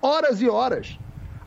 horas 0.00 0.40
e 0.40 0.48
horas, 0.48 0.96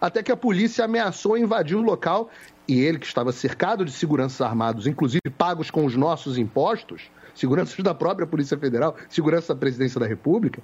até 0.01 0.21
que 0.21 0.33
a 0.33 0.35
polícia 0.35 0.83
ameaçou 0.83 1.37
invadir 1.37 1.77
o 1.77 1.81
local 1.81 2.29
e 2.67 2.77
ele, 2.77 2.99
que 2.99 3.05
estava 3.05 3.31
cercado 3.31 3.85
de 3.85 3.91
seguranças 3.91 4.41
armados, 4.41 4.85
inclusive 4.85 5.29
pagos 5.37 5.71
com 5.71 5.85
os 5.85 5.95
nossos 5.95 6.37
impostos, 6.37 7.09
seguranças 7.33 7.81
da 7.81 7.95
própria 7.95 8.27
Polícia 8.27 8.57
Federal, 8.57 8.97
segurança 9.07 9.53
da 9.53 9.59
Presidência 9.59 9.97
da 9.97 10.05
República 10.05 10.61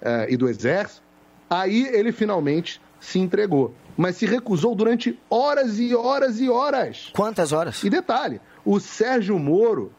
uh, 0.00 0.30
e 0.30 0.36
do 0.36 0.48
Exército, 0.48 1.02
aí 1.48 1.86
ele 1.88 2.10
finalmente 2.10 2.80
se 2.98 3.18
entregou. 3.18 3.74
Mas 3.98 4.16
se 4.16 4.24
recusou 4.24 4.74
durante 4.74 5.18
horas 5.28 5.78
e 5.78 5.94
horas 5.94 6.40
e 6.40 6.48
horas. 6.48 7.10
Quantas 7.14 7.52
horas? 7.52 7.82
E 7.84 7.90
detalhe, 7.90 8.40
o 8.66 8.80
Sérgio 8.80 9.38
Moro, 9.38 9.92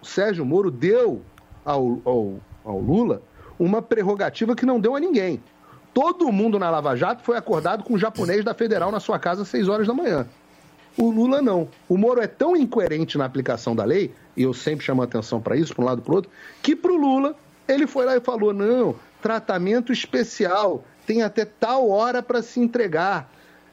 o 0.00 0.06
Sérgio 0.06 0.46
Moro 0.46 0.70
deu 0.70 1.20
ao, 1.64 2.00
ao, 2.04 2.36
ao 2.64 2.78
Lula 2.78 3.20
uma 3.58 3.82
prerrogativa 3.82 4.54
que 4.54 4.64
não 4.64 4.80
deu 4.80 4.94
a 4.94 5.00
ninguém. 5.00 5.42
Todo 5.92 6.32
mundo 6.32 6.58
na 6.58 6.70
Lava 6.70 6.96
Jato 6.96 7.22
foi 7.22 7.36
acordado 7.36 7.82
com 7.82 7.94
o 7.94 7.98
japonês 7.98 8.44
da 8.44 8.54
Federal 8.54 8.92
na 8.92 9.00
sua 9.00 9.18
casa 9.18 9.42
às 9.42 9.48
6 9.48 9.68
horas 9.68 9.86
da 9.88 9.92
manhã. 9.92 10.26
O 10.96 11.10
Lula 11.10 11.42
não. 11.42 11.68
O 11.88 11.98
Moro 11.98 12.20
é 12.20 12.26
tão 12.26 12.56
incoerente 12.56 13.18
na 13.18 13.24
aplicação 13.24 13.74
da 13.74 13.84
lei, 13.84 14.14
e 14.36 14.42
eu 14.44 14.54
sempre 14.54 14.84
chamo 14.84 15.02
atenção 15.02 15.40
para 15.40 15.56
isso, 15.56 15.74
para 15.74 15.82
um 15.82 15.86
lado 15.86 16.00
para 16.00 16.12
o 16.12 16.16
outro, 16.16 16.30
que 16.62 16.76
para 16.76 16.92
o 16.92 16.96
Lula 16.96 17.34
ele 17.66 17.86
foi 17.86 18.06
lá 18.06 18.16
e 18.16 18.20
falou: 18.20 18.52
não, 18.52 18.94
tratamento 19.20 19.92
especial, 19.92 20.84
tem 21.06 21.22
até 21.22 21.44
tal 21.44 21.90
hora 21.90 22.22
para 22.22 22.40
se 22.40 22.60
entregar. 22.60 23.30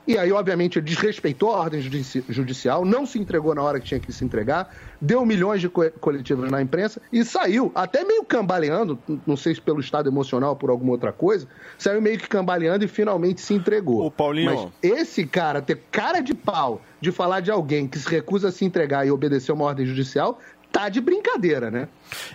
E 0.09 0.17
aí, 0.17 0.31
obviamente, 0.31 0.79
ele 0.79 0.87
desrespeitou 0.87 1.51
a 1.51 1.59
ordem 1.59 1.79
judicial, 1.79 2.83
não 2.83 3.05
se 3.05 3.19
entregou 3.19 3.53
na 3.53 3.61
hora 3.61 3.79
que 3.79 3.85
tinha 3.85 3.99
que 3.99 4.11
se 4.11 4.25
entregar, 4.25 4.75
deu 4.99 5.23
milhões 5.23 5.61
de 5.61 5.69
coletivas 5.69 6.49
na 6.49 6.59
imprensa 6.59 6.99
e 7.13 7.23
saiu, 7.23 7.71
até 7.75 8.03
meio 8.03 8.23
cambaleando, 8.23 8.97
não 9.27 9.37
sei 9.37 9.53
se 9.53 9.61
pelo 9.61 9.79
estado 9.79 10.09
emocional 10.09 10.49
ou 10.49 10.55
por 10.55 10.71
alguma 10.71 10.93
outra 10.93 11.11
coisa, 11.11 11.47
saiu 11.77 12.01
meio 12.01 12.17
que 12.17 12.27
cambaleando 12.27 12.83
e 12.83 12.87
finalmente 12.87 13.39
se 13.39 13.53
entregou. 13.53 14.03
O 14.03 14.09
Paulinho. 14.09 14.51
Mas 14.51 14.67
esse 14.81 15.27
cara 15.27 15.61
ter 15.61 15.79
cara 15.91 16.21
de 16.21 16.33
pau 16.33 16.81
de 16.99 17.11
falar 17.11 17.41
de 17.41 17.51
alguém 17.51 17.87
que 17.87 17.99
se 17.99 18.09
recusa 18.09 18.47
a 18.47 18.51
se 18.51 18.65
entregar 18.65 19.05
e 19.05 19.11
obedecer 19.11 19.51
uma 19.51 19.65
ordem 19.65 19.85
judicial, 19.85 20.39
tá 20.71 20.89
de 20.89 21.01
brincadeira, 21.01 21.69
né? 21.69 21.87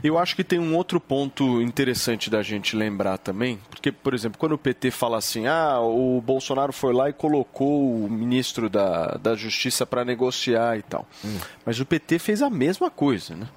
Eu 0.03 0.19
acho 0.19 0.37
que 0.37 0.45
tem 0.45 0.59
um 0.59 0.77
outro 0.77 1.01
ponto 1.01 1.61
interessante 1.63 2.31
da 2.31 2.43
gente 2.43 2.77
lembrar 2.77 3.19
também, 3.19 3.59
porque, 3.71 3.91
por 3.91 4.15
exemplo, 4.15 4.39
quando 4.39 4.53
o 4.53 4.59
PT 4.59 4.91
fala 4.91 5.19
assim, 5.19 5.47
ah, 5.47 5.81
o 5.81 6.21
Bolsonaro 6.21 6.73
foi 6.73 6.93
lá 6.93 7.09
e 7.09 7.13
colocou 7.13 8.05
o 8.05 8.11
ministro 8.11 8.69
da, 8.69 9.19
da 9.21 9.35
Justiça 9.35 9.87
para 9.87 10.05
negociar 10.05 10.79
e 10.79 10.83
tal. 10.83 11.07
Hum. 11.25 11.39
Mas 11.65 11.81
o 11.81 11.87
PT 11.87 12.19
fez 12.19 12.43
a 12.43 12.51
mesma 12.51 12.91
coisa, 12.91 13.35
né? 13.35 13.49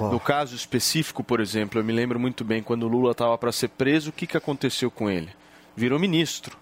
No 0.00 0.20
caso 0.20 0.54
específico, 0.54 1.24
por 1.24 1.40
exemplo, 1.40 1.80
eu 1.80 1.84
me 1.84 1.92
lembro 1.92 2.20
muito 2.20 2.44
bem 2.44 2.62
quando 2.62 2.84
o 2.84 2.88
Lula 2.88 3.12
estava 3.12 3.36
para 3.38 3.50
ser 3.50 3.68
preso, 3.68 4.10
o 4.10 4.12
que, 4.12 4.26
que 4.26 4.36
aconteceu 4.36 4.90
com 4.90 5.10
ele? 5.10 5.30
Virou 5.74 5.98
ministro. 5.98 6.61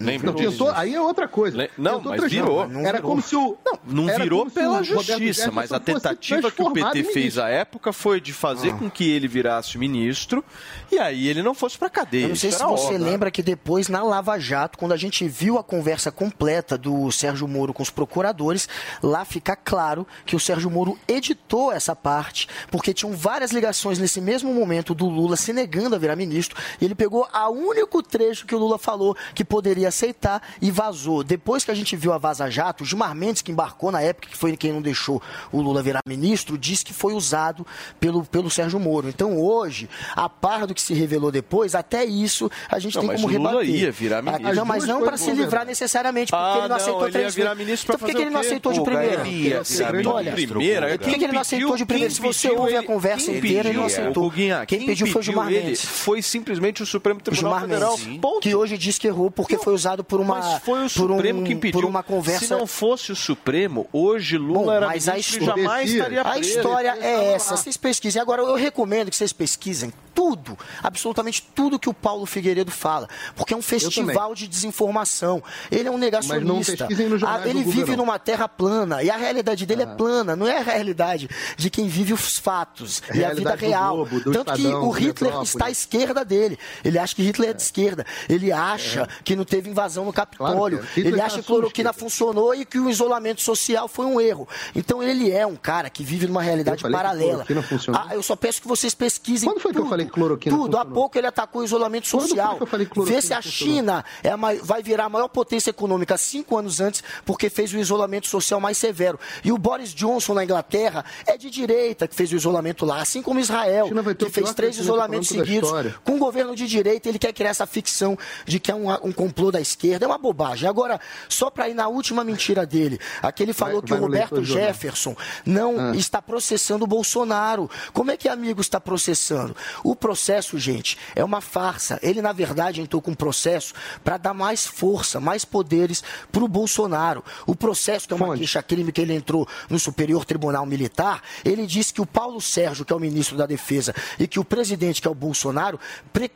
Lembra 0.00 0.30
não, 0.30 0.38
tentou, 0.38 0.70
aí 0.70 0.94
é 0.94 1.00
outra 1.00 1.26
coisa. 1.26 1.56
Le... 1.56 1.70
Não, 1.76 2.00
mas 2.00 2.30
virou. 2.30 2.68
Não, 2.68 2.86
era 2.86 3.00
como 3.00 3.20
se 3.20 3.34
o. 3.34 3.56
Não, 3.64 4.06
não 4.06 4.16
virou 4.16 4.48
pela 4.48 4.82
justiça, 4.82 5.50
mas 5.50 5.72
a 5.72 5.80
tentativa 5.80 6.50
que 6.52 6.62
o 6.62 6.72
PT 6.72 7.04
fez 7.04 7.36
à 7.36 7.48
época 7.48 7.92
foi 7.92 8.20
de 8.20 8.32
fazer 8.32 8.70
ah. 8.70 8.76
com 8.76 8.88
que 8.88 9.10
ele 9.10 9.26
virasse 9.26 9.76
ministro 9.76 10.44
e 10.90 10.98
aí 10.98 11.26
ele 11.26 11.42
não 11.42 11.52
fosse 11.52 11.76
para 11.76 11.90
cadeia. 11.90 12.24
Eu 12.24 12.28
não 12.28 12.36
sei 12.36 12.52
se 12.52 12.62
você 12.62 12.96
lembra 12.96 13.30
que 13.30 13.42
depois, 13.42 13.88
na 13.88 14.02
Lava 14.02 14.38
Jato, 14.38 14.78
quando 14.78 14.92
a 14.92 14.96
gente 14.96 15.26
viu 15.26 15.58
a 15.58 15.64
conversa 15.64 16.12
completa 16.12 16.78
do 16.78 17.10
Sérgio 17.10 17.48
Moro 17.48 17.74
com 17.74 17.82
os 17.82 17.90
procuradores, 17.90 18.68
lá 19.02 19.24
fica 19.24 19.56
claro 19.56 20.06
que 20.24 20.36
o 20.36 20.40
Sérgio 20.40 20.70
Moro 20.70 20.96
editou 21.08 21.72
essa 21.72 21.96
parte, 21.96 22.48
porque 22.70 22.94
tinham 22.94 23.16
várias 23.16 23.50
ligações 23.50 23.98
nesse 23.98 24.20
mesmo 24.20 24.54
momento 24.54 24.94
do 24.94 25.08
Lula 25.08 25.36
se 25.36 25.52
negando 25.52 25.96
a 25.96 25.98
virar 25.98 26.14
ministro, 26.14 26.56
e 26.80 26.84
ele 26.84 26.94
pegou 26.94 27.26
a 27.32 27.48
único 27.50 28.00
trecho 28.02 28.46
que 28.46 28.54
o 28.54 28.58
Lula 28.58 28.78
falou 28.78 29.16
que 29.34 29.44
poderia 29.44 29.87
aceitar 29.88 30.42
e 30.60 30.70
vazou. 30.70 31.24
Depois 31.24 31.64
que 31.64 31.70
a 31.70 31.74
gente 31.74 31.96
viu 31.96 32.12
a 32.12 32.18
Vaza 32.18 32.50
Jato, 32.50 32.84
o 32.84 32.86
Gilmar 32.86 33.14
Mendes, 33.14 33.42
que 33.42 33.50
embarcou 33.50 33.90
na 33.90 34.00
época, 34.00 34.28
que 34.28 34.36
foi 34.36 34.56
quem 34.56 34.72
não 34.72 34.82
deixou 34.82 35.20
o 35.52 35.60
Lula 35.60 35.82
virar 35.82 36.00
ministro, 36.06 36.56
disse 36.56 36.84
que 36.84 36.92
foi 36.92 37.14
usado 37.14 37.66
pelo, 37.98 38.24
pelo 38.24 38.50
Sérgio 38.50 38.78
Moro. 38.78 39.08
Então 39.08 39.38
hoje, 39.38 39.88
a 40.14 40.28
par 40.28 40.66
do 40.66 40.74
que 40.74 40.82
se 40.82 40.94
revelou 40.94 41.30
depois, 41.30 41.74
até 41.74 42.04
isso 42.04 42.50
a 42.68 42.78
gente 42.78 42.94
não, 42.96 43.02
tem 43.02 43.16
como 43.16 43.28
o 43.28 43.30
Lula 43.30 43.50
rebater. 43.50 43.74
ia 43.74 43.92
virar 43.92 44.22
ministro. 44.22 44.48
Ah, 44.48 44.54
não, 44.54 44.64
mas 44.64 44.86
não 44.86 45.02
para 45.02 45.16
se 45.16 45.30
livrar 45.32 45.64
necessariamente, 45.64 46.30
porque 46.30 46.44
ah, 46.44 46.58
ele 46.58 46.68
não 46.68 46.76
aceitou 46.76 47.02
ele 47.04 47.12
três 47.12 47.34
virar 47.34 47.54
ministro 47.54 47.94
Então 47.94 47.98
por 47.98 48.06
que, 48.06 48.14
que 48.14 48.22
ele 48.22 48.30
não 48.30 48.40
aceitou 48.40 48.72
de 48.72 48.82
primeira? 48.82 49.26
Ele 49.26 49.48
ia 49.48 49.62
virar 49.62 50.10
Olha, 50.10 50.32
de 50.32 50.46
primeira. 50.46 50.98
Por 50.98 51.08
que, 51.08 51.18
que 51.18 51.24
ele 51.24 51.32
não 51.32 51.40
aceitou 51.40 51.76
de 51.76 51.86
primeira? 51.86 52.10
Se 52.12 52.20
você 52.20 52.50
ouve 52.50 52.76
a 52.76 52.82
conversa 52.82 53.30
inteira, 53.30 53.68
ele 53.68 53.78
não 53.78 53.86
aceitou. 53.86 54.32
Quem 54.66 54.86
pediu 54.86 55.06
foi 55.06 55.20
o 55.20 55.24
Gilmar 55.24 55.46
Mendes. 55.46 55.84
Foi 55.84 56.22
simplesmente 56.22 56.82
o 56.82 56.86
Supremo 56.86 57.20
Tribunal 57.20 57.60
Federal. 57.60 57.98
Que 58.40 58.54
hoje 58.54 58.76
diz 58.76 58.98
que 58.98 59.06
errou 59.06 59.30
porque 59.30 59.58
foi 59.58 59.74
usado 59.78 60.04
por 60.04 60.20
uma 60.20 60.60
foi 60.60 60.84
o 60.84 60.88
Supremo 60.88 61.40
um, 61.40 61.44
que 61.44 61.52
impediu. 61.52 61.80
Por 61.80 61.88
uma 61.88 62.02
conversa... 62.02 62.46
Se 62.46 62.50
não 62.50 62.66
fosse 62.66 63.12
o 63.12 63.16
Supremo, 63.16 63.86
hoje 63.92 64.36
Lula 64.36 64.64
Bom, 64.64 64.72
era 64.72 64.86
mas 64.86 65.06
ministro 65.06 65.44
a 65.44 65.46
jamais 65.56 65.90
estaria 65.90 66.24
preso. 66.24 66.36
A 66.36 66.40
história 66.40 66.98
é 67.00 67.32
essa. 67.32 67.56
Vocês 67.56 67.76
pesquisem. 67.76 68.20
Agora, 68.20 68.42
eu 68.42 68.54
recomendo 68.54 69.10
que 69.10 69.16
vocês 69.16 69.32
pesquisem 69.32 69.92
tudo, 70.18 70.58
absolutamente 70.82 71.40
tudo 71.54 71.78
que 71.78 71.88
o 71.88 71.94
Paulo 71.94 72.26
Figueiredo 72.26 72.72
fala, 72.72 73.08
porque 73.36 73.54
é 73.54 73.56
um 73.56 73.62
festival 73.62 74.34
de 74.34 74.48
desinformação. 74.48 75.40
Ele 75.70 75.86
é 75.86 75.92
um 75.92 75.96
negacionista. 75.96 76.88
Ah, 77.24 77.48
ele 77.48 77.62
vive 77.62 77.92
não. 77.92 77.98
numa 77.98 78.18
terra 78.18 78.48
plana 78.48 79.00
e 79.00 79.10
a 79.10 79.16
realidade 79.16 79.64
dele 79.64 79.84
ah. 79.84 79.92
é 79.92 79.94
plana, 79.94 80.34
não 80.34 80.48
é 80.48 80.58
a 80.58 80.62
realidade 80.62 81.30
de 81.56 81.70
quem 81.70 81.86
vive 81.86 82.12
os 82.12 82.36
fatos 82.36 83.00
a 83.08 83.16
e 83.16 83.24
a 83.24 83.32
vida 83.32 83.54
real. 83.54 84.04
Globo, 84.06 84.32
Tanto 84.32 84.54
que 84.54 84.66
o 84.66 84.90
Hitler 84.90 85.40
está 85.40 85.66
à 85.66 85.70
esquerda 85.70 86.24
dele. 86.24 86.58
Ele 86.84 86.98
acha 86.98 87.14
que 87.14 87.22
Hitler 87.22 87.50
é 87.50 87.52
de 87.52 87.62
esquerda. 87.62 88.04
Ele 88.28 88.50
acha 88.50 89.02
é. 89.02 89.08
que 89.22 89.36
não 89.36 89.44
teve 89.44 89.70
invasão 89.70 90.04
no 90.04 90.12
Capitólio. 90.12 90.78
Claro, 90.78 90.88
ele 90.96 91.20
acha 91.20 91.38
que 91.38 91.46
cloroquina 91.46 91.92
funcionou 91.92 92.56
e 92.56 92.64
que 92.64 92.80
o 92.80 92.90
isolamento 92.90 93.40
social 93.40 93.86
foi 93.86 94.06
um 94.06 94.20
erro. 94.20 94.48
Então 94.74 95.00
ele 95.00 95.30
é 95.30 95.46
um 95.46 95.54
cara 95.54 95.88
que 95.88 96.02
vive 96.02 96.26
numa 96.26 96.42
realidade 96.42 96.82
paralela. 96.82 97.46
Ah, 97.94 98.16
eu 98.16 98.22
só 98.22 98.34
peço 98.34 98.60
que 98.60 98.66
vocês 98.66 98.96
pesquisem. 98.96 99.48
Quando 99.48 99.60
foi 99.60 99.72
tudo. 99.72 99.82
que 99.82 99.86
eu 99.86 99.90
falei 99.90 100.07
cloroquina 100.08 100.56
tudo. 100.56 100.76
Há 100.76 100.80
funcionou? 100.80 100.94
pouco 101.02 101.18
ele 101.18 101.26
atacou 101.26 101.62
o 101.62 101.64
isolamento 101.64 102.06
foi 102.08 102.20
social. 102.20 102.56
que 102.56 102.62
eu 102.62 102.66
falei 102.66 102.86
que 102.86 102.92
cloroquina 102.92 103.20
Vê 103.20 103.26
se 103.26 103.32
a? 103.34 103.42
China 103.42 104.04
é 104.22 104.30
a 104.30 104.36
mai- 104.36 104.58
vai 104.62 104.82
virar 104.82 105.04
a 105.06 105.08
maior 105.08 105.28
potência 105.28 105.70
econômica 105.70 106.16
cinco 106.16 106.56
anos 106.56 106.80
antes, 106.80 107.02
porque 107.24 107.48
fez 107.50 107.72
o 107.72 107.78
isolamento 107.78 108.26
social 108.26 108.60
mais 108.60 108.78
severo. 108.78 109.18
E 109.44 109.52
o 109.52 109.58
Boris 109.58 109.94
Johnson 109.94 110.34
na 110.34 110.44
Inglaterra 110.44 111.04
é 111.26 111.36
de 111.36 111.50
direita 111.50 112.06
que 112.08 112.14
fez 112.14 112.32
o 112.32 112.36
isolamento 112.36 112.84
lá, 112.84 113.00
assim 113.00 113.22
como 113.22 113.40
Israel, 113.40 113.88
que 114.18 114.24
o 114.24 114.30
fez 114.30 114.52
três 114.54 114.78
isolamentos 114.78 115.28
seguidos. 115.28 115.70
Com 116.04 116.12
um 116.12 116.18
governo 116.18 116.54
de 116.56 116.66
direita, 116.66 117.08
ele 117.08 117.18
quer 117.18 117.32
criar 117.32 117.50
essa 117.50 117.66
ficção 117.66 118.16
de 118.46 118.58
que 118.60 118.70
é 118.70 118.74
um, 118.74 118.90
um 119.06 119.12
complô 119.12 119.50
da 119.50 119.60
esquerda. 119.60 120.04
É 120.04 120.08
uma 120.08 120.18
bobagem. 120.18 120.68
Agora, 120.68 121.00
só 121.28 121.50
para 121.50 121.68
ir 121.68 121.74
na 121.74 121.88
última 121.88 122.24
mentira 122.24 122.64
dele, 122.66 122.98
aquele 123.22 123.52
falou 123.52 123.82
que 123.82 123.90
vai 123.90 123.98
o 123.98 124.02
Roberto 124.02 124.42
jornal. 124.44 124.66
Jefferson 124.68 125.16
não 125.44 125.78
Ah. 125.78 125.96
está 125.96 126.20
processando 126.20 126.84
o 126.84 126.86
Bolsonaro. 126.86 127.70
Como 127.92 128.10
é 128.10 128.16
que 128.16 128.28
amigo 128.28 128.60
está 128.60 128.80
processando? 128.80 129.56
O 129.84 129.94
processo, 129.98 130.58
gente, 130.58 130.96
é 131.14 131.22
uma 131.24 131.40
farsa. 131.40 131.98
Ele, 132.02 132.22
na 132.22 132.32
verdade, 132.32 132.80
entrou 132.80 133.02
com 133.02 133.10
um 133.10 133.14
processo 133.14 133.74
para 134.02 134.16
dar 134.16 134.32
mais 134.32 134.66
força, 134.66 135.20
mais 135.20 135.44
poderes 135.44 136.02
para 136.32 136.42
o 136.44 136.48
Bolsonaro. 136.48 137.22
O 137.46 137.54
processo, 137.54 138.06
que 138.08 138.14
é 138.14 138.16
uma 138.16 138.36
queixa-crime 138.36 138.92
que 138.92 139.00
ele 139.00 139.14
entrou 139.14 139.46
no 139.68 139.78
Superior 139.78 140.24
Tribunal 140.24 140.64
Militar, 140.64 141.22
ele 141.44 141.66
disse 141.66 141.92
que 141.92 142.00
o 142.00 142.06
Paulo 142.06 142.40
Sérgio, 142.40 142.84
que 142.84 142.92
é 142.92 142.96
o 142.96 143.00
ministro 143.00 143.36
da 143.36 143.44
Defesa, 143.46 143.94
e 144.18 144.26
que 144.26 144.38
o 144.40 144.44
presidente, 144.44 145.02
que 145.02 145.08
é 145.08 145.10
o 145.10 145.14
Bolsonaro, 145.14 145.78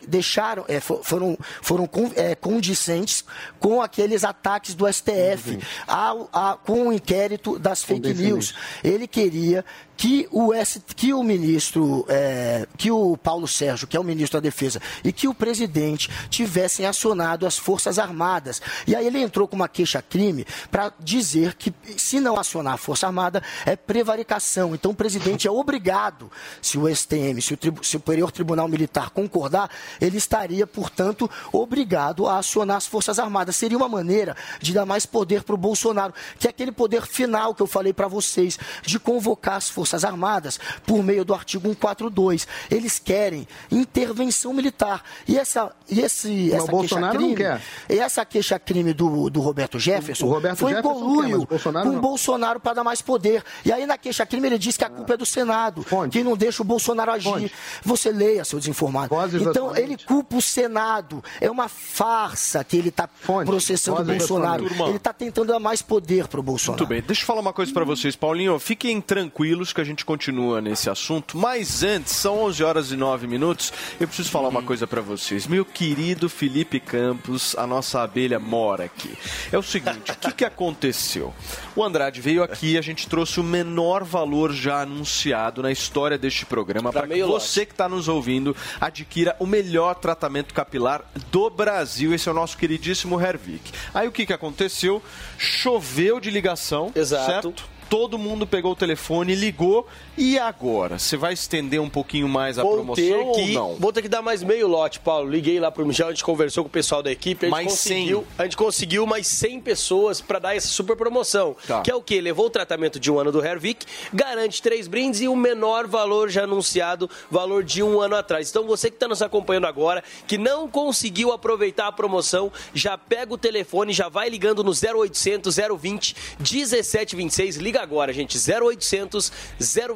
deixaram, 0.07 0.65
é, 0.69 0.81
fo- 0.81 1.01
foram, 1.03 1.39
foram 1.61 1.89
é, 2.17 2.35
condicentes 2.35 3.25
com 3.59 3.81
aqueles 3.81 4.25
ataques 4.25 4.75
do 4.75 4.87
STF, 4.87 5.59
ao- 5.87 6.29
a- 6.33 6.59
com 6.65 6.89
o 6.89 6.93
inquérito 6.93 7.59
das 7.59 7.83
fake 7.83 8.01
news. 8.15 8.55
Ele 8.83 9.07
queria 9.07 9.65
que 9.97 10.27
o, 10.33 10.53
S, 10.53 10.83
que 10.97 11.13
o 11.13 11.23
ministro, 11.23 12.05
é, 12.09 12.67
que 12.77 12.91
o 12.91 13.17
Paulo 13.17 13.47
Sérgio, 13.47 13.87
que 13.87 13.97
é 13.97 14.01
o 14.01 14.05
ministro 14.05 14.41
da 14.41 14.43
Defesa, 14.43 14.81
e 15.05 15.13
que 15.13 15.29
o 15.29 15.35
presidente 15.35 16.11
tivessem 16.29 16.87
acionado 16.87 17.47
as 17.47 17.57
Forças 17.57 17.99
Armadas. 17.99 18.61
E 18.87 18.97
aí 18.97 19.07
ele 19.07 19.21
entrou 19.21 19.47
com 19.47 19.55
uma 19.55 19.69
queixa-crime 19.69 20.45
para 20.71 20.93
dizer 20.99 21.55
que, 21.55 21.73
se 21.97 22.19
não 22.19 22.37
acionar 22.37 22.75
a 22.75 22.77
Força 22.79 23.07
Armada, 23.07 23.43
é 23.65 23.77
prevaricação. 23.77 24.75
Então 24.75 24.91
o 24.91 24.95
presidente 24.95 25.47
é 25.47 25.51
obrigado, 25.51 26.31
se 26.61 26.79
o 26.79 26.89
STM, 26.89 27.41
se 27.41 27.55
o 27.55 27.57
Tribu- 27.57 27.85
Superior 27.85 28.33
Tribunal 28.33 28.67
Militar 28.67 29.11
concordar, 29.11 29.71
ele 30.01 30.17
estaria, 30.17 30.67
portanto, 30.67 31.31
obrigado 31.53 32.27
a 32.27 32.39
acionar 32.39 32.79
as 32.79 32.87
Forças 32.87 33.19
Armadas. 33.19 33.55
Seria 33.55 33.77
uma 33.77 33.89
maneira 33.89 34.37
de 34.61 34.73
dar 34.73 34.87
mais 34.87 35.07
poder 35.07 35.45
para 35.45 35.55
o 35.55 35.59
Bolsonaro, 35.59 36.13
que 36.39 36.47
é 36.47 36.51
aquele 36.51 36.73
poder 36.73 37.07
final 37.07 37.55
que 37.55 37.63
eu 37.63 37.67
falei 37.67 37.93
para 37.93 38.09
vocês, 38.09 38.59
de 38.85 38.99
convocar 38.99 39.57
as 39.57 39.69
Forças 39.69 39.82
Armadas 40.05 40.59
por 40.87 41.03
meio 41.03 41.25
do 41.25 41.35
artigo 41.35 41.69
142. 41.69 42.47
Eles 42.71 42.99
querem 42.99 43.47
intervenção 43.71 44.53
militar. 44.53 45.03
E 45.27 45.39
essa, 45.39 45.73
e 45.89 46.01
esse, 46.01 46.29
Mas 46.53 46.63
essa 46.63 46.75
o 46.75 46.81
queixa-crime, 46.81 47.37
quer. 47.37 47.61
e 47.89 47.99
essa 47.99 48.25
queixa-crime 48.25 48.93
do, 48.93 49.31
do 49.31 49.41
Roberto 49.41 49.79
Jefferson 49.79 50.27
O 50.27 50.31
Roberto 50.31 50.59
foi 50.59 50.71
Jefferson 50.75 51.23
quer, 51.23 51.37
o 51.37 51.47
Bolsonaro 51.47 51.91
com 51.91 51.97
o. 51.97 52.01
Bolsonaro 52.01 52.61
para 52.61 52.75
dar 52.75 52.85
mais 52.85 53.03
poder. 53.03 53.43
E 53.65 53.73
aí 53.73 53.87
na 53.87 53.99
queixa-crime 53.99 54.47
ele 54.47 54.59
diz 54.59 54.77
que 54.77 54.85
a 54.85 54.91
culpa 54.91 55.15
é 55.15 55.17
do 55.17 55.27
Senado, 55.27 55.85
que 56.11 56.23
não 56.23 56.37
deixa 56.37 56.63
o 56.63 56.65
Bolsonaro 56.65 57.13
agir. 57.13 57.53
Você 57.85 58.11
leia, 58.11 58.45
seu 58.45 58.59
desinformado. 58.59 59.15
Vozes 59.15 59.43
Então 59.43 59.77
ele 59.77 59.97
culpa 59.97 60.37
o 60.37 60.43
Senado. 60.43 61.23
É 61.41 61.51
uma 61.51 61.69
farsa 61.69 62.63
que 62.65 62.77
ele 62.77 62.89
está 62.89 63.09
processando 63.45 64.03
o 64.03 64.05
Vozes 64.05 64.19
Bolsonaro. 64.19 64.67
Ele 64.67 64.97
está 64.97 65.13
tentando 65.13 65.49
dar 65.49 65.59
mais 65.59 65.83
poder 65.83 66.29
para 66.29 66.41
o 66.41 66.43
Bolsonaro. 66.43 66.81
Muito 66.83 66.89
bem, 66.89 67.03
deixa 67.03 67.23
eu 67.23 67.27
falar 67.27 67.41
uma 67.41 67.53
coisa 67.53 67.73
pra 67.73 67.85
vocês, 67.85 68.17
Paulinho. 68.17 68.59
Fiquem 68.59 69.01
tranquilos 69.01 69.72
que 69.75 69.81
a 69.81 69.85
gente 69.85 70.05
continua 70.05 70.61
nesse 70.61 70.91
assunto. 70.91 71.37
Mas 71.37 71.83
antes, 71.83 72.13
são 72.13 72.43
11 72.45 72.65
horas 72.65 72.93
e 72.93 72.97
9 72.97 73.27
minutos. 73.27 73.73
Eu 74.01 74.07
preciso 74.07 74.31
falar 74.31 74.49
uma 74.49 74.63
coisa 74.63 74.87
pra 74.87 75.01
vocês. 75.01 75.47
Meu 75.47 75.65
querido 75.65 76.29
Felipe 76.29 76.79
Campos, 76.81 77.57
a 77.57 77.67
nossa 77.67 78.03
abelha 78.03 78.39
mora 78.39 78.85
aqui. 78.85 79.17
É 79.51 79.59
o 79.59 79.63
seguinte, 79.63 80.11
o 80.13 80.17
que, 80.17 80.33
que 80.33 80.45
aconteceu? 80.45 81.33
O 81.75 81.83
Andrade 81.83 82.21
veio 82.21 82.43
aqui, 82.43 82.77
a 82.77 82.83
gente 82.83 83.09
trouxe 83.09 83.41
o 83.41 83.43
menor 83.43 84.05
valor 84.05 84.53
já 84.53 84.83
anunciado 84.83 85.63
na 85.63 85.71
história 85.73 86.19
deste 86.19 86.45
programa 86.45 86.93
para 86.93 87.07
que 87.07 87.23
você 87.23 87.65
que 87.65 87.73
está 87.73 87.89
nos 87.89 88.09
ouvindo 88.09 88.55
adquira 88.81 89.37
o 89.39 89.47
melhor 89.47 89.95
tratamento 89.95 90.55
capilar 90.55 91.03
do 91.31 91.49
Brasil. 91.51 92.15
Esse 92.15 92.29
é 92.29 92.33
o 92.33 92.35
nosso 92.35 92.57
queridíssimo 92.57 93.21
Hervik. 93.21 93.73
Aí 93.95 94.07
o 94.07 94.13
que, 94.13 94.27
que 94.27 94.33
aconteceu? 94.33 95.03
Choveu 95.39 96.21
de 96.21 96.31
ligação, 96.31 96.93
Exato. 96.95 97.27
certo? 97.27 97.72
Todo 97.93 98.17
mundo 98.17 98.47
pegou 98.47 98.73
o 98.73 98.75
telefone, 98.75 99.35
ligou. 99.35 99.87
E 100.17 100.39
agora? 100.39 100.99
Você 100.99 101.15
vai 101.15 101.35
estender 101.35 101.79
um 101.79 101.91
pouquinho 101.91 102.27
mais 102.27 102.59
a 102.59 102.63
Vou 102.63 102.77
promoção 102.77 103.05
ter, 103.05 103.17
ou 103.17 103.33
que, 103.35 103.53
não? 103.53 103.75
vou 103.75 103.93
ter 103.93 104.01
que 104.01 104.09
dar 104.09 104.23
mais 104.23 104.43
meio 104.43 104.67
lote, 104.67 104.99
Paulo. 104.99 105.29
Liguei 105.29 105.61
lá 105.61 105.71
pro 105.71 105.85
Michel, 105.85 106.07
a 106.07 106.11
gente 106.11 106.25
conversou 106.25 106.65
com 106.65 106.69
o 106.69 106.73
pessoal 106.73 107.03
da 107.03 107.13
equipe, 107.13 107.45
a 107.45 107.49
gente 107.51 107.53
Mais 107.53 107.67
conseguiu, 107.69 108.27
a 108.39 108.45
gente 108.45 108.57
conseguiu 108.57 109.07
mais 109.07 109.27
100 109.27 109.61
pessoas 109.61 110.23
para 110.23 110.39
dar 110.39 110.57
essa 110.57 110.69
super 110.69 110.97
promoção. 110.97 111.55
Tá. 111.69 111.83
Que 111.83 111.91
é 111.91 111.95
o 111.95 112.01
quê? 112.01 112.19
Levou 112.19 112.47
o 112.47 112.51
tratamento 112.51 112.99
de 112.99 113.13
um 113.13 113.19
ano 113.19 113.31
do 113.31 113.45
Hervik, 113.45 113.85
garante 114.11 114.63
três 114.63 114.89
brindes 114.89 115.21
e 115.21 115.29
o 115.29 115.37
menor 115.37 115.87
valor 115.87 116.31
já 116.31 116.45
anunciado, 116.45 117.11
valor 117.31 117.63
de 117.63 117.83
um 117.83 118.01
ano 118.01 118.17
atrás. 118.17 118.49
Então 118.49 118.65
você 118.65 118.89
que 118.89 118.97
está 118.97 119.07
nos 119.07 119.21
acompanhando 119.21 119.67
agora, 119.67 120.03
que 120.27 120.39
não 120.39 120.67
conseguiu 120.67 121.31
aproveitar 121.31 121.89
a 121.89 121.93
promoção, 121.93 122.51
já 122.73 122.97
pega 122.97 123.35
o 123.35 123.37
telefone, 123.37 123.93
já 123.93 124.09
vai 124.09 124.31
ligando 124.31 124.65
no 124.65 124.71
0800 124.71 125.59
020 125.79 126.17
1726. 126.41 127.57
Liga 127.57 127.82
agora, 127.83 128.13
gente. 128.13 128.39
0800 128.39 129.33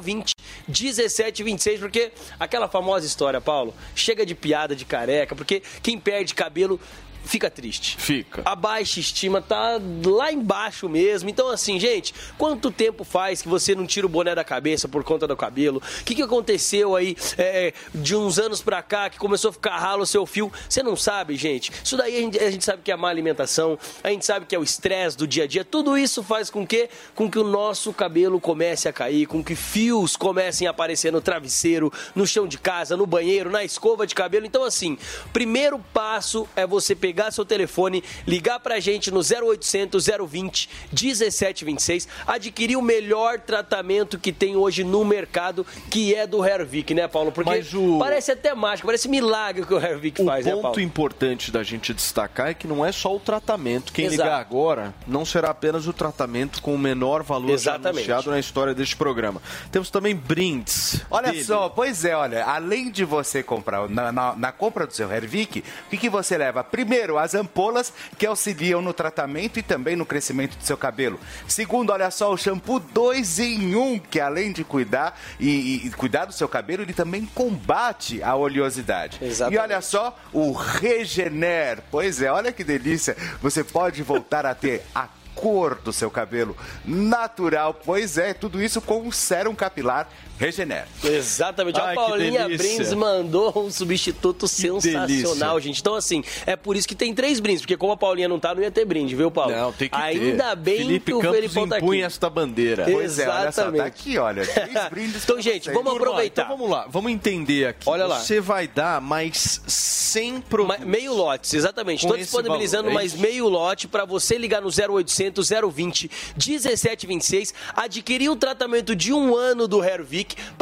020 0.01 0.35
1726, 0.69 1.81
porque 1.81 2.13
aquela 2.39 2.69
famosa 2.69 3.07
história, 3.07 3.41
Paulo, 3.41 3.75
chega 3.95 4.27
de 4.27 4.35
piada 4.35 4.75
de 4.75 4.85
careca, 4.85 5.35
porque 5.35 5.63
quem 5.83 5.99
perde 5.99 6.35
cabelo 6.35 6.81
fica 7.27 7.51
triste. 7.51 7.97
Fica. 7.99 8.43
A 8.45 8.55
baixa 8.55 9.01
estima 9.01 9.43
tá 9.43 9.81
lá 10.05 10.33
embaixo 10.33 10.89
mesmo. 10.89 11.29
Então, 11.29 11.51
assim, 11.51 11.79
gente, 11.79 12.15
quanto 12.39 12.71
tempo 12.71 13.05
faz 13.05 13.43
que 13.43 13.49
você 13.49 13.75
não 13.75 13.87
tira 13.87 14.07
o 14.07 14.09
boné 14.09 14.35
da 14.35 14.45
cabeça 14.45 14.89
por 14.89 15.03
conta 15.05 15.27
do 15.27 15.37
cabelo? 15.37 15.83
O 16.01 16.05
que, 16.05 16.15
que 16.15 16.23
aconteceu 16.23 16.95
aí 16.97 17.17
é, 17.37 17.73
de 17.95 18.15
uns 18.15 18.39
anos 18.39 18.63
pra 18.63 18.83
cá 18.83 19.11
que 19.11 19.19
começou 19.19 19.51
a 19.51 19.53
ficar 19.53 19.77
ralo 19.79 20.03
o 20.03 20.07
seu 20.07 20.25
fio? 20.25 20.53
Você 20.69 20.83
não 20.83 20.97
sabe, 20.97 21.37
gente. 21.37 21.73
Isso 21.83 21.97
daí 21.97 22.17
a 22.17 22.21
gente, 22.21 22.39
a 22.39 22.51
gente 22.51 22.65
sabe 22.65 22.83
que 22.83 22.91
é 22.91 22.95
a 22.95 22.97
má 22.97 23.09
alimentação, 23.09 23.79
a 24.03 24.11
gente 24.11 24.25
sabe 24.25 24.47
que 24.47 24.55
é 24.55 24.59
o 24.59 24.63
estresse 24.63 25.17
do 25.17 25.27
dia 25.27 25.45
a 25.45 25.47
dia. 25.47 25.65
Tudo 25.65 25.99
isso 25.99 26.23
faz 26.23 26.51
com 26.51 26.67
que, 26.67 26.89
com 27.15 27.31
que 27.31 27.39
o 27.39 27.45
nosso 27.45 27.93
cabelo 27.93 28.41
comece 28.41 28.89
a 28.89 28.93
cair, 28.93 29.27
com 29.27 29.43
que 29.43 29.55
fios 29.55 30.17
comecem 30.17 30.67
a 30.67 30.71
aparecer 30.71 31.13
no 31.13 31.21
travesseiro, 31.21 31.93
no 32.15 32.27
chão 32.27 32.47
de 32.47 32.59
casa, 32.59 32.97
no 32.97 33.07
banheiro, 33.07 33.51
na 33.51 33.65
escova 33.65 34.07
de 34.07 34.15
cabelo. 34.15 34.47
Então, 34.47 34.65
assim, 34.65 34.97
primeiro 35.33 35.79
passo 35.93 36.49
é 36.55 36.67
você 36.67 36.95
pegar 36.95 37.16
seu 37.31 37.45
telefone, 37.45 38.03
ligar 38.27 38.61
pra 38.61 38.79
gente 38.81 39.11
no 39.11 39.21
0800 39.21 40.07
020 40.29 40.69
1726, 40.93 42.09
adquirir 42.27 42.77
o 42.77 42.83
melhor 42.83 43.41
tratamento 43.41 44.19
que 44.19 44.33
tem 44.33 44.57
hoje 44.57 44.85
no 44.85 45.05
mercado, 45.05 45.67
que 45.91 46.15
é 46.15 46.27
do 46.27 46.45
Hervik, 46.45 46.95
né, 46.95 47.07
Paulo? 47.09 47.33
Porque 47.33 47.77
o- 47.77 47.99
parece 47.99 48.33
até 48.33 48.55
mágico, 48.55 48.87
parece 48.87 49.09
milagre 49.09 49.65
que 49.65 49.75
o 49.75 49.79
Hervik 49.79 50.23
O 50.23 50.25
faz, 50.27 50.45
né, 50.45 50.53
ponto 50.53 50.63
Paulo? 50.63 50.81
importante 50.81 51.51
da 51.51 51.63
gente 51.63 51.93
destacar 51.95 52.49
é 52.49 52.55
que 52.55 52.67
não 52.67 52.85
é 52.85 52.93
só 52.93 53.15
o 53.15 53.21
tratamento. 53.21 53.93
Quem 53.93 54.07
Exato. 54.07 54.23
ligar 54.23 54.41
agora 54.41 54.95
não 55.07 55.25
será 55.25 55.51
apenas 55.51 55.87
o 55.87 55.93
tratamento 55.93 56.61
com 56.63 56.75
o 56.75 56.79
menor 56.79 57.23
valor 57.23 57.51
anunciado 57.51 58.31
na 58.31 58.39
história 58.39 58.75
deste 58.75 58.97
programa. 58.97 59.41
Temos 59.71 59.91
também 59.91 60.15
brindes. 60.15 61.01
Olha 61.11 61.31
dele. 61.31 61.45
só, 61.45 61.69
pois 61.69 62.05
é, 62.05 62.15
olha, 62.17 62.45
além 62.45 62.91
de 62.91 63.05
você 63.05 63.43
comprar, 63.43 63.89
na, 63.89 64.11
na- 64.13 64.35
na 64.37 64.53
compra 64.53 64.87
do 64.87 64.93
seu 64.93 65.11
Hervik, 65.11 65.61
o 65.87 65.91
que, 65.91 65.97
que 65.97 66.09
você 66.11 66.37
leva? 66.37 66.63
Primeiro, 66.65 67.06
as 67.19 67.35
ampolas 67.35 67.93
que 68.19 68.27
auxiliam 68.27 68.83
no 68.83 68.93
tratamento 68.93 69.59
e 69.59 69.63
também 69.63 69.95
no 69.97 70.05
crescimento 70.07 70.57
do 70.57 70.65
seu 70.65 70.77
cabelo. 70.77 71.19
Segundo, 71.47 71.91
olha 71.91 72.11
só, 72.11 72.33
o 72.33 72.37
shampoo 72.37 72.81
2 72.81 73.39
em 73.41 73.75
1, 73.77 73.83
um, 73.83 73.99
que 73.99 74.19
além 74.21 74.53
de 74.53 74.65
cuidar 74.65 75.19
e, 75.39 75.87
e- 75.87 75.91
cuidar 75.91 76.25
do 76.25 76.33
seu 76.33 76.49
cabelo, 76.49 76.83
ele 76.83 76.93
também 76.93 77.25
combate 77.35 78.23
a 78.23 78.35
oleosidade. 78.35 79.19
E 79.55 79.59
olha 79.59 79.81
só, 79.81 80.17
o 80.33 80.53
Regener. 80.53 81.83
Pois 81.91 82.21
é, 82.21 82.31
olha 82.31 82.53
que 82.53 82.65
delícia. 82.65 83.17
Você 83.41 83.63
pode 83.63 84.03
voltar 84.03 84.45
a 84.47 84.55
ter 84.55 84.83
a 84.95 85.09
cor 85.35 85.75
do 85.77 85.93
seu 85.93 86.11
cabelo 86.11 86.57
natural. 86.85 87.75
Pois 87.75 88.17
é, 88.19 88.33
tudo 88.33 88.63
isso 88.63 88.81
com 88.81 89.07
o 89.07 89.13
sérum 89.13 89.55
capilar 89.55 90.09
Regener. 90.39 90.87
Exatamente. 91.03 91.81
Ai, 91.81 91.93
a 91.93 91.95
Paulinha. 91.95 92.49
Brindes 92.49 92.93
mandou 92.93 93.53
um 93.57 93.71
substituto 93.71 94.47
sensacional, 94.47 95.59
gente. 95.61 95.81
Então, 95.81 95.95
assim, 95.95 96.23
é 96.45 96.57
por 96.57 96.77
isso 96.77 96.87
que 96.87 96.95
tem 96.95 97.15
três 97.15 97.41
brindes, 97.41 97.63
porque 97.63 97.77
como 97.77 97.93
a 97.93 97.97
Paulinha 97.97 98.29
não 98.29 98.39
tá, 98.39 98.55
não 98.55 98.63
ia 98.63 98.71
ter 98.71 98.85
brinde, 98.85 99.15
viu, 99.15 99.31
Paulo? 99.31 99.53
Não, 99.55 99.73
tem 99.73 99.89
que 99.89 99.97
Ainda 99.97 100.51
ter. 100.51 100.57
bem 100.57 100.77
Felipe 100.79 101.05
que 101.07 101.15
o 101.15 101.21
Campos 101.21 101.37
Felipão 101.37 101.69
tá 101.69 101.77
aqui. 101.77 102.03
esta 102.03 102.29
bandeira. 102.31 102.85
Pois 102.91 103.19
é, 103.19 103.29
olha 103.29 103.33
só, 103.35 103.43
tá 103.43 103.49
Exatamente. 103.49 103.83
aqui, 103.83 104.19
olha, 104.19 104.47
três 104.47 104.89
brindes 104.91 105.25
Então, 105.25 105.41
gente, 105.41 105.65
vocês. 105.65 105.77
vamos 105.77 105.93
aproveitar. 105.95 106.43
Então 106.45 106.57
vamos 106.57 106.71
lá, 106.71 106.87
vamos 106.89 107.11
entender 107.13 107.69
aqui. 107.69 107.89
Olha 107.89 108.07
lá. 108.07 108.19
Você 108.21 108.41
vai 108.41 108.69
dar 108.69 109.01
mais 109.01 109.61
100 109.67 110.41
produtos. 110.43 110.85
Meio 110.87 111.15
lotes, 111.15 111.55
exatamente. 111.55 112.05
Estou 112.05 112.17
disponibilizando 112.19 112.85
valor, 112.85 112.93
é 112.93 112.95
mais 112.95 113.15
meio 113.15 113.49
lote 113.49 113.89
para 113.89 114.05
você 114.05 114.37
ligar 114.39 114.61
no 114.61 114.69
0800 114.69 115.51
0800 115.51 115.51
020 115.75 116.11
1726. 116.37 117.55
Adquirir 117.75 118.31
o 118.31 118.37
tratamento 118.37 118.95
de 118.95 119.13
um 119.13 119.35
ano 119.37 119.67
do 119.69 119.81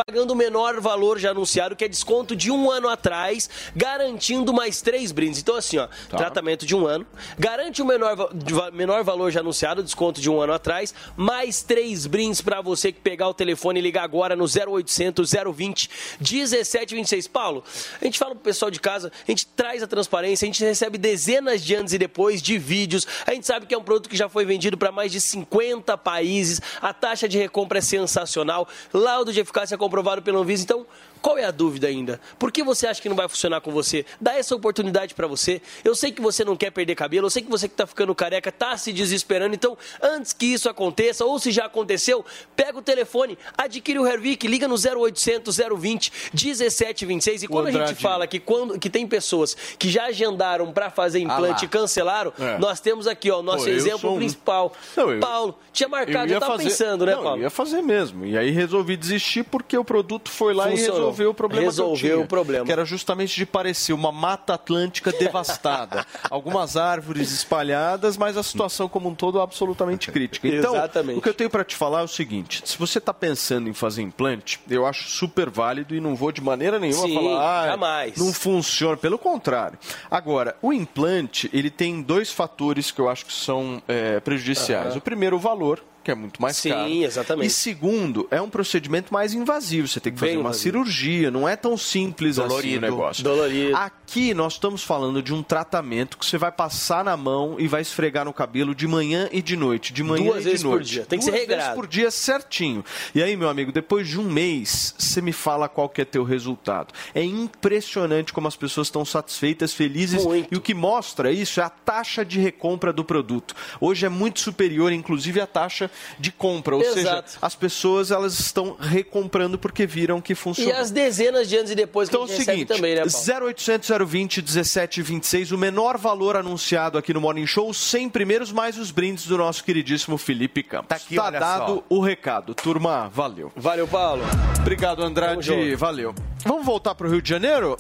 Pagando 0.07 0.33
o 0.33 0.37
menor 0.37 0.81
valor 0.81 1.19
já 1.19 1.31
anunciado, 1.31 1.75
que 1.75 1.85
é 1.85 1.89
desconto 1.89 2.37
de 2.37 2.51
um 2.51 2.71
ano 2.71 2.89
atrás, 2.89 3.49
garantindo 3.75 4.53
mais 4.53 4.83
três 4.83 5.13
brindes. 5.13 5.41
Então, 5.41 5.57
assim, 5.57 5.79
ó, 5.79 5.89
tratamento 6.09 6.67
de 6.67 6.75
um 6.75 6.87
ano, 6.87 7.07
garante 7.39 7.81
o 7.81 7.85
menor, 7.85 8.31
menor 8.73 9.03
valor 9.03 9.31
já 9.31 9.41
anunciado, 9.41 9.83
desconto 9.83 10.21
de 10.21 10.31
um 10.31 10.41
ano 10.41 10.53
atrás, 10.53 10.95
mais 11.17 11.63
três 11.63 12.07
brindes 12.07 12.41
para 12.41 12.61
você 12.61 12.93
que 12.93 13.01
pegar 13.01 13.29
o 13.29 13.35
telefone 13.35 13.81
e 13.81 13.83
ligar 13.83 14.05
agora 14.05 14.37
no 14.37 14.45
0800 14.45 15.33
020 15.55 15.91
1726. 16.21 17.29
Paulo, 17.29 17.65
a 18.01 18.05
gente 18.05 18.19
fala 18.19 18.35
pro 18.35 18.45
pessoal 18.45 18.71
de 18.71 18.81
casa, 18.81 19.11
a 19.27 19.31
gente 19.31 19.47
traz 19.47 19.83
a 19.83 19.87
transparência, 19.87 20.45
a 20.45 20.49
gente 20.49 20.65
recebe 20.65 20.99
dezenas 20.99 21.65
de 21.65 21.75
antes 21.75 21.95
e 21.95 21.99
depois 21.99 22.43
de 22.43 22.59
vídeos, 22.59 23.07
a 23.27 23.33
gente 23.33 23.47
sabe 23.47 23.67
que 23.67 23.75
é 23.75 23.79
um 23.79 23.83
produto 23.83 24.09
que 24.09 24.17
já 24.17 24.29
foi 24.29 24.45
vendido 24.45 24.77
para 24.77 24.93
mais 24.93 25.11
de 25.11 25.21
50 25.21 25.97
países, 25.99 26.61
a 26.81 26.93
taxa 26.93 27.29
de 27.29 27.39
recompra 27.39 27.79
é 27.79 27.83
sensacional, 27.83 28.69
laudo 28.93 29.33
de 29.33 29.41
eficácia 29.41 29.54
comprovado 29.79 30.23
pela 30.23 30.39
Anvisa, 30.39 30.65
então 30.65 30.87
qual 31.25 31.39
é 31.39 31.45
a 31.47 31.51
dúvida 31.51 31.87
ainda? 31.87 32.21
Por 32.39 32.53
que 32.53 32.63
você 32.63 32.87
acha 32.87 33.01
que 33.01 33.09
não 33.09 33.17
vai 33.17 33.27
funcionar 33.27 33.63
com 33.63 33.71
você? 33.71 34.05
Dá 34.21 34.35
essa 34.35 34.55
oportunidade 34.55 35.15
para 35.15 35.27
você. 35.27 35.63
Eu 35.83 35.95
sei 35.95 36.13
que 36.13 36.21
você 36.21 36.45
não 36.45 36.55
quer 36.55 36.71
perder 36.71 36.95
cabelo, 36.95 37.27
eu 37.27 37.31
sei 37.31 37.41
que 37.43 37.51
você 37.51 37.67
que 37.67 37.75
tá 37.75 37.87
ficando 37.87 38.15
careca 38.15 38.53
tá 38.53 38.77
se 38.77 38.93
desesperando. 38.93 39.55
Então, 39.55 39.75
antes 40.03 40.35
que 40.35 40.45
isso 40.45 40.69
aconteça, 40.69 41.25
ou 41.25 41.39
se 41.39 41.51
já 41.51 41.65
aconteceu, 41.65 42.23
pega 42.55 42.77
o 42.79 42.83
telefone, 42.83 43.39
adquire 43.57 43.99
o 43.99 44.07
Hervik, 44.07 44.47
liga 44.47 44.69
no 44.69 44.75
0800 44.77 45.57
020 45.79 46.13
1726. 46.35 47.45
E 47.45 47.49
quando 47.49 47.69
a 47.69 47.71
gente 47.73 47.95
fala 47.95 48.27
que, 48.27 48.39
quando, 48.39 48.79
que 48.79 48.91
tem 48.91 49.07
pessoas 49.07 49.57
que 49.79 49.89
já 49.89 50.05
agendaram 50.07 50.73
para 50.73 50.91
fazer 50.91 51.21
implante 51.21 51.63
lá. 51.63 51.65
e 51.65 51.69
cancelaram, 51.69 52.35
É. 52.39 52.59
nós 52.59 52.81
temos 52.81 53.07
aqui 53.07 53.31
ó, 53.31 53.39
o 53.41 53.43
nosso 53.43 53.65
Pô, 53.65 53.71
eu 53.71 53.77
exemplo 53.77 54.13
um- 54.13 54.17
principal. 54.17 54.73
Não, 54.95 55.11
eu- 55.11 55.21
Paulo, 55.21 55.59
tinha 55.73 55.89
marcado, 55.89 56.27
Eu 56.27 56.35
ia 56.35 56.41
tava 56.41 56.53
fazer- 56.53 56.65
pensando, 56.65 57.07
né, 57.07 57.15
Não, 57.15 57.23
Paulo? 57.23 57.39
Eu 57.39 57.43
ia 57.45 57.51
fazer 57.51 57.81
mesmo. 57.81 58.27
E 58.27 58.37
aí 58.37 58.51
resolvi 58.51 58.95
desistir 58.97 59.43
porque 59.45 59.77
o 59.79 59.85
produto 59.85 60.31
foi 60.31 60.53
lá 60.53 60.69
e 60.69 60.77
Funcionou. 60.77 61.14
Resolveu 61.15 61.31
o 61.31 61.35
problema 61.35 61.63
que 61.63 61.67
eu 61.67 61.71
Resolveu 61.71 62.17
tinha, 62.17 62.25
o 62.25 62.29
problema. 62.29 62.67
Que 62.67 62.73
era 62.73 62.85
justamente 62.85 63.35
de 63.37 63.47
parecer 63.47 63.93
uma 63.93 64.13
mata 64.13 64.55
atlântica 64.55 65.13
devastada. 65.13 66.05
Algumas 66.29 66.77
árvores 66.77 67.33
espalhadas, 67.33 68.17
mas 68.17 68.37
a 68.37 68.43
situação 68.43 68.89
como 68.89 69.09
um 69.09 69.15
todo 69.15 69.41
absolutamente 69.41 70.11
crítica. 70.11 70.49
Então, 70.49 70.75
Exatamente. 70.75 71.19
o 71.19 71.23
que 71.23 71.29
eu 71.29 71.35
tenho 71.35 71.51
para 71.51 71.65
te 71.65 71.77
falar 71.77 72.01
é 72.01 72.05
o 72.05 72.09
seguinte: 72.09 72.63
se 72.65 72.77
você 72.77 72.99
está 72.99 73.15
pensando 73.15 73.69
em 73.69 73.73
fazer 73.73 74.03
implante, 74.03 74.61
eu 74.69 74.85
acho 74.87 75.09
super 75.09 75.49
válido 75.49 75.95
e 75.95 76.01
não 76.01 76.15
vou 76.15 76.33
de 76.33 76.41
maneira 76.41 76.79
nenhuma 76.79 77.07
Sim, 77.07 77.15
falar, 77.15 77.63
ah, 77.63 77.67
jamais. 77.69 78.17
não 78.17 78.33
funciona. 78.33 78.97
Pelo 78.97 79.19
contrário. 79.19 79.79
Agora, 80.11 80.57
o 80.61 80.73
implante, 80.73 81.49
ele 81.53 81.71
tem 81.71 82.03
dois 82.03 82.31
fatores 82.31 82.91
que 82.91 83.01
eu 83.01 83.09
acho 83.09 83.27
que 83.27 83.33
são 83.33 83.83
é, 83.87 84.21
prejudiciais. 84.21 84.89
Aham. 84.89 84.99
O 84.99 85.01
primeiro, 85.01 85.37
o 85.37 85.39
valor, 85.39 85.83
que 86.05 86.11
é 86.11 86.15
muito 86.15 86.41
mais 86.41 86.57
Sim, 86.57 86.69
caro. 86.71 86.89
exatamente. 86.93 87.47
E 87.49 87.51
segundo, 87.51 88.29
é 88.31 88.41
um 88.41 88.49
procedimento 88.51 89.13
mais 89.13 89.33
invasivo. 89.35 89.89
Você 89.89 89.99
tem 90.01 90.13
que 90.13 90.19
fazer 90.19 90.33
Bem 90.33 90.37
uma 90.39 90.51
invasivo. 90.51 90.63
cirurgia, 90.63 91.31
não 91.31 91.49
é 91.49 91.57
tão 91.57 91.77
simples 91.77 92.39
assim 92.39 92.49
Dolorido. 92.49 92.79
o 92.79 92.81
negócio. 92.81 93.25
Dolorido. 93.25 93.77
Aqui 93.77 94.35
nós 94.35 94.53
estamos 94.55 94.83
falando 94.85 95.23
de 95.23 95.33
um 95.35 95.43
tratamento 95.43 96.19
que 96.19 96.27
você 96.27 96.37
vai 96.39 96.53
passar 96.53 97.03
na 97.05 97.17
mão 97.17 97.57
e 97.59 97.67
vai 97.67 97.81
esfregar 97.83 98.25
no 98.25 98.33
cabelo 98.33 98.75
de 98.75 98.87
manhã 98.87 99.29
e 99.33 99.41
de 99.43 99.57
noite. 99.57 99.93
De 99.93 100.03
manhã 100.03 100.25
Duas 100.27 100.37
e 100.37 100.39
de 100.41 100.45
vezes 100.45 100.63
por 100.63 100.71
noite. 100.71 100.91
dia. 100.91 101.07
Tem 101.07 101.19
que 101.19 101.25
Duas 101.25 101.35
ser 101.35 101.47
vezes 101.47 101.57
regrado. 101.57 101.75
por 101.75 101.87
dia 101.87 102.11
certinho. 102.11 102.85
E 103.15 103.23
aí, 103.23 103.37
meu 103.37 103.49
amigo, 103.49 103.73
depois 103.73 104.07
de 104.07 104.21
um 104.21 104.25
mês, 104.31 104.95
você 104.99 105.21
me 105.23 105.33
fala 105.33 105.69
qual 105.69 105.89
que 105.89 106.01
é 106.03 106.05
teu 106.05 106.23
resultado. 106.25 106.93
É 107.15 107.23
impressionante 107.25 108.33
como 108.33 108.47
as 108.49 108.57
pessoas 108.57 108.89
estão 108.89 109.05
satisfeitas, 109.05 109.73
felizes. 109.73 110.23
E 110.51 110.57
o 110.57 110.61
que 110.61 110.75
mostra 110.75 111.33
isso 111.33 111.61
é 111.61 111.65
a 111.65 111.71
taxa 111.71 112.25
de 112.25 112.39
recompra 112.39 112.93
do 112.93 113.05
produto. 113.05 113.55
Hoje 113.81 114.05
é 114.05 114.09
muito 114.09 114.41
superior, 114.41 114.93
inclusive, 114.93 115.41
à 115.41 115.47
taxa 115.47 115.91
de 116.19 116.31
compra. 116.33 116.77
Ou 116.77 116.83
seja, 116.83 117.01
Exato. 117.01 117.33
as 117.41 117.55
pessoas 117.55 118.11
elas 118.11 118.39
estão 118.39 118.77
recomprando 118.79 119.59
porque 119.59 119.87
viram 119.87 120.21
que 120.21 120.33
E 120.33 120.37
funciona. 120.37 120.79
as 120.79 120.91
dezenas 120.91 121.49
de 121.49 121.57
anos 121.57 121.71
e 121.71 121.75
depois 121.75 122.09
que 122.09 122.15
Então 122.17 122.23
é 122.23 122.25
a 122.25 122.27
o 122.27 122.29
gente 122.29 122.39
recebe 122.39 122.59
seguinte, 122.61 122.69
também, 122.77 122.95
né, 122.95 123.03
Paulo? 123.05 123.47
0800 123.49 123.91
020 124.07 124.43
1726, 124.43 125.53
o 125.53 125.59
menor 125.59 125.97
valor 125.99 126.37
anunciado 126.37 126.99
aqui 126.99 127.13
no 127.13 127.21
Morning 127.21 127.47
Show, 127.47 127.69
os 127.69 127.77
100 127.77 128.09
primeiros 128.11 128.53
mais 128.53 128.79
os 128.79 128.91
brindes 128.91 129.27
do 129.27 129.37
nosso 129.39 129.63
queridíssimo 129.65 130.19
Felipe 130.19 130.63
Campos. 130.63 130.89
Tá, 130.89 130.97
aqui, 130.97 131.19
olha 131.19 131.39
dado 131.41 131.75
só. 131.77 131.85
o 131.89 132.01
recado. 132.01 132.55
Turma, 132.55 133.09
valeu. 133.13 133.53
Valeu, 133.57 133.87
Paulo. 133.89 134.23
Obrigado, 134.61 135.03
Andrade. 135.03 135.75
Valeu. 135.77 136.15
Vamos 136.45 136.65
voltar 136.67 136.95
pro 136.95 137.09
Rio 137.09 137.23
de 137.23 137.29
Janeiro? 137.29 137.77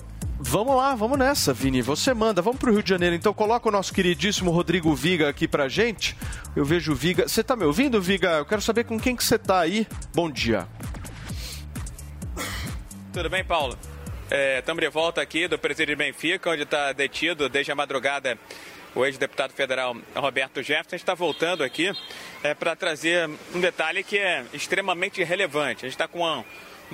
Vamos 0.47 0.77
lá, 0.77 0.95
vamos 0.95 1.19
nessa, 1.19 1.53
Vini. 1.53 1.81
Você 1.83 2.13
manda. 2.15 2.41
Vamos 2.43 2.61
pro 2.61 2.71
Rio 2.71 2.83
de 2.83 2.91
Janeiro. 2.91 3.17
Então 3.17 3.33
coloca 3.33 3.69
o 3.69 3.73
nosso 3.73 3.93
queridíssimo 3.93 4.51
Rodrigo 4.51 4.95
Viga 4.95 5.29
aqui 5.29 5.49
pra 5.49 5.69
gente. 5.69 6.17
Eu 6.55 6.65
vejo 6.65 6.93
o 6.93 6.95
Viga. 6.95 7.27
Você 7.27 7.43
tá 7.43 7.57
me 7.57 7.65
ouvindo, 7.65 8.01
Viga? 8.01 8.33
Eu 8.33 8.45
quero 8.45 8.61
saber 8.61 8.85
com 8.85 9.01
quem 9.01 9.17
que 9.17 9.25
você 9.25 9.39
tá 9.39 9.59
aí. 9.61 9.87
Bom 10.15 10.31
dia. 10.31 10.69
Tudo 13.13 13.29
bem, 13.31 13.43
Paulo? 13.43 13.77
Estamos 14.59 14.83
de 14.83 14.89
volta 14.91 15.21
aqui 15.21 15.49
do 15.49 15.59
presídio 15.59 15.97
de 15.97 16.05
Benfica, 16.05 16.51
onde 16.51 16.63
está 16.63 16.93
detido 16.93 17.49
desde 17.49 17.73
a 17.73 17.75
madrugada 17.75 18.39
o 18.95 19.05
ex-deputado 19.05 19.53
federal 19.53 19.97
Roberto 20.15 20.63
Jefferson. 20.63 20.97
Está 20.97 21.15
voltando 21.15 21.65
aqui 21.65 21.91
para 22.61 22.77
trazer 22.77 23.29
um 23.53 23.61
detalhe 23.61 24.05
que 24.05 24.19
é 24.19 24.45
extremamente 24.53 25.25
relevante. 25.25 25.85
A 25.85 25.89
gente 25.89 25.97
está 25.97 26.07
com 26.07 26.23
o 26.23 26.45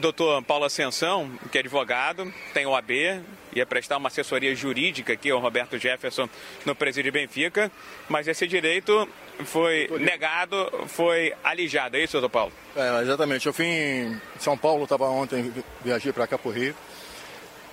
doutor 0.01 0.43
Paulo 0.45 0.65
Ascensão, 0.65 1.31
que 1.51 1.59
é 1.59 1.61
advogado, 1.61 2.33
tem 2.55 2.65
o 2.65 2.75
AB, 2.75 3.21
ia 3.53 3.67
prestar 3.67 3.97
uma 3.97 4.09
assessoria 4.09 4.55
jurídica 4.55 5.13
aqui 5.13 5.31
ao 5.31 5.39
Roberto 5.41 5.77
Jefferson 5.79 6.29
no 6.65 6.75
presídio 6.75 7.11
Benfica, 7.13 7.71
mas 8.09 8.29
esse 8.29 8.47
direito 8.47 9.09
foi 9.45 9.89
negado, 10.01 10.71
foi 10.87 11.35
alijado. 11.43 11.97
É 11.97 12.05
isso, 12.05 12.13
doutor 12.13 12.29
Paulo? 12.31 12.53
É, 12.77 13.03
exatamente. 13.03 13.47
Eu 13.47 13.53
fui 13.53 13.67
em 13.67 14.21
São 14.39 14.57
Paulo, 14.57 14.85
estava 14.85 15.07
ontem, 15.09 15.51
vi- 15.51 15.65
viajei 15.85 16.13
para 16.13 16.27
cá 16.27 16.39
Rio. 16.51 16.75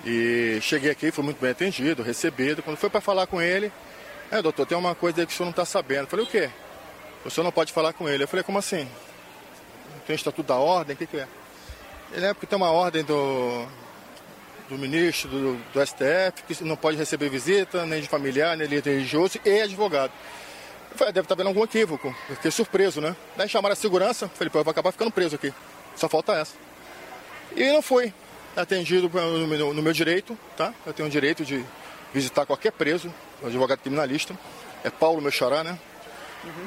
E 0.06 0.60
cheguei 0.62 0.92
aqui, 0.92 1.12
fui 1.12 1.24
muito 1.24 1.40
bem 1.42 1.52
atendido, 1.52 2.04
recebido. 2.04 2.62
Quando 2.64 2.78
foi 2.78 2.90
para 2.90 3.02
falar 3.02 3.28
com 3.28 3.42
ele, 3.42 3.72
é, 4.32 4.42
doutor, 4.42 4.66
tem 4.66 4.78
uma 4.78 4.94
coisa 4.96 5.22
aí 5.22 5.26
que 5.28 5.34
o 5.34 5.36
senhor 5.36 5.46
não 5.48 5.52
está 5.52 5.66
sabendo. 5.66 6.04
Eu 6.04 6.08
falei, 6.08 6.26
o 6.26 6.30
quê? 6.30 6.50
O 7.26 7.30
senhor 7.30 7.44
não 7.44 7.52
pode 7.52 7.74
falar 7.74 7.94
com 7.94 8.08
ele. 8.08 8.24
Eu 8.24 8.28
falei, 8.28 8.44
como 8.44 8.58
assim? 8.60 8.88
Tem 10.06 10.16
estatuto 10.16 10.48
da 10.48 10.56
ordem? 10.56 10.94
O 10.94 10.98
que, 10.98 11.06
que 11.08 11.18
é? 11.18 11.28
Ele 12.14 12.26
é 12.28 12.34
porque 12.34 12.46
tem 12.46 12.56
uma 12.56 12.72
ordem 12.72 13.04
do, 13.04 13.68
do 14.70 14.78
ministro 14.78 15.30
do, 15.30 15.56
do 15.74 15.86
STF 15.86 16.44
que 16.48 16.64
não 16.64 16.76
pode 16.76 16.98
receber 16.98 17.30
visita, 17.30 17.86
nem 17.86 18.02
de 18.02 18.08
familiar, 18.08 18.58
nem 18.58 18.68
de 18.68 18.80
religioso 18.80 19.40
e 19.46 19.62
advogado. 19.62 20.12
Falei, 20.96 21.14
deve 21.14 21.26
estar 21.26 21.36
vendo 21.36 21.48
algum 21.48 21.64
equívoco. 21.64 22.14
Fiquei 22.28 22.52
surpreso, 22.52 23.00
né? 23.00 23.16
Daí 23.36 23.48
chamaram 23.48 23.74
a 23.74 23.76
segurança, 23.76 24.28
falei, 24.30 24.50
pô, 24.50 24.60
eu 24.60 24.64
vou 24.64 24.72
acabar 24.72 24.92
ficando 24.92 25.12
preso 25.12 25.36
aqui. 25.36 25.54
Só 25.96 26.10
falta 26.10 26.34
essa. 26.34 26.54
E 27.56 27.72
não 27.72 27.82
fui 27.82 28.14
atendido 28.56 29.10
no 29.10 29.82
meu, 29.82 29.94
direito, 29.94 30.38
tá? 30.56 30.74
Eu 30.86 30.94
tenho 30.94 31.08
o 31.08 31.12
direito 31.12 31.46
de 31.46 31.64
visitar 32.14 32.46
qualquer 32.46 32.72
preso, 32.72 33.14
advogado 33.44 33.80
criminalista. 33.80 34.38
É 34.84 34.90
Paulo 34.90 35.22
meu 35.22 35.32
né? 35.64 35.78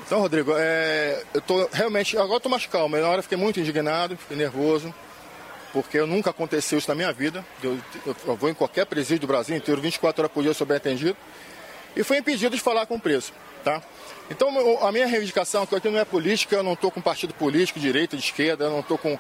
Então, 0.07 0.21
Rodrigo, 0.21 0.53
é, 0.57 1.23
eu 1.33 1.41
tô 1.41 1.69
realmente, 1.73 2.17
agora 2.17 2.35
eu 2.35 2.41
tô 2.41 2.49
mais 2.49 2.67
calmo. 2.67 2.97
Na 2.97 3.09
hora 3.09 3.19
eu 3.19 3.23
fiquei 3.23 3.39
muito 3.39 3.59
indignado, 3.61 4.17
fiquei 4.17 4.37
nervoso, 4.37 4.95
porque 5.73 5.99
eu 5.99 6.07
nunca 6.07 6.31
aconteceu 6.31 6.79
isso 6.79 6.89
na 6.89 6.95
minha 6.95 7.13
vida. 7.13 7.45
Eu, 7.63 7.79
eu- 8.07 8.37
vou 8.37 8.51
em 8.51 8.55
qualquer 8.55 8.87
presídio 8.87 9.21
do 9.21 9.27
Brasil 9.27 9.57
inteiro, 9.57 9.81
24 9.81 10.23
horas 10.23 10.33
por 10.33 10.43
dia 10.43 10.53
sou 10.55 10.67
bem 10.67 10.77
atendido. 10.77 11.17
E 11.97 12.05
fui 12.05 12.19
impedido 12.19 12.55
de 12.55 12.63
falar 12.63 12.87
com 12.87 12.95
o 12.97 13.01
preso, 13.01 13.33
tá? 13.65 13.83
Então, 14.31 14.49
a 14.87 14.93
minha 14.93 15.07
reivindicação, 15.07 15.67
que 15.67 15.75
aqui 15.75 15.89
não 15.91 15.99
é 15.99 16.05
política, 16.05 16.55
eu 16.57 16.63
não 16.63 16.75
estou 16.75 16.89
com 16.91 17.01
partido 17.01 17.35
político, 17.35 17.81
direita, 17.81 18.17
de 18.17 18.23
esquerda, 18.23 18.67
eu 18.67 18.71
não 18.71 18.79
estou 18.81 18.97
com 18.97 19.19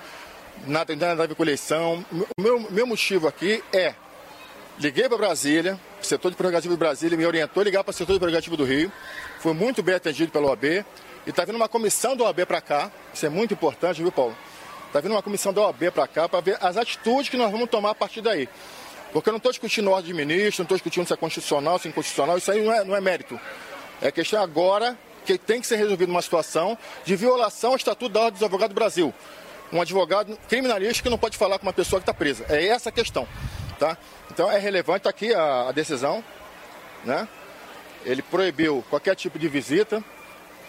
nada, 0.66 0.94
nada 0.94 1.24
a 1.24 1.27
ver 1.27 1.35
com 1.35 1.43
eleição. 1.43 2.05
O 2.12 2.40
meu, 2.40 2.60
meu 2.70 2.86
motivo 2.86 3.27
aqui 3.27 3.60
é, 3.72 3.93
liguei 4.78 5.09
para 5.09 5.18
Brasília, 5.18 5.78
setor 6.01 6.31
de 6.31 6.36
prerrogativo 6.36 6.74
de 6.74 6.78
Brasília 6.78 7.18
me 7.18 7.27
orientou 7.27 7.60
a 7.60 7.64
ligar 7.64 7.82
para 7.82 7.90
o 7.90 7.94
setor 7.94 8.12
de 8.12 8.18
prerrogativo 8.20 8.56
do 8.56 8.64
Rio, 8.64 8.90
fui 9.40 9.52
muito 9.52 9.82
bem 9.82 9.97
atendido 9.97 10.31
pela 10.31 10.47
OAB, 10.47 10.64
e 10.64 10.85
está 11.27 11.44
vindo 11.44 11.56
uma 11.56 11.68
comissão 11.68 12.16
da 12.16 12.22
OAB 12.24 12.47
para 12.47 12.60
cá, 12.60 12.90
isso 13.12 13.27
é 13.27 13.28
muito 13.28 13.52
importante, 13.52 14.01
viu, 14.01 14.12
Paulo? 14.12 14.36
Está 14.91 14.99
vindo 14.99 15.12
uma 15.12 15.23
comissão 15.23 15.53
da 15.53 15.61
OAB 15.61 15.93
para 15.95 16.09
cá 16.09 16.29
para 16.29 16.41
ver 16.41 16.59
as 16.61 16.77
atitudes 16.77 17.29
que 17.29 17.37
nós 17.37 17.49
vamos 17.53 17.71
tomar 17.71 17.91
a 17.91 17.95
partir 17.95 18.21
daí. 18.21 18.49
Porque 19.12 19.29
eu 19.29 19.33
não 19.33 19.37
estou 19.37 19.53
discutindo 19.53 19.89
ordem 19.89 20.12
de 20.12 20.15
ministro, 20.15 20.62
não 20.62 20.65
estou 20.65 20.77
discutindo 20.77 21.07
se 21.07 21.12
é 21.12 21.17
constitucional, 21.17 21.79
se 21.79 21.87
é 21.87 21.91
inconstitucional, 21.91 22.37
isso 22.37 22.51
aí 22.51 22.61
não 22.61 22.73
é, 22.73 22.83
não 22.83 22.97
é 22.97 23.01
mérito. 23.01 23.39
É 24.03 24.11
questão 24.11 24.43
agora 24.43 24.99
que 25.25 25.39
tem 25.39 25.61
que 25.61 25.67
ser 25.69 25.77
resolvida 25.77 26.11
uma 26.11 26.21
situação 26.21 26.77
de 27.05 27.15
violação 27.15 27.71
ao 27.71 27.77
Estatuto 27.77 28.12
da 28.12 28.19
Ordem 28.19 28.33
dos 28.33 28.43
Advogados 28.43 28.75
do 28.75 28.79
Brasil. 28.79 29.15
Um 29.73 29.81
advogado 29.81 30.37
criminalista 30.49 31.05
que 31.05 31.09
não 31.09 31.19
pode 31.19 31.37
falar 31.37 31.61
com 31.61 31.67
uma 31.67 31.73
pessoa 31.73 32.01
que 32.01 32.03
está 32.03 32.12
presa. 32.12 32.45
É 32.49 32.67
essa 32.67 32.89
a 32.89 32.93
questão. 32.93 33.29
Tá? 33.79 33.97
Então 34.33 34.51
é 34.51 34.59
relevante, 34.59 35.07
aqui 35.07 35.33
a, 35.33 35.69
a 35.69 35.73
decisão. 35.73 36.25
Né? 37.05 37.29
Ele 38.05 38.23
proibiu 38.23 38.85
qualquer 38.91 39.15
tipo 39.15 39.39
de 39.39 39.47
visita, 39.47 40.03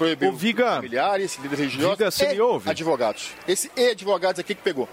proibiu 0.06 0.34
familiares, 0.76 1.36
líderes 1.38 1.60
religiosos 1.60 1.98
Viga, 1.98 2.12
você 2.12 2.26
e 2.26 2.34
me 2.34 2.42
ouve? 2.42 2.70
advogados. 2.70 3.32
Esse 3.48 3.72
e 3.76 3.92
advogados 3.92 4.40
aqui 4.40 4.56
que 4.56 4.62
pegou. 4.62 4.88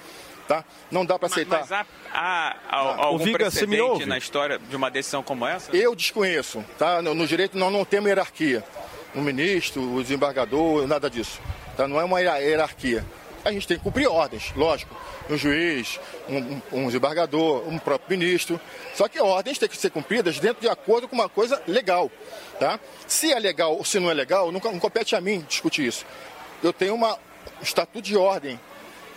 Tá? 0.46 0.64
Não 0.90 1.04
dá 1.04 1.18
para 1.18 1.28
aceitar. 1.28 1.60
Mas 1.60 1.72
há, 1.72 1.86
há, 2.12 2.48
há 2.48 2.56
Ah, 2.70 3.04
algum 3.04 3.16
o 3.16 3.18
Viga, 3.18 3.38
precedente 3.38 3.82
ouve? 3.82 4.06
na 4.06 4.16
história 4.16 4.58
de 4.58 4.74
uma 4.76 4.90
decisão 4.90 5.22
como 5.22 5.46
essa? 5.46 5.76
Eu 5.76 5.94
desconheço, 5.94 6.64
tá? 6.78 7.02
No, 7.02 7.14
no 7.14 7.26
direito 7.26 7.56
nós 7.58 7.70
não 7.72 7.84
temos 7.84 8.06
hierarquia. 8.08 8.64
um 9.14 9.20
ministro, 9.22 9.82
o 9.94 10.02
desembargador, 10.02 10.86
nada 10.86 11.10
disso. 11.10 11.40
Tá? 11.76 11.86
Não 11.86 12.00
é 12.00 12.04
uma 12.04 12.20
hierarquia. 12.20 13.04
A 13.48 13.52
gente 13.52 13.66
tem 13.66 13.78
que 13.78 13.82
cumprir 13.82 14.06
ordens, 14.06 14.52
lógico. 14.54 14.94
Um 15.30 15.38
juiz, 15.38 15.98
um, 16.28 16.60
um, 16.70 16.86
desembargador, 16.86 17.66
um 17.66 17.78
próprio 17.78 18.18
ministro. 18.18 18.60
Só 18.94 19.08
que 19.08 19.18
ordens 19.18 19.56
têm 19.58 19.66
que 19.66 19.76
ser 19.78 19.88
cumpridas 19.88 20.38
dentro 20.38 20.60
de 20.60 20.68
acordo 20.68 21.08
com 21.08 21.14
uma 21.14 21.30
coisa 21.30 21.62
legal. 21.66 22.10
Tá? 22.60 22.78
Se 23.06 23.32
é 23.32 23.38
legal 23.38 23.74
ou 23.74 23.86
se 23.86 23.98
não 23.98 24.10
é 24.10 24.14
legal, 24.14 24.52
não, 24.52 24.60
não 24.60 24.78
compete 24.78 25.16
a 25.16 25.20
mim 25.22 25.46
discutir 25.48 25.86
isso. 25.86 26.04
Eu 26.62 26.74
tenho 26.74 26.94
uma, 26.94 27.14
um 27.14 27.62
estatuto 27.62 28.02
de 28.02 28.18
ordem 28.18 28.60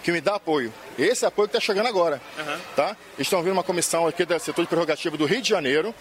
que 0.04 0.12
me 0.12 0.22
dá 0.22 0.36
apoio. 0.36 0.74
Esse 0.98 1.26
apoio 1.26 1.48
que 1.48 1.58
está 1.58 1.66
chegando 1.66 1.88
agora. 1.88 2.22
Uhum. 2.38 2.58
Tá? 2.76 2.96
Estão 3.18 3.42
vindo 3.42 3.54
uma 3.54 3.64
comissão 3.64 4.08
aqui 4.08 4.26
do 4.26 4.38
setor 4.40 4.62
de 4.64 4.68
prerrogativa 4.68 5.16
do 5.18 5.26
Rio 5.26 5.42
de 5.42 5.50
Janeiro, 5.50 5.94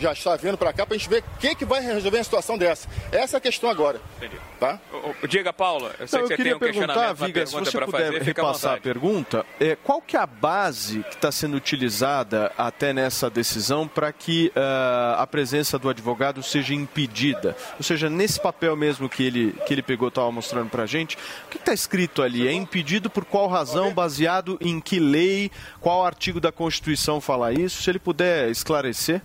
já 0.00 0.12
está 0.12 0.36
vindo 0.36 0.56
para 0.56 0.72
cá 0.72 0.86
para 0.86 0.94
a 0.94 0.98
gente 0.98 1.08
ver 1.08 1.22
o 1.36 1.38
que, 1.38 1.54
que 1.56 1.64
vai 1.64 1.80
resolver 1.80 2.18
uma 2.18 2.24
situação 2.24 2.56
dessa. 2.56 2.88
Essa 3.10 3.36
é 3.36 3.38
a 3.38 3.40
questão 3.40 3.68
agora. 3.68 4.00
Entendi. 4.18 4.36
Tá? 4.60 4.78
O- 4.92 5.24
o- 5.24 5.28
Diga, 5.28 5.52
Paulo, 5.52 5.90
eu 5.98 6.06
sei 6.06 6.20
Não, 6.20 6.26
que 6.28 6.34
eu 6.34 6.36
você 6.36 6.36
tem 6.36 6.36
queria 6.36 6.56
um 6.56 6.58
perguntar, 6.58 6.86
questionamento, 6.86 7.16
Viga, 7.26 7.46
se 7.46 7.52
pergunta 7.52 7.70
você 7.70 7.76
para 7.78 7.86
puder 7.86 8.06
fazer, 8.12 8.22
repassar 8.22 8.74
a 8.74 8.80
pergunta, 8.80 9.46
é, 9.60 9.76
qual 9.76 10.00
que 10.00 10.16
é 10.16 10.20
a 10.20 10.26
base 10.26 11.02
que 11.04 11.14
está 11.16 11.30
sendo 11.32 11.56
utilizada 11.56 12.52
até 12.56 12.92
nessa 12.92 13.28
decisão 13.28 13.86
para 13.88 14.12
que 14.12 14.52
ah, 14.54 15.16
a 15.18 15.26
presença 15.26 15.78
do 15.78 15.88
advogado 15.88 16.42
seja 16.42 16.74
impedida? 16.74 17.56
Ou 17.76 17.82
seja, 17.82 18.08
nesse 18.08 18.40
papel 18.40 18.76
mesmo 18.76 19.08
que 19.08 19.22
ele, 19.24 19.52
que 19.66 19.74
ele 19.74 19.82
pegou, 19.82 20.08
estava 20.08 20.30
mostrando 20.30 20.70
para 20.70 20.84
a 20.84 20.86
gente, 20.86 21.16
o 21.46 21.48
que 21.50 21.56
está 21.56 21.72
escrito 21.72 22.22
ali? 22.22 22.46
É 22.46 22.52
impedido 22.52 23.10
por 23.10 23.24
qual 23.24 23.47
razão, 23.48 23.92
baseado 23.92 24.56
em 24.60 24.80
que 24.80 24.98
lei, 24.98 25.50
qual 25.80 26.04
artigo 26.04 26.40
da 26.40 26.52
Constituição 26.52 27.20
fala 27.20 27.52
isso? 27.52 27.82
Se 27.82 27.90
ele 27.90 27.98
puder 27.98 28.50
esclarecer. 28.50 29.20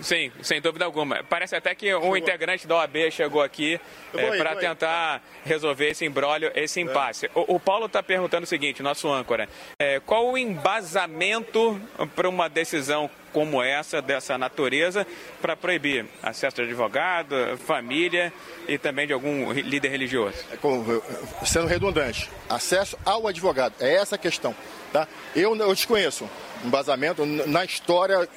Sim, 0.00 0.32
sem 0.42 0.60
dúvida 0.60 0.84
alguma. 0.84 1.22
Parece 1.24 1.54
até 1.54 1.74
que 1.74 1.94
um 1.94 2.16
integrante 2.16 2.66
da 2.66 2.76
OAB 2.76 3.10
chegou 3.10 3.42
aqui 3.42 3.78
aí, 4.14 4.38
para 4.38 4.56
tentar 4.56 5.22
resolver 5.44 5.90
esse 5.90 6.04
embrólio, 6.06 6.50
esse 6.54 6.80
impasse. 6.80 7.30
O, 7.34 7.56
o 7.56 7.60
Paulo 7.60 7.86
está 7.86 8.02
perguntando 8.02 8.44
o 8.44 8.46
seguinte, 8.46 8.82
nosso 8.82 9.12
âncora, 9.12 9.48
é, 9.78 10.00
qual 10.00 10.26
o 10.26 10.38
embasamento 10.38 11.80
para 12.16 12.28
uma 12.28 12.48
decisão 12.48 13.10
como 13.32 13.62
essa, 13.62 14.00
dessa 14.00 14.36
natureza, 14.36 15.06
para 15.40 15.56
proibir 15.56 16.06
acesso 16.22 16.56
de 16.56 16.62
advogado, 16.62 17.34
família 17.66 18.32
e 18.68 18.78
também 18.78 19.06
de 19.06 19.12
algum 19.12 19.52
líder 19.52 19.88
religioso? 19.88 20.36
É 20.52 20.56
como, 20.56 21.02
sendo 21.44 21.66
redundante, 21.66 22.30
acesso 22.48 22.98
ao 23.04 23.26
advogado. 23.26 23.74
É 23.80 23.94
essa 23.94 24.16
a 24.16 24.18
questão. 24.18 24.54
Tá? 24.92 25.06
Eu, 25.34 25.54
eu 25.56 25.74
desconheço 25.74 26.28
um 26.64 26.68
embasamento 26.68 27.24
na 27.24 27.64
história 27.64 28.28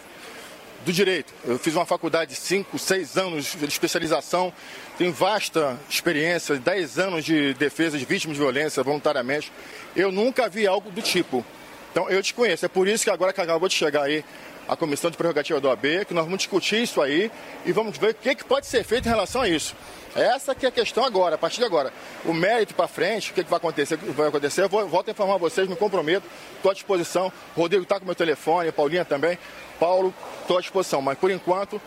do 0.84 0.92
direito. 0.92 1.34
Eu 1.46 1.58
fiz 1.58 1.76
uma 1.76 1.86
faculdade 1.86 2.32
de 2.32 2.38
5, 2.38 2.78
6 2.78 3.18
anos 3.18 3.56
de 3.56 3.66
especialização, 3.66 4.54
tenho 4.98 5.14
vasta 5.14 5.80
experiência, 5.90 6.56
10 6.56 7.00
anos 7.00 7.26
de 7.26 7.54
defesa 7.54 7.98
de 7.98 8.06
vítimas 8.06 8.36
de 8.36 8.44
violência 8.44 8.84
voluntariamente. 8.84 9.52
Eu 9.96 10.12
nunca 10.12 10.50
vi 10.50 10.68
algo 10.68 10.92
do 10.92 11.02
tipo. 11.02 11.46
Então 11.92 12.10
eu 12.10 12.22
desconheço. 12.22 12.66
É 12.66 12.68
por 12.68 12.88
isso 12.88 13.04
que 13.04 13.10
agora 13.10 13.32
que 13.32 13.42
acabou 13.42 13.68
de 13.68 13.76
chegar 13.76 14.04
aí 14.04 14.24
a 14.68 14.76
comissão 14.76 15.12
de 15.12 15.18
prerrogativa 15.18 15.60
do 15.60 15.70
AB, 15.70 16.06
que 16.06 16.14
nós 16.14 16.24
vamos 16.24 16.40
discutir 16.40 16.84
isso 16.84 17.02
aí 17.02 17.32
e 17.66 17.72
vamos 17.72 17.98
ver 17.98 18.12
o 18.12 18.16
que, 18.16 18.36
que 18.36 18.44
pode 18.44 18.66
ser 18.66 18.84
feito 18.84 19.06
em 19.06 19.10
relação 19.10 19.42
a 19.42 19.50
isso. 19.50 19.76
Essa 20.16 20.54
que 20.54 20.66
é 20.66 20.70
a 20.70 20.72
questão 20.72 21.04
agora, 21.04 21.36
a 21.36 21.38
partir 21.38 21.58
de 21.58 21.66
agora. 21.66 21.92
O 22.24 22.34
mérito 22.34 22.74
para 22.76 22.88
frente, 22.88 23.32
o 23.32 23.34
que, 23.34 23.44
que 23.44 23.50
vai 23.50 23.58
acontecer, 23.58 23.98
vai 23.98 24.28
acontecer, 24.28 24.62
eu 24.62 24.70
vou, 24.70 24.88
volto 24.88 25.08
a 25.08 25.12
informar 25.12 25.38
vocês, 25.38 25.68
me 25.68 25.76
comprometo, 25.76 26.28
estou 26.56 26.72
à 26.72 26.74
disposição. 26.74 27.32
Rodrigo 27.56 27.84
está 27.84 28.00
com 28.00 28.06
meu 28.06 28.16
telefone, 28.16 28.72
Paulinha 28.72 29.04
também. 29.04 29.38
Paulo, 29.80 30.14
estou 30.42 30.58
à 30.58 30.62
disposição, 30.62 31.02
mas 31.02 31.18
por 31.18 31.32
enquanto 31.32 31.82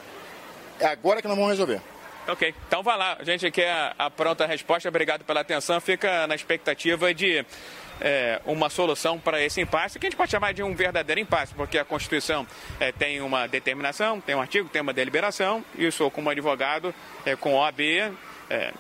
é 0.81 0.87
agora 0.87 1.23
que 1.23 1.29
nós 1.29 1.37
vamos 1.37 1.51
resolver. 1.51 1.81
Ok, 2.29 2.53
então 2.67 2.83
vai 2.83 2.99
lá. 2.99 3.17
A 3.21 3.25
gente 3.25 3.49
quer 3.53 3.95
a 3.97 4.11
pronta 4.11 4.45
resposta. 4.47 4.89
Obrigado 4.89 5.25
pela 5.25 5.41
atenção. 5.41 5.81
Fica 5.81 6.27
na 6.27 6.35
expectativa 6.35 7.15
de 7.15 7.47
é, 8.01 8.41
uma 8.45 8.69
solução 8.69 9.19
para 9.19 9.43
esse 9.43 9.61
impasse, 9.61 9.99
que 9.99 10.07
a 10.07 10.11
gente 10.11 10.17
pode 10.17 10.31
chamar 10.31 10.53
de 10.53 10.63
um 10.63 10.75
verdadeiro 10.75 11.21
impasse, 11.21 11.55
porque 11.55 11.79
a 11.79 11.85
Constituição 11.85 12.47
é, 12.79 12.93
tem 12.93 13.21
uma 13.21 13.47
determinação, 13.47 14.21
tem 14.21 14.35
um 14.35 14.41
artigo, 14.41 14.69
tem 14.69 14.83
uma 14.83 14.93
deliberação, 14.93 15.65
e 15.77 15.85
eu 15.85 15.93
sou 15.93 16.11
como 16.11 16.31
advogado, 16.31 16.95
é, 17.25 17.37
com 17.37 17.55
OAB, 17.55 17.81
é, 18.51 18.73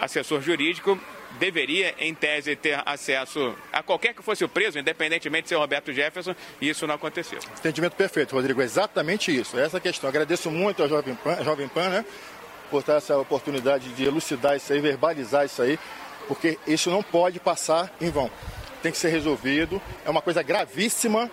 assessor 0.00 0.40
jurídico, 0.40 0.98
deveria, 1.38 1.94
em 1.98 2.14
tese, 2.14 2.56
ter 2.56 2.80
acesso 2.86 3.54
a 3.72 3.82
qualquer 3.82 4.14
que 4.14 4.22
fosse 4.22 4.44
o 4.44 4.48
preso, 4.48 4.78
independentemente 4.78 5.44
de 5.44 5.48
ser 5.50 5.56
Roberto 5.56 5.92
Jefferson, 5.92 6.34
e 6.60 6.68
isso 6.68 6.86
não 6.86 6.94
aconteceu. 6.94 7.38
Entendimento 7.58 7.96
perfeito, 7.96 8.34
Rodrigo. 8.34 8.60
É 8.60 8.64
exatamente 8.64 9.34
isso. 9.34 9.58
É 9.58 9.64
essa 9.64 9.76
a 9.76 9.80
questão. 9.80 10.08
Agradeço 10.08 10.50
muito 10.50 10.82
a 10.82 10.88
Jovem 10.88 11.14
Pan, 11.14 11.42
Jovem 11.44 11.68
Pan 11.68 11.88
né, 11.90 12.04
por 12.70 12.82
ter 12.82 12.92
essa 12.92 13.16
oportunidade 13.18 13.88
de 13.90 14.04
elucidar 14.04 14.56
isso 14.56 14.72
aí, 14.72 14.80
verbalizar 14.80 15.44
isso 15.44 15.62
aí, 15.62 15.78
porque 16.28 16.58
isso 16.66 16.90
não 16.90 17.02
pode 17.02 17.40
passar 17.40 17.90
em 18.00 18.10
vão. 18.10 18.30
Tem 18.82 18.92
que 18.92 18.98
ser 18.98 19.08
resolvido. 19.08 19.82
É 20.04 20.10
uma 20.10 20.22
coisa 20.22 20.42
gravíssima, 20.42 21.28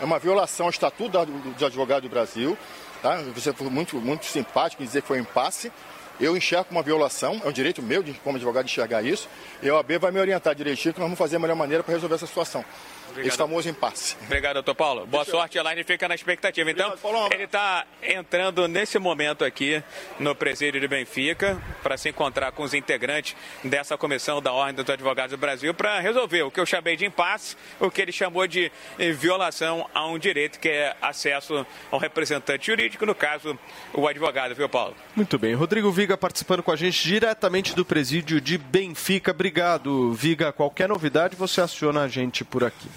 é 0.00 0.04
uma 0.04 0.18
violação 0.18 0.66
ao 0.66 0.70
Estatuto 0.70 1.08
da- 1.10 1.24
do, 1.24 1.32
do 1.32 2.08
Brasil. 2.08 2.58
Tá? 3.00 3.16
Você 3.34 3.52
foi 3.52 3.68
muito, 3.70 3.96
muito 3.96 4.26
simpático 4.26 4.82
em 4.82 4.86
dizer 4.86 5.00
que 5.02 5.08
foi 5.08 5.18
um 5.18 5.22
impasse. 5.22 5.72
Eu 6.20 6.36
enxergo 6.36 6.66
uma 6.70 6.82
violação, 6.82 7.40
é 7.44 7.48
um 7.48 7.52
direito 7.52 7.82
meu, 7.82 8.02
de, 8.02 8.12
como 8.14 8.36
advogado, 8.36 8.66
enxergar 8.66 9.02
isso. 9.02 9.28
E 9.62 9.68
a 9.68 9.74
OAB 9.74 9.92
vai 9.98 10.10
me 10.12 10.20
orientar 10.20 10.54
direitinho 10.54 10.92
que 10.92 11.00
nós 11.00 11.06
vamos 11.06 11.18
fazer 11.18 11.36
a 11.36 11.38
melhor 11.38 11.56
maneira 11.56 11.82
para 11.82 11.94
resolver 11.94 12.14
essa 12.14 12.26
situação. 12.26 12.64
Obrigado. 13.12 13.28
Esse 13.28 13.36
famoso 13.36 13.68
impasse. 13.68 14.16
Obrigado, 14.24 14.54
doutor 14.54 14.74
Paulo. 14.74 15.06
Boa 15.06 15.24
sorte, 15.24 15.58
a 15.58 15.60
Elaine 15.60 15.84
fica 15.84 16.08
na 16.08 16.14
expectativa. 16.14 16.70
Então, 16.70 16.94
ele 17.30 17.44
está 17.44 17.86
entrando 18.02 18.66
nesse 18.66 18.98
momento 18.98 19.44
aqui 19.44 19.82
no 20.18 20.34
presídio 20.34 20.80
de 20.80 20.88
Benfica 20.88 21.60
para 21.82 21.96
se 21.96 22.08
encontrar 22.08 22.52
com 22.52 22.62
os 22.62 22.72
integrantes 22.72 23.36
dessa 23.62 23.98
comissão 23.98 24.40
da 24.40 24.52
Ordem 24.52 24.82
dos 24.82 24.88
Advogados 24.92 25.32
do 25.32 25.38
Brasil 25.38 25.74
para 25.74 26.00
resolver 26.00 26.42
o 26.42 26.50
que 26.50 26.58
eu 26.58 26.66
chamei 26.66 26.96
de 26.96 27.04
impasse, 27.04 27.54
o 27.78 27.90
que 27.90 28.00
ele 28.00 28.12
chamou 28.12 28.46
de 28.46 28.72
eh, 28.98 29.12
violação 29.12 29.88
a 29.94 30.06
um 30.06 30.18
direito 30.18 30.58
que 30.58 30.68
é 30.68 30.96
acesso 31.02 31.66
ao 31.90 31.98
representante 31.98 32.66
jurídico, 32.66 33.04
no 33.04 33.14
caso, 33.14 33.58
o 33.92 34.08
advogado, 34.08 34.54
viu, 34.54 34.68
Paulo? 34.68 34.96
Muito 35.14 35.38
bem. 35.38 35.54
Rodrigo 35.54 35.92
Viga 35.92 36.16
participando 36.16 36.62
com 36.62 36.72
a 36.72 36.76
gente 36.76 37.02
diretamente 37.02 37.74
do 37.74 37.84
presídio 37.84 38.40
de 38.40 38.56
Benfica. 38.56 39.32
Obrigado, 39.32 40.12
Viga. 40.14 40.52
Qualquer 40.52 40.88
novidade, 40.88 41.36
você 41.36 41.60
aciona 41.60 42.02
a 42.02 42.08
gente 42.08 42.44
por 42.44 42.64
aqui. 42.64 42.88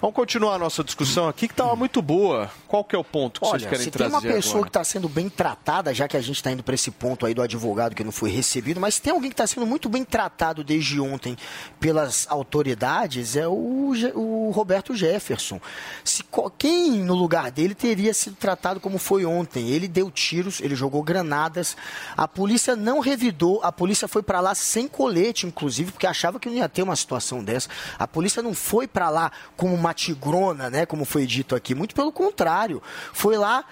Vamos 0.00 0.14
continuar 0.14 0.54
a 0.54 0.58
nossa 0.58 0.84
discussão 0.84 1.26
aqui, 1.26 1.48
que 1.48 1.52
estava 1.52 1.74
muito 1.74 2.00
boa. 2.00 2.48
Qual 2.68 2.84
que 2.84 2.94
é 2.94 2.98
o 2.98 3.02
ponto 3.02 3.40
que 3.40 3.46
vocês 3.48 3.62
Olha, 3.62 3.68
querem 3.68 3.84
se 3.84 3.90
tem 3.90 3.98
trazer 3.98 4.14
uma 4.14 4.22
pessoa 4.22 4.54
agora? 4.54 4.64
que 4.64 4.68
está 4.70 4.84
sendo 4.84 5.08
bem 5.08 5.28
tratada, 5.28 5.92
já 5.92 6.06
que 6.06 6.16
a 6.16 6.20
gente 6.20 6.36
está 6.36 6.52
indo 6.52 6.62
para 6.62 6.76
esse 6.76 6.92
ponto 6.92 7.26
aí 7.26 7.34
do 7.34 7.42
advogado 7.42 7.96
que 7.96 8.04
não 8.04 8.12
foi 8.12 8.30
recebido, 8.30 8.80
mas 8.80 9.00
tem 9.00 9.12
alguém 9.12 9.28
que 9.28 9.34
está 9.34 9.44
sendo 9.44 9.66
muito 9.66 9.88
bem 9.88 10.04
tratado 10.04 10.62
desde 10.62 11.00
ontem 11.00 11.36
pelas 11.80 12.28
autoridades, 12.30 13.34
é 13.34 13.48
o, 13.48 13.92
o 14.14 14.52
Roberto 14.52 14.94
Jefferson. 14.94 15.60
Se, 16.04 16.24
quem 16.56 16.92
no 16.92 17.16
lugar 17.16 17.50
dele 17.50 17.74
teria 17.74 18.14
sido 18.14 18.36
tratado 18.36 18.78
como 18.78 18.98
foi 18.98 19.24
ontem? 19.24 19.68
Ele 19.68 19.88
deu 19.88 20.12
tiros, 20.12 20.60
ele 20.60 20.76
jogou 20.76 21.02
granadas, 21.02 21.76
a 22.16 22.28
polícia 22.28 22.76
não 22.76 23.00
revidou, 23.00 23.60
a 23.64 23.72
polícia 23.72 24.06
foi 24.06 24.22
para 24.22 24.38
lá 24.40 24.54
sem 24.54 24.86
colete, 24.86 25.44
inclusive, 25.44 25.90
porque 25.90 26.06
achava 26.06 26.38
que 26.38 26.48
não 26.48 26.54
ia 26.54 26.68
ter 26.68 26.84
uma 26.84 26.94
situação 26.94 27.42
dessa. 27.42 27.68
A 27.98 28.06
polícia 28.06 28.40
não 28.40 28.54
foi 28.54 28.86
para 28.86 29.10
lá 29.10 29.32
como 29.56 29.74
uma 29.74 29.87
tigrona, 29.94 30.70
né, 30.70 30.86
como 30.86 31.04
foi 31.04 31.26
dito 31.26 31.54
aqui, 31.54 31.74
muito 31.74 31.94
pelo 31.94 32.12
contrário. 32.12 32.82
Foi 33.12 33.36
lá 33.36 33.64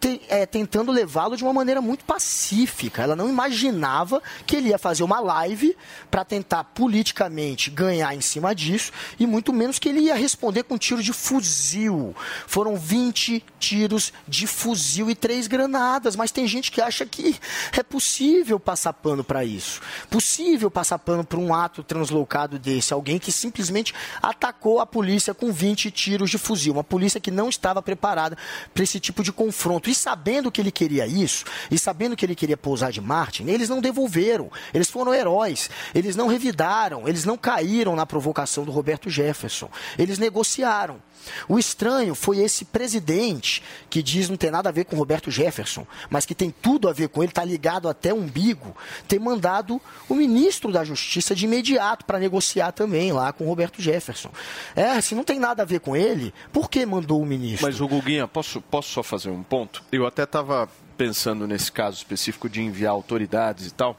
te- 0.00 0.20
é, 0.28 0.44
tentando 0.46 0.90
levá-lo 0.92 1.36
de 1.36 1.42
uma 1.44 1.52
maneira 1.52 1.80
muito 1.80 2.04
pacífica. 2.04 3.02
Ela 3.02 3.16
não 3.16 3.28
imaginava 3.28 4.22
que 4.46 4.56
ele 4.56 4.68
ia 4.68 4.78
fazer 4.78 5.02
uma 5.02 5.20
live 5.20 5.76
para 6.10 6.24
tentar 6.24 6.64
politicamente 6.64 7.70
ganhar 7.70 8.14
em 8.14 8.20
cima 8.20 8.54
disso 8.54 8.92
e 9.18 9.26
muito 9.26 9.52
menos 9.52 9.78
que 9.78 9.88
ele 9.88 10.00
ia 10.00 10.14
responder 10.14 10.62
com 10.64 10.78
tiro 10.78 11.02
de 11.02 11.12
fuzil. 11.12 12.14
Foram 12.46 12.76
20 12.76 13.44
tiros 13.58 14.12
de 14.26 14.46
fuzil 14.46 15.10
e 15.10 15.14
três 15.14 15.46
granadas, 15.46 16.16
mas 16.16 16.30
tem 16.30 16.46
gente 16.46 16.70
que 16.70 16.80
acha 16.80 17.04
que 17.06 17.36
é 17.76 17.82
possível 17.82 18.58
passar 18.60 18.92
pano 18.92 19.24
para 19.24 19.44
isso. 19.44 19.80
Possível 20.10 20.70
passar 20.70 20.98
pano 20.98 21.24
para 21.24 21.38
um 21.38 21.54
ato 21.54 21.82
translocado 21.82 22.58
desse, 22.58 22.92
alguém 22.92 23.18
que 23.18 23.32
simplesmente 23.32 23.94
atacou 24.22 24.80
a 24.80 24.86
polícia 24.86 25.34
com 25.34 25.52
20 25.52 25.90
tiros 25.90 26.30
de 26.30 26.38
fuzil, 26.38 26.72
uma 26.74 26.84
polícia 26.84 27.20
que 27.20 27.30
não 27.30 27.48
estava 27.48 27.82
preparada 27.82 28.36
para 28.74 28.82
esse 28.82 29.00
tipo 29.00 29.22
de 29.22 29.32
confronto. 29.32 29.85
E 29.86 29.94
sabendo 29.94 30.50
que 30.50 30.60
ele 30.60 30.70
queria 30.70 31.06
isso, 31.06 31.44
e 31.70 31.78
sabendo 31.78 32.16
que 32.16 32.24
ele 32.24 32.34
queria 32.34 32.56
pousar 32.56 32.90
de 32.90 33.00
Martin, 33.00 33.46
eles 33.48 33.68
não 33.68 33.80
devolveram. 33.80 34.50
Eles 34.74 34.90
foram 34.90 35.14
heróis. 35.14 35.70
Eles 35.94 36.16
não 36.16 36.26
revidaram. 36.26 37.08
Eles 37.08 37.24
não 37.24 37.36
caíram 37.36 37.94
na 37.94 38.06
provocação 38.06 38.64
do 38.64 38.72
Roberto 38.72 39.08
Jefferson. 39.08 39.70
Eles 39.98 40.18
negociaram. 40.18 41.00
O 41.48 41.58
estranho 41.58 42.14
foi 42.14 42.38
esse 42.38 42.64
presidente 42.64 43.62
que 43.88 44.02
diz 44.02 44.28
não 44.28 44.36
ter 44.36 44.50
nada 44.50 44.68
a 44.68 44.72
ver 44.72 44.84
com 44.84 44.96
Roberto 44.96 45.30
Jefferson, 45.30 45.86
mas 46.10 46.26
que 46.26 46.34
tem 46.34 46.50
tudo 46.50 46.88
a 46.88 46.92
ver 46.92 47.08
com 47.08 47.22
ele, 47.22 47.30
está 47.30 47.44
ligado 47.44 47.88
até 47.88 48.12
o 48.12 48.16
umbigo, 48.16 48.76
ter 49.06 49.18
mandado 49.18 49.80
o 50.08 50.14
ministro 50.14 50.72
da 50.72 50.84
Justiça 50.84 51.34
de 51.34 51.44
imediato 51.44 52.04
para 52.04 52.18
negociar 52.18 52.72
também 52.72 53.12
lá 53.12 53.32
com 53.32 53.46
Roberto 53.46 53.80
Jefferson. 53.80 54.30
É, 54.74 55.00
se 55.00 55.14
não 55.14 55.24
tem 55.24 55.38
nada 55.38 55.62
a 55.62 55.66
ver 55.66 55.80
com 55.80 55.96
ele, 55.96 56.32
por 56.52 56.70
que 56.70 56.84
mandou 56.84 57.20
o 57.20 57.26
ministro? 57.26 57.66
Mas 57.66 57.80
o 57.80 57.88
Guguinha, 57.88 58.26
posso, 58.28 58.60
posso 58.60 58.90
só 58.90 59.02
fazer 59.02 59.30
um 59.30 59.42
ponto? 59.42 59.82
Eu 59.90 60.06
até 60.06 60.24
estava 60.24 60.68
pensando 60.96 61.46
nesse 61.46 61.70
caso 61.70 61.96
específico 61.98 62.48
de 62.48 62.62
enviar 62.62 62.92
autoridades 62.92 63.66
e 63.66 63.70
tal, 63.74 63.98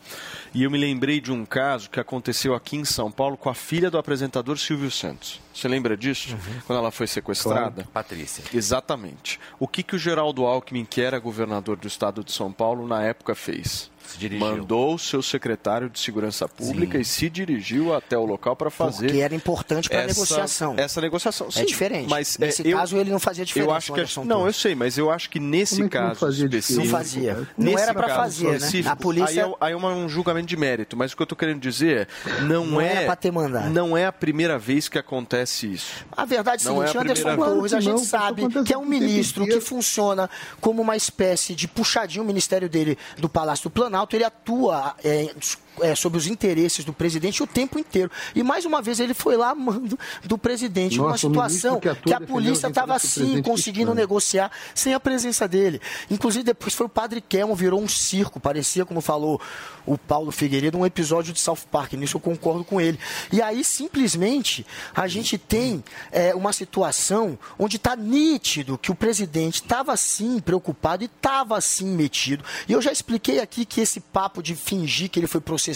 e 0.54 0.64
eu 0.64 0.72
me 0.72 0.78
lembrei 0.78 1.22
de 1.22 1.32
um 1.32 1.46
caso 1.46 1.90
que 1.90 2.00
aconteceu 2.00 2.56
aqui 2.56 2.76
em 2.76 2.86
São 2.86 3.12
Paulo 3.12 3.38
com 3.38 3.50
a 3.50 3.54
filha 3.54 3.90
do 3.90 3.98
apresentador 3.98 4.58
Silvio 4.58 4.90
Santos. 4.90 5.40
Você 5.54 5.68
lembra 5.68 5.98
disso? 5.98 6.38
Quando 6.66 6.80
ela 6.80 6.92
foi 6.92 7.08
sequestrada? 7.08 7.88
Patrícia. 7.94 8.44
Exatamente. 8.54 9.40
O 9.60 9.68
que, 9.68 9.82
que 9.82 9.96
o 9.96 10.00
Geraldo 10.00 10.46
Alckmin, 10.46 10.86
que 10.86 11.02
era 11.02 11.18
governador 11.20 11.78
do 11.78 11.88
estado 11.88 12.24
de 12.24 12.32
São 12.32 12.52
Paulo, 12.52 12.88
na 12.88 13.02
época 13.04 13.34
fez? 13.34 13.90
Se 14.08 14.18
dirigiu. 14.18 14.46
Mandou 14.46 14.96
o 14.96 15.00
seu 15.00 15.22
secretário 15.22 15.90
de 15.90 16.00
Segurança 16.00 16.48
Pública 16.48 16.94
Sim. 16.96 17.02
e 17.02 17.06
se 17.06 17.30
dirigiu 17.30 17.94
até 17.94 18.18
o 18.18 18.26
local 18.26 18.56
para 18.56 18.70
fazer. 18.70 19.08
Porque 19.08 19.22
era 19.22 19.36
importante 19.36 19.90
para 19.90 20.04
a 20.04 20.08
negociação. 20.08 20.76
Essa 20.78 21.02
negociação. 21.02 21.48
É 21.48 21.52
Sim, 21.52 21.66
diferente. 21.66 22.10
Mas 22.10 22.38
Nesse 22.38 22.68
é, 22.68 22.74
eu- 22.74 22.78
caso, 22.78 22.98
ele 22.98 23.12
não 23.12 23.20
fazia 23.20 23.44
diferença. 23.46 23.70
Eu 23.72 23.76
acho 23.76 23.94
que 23.94 24.20
não, 24.26 24.46
eu 24.46 24.54
sei, 24.54 24.76
mas 24.76 24.98
eu 24.98 25.12
acho 25.12 25.30
que 25.30 25.40
nesse 25.40 25.76
é 25.76 25.78
que 25.78 25.82
não 25.84 25.90
caso 26.08 26.20
fazia 26.20 26.46
específico? 26.46 26.86
Não 26.86 26.92
fazia. 26.92 27.34
Não 27.58 27.66
nesse 27.66 27.84
era 27.84 27.94
caso 27.94 28.16
fazer, 28.16 28.60
né? 28.84 28.90
A 28.90 28.96
polícia- 28.96 29.46
Aí 29.46 29.52
é, 29.52 29.56
aí 29.62 29.74
é 29.74 29.78
um 29.78 30.08
julgamento 30.10 30.48
de 30.48 30.56
mérito, 30.58 30.96
mas 30.96 31.12
o 31.12 31.18
que 31.18 31.22
eu 31.22 31.28
tô 31.28 31.36
querendo 31.36 31.60
dizer 31.60 32.08
é, 32.26 32.42
não, 32.42 32.66
Não 32.66 32.82
é 32.82 32.88
era 32.98 33.06
pra 33.06 33.16
ter 33.16 33.32
mandado. 33.32 33.70
não 33.70 33.98
é 33.98 34.06
a 34.06 34.12
primeira 34.12 34.58
vez 34.58 34.88
que 34.88 34.98
acontece 34.98 35.72
isso. 35.72 36.06
A 36.12 36.26
verdade 36.26 36.66
é 36.66 36.70
a 36.70 36.72
Não 36.74 36.82
é 36.84 36.88
seguinte, 36.88 36.98
a 36.98 37.02
Anderson 37.02 37.28
primeira 37.30 37.52
Torres, 37.52 37.74
a 37.74 37.80
gente 37.80 37.92
Não, 37.92 37.98
sabe 38.04 38.48
que 38.64 38.74
é 38.74 38.78
um 38.78 38.86
ministro 38.86 39.46
que 39.46 39.60
funciona 39.60 40.30
como 40.62 40.82
uma 40.82 40.96
espécie 40.96 41.56
de 41.56 41.68
puxadinho, 41.68 42.24
o 42.24 42.28
ministério 42.28 42.70
dele 42.70 42.98
do 43.18 43.28
Palácio 43.28 43.64
do 43.64 43.70
Planalto, 43.70 43.97
ele 44.16 44.24
atua 44.24 44.96
é, 45.04 45.34
é, 45.82 45.96
sobre 45.96 46.18
os 46.18 46.28
interesses 46.28 46.84
do 46.84 46.94
presidente 46.94 47.42
o 47.44 47.48
tempo 47.48 47.80
inteiro. 47.80 48.12
E 48.36 48.44
mais 48.44 48.66
uma 48.66 48.82
vez 48.82 49.00
ele 49.00 49.14
foi 49.14 49.38
lá 49.38 49.54
mando 49.56 49.98
do 50.24 50.38
presidente, 50.38 50.98
numa 50.98 51.12
Nossa, 51.12 51.28
o 51.28 51.30
situação 51.30 51.80
que 51.80 51.82
que, 51.82 51.90
atua 51.90 52.16
a 52.18 52.22
polícia 52.22 52.68
estava 52.68 52.98
do 52.98 53.00
sim 53.00 53.42
conseguindo 53.42 53.94
negociar 53.94 54.52
sem 54.74 54.94
a 54.94 55.00
presença 55.00 55.48
dele. 55.48 55.82
Inclusive 56.10 56.44
depois 56.44 56.74
foi 56.74 56.86
o 56.86 56.90
Padre 56.90 57.22
Kelmo, 57.22 57.56
virou 57.56 57.82
um 57.82 57.88
circo, 57.88 58.40
parecia, 58.40 58.86
como 58.86 59.02
falou 59.02 59.42
o 59.86 59.98
Paulo 59.98 60.32
Figueiredo, 60.32 60.78
um 60.78 60.86
episódio 60.86 61.32
de 61.32 61.40
South 61.40 61.60
Park, 61.72 61.94
nisso 61.94 62.18
eu 62.18 62.22
concordo 62.22 62.64
com 62.64 62.82
ele. 62.82 63.00
E 63.32 63.42
aí 63.42 63.64
simplesmente 63.64 64.66
a 64.94 65.08
gente 65.08 65.38
tem 65.38 65.84
é, 66.12 66.36
uma 66.36 66.52
situação 66.52 67.38
onde 67.58 67.78
está 67.78 67.96
nítido 67.96 68.78
que 68.78 68.92
o 68.92 68.96
presidente 68.96 69.56
estava 69.56 69.96
sim 69.96 70.40
preocupado 70.40 71.04
e 71.04 71.06
estava 71.06 71.60
sim 71.62 71.88
metido. 71.96 72.44
E 72.68 72.74
eu 72.74 72.82
já 72.82 72.92
expliquei 72.92 73.40
aqui 73.40 73.66
que 73.66 73.80
esse 73.80 74.00
papo 74.00 74.42
de 74.42 74.56
fingir 74.56 75.10
que 75.10 75.20
ele 75.20 75.28
foi 75.28 75.40
processado 75.40 75.67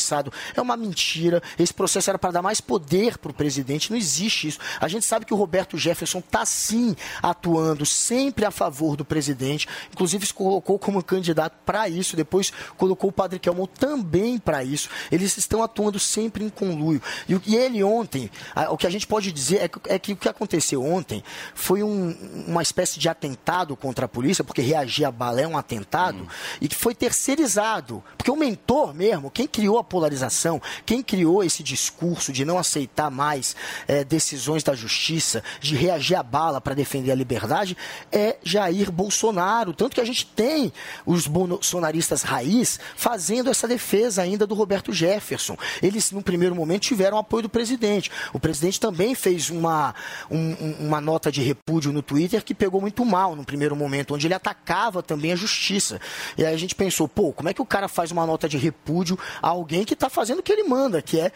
é 0.55 0.61
uma 0.61 0.77
mentira. 0.77 1.41
Esse 1.57 1.73
processo 1.73 2.09
era 2.09 2.19
para 2.19 2.31
dar 2.31 2.41
mais 2.41 2.61
poder 2.61 3.17
para 3.17 3.31
o 3.31 3.33
presidente. 3.33 3.89
Não 3.91 3.97
existe 3.97 4.47
isso. 4.47 4.59
A 4.79 4.87
gente 4.87 5.05
sabe 5.05 5.25
que 5.25 5.33
o 5.33 5.37
Roberto 5.37 5.77
Jefferson 5.77 6.19
está 6.19 6.45
sim 6.45 6.95
atuando 7.21 7.85
sempre 7.85 8.45
a 8.45 8.51
favor 8.51 8.95
do 8.95 9.05
presidente. 9.05 9.67
Inclusive 9.91 10.25
se 10.25 10.33
colocou 10.33 10.77
como 10.79 11.03
candidato 11.03 11.55
para 11.65 11.87
isso. 11.89 12.15
Depois 12.15 12.51
colocou 12.77 13.09
o 13.09 13.13
Padre 13.13 13.39
Kelmon 13.39 13.65
também 13.67 14.37
para 14.37 14.63
isso. 14.63 14.89
Eles 15.11 15.37
estão 15.37 15.63
atuando 15.63 15.99
sempre 15.99 16.43
em 16.43 16.49
conluio. 16.49 17.01
E, 17.27 17.35
o- 17.35 17.41
ele 17.47 17.83
ontem, 17.83 18.29
o 18.69 18.77
que 18.77 18.87
a 18.87 18.89
gente 18.89 19.05
pode 19.07 19.31
dizer 19.31 19.61
é 19.63 19.67
que, 19.67 19.79
é 19.85 19.99
que 19.99 20.13
o 20.13 20.17
que 20.17 20.29
aconteceu 20.29 20.83
ontem 20.83 21.23
foi 21.53 21.83
um- 21.83 22.45
uma 22.47 22.61
espécie 22.61 22.99
de 22.99 23.07
atentado 23.09 23.75
contra 23.75 24.05
a 24.05 24.09
polícia, 24.09 24.43
porque 24.43 24.61
reagir 24.61 25.05
a 25.05 25.11
bala 25.11 25.41
é 25.41 25.47
um 25.47 25.57
atentado, 25.57 26.27
e 26.59 26.67
que 26.67 26.75
foi 26.75 26.93
terceirizado. 26.95 28.03
Porque 28.17 28.31
o 28.31 28.35
mentor 28.35 28.93
mesmo, 28.93 29.29
quem 29.31 29.47
criou 29.47 29.77
a 29.81 29.83
polarização, 29.83 30.61
quem 30.85 31.03
criou 31.03 31.43
esse 31.43 31.61
discurso 31.63 32.31
de 32.31 32.45
não 32.45 32.57
aceitar 32.57 33.11
mais 33.11 33.55
eh, 33.87 34.03
decisões 34.03 34.63
da 34.63 34.73
justiça, 34.73 35.43
de 35.59 35.75
reagir 35.75 36.15
a 36.15 36.23
bala 36.23 36.61
para 36.61 36.73
defender 36.73 37.11
a 37.11 37.15
liberdade, 37.15 37.75
é 38.11 38.37
Jair 38.43 38.91
Bolsonaro. 38.91 39.73
Tanto 39.73 39.93
que 39.95 40.01
a 40.01 40.05
gente 40.05 40.25
tem 40.25 40.71
os 41.05 41.27
bolsonaristas 41.27 42.21
raiz 42.23 42.79
fazendo 42.95 43.49
essa 43.49 43.67
defesa 43.67 44.21
ainda 44.21 44.47
do 44.47 44.55
Roberto 44.55 44.93
Jefferson. 44.93 45.57
Eles, 45.81 46.11
no 46.11 46.21
primeiro 46.21 46.55
momento, 46.55 46.83
tiveram 46.83 47.17
apoio 47.17 47.43
do 47.43 47.49
presidente. 47.49 48.09
O 48.33 48.39
presidente 48.39 48.79
também 48.79 49.15
fez 49.15 49.49
uma, 49.49 49.93
um- 50.29 50.51
um- 50.61 50.75
uma 50.87 51.01
nota 51.01 51.31
de 51.31 51.41
repúdio 51.41 51.91
no 51.91 52.01
Twitter 52.01 52.43
que 52.43 52.53
pegou 52.53 52.79
muito 52.81 53.03
mal 53.05 53.35
no 53.35 53.43
primeiro 53.43 53.75
momento, 53.75 54.13
onde 54.13 54.27
ele 54.27 54.33
atacava 54.33 55.01
também 55.03 55.31
a 55.31 55.35
justiça. 55.35 55.99
E 56.37 56.45
aí 56.45 56.53
a 56.53 56.57
gente 56.57 56.75
pensou, 56.75 57.07
pô, 57.07 57.31
como 57.33 57.49
é 57.49 57.53
que 57.53 57.61
o 57.61 57.65
cara 57.65 57.87
faz 57.87 58.11
uma 58.11 58.25
nota 58.25 58.47
de 58.47 58.57
repúdio 58.57 59.17
a 59.41 59.47
alguém 59.61 59.85
que 59.85 59.93
está 59.93 60.09
fazendo 60.09 60.39
o 60.39 60.43
que 60.43 60.51
ele 60.51 60.63
manda, 60.63 61.01
que 61.01 61.19
é 61.19 61.31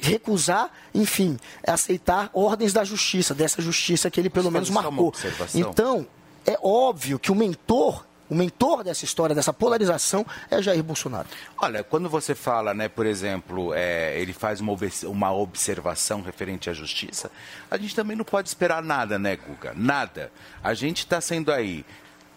recusar, 0.00 0.70
enfim, 0.94 1.38
aceitar 1.66 2.30
ordens 2.32 2.72
da 2.72 2.84
justiça, 2.84 3.34
dessa 3.34 3.60
justiça 3.60 4.10
que 4.10 4.20
ele 4.20 4.30
pelo 4.30 4.50
menos 4.50 4.70
marcou. 4.70 5.12
Então, 5.54 6.06
é 6.46 6.58
óbvio 6.62 7.18
que 7.18 7.32
o 7.32 7.34
mentor, 7.34 8.04
o 8.28 8.34
mentor 8.34 8.84
dessa 8.84 9.04
história, 9.04 9.34
dessa 9.34 9.52
polarização, 9.52 10.24
é 10.50 10.60
Jair 10.62 10.82
Bolsonaro. 10.82 11.28
Olha, 11.58 11.82
quando 11.82 12.08
você 12.08 12.34
fala, 12.34 12.72
né, 12.72 12.88
por 12.88 13.06
exemplo, 13.06 13.72
é, 13.74 14.18
ele 14.18 14.32
faz 14.32 14.60
uma, 14.60 14.76
uma 15.04 15.32
observação 15.32 16.22
referente 16.22 16.70
à 16.70 16.72
justiça, 16.72 17.30
a 17.70 17.76
gente 17.76 17.94
também 17.94 18.16
não 18.16 18.24
pode 18.24 18.48
esperar 18.48 18.82
nada, 18.82 19.18
né, 19.18 19.36
Guga? 19.36 19.72
Nada. 19.76 20.30
A 20.62 20.74
gente 20.74 20.98
está 20.98 21.20
sendo 21.20 21.52
aí, 21.52 21.84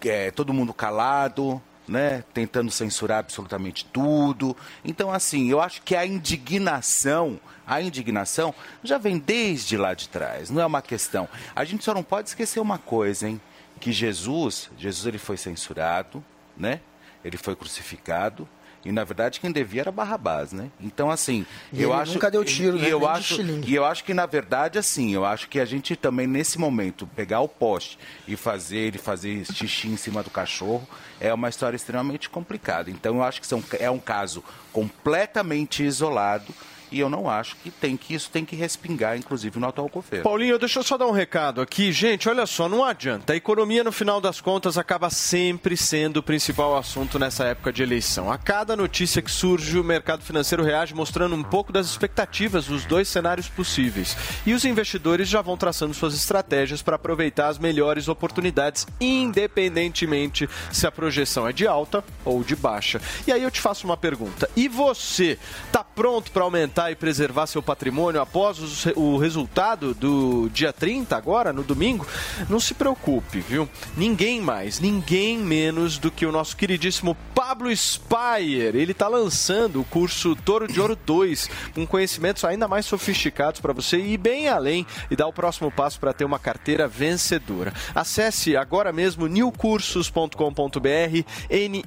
é, 0.03 0.31
todo 0.31 0.53
mundo 0.53 0.73
calado, 0.73 1.61
né, 1.87 2.23
tentando 2.33 2.69
censurar 2.69 3.19
absolutamente 3.19 3.85
tudo. 3.85 4.55
Então, 4.83 5.11
assim, 5.11 5.49
eu 5.49 5.61
acho 5.61 5.81
que 5.81 5.95
a 5.95 6.05
indignação, 6.05 7.39
a 7.65 7.81
indignação 7.81 8.53
já 8.83 8.97
vem 8.97 9.17
desde 9.17 9.77
lá 9.77 9.93
de 9.93 10.09
trás, 10.09 10.49
não 10.49 10.61
é 10.61 10.65
uma 10.65 10.81
questão. 10.81 11.27
A 11.55 11.63
gente 11.63 11.83
só 11.83 11.93
não 11.93 12.03
pode 12.03 12.29
esquecer 12.29 12.59
uma 12.59 12.77
coisa, 12.77 13.27
hein? 13.27 13.39
Que 13.79 13.91
Jesus, 13.91 14.69
Jesus 14.77 15.05
ele 15.05 15.17
foi 15.17 15.37
censurado, 15.37 16.23
né? 16.57 16.81
Ele 17.23 17.37
foi 17.37 17.55
crucificado. 17.55 18.47
E 18.87 18.91
na 18.91 19.03
verdade 19.03 19.41
quem 19.41 19.51
devia 19.51 19.81
era 19.81 19.91
Barrabás, 19.91 20.53
né? 20.53 20.71
Então 20.79 21.11
assim, 21.11 21.45
E 21.73 21.81
eu 21.81 21.91
acho 21.93 22.13
nunca 22.13 22.31
deu 22.31 22.45
tiro, 22.45 22.77
e 22.77 22.81
né? 22.83 22.87
eu 22.89 22.99
Nem 23.01 23.09
acho 23.09 23.41
e 23.41 23.75
eu 23.75 23.83
acho 23.83 24.03
que 24.03 24.13
na 24.13 24.25
verdade 24.25 24.79
assim, 24.79 25.13
eu 25.13 25.25
acho 25.25 25.49
que 25.49 25.59
a 25.59 25.65
gente 25.65 25.95
também 25.95 26.25
nesse 26.25 26.57
momento 26.57 27.05
pegar 27.15 27.41
o 27.41 27.49
poste 27.49 27.99
e 28.25 28.37
fazer 28.37 28.77
ele 28.77 28.97
fazer 28.97 29.45
xixi 29.45 29.89
em 29.89 29.97
cima 29.97 30.23
do 30.23 30.29
cachorro 30.29 30.87
é 31.19 31.33
uma 31.33 31.49
história 31.49 31.75
extremamente 31.75 32.29
complicada. 32.29 32.89
Então 32.89 33.17
eu 33.17 33.23
acho 33.23 33.41
que 33.41 33.47
são, 33.47 33.61
é 33.77 33.91
um 33.91 33.99
caso 33.99 34.41
completamente 34.71 35.83
isolado 35.83 36.53
e 36.91 36.99
eu 36.99 37.09
não 37.09 37.29
acho 37.29 37.55
que 37.57 37.69
tem 37.69 37.97
que 37.97 38.13
isso 38.13 38.29
tem 38.29 38.45
que 38.45 38.55
respingar 38.55 39.17
inclusive 39.17 39.59
no 39.59 39.67
atual 39.67 39.89
governo. 39.89 40.23
Paulinho, 40.23 40.59
deixa 40.59 40.79
eu 40.79 40.83
só 40.83 40.97
dar 40.97 41.07
um 41.07 41.11
recado 41.11 41.61
aqui. 41.61 41.91
Gente, 41.91 42.29
olha 42.29 42.45
só, 42.45 42.69
não 42.69 42.83
adianta. 42.83 43.33
A 43.33 43.35
economia, 43.35 43.83
no 43.83 43.91
final 43.91 44.21
das 44.21 44.39
contas, 44.39 44.77
acaba 44.77 45.09
sempre 45.09 45.75
sendo 45.75 46.17
o 46.17 46.23
principal 46.23 46.77
assunto 46.77 47.19
nessa 47.19 47.45
época 47.45 47.73
de 47.73 47.83
eleição. 47.83 48.31
A 48.31 48.37
cada 48.37 48.75
notícia 48.75 49.21
que 49.21 49.31
surge, 49.31 49.77
o 49.77 49.83
mercado 49.83 50.23
financeiro 50.23 50.63
reage 50.63 50.93
mostrando 50.93 51.35
um 51.35 51.43
pouco 51.43 51.71
das 51.73 51.87
expectativas 51.87 52.65
dos 52.65 52.85
dois 52.85 53.07
cenários 53.07 53.47
possíveis. 53.47 54.15
E 54.45 54.53
os 54.53 54.65
investidores 54.65 55.27
já 55.27 55.41
vão 55.41 55.57
traçando 55.57 55.93
suas 55.93 56.13
estratégias 56.13 56.81
para 56.81 56.95
aproveitar 56.95 57.47
as 57.47 57.57
melhores 57.57 58.07
oportunidades, 58.07 58.85
independentemente 58.99 60.49
se 60.71 60.85
a 60.87 60.91
projeção 60.91 61.47
é 61.47 61.53
de 61.53 61.67
alta 61.67 62.03
ou 62.23 62.43
de 62.43 62.55
baixa. 62.55 63.01
E 63.25 63.31
aí 63.31 63.43
eu 63.43 63.51
te 63.51 63.61
faço 63.61 63.85
uma 63.85 63.97
pergunta. 63.97 64.49
E 64.55 64.67
você, 64.67 65.37
tá 65.71 65.83
pronto 65.83 66.31
para 66.31 66.43
aumentar 66.43 66.76
e 66.91 66.95
preservar 66.95 67.47
seu 67.47 67.63
patrimônio 67.63 68.21
após 68.21 68.85
o 68.95 69.17
resultado 69.17 69.95
do 69.95 70.47
dia 70.49 70.71
30, 70.71 71.17
agora, 71.17 71.51
no 71.51 71.63
domingo? 71.63 72.05
Não 72.47 72.59
se 72.59 72.75
preocupe, 72.75 73.39
viu? 73.39 73.67
Ninguém 73.95 74.39
mais, 74.39 74.79
ninguém 74.79 75.39
menos 75.39 75.97
do 75.97 76.11
que 76.11 76.25
o 76.25 76.31
nosso 76.31 76.55
queridíssimo 76.55 77.17
Pablo 77.33 77.75
Spire. 77.75 78.77
Ele 78.77 78.91
está 78.91 79.07
lançando 79.07 79.81
o 79.81 79.85
curso 79.85 80.35
Toro 80.35 80.67
de 80.67 80.79
Ouro 80.79 80.95
2, 80.95 81.49
com 81.73 81.87
conhecimentos 81.87 82.43
ainda 82.43 82.67
mais 82.67 82.85
sofisticados 82.85 83.59
para 83.59 83.73
você 83.73 83.97
ir 83.97 84.17
bem 84.17 84.47
além 84.47 84.85
e 85.09 85.15
dar 85.15 85.25
o 85.25 85.33
próximo 85.33 85.71
passo 85.71 85.99
para 85.99 86.13
ter 86.13 86.25
uma 86.25 86.37
carteira 86.37 86.87
vencedora. 86.87 87.73
Acesse 87.95 88.55
agora 88.55 88.93
mesmo 88.93 89.27
newcursos.com.br, 89.27 90.37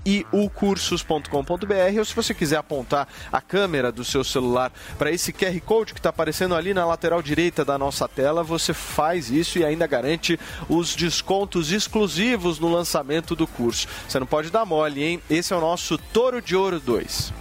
niucursos.com.br, 0.04 1.98
ou 1.98 2.04
se 2.04 2.14
você 2.14 2.34
quiser 2.34 2.56
apontar 2.56 3.06
a 3.30 3.40
câmera 3.40 3.92
do 3.92 4.04
seu 4.04 4.24
celular 4.24 4.72
para 4.98 5.10
esse 5.10 5.32
QR 5.32 5.58
Code 5.60 5.92
que 5.92 6.00
está 6.00 6.10
aparecendo 6.10 6.54
ali 6.54 6.74
na 6.74 6.84
lateral 6.86 7.22
direita 7.22 7.64
da 7.64 7.78
nossa 7.78 8.08
tela, 8.08 8.42
você 8.42 8.72
faz 8.72 9.30
isso 9.30 9.58
e 9.58 9.64
ainda 9.64 9.86
garante 9.86 10.38
os 10.68 10.94
descontos 10.94 11.72
exclusivos 11.72 12.58
no 12.58 12.68
lançamento 12.68 13.34
do 13.34 13.46
curso. 13.46 13.86
Você 14.08 14.18
não 14.18 14.26
pode 14.26 14.50
dar 14.50 14.64
mole, 14.64 15.02
hein? 15.02 15.22
Esse 15.28 15.52
é 15.52 15.56
o 15.56 15.60
nosso 15.60 15.98
Toro 15.98 16.40
de 16.40 16.56
Ouro 16.56 16.80
2. 16.80 17.32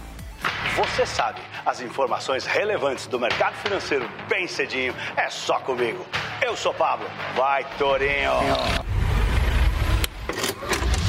Você 0.76 1.04
sabe, 1.04 1.40
as 1.66 1.80
informações 1.80 2.46
relevantes 2.46 3.06
do 3.06 3.18
mercado 3.18 3.54
financeiro 3.56 4.08
bem 4.28 4.46
cedinho 4.46 4.94
é 5.16 5.28
só 5.28 5.58
comigo. 5.60 6.06
Eu 6.40 6.56
sou 6.56 6.72
Pablo. 6.72 7.06
Vai, 7.36 7.64
Torinho! 7.76 8.30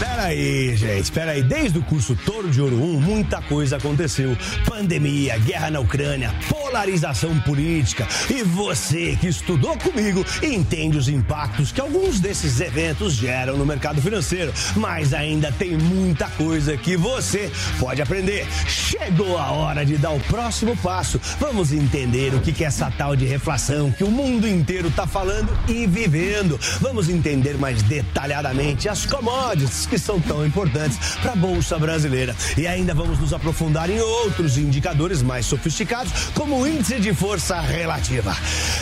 Peraí, 0.02 0.76
gente, 0.76 1.11
peraí. 1.11 1.44
Desde 1.44 1.78
o 1.78 1.84
curso 1.84 2.15
Toro 2.15 2.49
de 2.49 2.60
Ouro 2.60 2.76
1, 2.76 2.99
muita 3.02 3.40
coisa 3.40 3.78
aconteceu. 3.78 4.36
Pandemia, 4.65 5.38
guerra 5.38 5.69
na 5.69 5.80
Ucrânia, 5.80 6.34
polarização 6.49 7.40
política. 7.41 8.07
E 8.28 8.41
você 8.41 9.15
que 9.22 9.28
estudou 9.28 9.78
comigo 9.78 10.26
entende 10.41 10.98
os 10.98 11.07
impactos 11.07 11.72
que 11.72 11.80
alguns 11.80 12.19
desses 12.19 12.60
eventos 12.60 13.14
geram 13.14 13.56
no 13.56 13.64
mercado 13.64 14.02
financeiro. 14.02 14.52
Mas 14.76 15.14
ainda 15.14 15.52
tem 15.52 15.78
muita 15.78 16.28
coisa 16.30 16.76
que 16.76 16.98
você 16.98 17.52
pode 17.80 18.02
aprender. 18.02 18.48
Chegou 18.68 19.38
a 19.38 19.52
hora 19.52 19.86
de 19.86 19.98
dar 19.98 20.11
o 20.11 20.19
próximo 20.22 20.76
passo. 20.78 21.22
Vamos 21.40 21.72
entender 21.72 22.34
o 22.34 22.41
que 22.41 22.64
é 22.64 22.68
essa 22.68 22.90
tal 22.90 23.15
de 23.15 23.26
reflação 23.26 23.91
que 23.91 24.03
o 24.03 24.10
mundo 24.10 24.48
inteiro 24.48 24.88
está 24.88 25.06
falando 25.06 25.56
e 25.68 25.86
vivendo. 25.86 26.60
Vamos 26.80 27.07
entender 27.07 27.56
mais 27.60 27.84
detalhadamente 27.84 28.90
as 28.90 29.06
commodities 29.06 29.90
que 29.91 29.99
são 29.99 30.19
tão 30.22 30.45
importantes 30.45 30.97
para 31.22 31.34
a 31.34 31.35
Bolsa 31.35 31.77
Brasileira. 31.77 32.34
E 32.55 32.65
ainda 32.65 32.93
vamos 32.93 33.19
nos 33.19 33.34
aprofundar 33.34 33.89
em 33.89 33.99
outros 33.99 34.57
indicadores 34.57 35.22
mais 35.22 35.45
sofisticados, 35.45 36.13
como 36.34 36.61
o 36.61 36.65
índice 36.65 36.97
de 36.97 37.13
força 37.13 37.59
relativa. 37.59 38.34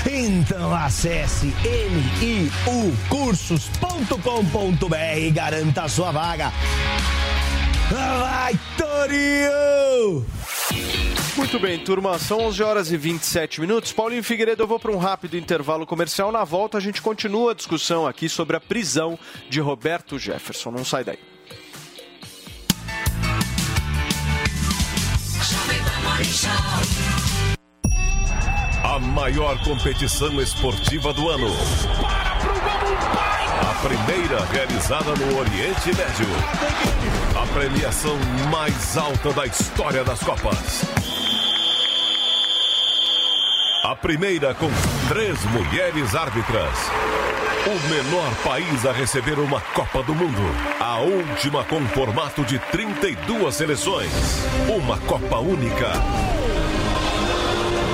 Então 0.05 0.71
acesse 0.71 1.51
niucursos.com.br 2.21 5.17
e 5.17 5.31
garanta 5.31 5.81
a 5.81 5.89
sua 5.89 6.11
vaga. 6.11 6.53
Vai, 7.89 8.59
Torinho! 8.77 10.25
Muito 11.35 11.57
bem, 11.57 11.79
turma, 11.79 12.19
são 12.19 12.41
11 12.41 12.61
horas 12.61 12.91
e 12.91 12.97
27 12.97 13.61
minutos. 13.61 13.91
Paulinho 13.91 14.23
Figueiredo, 14.23 14.61
eu 14.61 14.67
vou 14.67 14.79
para 14.79 14.91
um 14.91 14.97
rápido 14.97 15.37
intervalo 15.37 15.85
comercial. 15.87 16.31
Na 16.31 16.43
volta, 16.43 16.77
a 16.77 16.81
gente 16.81 17.01
continua 17.01 17.51
a 17.51 17.55
discussão 17.55 18.05
aqui 18.05 18.29
sobre 18.29 18.55
a 18.55 18.59
prisão 18.59 19.17
de 19.49 19.59
Roberto 19.59 20.19
Jefferson. 20.19 20.69
Não 20.69 20.85
sai 20.85 21.03
daí. 21.03 21.17
A 28.83 28.99
maior 28.99 29.57
competição 29.63 30.39
esportiva 30.41 31.13
do 31.13 31.29
ano. 31.29 31.47
A 33.61 33.73
primeira 33.81 34.43
realizada 34.45 35.15
no 35.15 35.39
Oriente 35.39 35.87
Médio. 35.95 36.27
A 37.39 37.47
premiação 37.53 38.17
mais 38.51 38.97
alta 38.97 39.31
da 39.31 39.45
história 39.45 40.03
das 40.03 40.19
Copas. 40.19 40.83
A 43.81 43.95
primeira 43.95 44.53
com 44.53 44.69
três 45.07 45.41
mulheres 45.45 46.15
árbitras. 46.15 46.77
O 47.65 47.89
menor 47.89 48.35
país 48.43 48.85
a 48.85 48.91
receber 48.91 49.39
uma 49.39 49.61
Copa 49.61 50.03
do 50.03 50.13
Mundo. 50.13 50.41
A 50.81 50.97
última 50.97 51.63
com 51.63 51.79
formato 51.87 52.43
de 52.43 52.59
32 52.59 53.55
seleções. 53.55 54.11
Uma 54.67 54.97
Copa 54.97 55.37
única. 55.37 55.93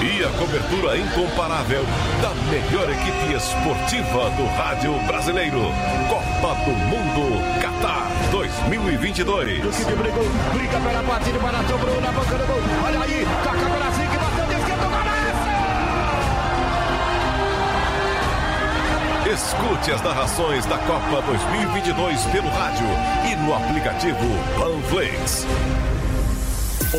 E 0.06 0.24
a 0.24 0.30
cobertura 0.38 0.96
incomparável 1.00 1.84
da 2.22 2.30
melhor 2.52 2.88
equipe 2.92 3.34
esportiva 3.34 4.30
do 4.38 4.46
rádio 4.56 4.94
brasileiro. 5.08 5.62
Copa 6.08 6.54
do 6.64 6.72
Mundo 6.72 7.42
Qatar 7.60 8.06
2022. 8.30 9.64
Duque 9.64 9.96
brigou, 9.96 10.30
briga 10.54 10.80
pela 10.80 11.02
partida, 11.02 11.40
para 11.40 11.58
sobrou 11.64 12.00
na 12.02 12.12
boca 12.12 12.38
do 12.38 12.46
gol. 12.46 12.62
Olha 12.86 13.02
aí, 13.02 13.26
toca 13.44 13.58
pela 13.58 13.90
zica, 13.90 14.20
bateu 14.20 14.46
de 14.46 14.54
esquerda, 14.62 14.86
Escute 19.34 19.92
as 19.92 20.04
narrações 20.04 20.68
da 20.68 20.78
Copa 20.78 21.24
2022 21.24 22.26
pelo 22.26 22.50
rádio 22.50 22.86
e 23.28 23.36
no 23.38 23.56
aplicativo 23.56 24.20
Panflix. 24.56 25.48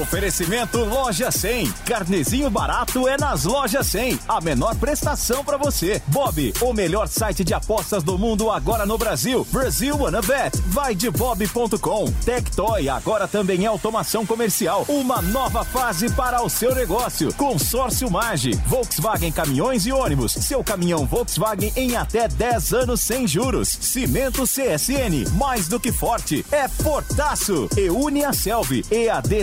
Oferecimento 0.00 0.84
Loja 0.84 1.30
100. 1.30 1.72
Carnezinho 1.86 2.50
barato 2.50 3.08
é 3.08 3.16
nas 3.16 3.44
Lojas 3.44 3.86
100. 3.86 4.20
A 4.28 4.42
menor 4.42 4.74
prestação 4.76 5.42
para 5.42 5.56
você. 5.56 6.02
Bob, 6.08 6.52
o 6.60 6.74
melhor 6.74 7.08
site 7.08 7.42
de 7.42 7.54
apostas 7.54 8.02
do 8.02 8.18
mundo 8.18 8.50
agora 8.50 8.84
no 8.84 8.98
Brasil. 8.98 9.46
Brasil 9.50 9.96
Wanna 9.96 10.20
Bet. 10.20 10.60
Vai 10.66 10.94
de 10.94 11.10
bob.com. 11.10 12.12
Tectoy 12.26 12.90
agora 12.90 13.26
também 13.26 13.64
é 13.64 13.68
automação 13.68 14.26
comercial. 14.26 14.84
Uma 14.86 15.22
nova 15.22 15.64
fase 15.64 16.10
para 16.10 16.42
o 16.42 16.50
seu 16.50 16.74
negócio. 16.74 17.32
Consórcio 17.32 18.10
Mage. 18.10 18.50
Volkswagen 18.66 19.32
Caminhões 19.32 19.86
e 19.86 19.92
Ônibus. 19.92 20.32
Seu 20.32 20.62
caminhão 20.62 21.06
Volkswagen 21.06 21.72
em 21.74 21.96
até 21.96 22.28
10 22.28 22.74
anos 22.74 23.00
sem 23.00 23.26
juros. 23.26 23.68
Cimento 23.80 24.42
CSN. 24.42 25.24
Mais 25.38 25.68
do 25.68 25.80
que 25.80 25.90
forte. 25.90 26.44
É 26.52 26.68
fortaço. 26.68 27.66
E 27.78 27.88
une 27.88 28.24
a 28.24 28.34
Selvi. 28.34 28.84
EAD 28.90 29.42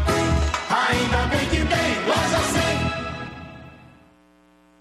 ainda 0.69 1.27
bem 1.27 1.45
que 1.49 1.57
tem 1.57 2.05
loja 2.07 2.39
100. 2.53 2.61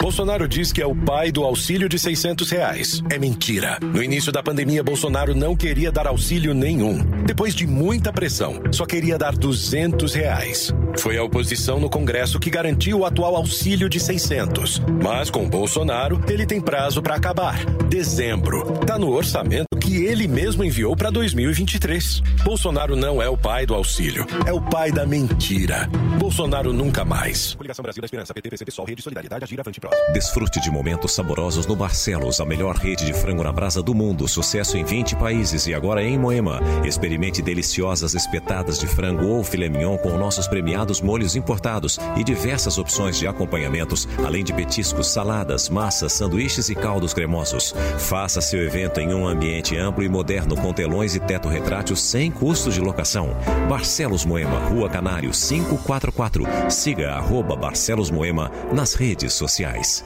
Bolsonaro 0.01 0.48
diz 0.48 0.72
que 0.72 0.82
é 0.82 0.86
o 0.86 0.94
pai 0.94 1.30
do 1.30 1.44
auxílio 1.44 1.88
de 1.88 1.98
600 1.98 2.51
reais. 2.51 3.02
É 3.10 3.18
mentira. 3.18 3.78
No 3.80 4.02
início 4.02 4.32
da 4.32 4.42
pandemia, 4.42 4.82
Bolsonaro 4.82 5.34
não 5.34 5.55
queria 5.55 5.92
dar 5.92 6.06
auxílio 6.06 6.55
nenhum. 6.55 6.98
Depois 7.24 7.55
de 7.55 7.66
muita 7.66 8.12
pressão, 8.12 8.60
só 8.72 8.86
queria 8.86 9.16
dar 9.18 9.36
200 9.36 10.14
reais. 10.14 10.74
Foi 10.98 11.16
a 11.16 11.22
oposição 11.22 11.78
no 11.78 11.88
Congresso 11.88 12.40
que 12.40 12.51
garantiu 12.51 13.01
o 13.01 13.05
atual 13.05 13.36
auxílio 13.36 13.88
de 13.88 14.01
600. 14.01 14.82
Mas 15.02 15.30
com 15.30 15.48
Bolsonaro, 15.48 16.20
ele 16.28 16.44
tem 16.44 16.60
prazo 16.60 17.01
para 17.02 17.14
acabar. 17.14 17.64
Dezembro. 17.88 18.72
Tá 18.86 18.98
no 18.98 19.10
orçamento 19.12 19.70
que 19.90 20.06
ele 20.06 20.28
mesmo 20.28 20.62
enviou 20.62 20.94
para 20.94 21.10
2023. 21.10 22.20
Bolsonaro 22.44 22.94
não 22.94 23.20
é 23.20 23.28
o 23.28 23.36
pai 23.36 23.66
do 23.66 23.74
auxílio, 23.74 24.24
é 24.46 24.52
o 24.52 24.60
pai 24.60 24.92
da 24.92 25.04
mentira. 25.04 25.90
Bolsonaro 26.16 26.72
nunca 26.72 27.04
mais. 27.04 27.56
Coligação 27.56 27.82
Brasil 27.82 28.00
da 28.00 28.04
Esperança, 28.06 28.32
PT, 28.32 28.50
PCP, 28.50 28.70
Sol, 28.70 28.84
Rede 28.84 29.02
Solidariedade, 29.02 29.42
Agir, 29.42 29.58
Avante, 29.58 29.80
Próximo. 29.80 30.12
Desfrute 30.12 30.60
de 30.60 30.70
momentos 30.70 31.12
saborosos 31.12 31.66
no 31.66 31.74
Barcelos, 31.74 32.40
a 32.40 32.46
melhor 32.46 32.76
rede 32.76 33.04
de 33.04 33.12
frango 33.12 33.42
na 33.42 33.50
brasa 33.50 33.82
do 33.82 33.92
mundo. 33.92 34.28
Sucesso 34.28 34.78
em 34.78 34.84
20 34.84 35.16
países 35.16 35.66
e 35.66 35.74
agora 35.74 36.04
em 36.04 36.16
Moema. 36.16 36.60
Experimente 36.84 37.42
deliciosas 37.42 38.14
espetadas 38.14 38.78
de 38.78 38.86
frango 38.86 39.26
ou 39.26 39.42
filé 39.42 39.68
mignon 39.68 39.98
com 39.98 40.16
nossos 40.16 40.46
premiados 40.46 41.00
molhos 41.00 41.34
importados 41.34 41.98
e 42.16 42.22
diversas 42.22 42.78
opções 42.78 43.18
de 43.18 43.26
acompanhamentos, 43.26 44.06
além 44.24 44.44
de 44.44 44.52
petiscos, 44.52 45.08
saladas, 45.08 45.68
massas, 45.68 46.12
sanduíches 46.12 46.68
e 46.68 46.76
caldos 46.76 47.12
cremosos. 47.12 47.74
Faça 47.98 48.40
seu 48.40 48.62
evento 48.62 49.00
em 49.00 49.12
um 49.12 49.26
ambiente 49.26 49.80
amplo 49.81 50.05
e 50.05 50.09
moderno 50.09 50.55
com 50.55 50.73
telões 50.73 51.16
e 51.16 51.20
teto 51.20 51.48
retrátil 51.48 51.97
sem 51.97 52.31
custo 52.31 52.70
de 52.70 52.81
locação. 52.81 53.31
Barcelos 53.69 54.24
Moema, 54.24 54.59
Rua 54.69 54.89
Canário 54.89 55.31
544. 55.31 56.44
Siga 56.70 57.15
arroba 57.15 57.57
Barcelos 57.57 58.11
Moema 58.11 58.51
nas 58.73 58.94
redes 58.94 59.32
sociais. 59.32 60.05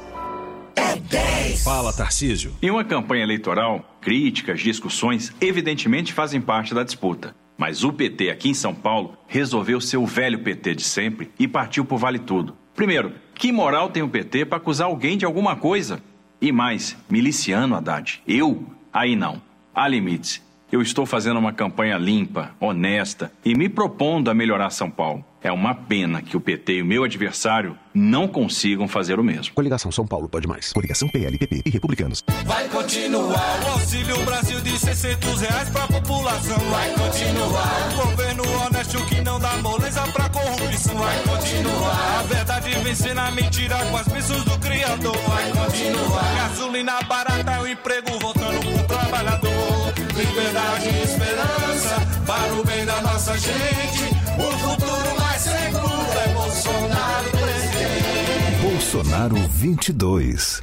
Fala, 1.63 1.93
Tarcísio. 1.93 2.53
Em 2.63 2.71
uma 2.71 2.85
campanha 2.85 3.23
eleitoral, 3.23 3.85
críticas, 4.01 4.61
discussões, 4.61 5.33
evidentemente 5.41 6.13
fazem 6.13 6.41
parte 6.41 6.75
da 6.75 6.83
disputa. 6.83 7.35
Mas 7.57 7.85
o 7.85 7.93
PT 7.93 8.31
aqui 8.31 8.49
em 8.49 8.55
São 8.55 8.75
Paulo 8.75 9.17
resolveu 9.27 9.81
ser 9.81 9.97
o 9.97 10.07
velho 10.07 10.41
PT 10.41 10.75
de 10.75 10.83
sempre 10.83 11.31
e 11.39 11.47
partiu 11.47 11.85
por 11.85 11.99
vale 11.99 12.19
tudo. 12.19 12.57
Primeiro, 12.75 13.13
que 13.35 13.53
moral 13.53 13.89
tem 13.91 14.03
o 14.03 14.09
PT 14.09 14.47
para 14.47 14.57
acusar 14.57 14.89
alguém 14.89 15.17
de 15.17 15.25
alguma 15.25 15.55
coisa? 15.55 16.03
E 16.41 16.51
mais, 16.51 16.97
miliciano, 17.09 17.77
Haddad. 17.77 18.21
Eu? 18.27 18.67
Aí 18.93 19.15
não. 19.15 19.41
Há 19.75 19.89
limites. 19.89 20.41
Eu 20.71 20.81
estou 20.81 21.05
fazendo 21.05 21.39
uma 21.39 21.53
campanha 21.53 21.97
limpa, 21.99 22.51
honesta 22.61 23.33
e 23.45 23.55
me 23.55 23.69
propondo 23.69 24.31
a 24.31 24.35
melhorar 24.35 24.71
São 24.71 24.91
Paulo. 24.91 25.25
É 25.43 25.53
uma 25.53 25.75
pena 25.75 26.23
que 26.23 26.37
o 26.37 26.41
PT 26.41 26.75
e 26.75 26.83
o 26.83 26.87
meu 26.87 27.05
adversário 27.05 27.77
não 27.93 28.27
consigam 28.27 28.89
fazer 28.89 29.19
o 29.19 29.25
mesmo. 29.25 29.55
Coligação 29.55 29.93
São 29.93 30.07
Paulo 30.07 30.29
pode 30.29 30.49
mais. 30.49 30.73
Coligação 30.73 31.09
PLPP 31.09 31.63
e 31.67 31.71
Republicanos. 31.71 32.23
Vai 32.45 32.67
continuar 32.69 33.61
o 33.67 33.73
Auxílio 33.73 34.25
Brasil 34.25 34.61
de 34.63 34.79
600 34.79 35.41
reais 35.43 35.69
pra 35.69 35.87
população. 35.87 36.59
Vai 36.71 36.91
continuar 36.95 37.95
governo 37.95 38.43
honesto 38.65 39.05
que 39.07 39.21
não 39.21 39.39
dá 39.39 39.57
moleza 39.59 40.03
pra 40.13 40.29
corrupção. 40.29 40.97
Vai 40.97 41.23
continuar 41.25 42.21
a 42.21 42.23
verdade 42.23 42.71
vencer 42.83 43.15
na 43.15 43.31
mentira 43.31 43.77
com 43.91 43.97
as 43.97 44.09
bênçãos 44.09 44.45
do 44.45 44.59
Criador. 44.59 45.17
Vai 45.19 45.51
continuar 45.53 46.35
gasolina 46.37 47.03
barata, 47.03 47.61
o 47.61 47.69
emprego 47.69 48.19
voltando 48.19 48.87
pro. 48.87 48.94
Liberdade 50.35 50.89
e 50.89 51.03
esperança 51.05 51.97
para 52.27 52.55
o 52.55 52.65
bem 52.65 52.85
da 52.85 53.01
nossa 53.03 53.39
gente. 53.39 54.05
O 54.37 54.59
futuro 54.59 55.21
mais 55.21 55.43
seguro 55.43 56.07
é 56.25 56.29
Bolsonaro 56.33 57.31
presidente. 57.31 58.63
Bolsonaro 58.63 59.37
22. 59.49 60.63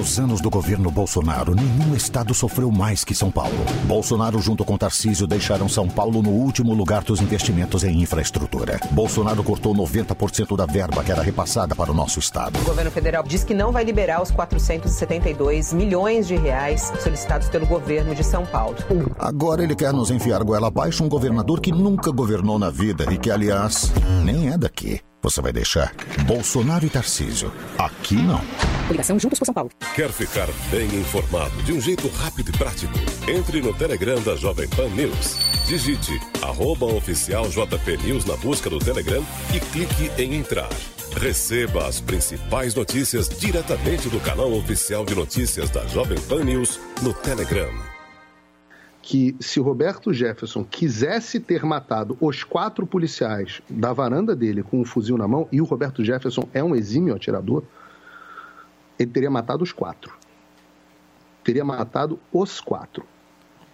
Nos 0.00 0.18
anos 0.18 0.40
do 0.40 0.48
governo 0.48 0.90
Bolsonaro, 0.90 1.54
nenhum 1.54 1.94
estado 1.94 2.32
sofreu 2.32 2.70
mais 2.72 3.04
que 3.04 3.14
São 3.14 3.30
Paulo. 3.30 3.52
Bolsonaro, 3.84 4.38
junto 4.40 4.64
com 4.64 4.78
Tarcísio, 4.78 5.26
deixaram 5.26 5.68
São 5.68 5.86
Paulo 5.86 6.22
no 6.22 6.30
último 6.30 6.72
lugar 6.72 7.04
dos 7.04 7.20
investimentos 7.20 7.84
em 7.84 8.00
infraestrutura. 8.00 8.80
Bolsonaro 8.92 9.44
cortou 9.44 9.74
90% 9.74 10.56
da 10.56 10.64
verba 10.64 11.04
que 11.04 11.12
era 11.12 11.20
repassada 11.20 11.74
para 11.74 11.92
o 11.92 11.94
nosso 11.94 12.18
estado. 12.18 12.58
O 12.62 12.64
governo 12.64 12.90
federal 12.90 13.22
diz 13.24 13.44
que 13.44 13.52
não 13.52 13.72
vai 13.72 13.84
liberar 13.84 14.22
os 14.22 14.30
472 14.30 15.74
milhões 15.74 16.26
de 16.26 16.34
reais 16.34 16.90
solicitados 17.02 17.50
pelo 17.50 17.66
governo 17.66 18.14
de 18.14 18.24
São 18.24 18.46
Paulo. 18.46 18.76
Agora 19.18 19.62
ele 19.62 19.76
quer 19.76 19.92
nos 19.92 20.10
enfiar 20.10 20.42
goela 20.42 20.68
abaixo 20.68 21.04
um 21.04 21.10
governador 21.10 21.60
que 21.60 21.72
nunca 21.72 22.10
governou 22.10 22.58
na 22.58 22.70
vida 22.70 23.04
e 23.12 23.18
que, 23.18 23.30
aliás, 23.30 23.92
nem 24.24 24.50
é 24.50 24.56
daqui. 24.56 25.02
Você 25.22 25.40
vai 25.40 25.52
deixar 25.52 25.94
Bolsonaro 26.26 26.86
e 26.86 26.90
Tarcísio. 26.90 27.52
Aqui 27.78 28.14
não. 28.14 28.40
Ligação 28.90 29.18
Juntos 29.18 29.38
por 29.38 29.44
São 29.44 29.54
Paulo. 29.54 29.70
Quer 29.94 30.10
ficar 30.10 30.48
bem 30.70 30.86
informado 30.98 31.54
de 31.62 31.72
um 31.72 31.80
jeito 31.80 32.08
rápido 32.08 32.50
e 32.50 32.52
prático? 32.56 32.92
Entre 33.28 33.60
no 33.60 33.74
Telegram 33.74 34.20
da 34.22 34.34
Jovem 34.36 34.68
Pan 34.68 34.88
News. 34.88 35.36
Digite 35.66 36.18
arroba 36.42 36.86
oficial 36.86 37.48
JP 37.48 37.98
News 37.98 38.24
na 38.24 38.36
busca 38.36 38.70
do 38.70 38.78
Telegram 38.78 39.24
e 39.54 39.60
clique 39.60 40.10
em 40.20 40.34
entrar. 40.34 40.70
Receba 41.20 41.86
as 41.86 42.00
principais 42.00 42.74
notícias 42.74 43.28
diretamente 43.28 44.08
do 44.08 44.20
canal 44.20 44.52
oficial 44.52 45.04
de 45.04 45.14
notícias 45.14 45.68
da 45.70 45.86
Jovem 45.86 46.20
Pan 46.22 46.44
News 46.44 46.80
no 47.02 47.12
Telegram 47.12 47.89
que 49.02 49.34
se 49.40 49.58
o 49.58 49.62
Roberto 49.62 50.12
Jefferson 50.12 50.64
quisesse 50.64 51.40
ter 51.40 51.64
matado 51.64 52.16
os 52.20 52.44
quatro 52.44 52.86
policiais 52.86 53.62
da 53.68 53.92
varanda 53.92 54.36
dele 54.36 54.62
com 54.62 54.80
um 54.80 54.84
fuzil 54.84 55.16
na 55.16 55.26
mão, 55.26 55.48
e 55.50 55.60
o 55.60 55.64
Roberto 55.64 56.04
Jefferson 56.04 56.48
é 56.52 56.62
um 56.62 56.76
exímio 56.76 57.14
atirador, 57.14 57.62
ele 58.98 59.10
teria 59.10 59.30
matado 59.30 59.64
os 59.64 59.72
quatro. 59.72 60.14
Teria 61.42 61.64
matado 61.64 62.20
os 62.30 62.60
quatro. 62.60 63.04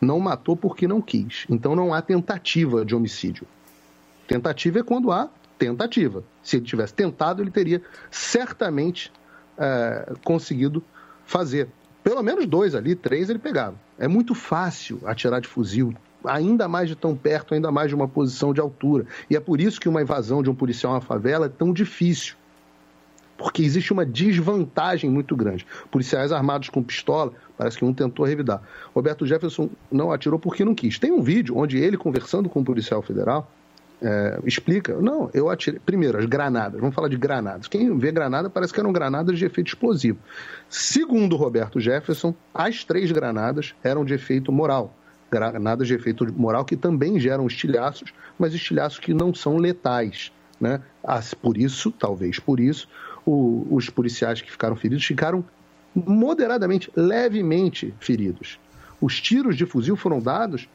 Não 0.01 0.21
matou 0.21 0.57
porque 0.57 0.87
não 0.87 1.03
quis. 1.03 1.45
Então 1.51 1.75
não 1.75 1.93
há 1.93 2.01
tentativa 2.01 2.85
de 2.85 2.95
homicídio. 2.95 3.47
Tentativa 4.29 4.79
é 4.79 4.83
quando 4.83 5.11
há 5.11 5.29
tentativa. 5.59 6.23
Se 6.43 6.57
ele 6.57 6.67
tivesse 6.67 6.95
tentado, 6.95 7.43
ele 7.43 7.51
teria 7.51 7.83
certamente 8.11 9.13
é, 9.59 10.15
conseguido 10.25 10.83
fazer. 11.25 11.69
Pelo 12.05 12.23
menos 12.23 12.47
dois 12.47 12.75
ali, 12.77 12.95
três 12.95 13.29
ele 13.29 13.39
pegava. 13.41 13.86
É 13.99 14.07
muito 14.07 14.35
fácil 14.35 15.01
atirar 15.05 15.41
de 15.41 15.49
fuzil, 15.49 15.95
ainda 16.25 16.69
mais 16.69 16.89
de 16.89 16.95
tão 16.95 17.17
perto, 17.17 17.55
ainda 17.55 17.71
mais 17.71 17.89
de 17.89 17.95
uma 17.95 18.09
posição 18.09 18.53
de 18.53 18.61
altura. 18.61 19.07
E 19.31 19.37
é 19.37 19.41
por 19.41 19.61
isso 19.61 19.81
que 19.81 19.89
uma 19.89 20.03
invasão 20.03 20.43
de 20.43 20.51
um 20.51 20.55
policial 20.55 20.93
a 20.93 20.97
uma 20.97 21.01
favela 21.01 21.47
é 21.47 21.49
tão 21.49 21.73
difícil. 21.73 22.37
Porque 23.39 23.63
existe 23.63 23.93
uma 23.93 24.05
desvantagem 24.05 25.11
muito 25.11 25.37
grande. 25.37 25.67
Policiais 25.91 26.33
armados 26.33 26.71
com 26.71 26.83
pistola, 26.83 27.33
parece 27.57 27.77
que 27.77 27.85
um 27.85 27.93
tentou 27.93 28.25
revidar. 28.25 28.63
Roberto 28.95 29.27
Jefferson 29.27 29.69
não 29.93 30.11
atirou 30.11 30.39
porque 30.39 30.65
não 30.65 30.75
quis. 30.75 30.99
Tem 30.99 31.13
um 31.13 31.23
vídeo 31.23 31.57
onde 31.57 31.79
ele, 31.79 31.99
conversando 31.99 32.49
com 32.49 32.61
um 32.61 32.65
policial 32.65 33.03
federal, 33.03 33.51
é, 34.03 34.39
explica. 34.45 34.97
Não, 35.01 35.31
eu 35.33 35.49
atirei. 35.49 35.81
Primeiro, 35.85 36.19
as 36.19 36.27
granadas. 36.27 36.81
Vamos 36.81 36.95
falar 36.95 37.09
de 37.09 37.17
granadas. 37.17 37.67
Quem 37.67 37.97
vê 37.99 38.13
granada 38.13 38.51
parece 38.51 38.73
que 38.73 38.81
eram 38.81 38.93
granadas 38.93 39.39
de 39.39 39.45
efeito 39.45 39.69
explosivo. 39.69 40.19
Segundo 40.69 41.37
Roberto 41.37 41.81
Jefferson, 41.81 42.35
as 42.55 42.85
três 42.85 43.11
granadas 43.11 43.75
eram 43.83 44.05
de 44.05 44.15
efeito 44.15 44.53
moral. 44.53 44.95
Granadas 45.31 45.89
de 45.89 45.95
efeito 45.95 46.33
moral 46.39 46.65
que 46.65 46.77
também 46.77 47.19
geram 47.19 47.47
estilhaços, 47.47 48.13
mas 48.39 48.55
estilhaços 48.55 48.99
que 48.99 49.13
não 49.13 49.35
são 49.35 49.57
letais. 49.57 50.33
Né? 50.61 50.81
Por 51.43 51.57
isso, 51.57 51.91
talvez 51.91 52.39
por 52.39 52.61
isso, 52.61 52.89
o, 53.25 53.67
os 53.71 53.91
policiais 53.91 54.41
que 54.41 54.51
ficaram 54.51 54.77
feridos 54.77 55.05
ficaram 55.05 55.45
moderadamente, 55.95 56.91
levemente 56.95 57.95
feridos. 57.99 58.59
Os 59.01 59.21
tiros 59.21 59.57
de 59.57 59.67
fuzil 59.67 59.97
foram 59.97 60.21
dados 60.21 60.69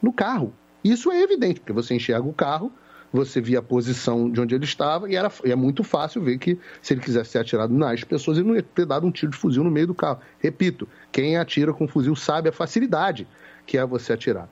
no 0.00 0.12
carro, 0.12 0.52
isso 0.84 1.10
é 1.10 1.20
evidente, 1.22 1.60
porque 1.60 1.72
você 1.72 1.94
enxerga 1.94 2.26
o 2.26 2.32
carro, 2.32 2.72
você 3.12 3.40
via 3.40 3.58
a 3.58 3.62
posição 3.62 4.30
de 4.30 4.40
onde 4.40 4.54
ele 4.54 4.64
estava 4.64 5.10
e, 5.10 5.16
era, 5.16 5.30
e 5.44 5.50
é 5.50 5.56
muito 5.56 5.82
fácil 5.82 6.22
ver 6.22 6.38
que 6.38 6.58
se 6.82 6.92
ele 6.92 7.00
quisesse 7.00 7.32
ter 7.32 7.38
atirado 7.38 7.72
nas 7.72 8.04
pessoas, 8.04 8.38
ele 8.38 8.48
não 8.48 8.54
ia 8.54 8.62
ter 8.62 8.84
dado 8.84 9.06
um 9.06 9.10
tiro 9.10 9.32
de 9.32 9.38
fuzil 9.38 9.64
no 9.64 9.70
meio 9.70 9.86
do 9.86 9.94
carro. 9.94 10.20
Repito, 10.38 10.86
quem 11.10 11.36
atira 11.36 11.72
com 11.72 11.88
fuzil 11.88 12.14
sabe 12.14 12.48
a 12.48 12.52
facilidade 12.52 13.26
que 13.66 13.78
é 13.78 13.84
você 13.84 14.12
atirar. 14.12 14.48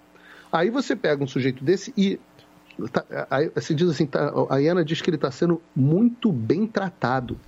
Aí 0.50 0.70
você 0.70 0.96
pega 0.96 1.22
um 1.22 1.26
sujeito 1.26 1.62
desse 1.62 1.92
e 1.96 2.18
tá, 2.92 3.04
aí, 3.30 3.50
diz 3.74 3.90
assim, 3.90 4.06
tá, 4.06 4.32
a 4.48 4.58
Iana 4.58 4.84
diz 4.84 5.00
que 5.00 5.10
ele 5.10 5.16
está 5.16 5.30
sendo 5.30 5.60
muito 5.74 6.32
bem 6.32 6.66
tratado. 6.66 7.38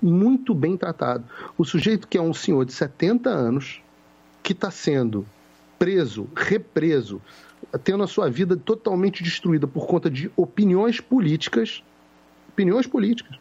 Muito 0.00 0.54
bem 0.54 0.76
tratado. 0.76 1.24
O 1.56 1.64
sujeito 1.64 2.06
que 2.06 2.18
é 2.18 2.20
um 2.20 2.34
senhor 2.34 2.64
de 2.64 2.72
70 2.72 3.30
anos, 3.30 3.82
que 4.42 4.52
está 4.52 4.70
sendo 4.70 5.26
preso, 5.78 6.28
represo, 6.36 7.20
tendo 7.78 8.04
a 8.04 8.06
sua 8.06 8.30
vida 8.30 8.56
totalmente 8.56 9.22
destruída 9.22 9.66
por 9.66 9.86
conta 9.86 10.10
de 10.10 10.30
opiniões 10.36 11.00
políticas. 11.00 11.82
Opiniões 12.48 12.86
políticas. 12.86 13.38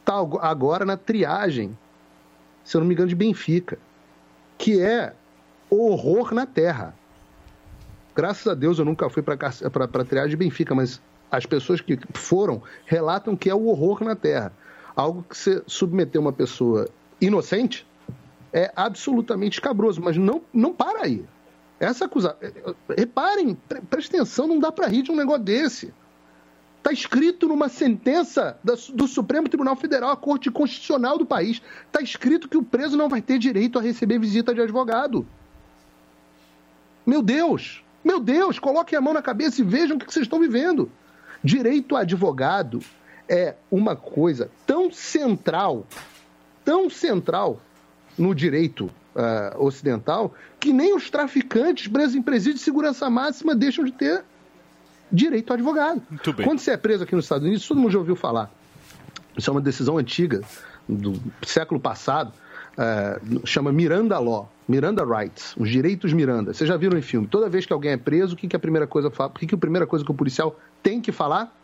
Está 0.00 0.14
agora 0.40 0.84
na 0.84 0.96
triagem, 0.96 1.76
se 2.62 2.76
eu 2.76 2.80
não 2.80 2.86
me 2.86 2.94
engano, 2.94 3.08
de 3.08 3.14
Benfica, 3.14 3.78
que 4.58 4.80
é 4.80 5.14
horror 5.68 6.34
na 6.34 6.46
terra. 6.46 6.94
Graças 8.14 8.46
a 8.46 8.54
Deus 8.54 8.78
eu 8.78 8.84
nunca 8.84 9.08
fui 9.10 9.22
para 9.22 9.34
a 9.34 10.04
triagem 10.04 10.30
de 10.30 10.36
Benfica, 10.36 10.74
mas 10.74 11.00
as 11.30 11.46
pessoas 11.46 11.80
que 11.80 11.98
foram 12.12 12.62
relatam 12.86 13.34
que 13.34 13.50
é 13.50 13.54
o 13.54 13.66
horror 13.66 14.04
na 14.04 14.14
terra. 14.14 14.52
Algo 14.94 15.24
que 15.28 15.36
você 15.36 15.62
submeter 15.66 16.20
uma 16.20 16.32
pessoa 16.32 16.88
inocente 17.20 17.84
é 18.52 18.70
absolutamente 18.76 19.54
escabroso, 19.54 20.00
mas 20.00 20.16
não, 20.16 20.42
não 20.52 20.72
para 20.72 21.02
aí. 21.02 21.24
Essa 21.84 22.06
acusação. 22.06 22.38
Reparem, 22.96 23.56
preste 23.90 24.14
atenção, 24.14 24.46
não 24.46 24.58
dá 24.58 24.72
para 24.72 24.86
rir 24.86 25.02
de 25.02 25.12
um 25.12 25.16
negócio 25.16 25.42
desse. 25.42 25.92
Está 26.78 26.92
escrito 26.92 27.46
numa 27.46 27.68
sentença 27.68 28.58
do 28.92 29.06
Supremo 29.06 29.48
Tribunal 29.48 29.76
Federal, 29.76 30.10
a 30.10 30.16
Corte 30.16 30.50
Constitucional 30.50 31.18
do 31.18 31.26
país. 31.26 31.60
Está 31.86 32.00
escrito 32.00 32.48
que 32.48 32.56
o 32.56 32.62
preso 32.62 32.96
não 32.96 33.08
vai 33.08 33.22
ter 33.22 33.38
direito 33.38 33.78
a 33.78 33.82
receber 33.82 34.18
visita 34.18 34.54
de 34.54 34.60
advogado. 34.60 35.26
Meu 37.06 37.22
Deus! 37.22 37.82
Meu 38.02 38.20
Deus! 38.20 38.58
Coloquem 38.58 38.98
a 38.98 39.00
mão 39.00 39.14
na 39.14 39.22
cabeça 39.22 39.60
e 39.60 39.64
vejam 39.64 39.96
o 39.96 40.00
que 40.00 40.10
vocês 40.10 40.24
estão 40.24 40.40
vivendo. 40.40 40.90
Direito 41.42 41.96
a 41.96 42.00
advogado 42.00 42.80
é 43.28 43.54
uma 43.70 43.94
coisa 43.94 44.50
tão 44.66 44.90
central, 44.90 45.86
tão 46.64 46.88
central 46.88 47.60
no 48.18 48.34
direito 48.34 48.90
uh, 49.14 49.64
ocidental 49.64 50.34
que 50.58 50.72
nem 50.72 50.94
os 50.94 51.10
traficantes 51.10 51.88
presos 51.88 52.14
em 52.14 52.22
presídio 52.22 52.54
de 52.54 52.60
segurança 52.60 53.08
máxima 53.08 53.54
deixam 53.54 53.84
de 53.84 53.92
ter 53.92 54.24
direito 55.10 55.50
ao 55.50 55.54
advogado. 55.54 56.02
Muito 56.10 56.32
bem. 56.32 56.46
Quando 56.46 56.58
você 56.58 56.72
é 56.72 56.76
preso 56.76 57.04
aqui 57.04 57.14
nos 57.14 57.24
Estados 57.24 57.46
Unidos, 57.46 57.66
todo 57.66 57.78
mundo 57.78 57.92
já 57.92 57.98
ouviu 57.98 58.16
falar. 58.16 58.50
Isso 59.36 59.50
é 59.50 59.52
uma 59.52 59.60
decisão 59.60 59.98
antiga, 59.98 60.42
do 60.88 61.20
século 61.42 61.80
passado, 61.80 62.32
uh, 62.76 63.46
chama 63.46 63.72
Miranda 63.72 64.18
Law, 64.18 64.50
Miranda 64.68 65.04
Rights, 65.04 65.54
os 65.56 65.68
direitos 65.68 66.12
Miranda. 66.12 66.52
Vocês 66.52 66.68
já 66.68 66.76
viram 66.76 66.98
em 66.98 67.02
filme? 67.02 67.26
Toda 67.26 67.48
vez 67.48 67.66
que 67.66 67.72
alguém 67.72 67.92
é 67.92 67.96
preso, 67.96 68.34
o 68.34 68.36
que, 68.36 68.48
que 68.48 68.56
a 68.56 68.58
primeira 68.58 68.86
coisa 68.86 69.10
fala? 69.10 69.30
O 69.30 69.38
que, 69.38 69.46
que 69.46 69.54
a 69.54 69.58
primeira 69.58 69.86
coisa 69.86 70.04
que 70.04 70.10
o 70.10 70.14
policial 70.14 70.58
tem 70.82 71.00
que 71.00 71.12
falar? 71.12 71.54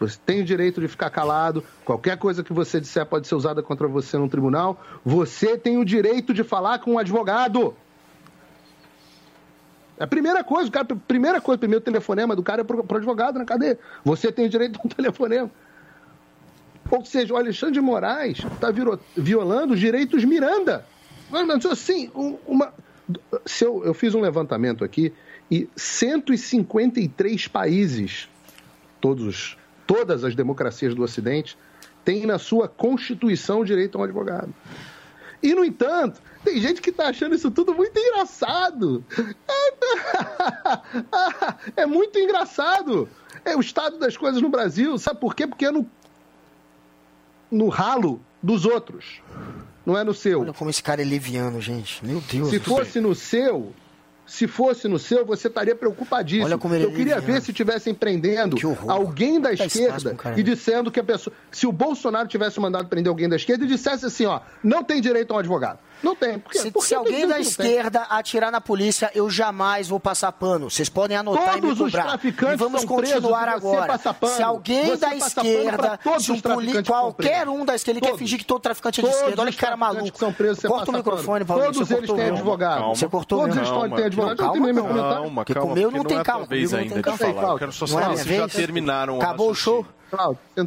Você 0.00 0.18
tem 0.24 0.40
o 0.40 0.44
direito 0.44 0.80
de 0.80 0.88
ficar 0.88 1.10
calado. 1.10 1.62
Qualquer 1.84 2.16
coisa 2.16 2.42
que 2.42 2.54
você 2.54 2.80
disser 2.80 3.04
pode 3.04 3.28
ser 3.28 3.34
usada 3.34 3.62
contra 3.62 3.86
você 3.86 4.16
no 4.16 4.30
tribunal. 4.30 4.82
Você 5.04 5.58
tem 5.58 5.76
o 5.76 5.84
direito 5.84 6.32
de 6.32 6.42
falar 6.42 6.78
com 6.78 6.94
um 6.94 6.98
advogado. 6.98 7.76
É 9.98 10.04
a 10.04 10.06
primeira 10.06 10.42
coisa, 10.42 10.70
o 10.70 10.72
cara, 10.72 10.86
primeira 11.06 11.38
coisa, 11.42 11.58
primeiro 11.58 11.84
telefonema 11.84 12.34
do 12.34 12.42
cara 12.42 12.62
é 12.62 12.64
pro, 12.64 12.82
pro 12.82 12.96
advogado 12.96 13.38
na 13.38 13.44
cadeia. 13.44 13.78
Você 14.02 14.32
tem 14.32 14.46
o 14.46 14.48
direito 14.48 14.80
de 14.80 14.86
um 14.86 14.88
telefonema. 14.88 15.50
Ou 16.90 17.04
seja, 17.04 17.34
o 17.34 17.36
Alexandre 17.36 17.74
de 17.74 17.80
Moraes 17.82 18.38
está 18.38 18.68
violando 19.14 19.74
os 19.74 19.80
direitos 19.80 20.24
Miranda. 20.24 20.86
Assim, 21.70 22.10
uma, 22.46 22.72
se 23.44 23.64
eu, 23.64 23.84
eu 23.84 23.92
fiz 23.92 24.14
um 24.14 24.20
levantamento 24.22 24.82
aqui 24.82 25.12
e 25.50 25.68
153 25.76 27.48
países, 27.48 28.28
todos, 29.00 29.56
todas 29.90 30.22
as 30.22 30.36
democracias 30.36 30.94
do 30.94 31.02
Ocidente, 31.02 31.58
têm 32.04 32.24
na 32.24 32.38
sua 32.38 32.68
Constituição 32.68 33.58
o 33.58 33.64
direito 33.64 33.98
a 33.98 34.02
um 34.02 34.04
advogado. 34.04 34.54
E, 35.42 35.52
no 35.52 35.64
entanto, 35.64 36.22
tem 36.44 36.60
gente 36.60 36.80
que 36.80 36.90
está 36.90 37.08
achando 37.08 37.34
isso 37.34 37.50
tudo 37.50 37.74
muito 37.74 37.98
engraçado. 37.98 39.04
É 41.76 41.86
muito 41.86 42.18
engraçado. 42.18 43.08
É 43.44 43.56
o 43.56 43.60
estado 43.60 43.98
das 43.98 44.16
coisas 44.16 44.40
no 44.40 44.48
Brasil. 44.48 44.96
Sabe 44.98 45.18
por 45.18 45.34
quê? 45.34 45.46
Porque 45.46 45.64
é 45.64 45.70
no, 45.70 45.88
no 47.50 47.68
ralo 47.68 48.20
dos 48.40 48.64
outros. 48.64 49.20
Não 49.84 49.98
é 49.98 50.04
no 50.04 50.14
seu. 50.14 50.42
Olha 50.42 50.52
como 50.52 50.70
esse 50.70 50.82
cara 50.82 51.02
é 51.02 51.04
leviano, 51.04 51.60
gente. 51.60 52.04
Meu 52.04 52.20
Deus 52.20 52.50
Se 52.50 52.60
fosse 52.60 53.00
no 53.00 53.14
seu, 53.14 53.72
se 54.30 54.46
fosse 54.46 54.86
no 54.86 54.96
seu, 54.96 55.26
você 55.26 55.48
estaria 55.48 55.74
preocupadíssimo. 55.74 56.46
Olha 56.46 56.56
como 56.56 56.72
ele 56.72 56.84
é 56.84 56.86
Eu 56.86 56.92
queria 56.92 57.20
ver 57.20 57.42
se 57.42 57.50
estivessem 57.50 57.92
prendendo 57.92 58.56
alguém 58.86 59.40
da 59.40 59.52
espaço 59.52 59.76
esquerda 59.76 60.16
e 60.36 60.42
dizendo 60.44 60.88
que 60.88 61.00
a 61.00 61.04
pessoa. 61.04 61.34
Se 61.50 61.66
o 61.66 61.72
Bolsonaro 61.72 62.28
tivesse 62.28 62.60
mandado 62.60 62.86
prender 62.88 63.10
alguém 63.10 63.28
da 63.28 63.34
esquerda 63.34 63.64
e 63.64 63.66
dissesse 63.66 64.06
assim, 64.06 64.26
ó, 64.26 64.40
não 64.62 64.84
tem 64.84 65.00
direito 65.00 65.32
a 65.32 65.36
um 65.36 65.38
advogado. 65.40 65.80
Não 66.02 66.14
tem. 66.16 66.38
Por? 66.38 66.52
Se, 66.54 66.70
Porque 66.70 66.88
se 66.88 66.94
alguém 66.94 67.20
da 67.20 67.20
que 67.20 67.26
não 67.26 67.34
tem. 67.34 67.40
esquerda 67.42 68.00
atirar 68.08 68.50
na 68.50 68.60
polícia, 68.60 69.10
eu 69.14 69.28
jamais 69.28 69.88
vou 69.88 70.00
passar 70.00 70.32
pano. 70.32 70.70
Vocês 70.70 70.88
podem 70.88 71.16
anotar 71.16 71.58
e 71.58 71.60
me 71.60 71.68
Todos 71.68 71.80
os 71.80 71.86
cobrar. 71.92 72.04
traficantes 72.08 72.54
e 72.54 72.56
vamos 72.56 72.84
continuar 72.84 73.48
agora. 73.48 73.98
Se 73.98 74.42
alguém 74.42 74.86
Você 74.86 74.96
da 74.96 75.14
esquerda, 75.14 75.98
todos 76.02 76.24
se 76.24 76.32
um 76.32 76.40
qualquer 76.84 77.48
um 77.48 77.64
da 77.64 77.74
esquerda, 77.74 77.98
ele 77.98 78.00
quer 78.00 78.06
Todos. 78.08 78.18
fingir 78.20 78.38
que 78.38 78.44
todo 78.44 78.60
traficante 78.60 79.00
é 79.00 79.02
de 79.02 79.08
Todos 79.08 79.20
esquerda. 79.22 79.42
Olha 79.42 79.50
que 79.52 79.58
cara 79.58 79.76
maluco. 79.76 80.18
são 80.18 80.32
presos, 80.32 80.58
você 80.60 80.68
Corta 80.68 80.90
o 80.90 80.94
microfone. 80.94 81.44
Paulo. 81.44 81.62
Todos 81.64 81.78
você 81.88 81.94
eles 81.94 82.10
têm 82.12 82.28
advogado. 82.30 82.84
Você 82.88 83.08
cortou 83.08 83.40
Todos 83.40 83.56
eles 83.56 83.68
podem 83.68 83.90
ter 83.90 83.96
Não, 84.00 84.06
advogado. 84.06 84.30
Eu 84.30 84.36
calma, 84.36 84.52
calma. 84.54 84.80
comentário. 84.82 85.10
Calma, 85.20 85.34
Porque 85.44 85.54
calma. 85.54 85.68
com 85.68 85.72
o 85.72 85.76
meu 85.78 85.90
porque 85.90 85.98
não 85.98 86.04
tem 86.04 86.18
é 86.18 86.24
calma, 86.24 86.46
comigo 86.46 86.70
não 86.72 86.78
ainda 86.78 86.88
tem 86.94 87.02
de 87.02 87.18
calma. 87.18 87.34
falar. 87.34 87.52
Eu 87.52 87.58
quero 87.58 87.72
só 87.72 87.86
Não 87.86 87.98
é 88.00 88.02
saber 88.02 88.16
se 88.18 88.36
já 88.36 88.48
terminaram 88.48 89.18
o 89.18 89.22
Acabou 89.22 89.50
o 89.50 89.54
show? 89.54 89.86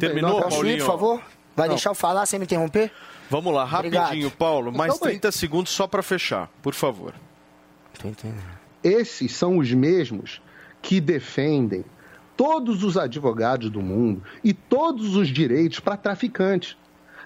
Terminou, 0.00 0.40
Não, 0.40 0.48
Paulinho? 0.48 0.78
por 0.78 0.86
favor? 0.86 1.20
Vai 1.56 1.68
Não. 1.68 1.74
deixar 1.74 1.90
eu 1.90 1.94
falar 1.94 2.26
sem 2.26 2.38
me 2.38 2.44
interromper? 2.44 2.90
Vamos 3.30 3.52
lá, 3.52 3.64
rapidinho, 3.64 4.02
Obrigado. 4.02 4.30
Paulo. 4.32 4.72
Mais 4.72 4.92
aí. 4.94 4.98
30 4.98 5.32
segundos 5.32 5.72
só 5.72 5.86
para 5.86 6.02
fechar, 6.02 6.50
por 6.62 6.74
favor. 6.74 7.14
Tô 7.98 8.08
entendendo. 8.08 8.42
Esses 8.82 9.32
são 9.32 9.58
os 9.58 9.72
mesmos 9.72 10.42
que 10.82 11.00
defendem 11.00 11.84
todos 12.36 12.82
os 12.84 12.96
advogados 12.96 13.70
do 13.70 13.80
mundo 13.80 14.22
e 14.42 14.52
todos 14.52 15.16
os 15.16 15.28
direitos 15.28 15.80
para 15.80 15.96
traficantes. 15.96 16.76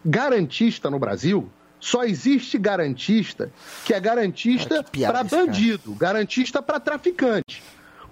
Garantista 0.05 0.89
no 0.89 0.99
Brasil, 0.99 1.51
só 1.81 2.05
existe 2.05 2.59
garantista 2.59 3.51
que 3.85 3.93
é 3.93 4.01
garantista 4.01 4.83
para 4.83 4.93
esse 4.93 5.05
cara. 5.07 5.25
bandido, 5.25 5.95
garantista 5.95 6.63
para 6.63 6.79
traficante. 6.79 7.63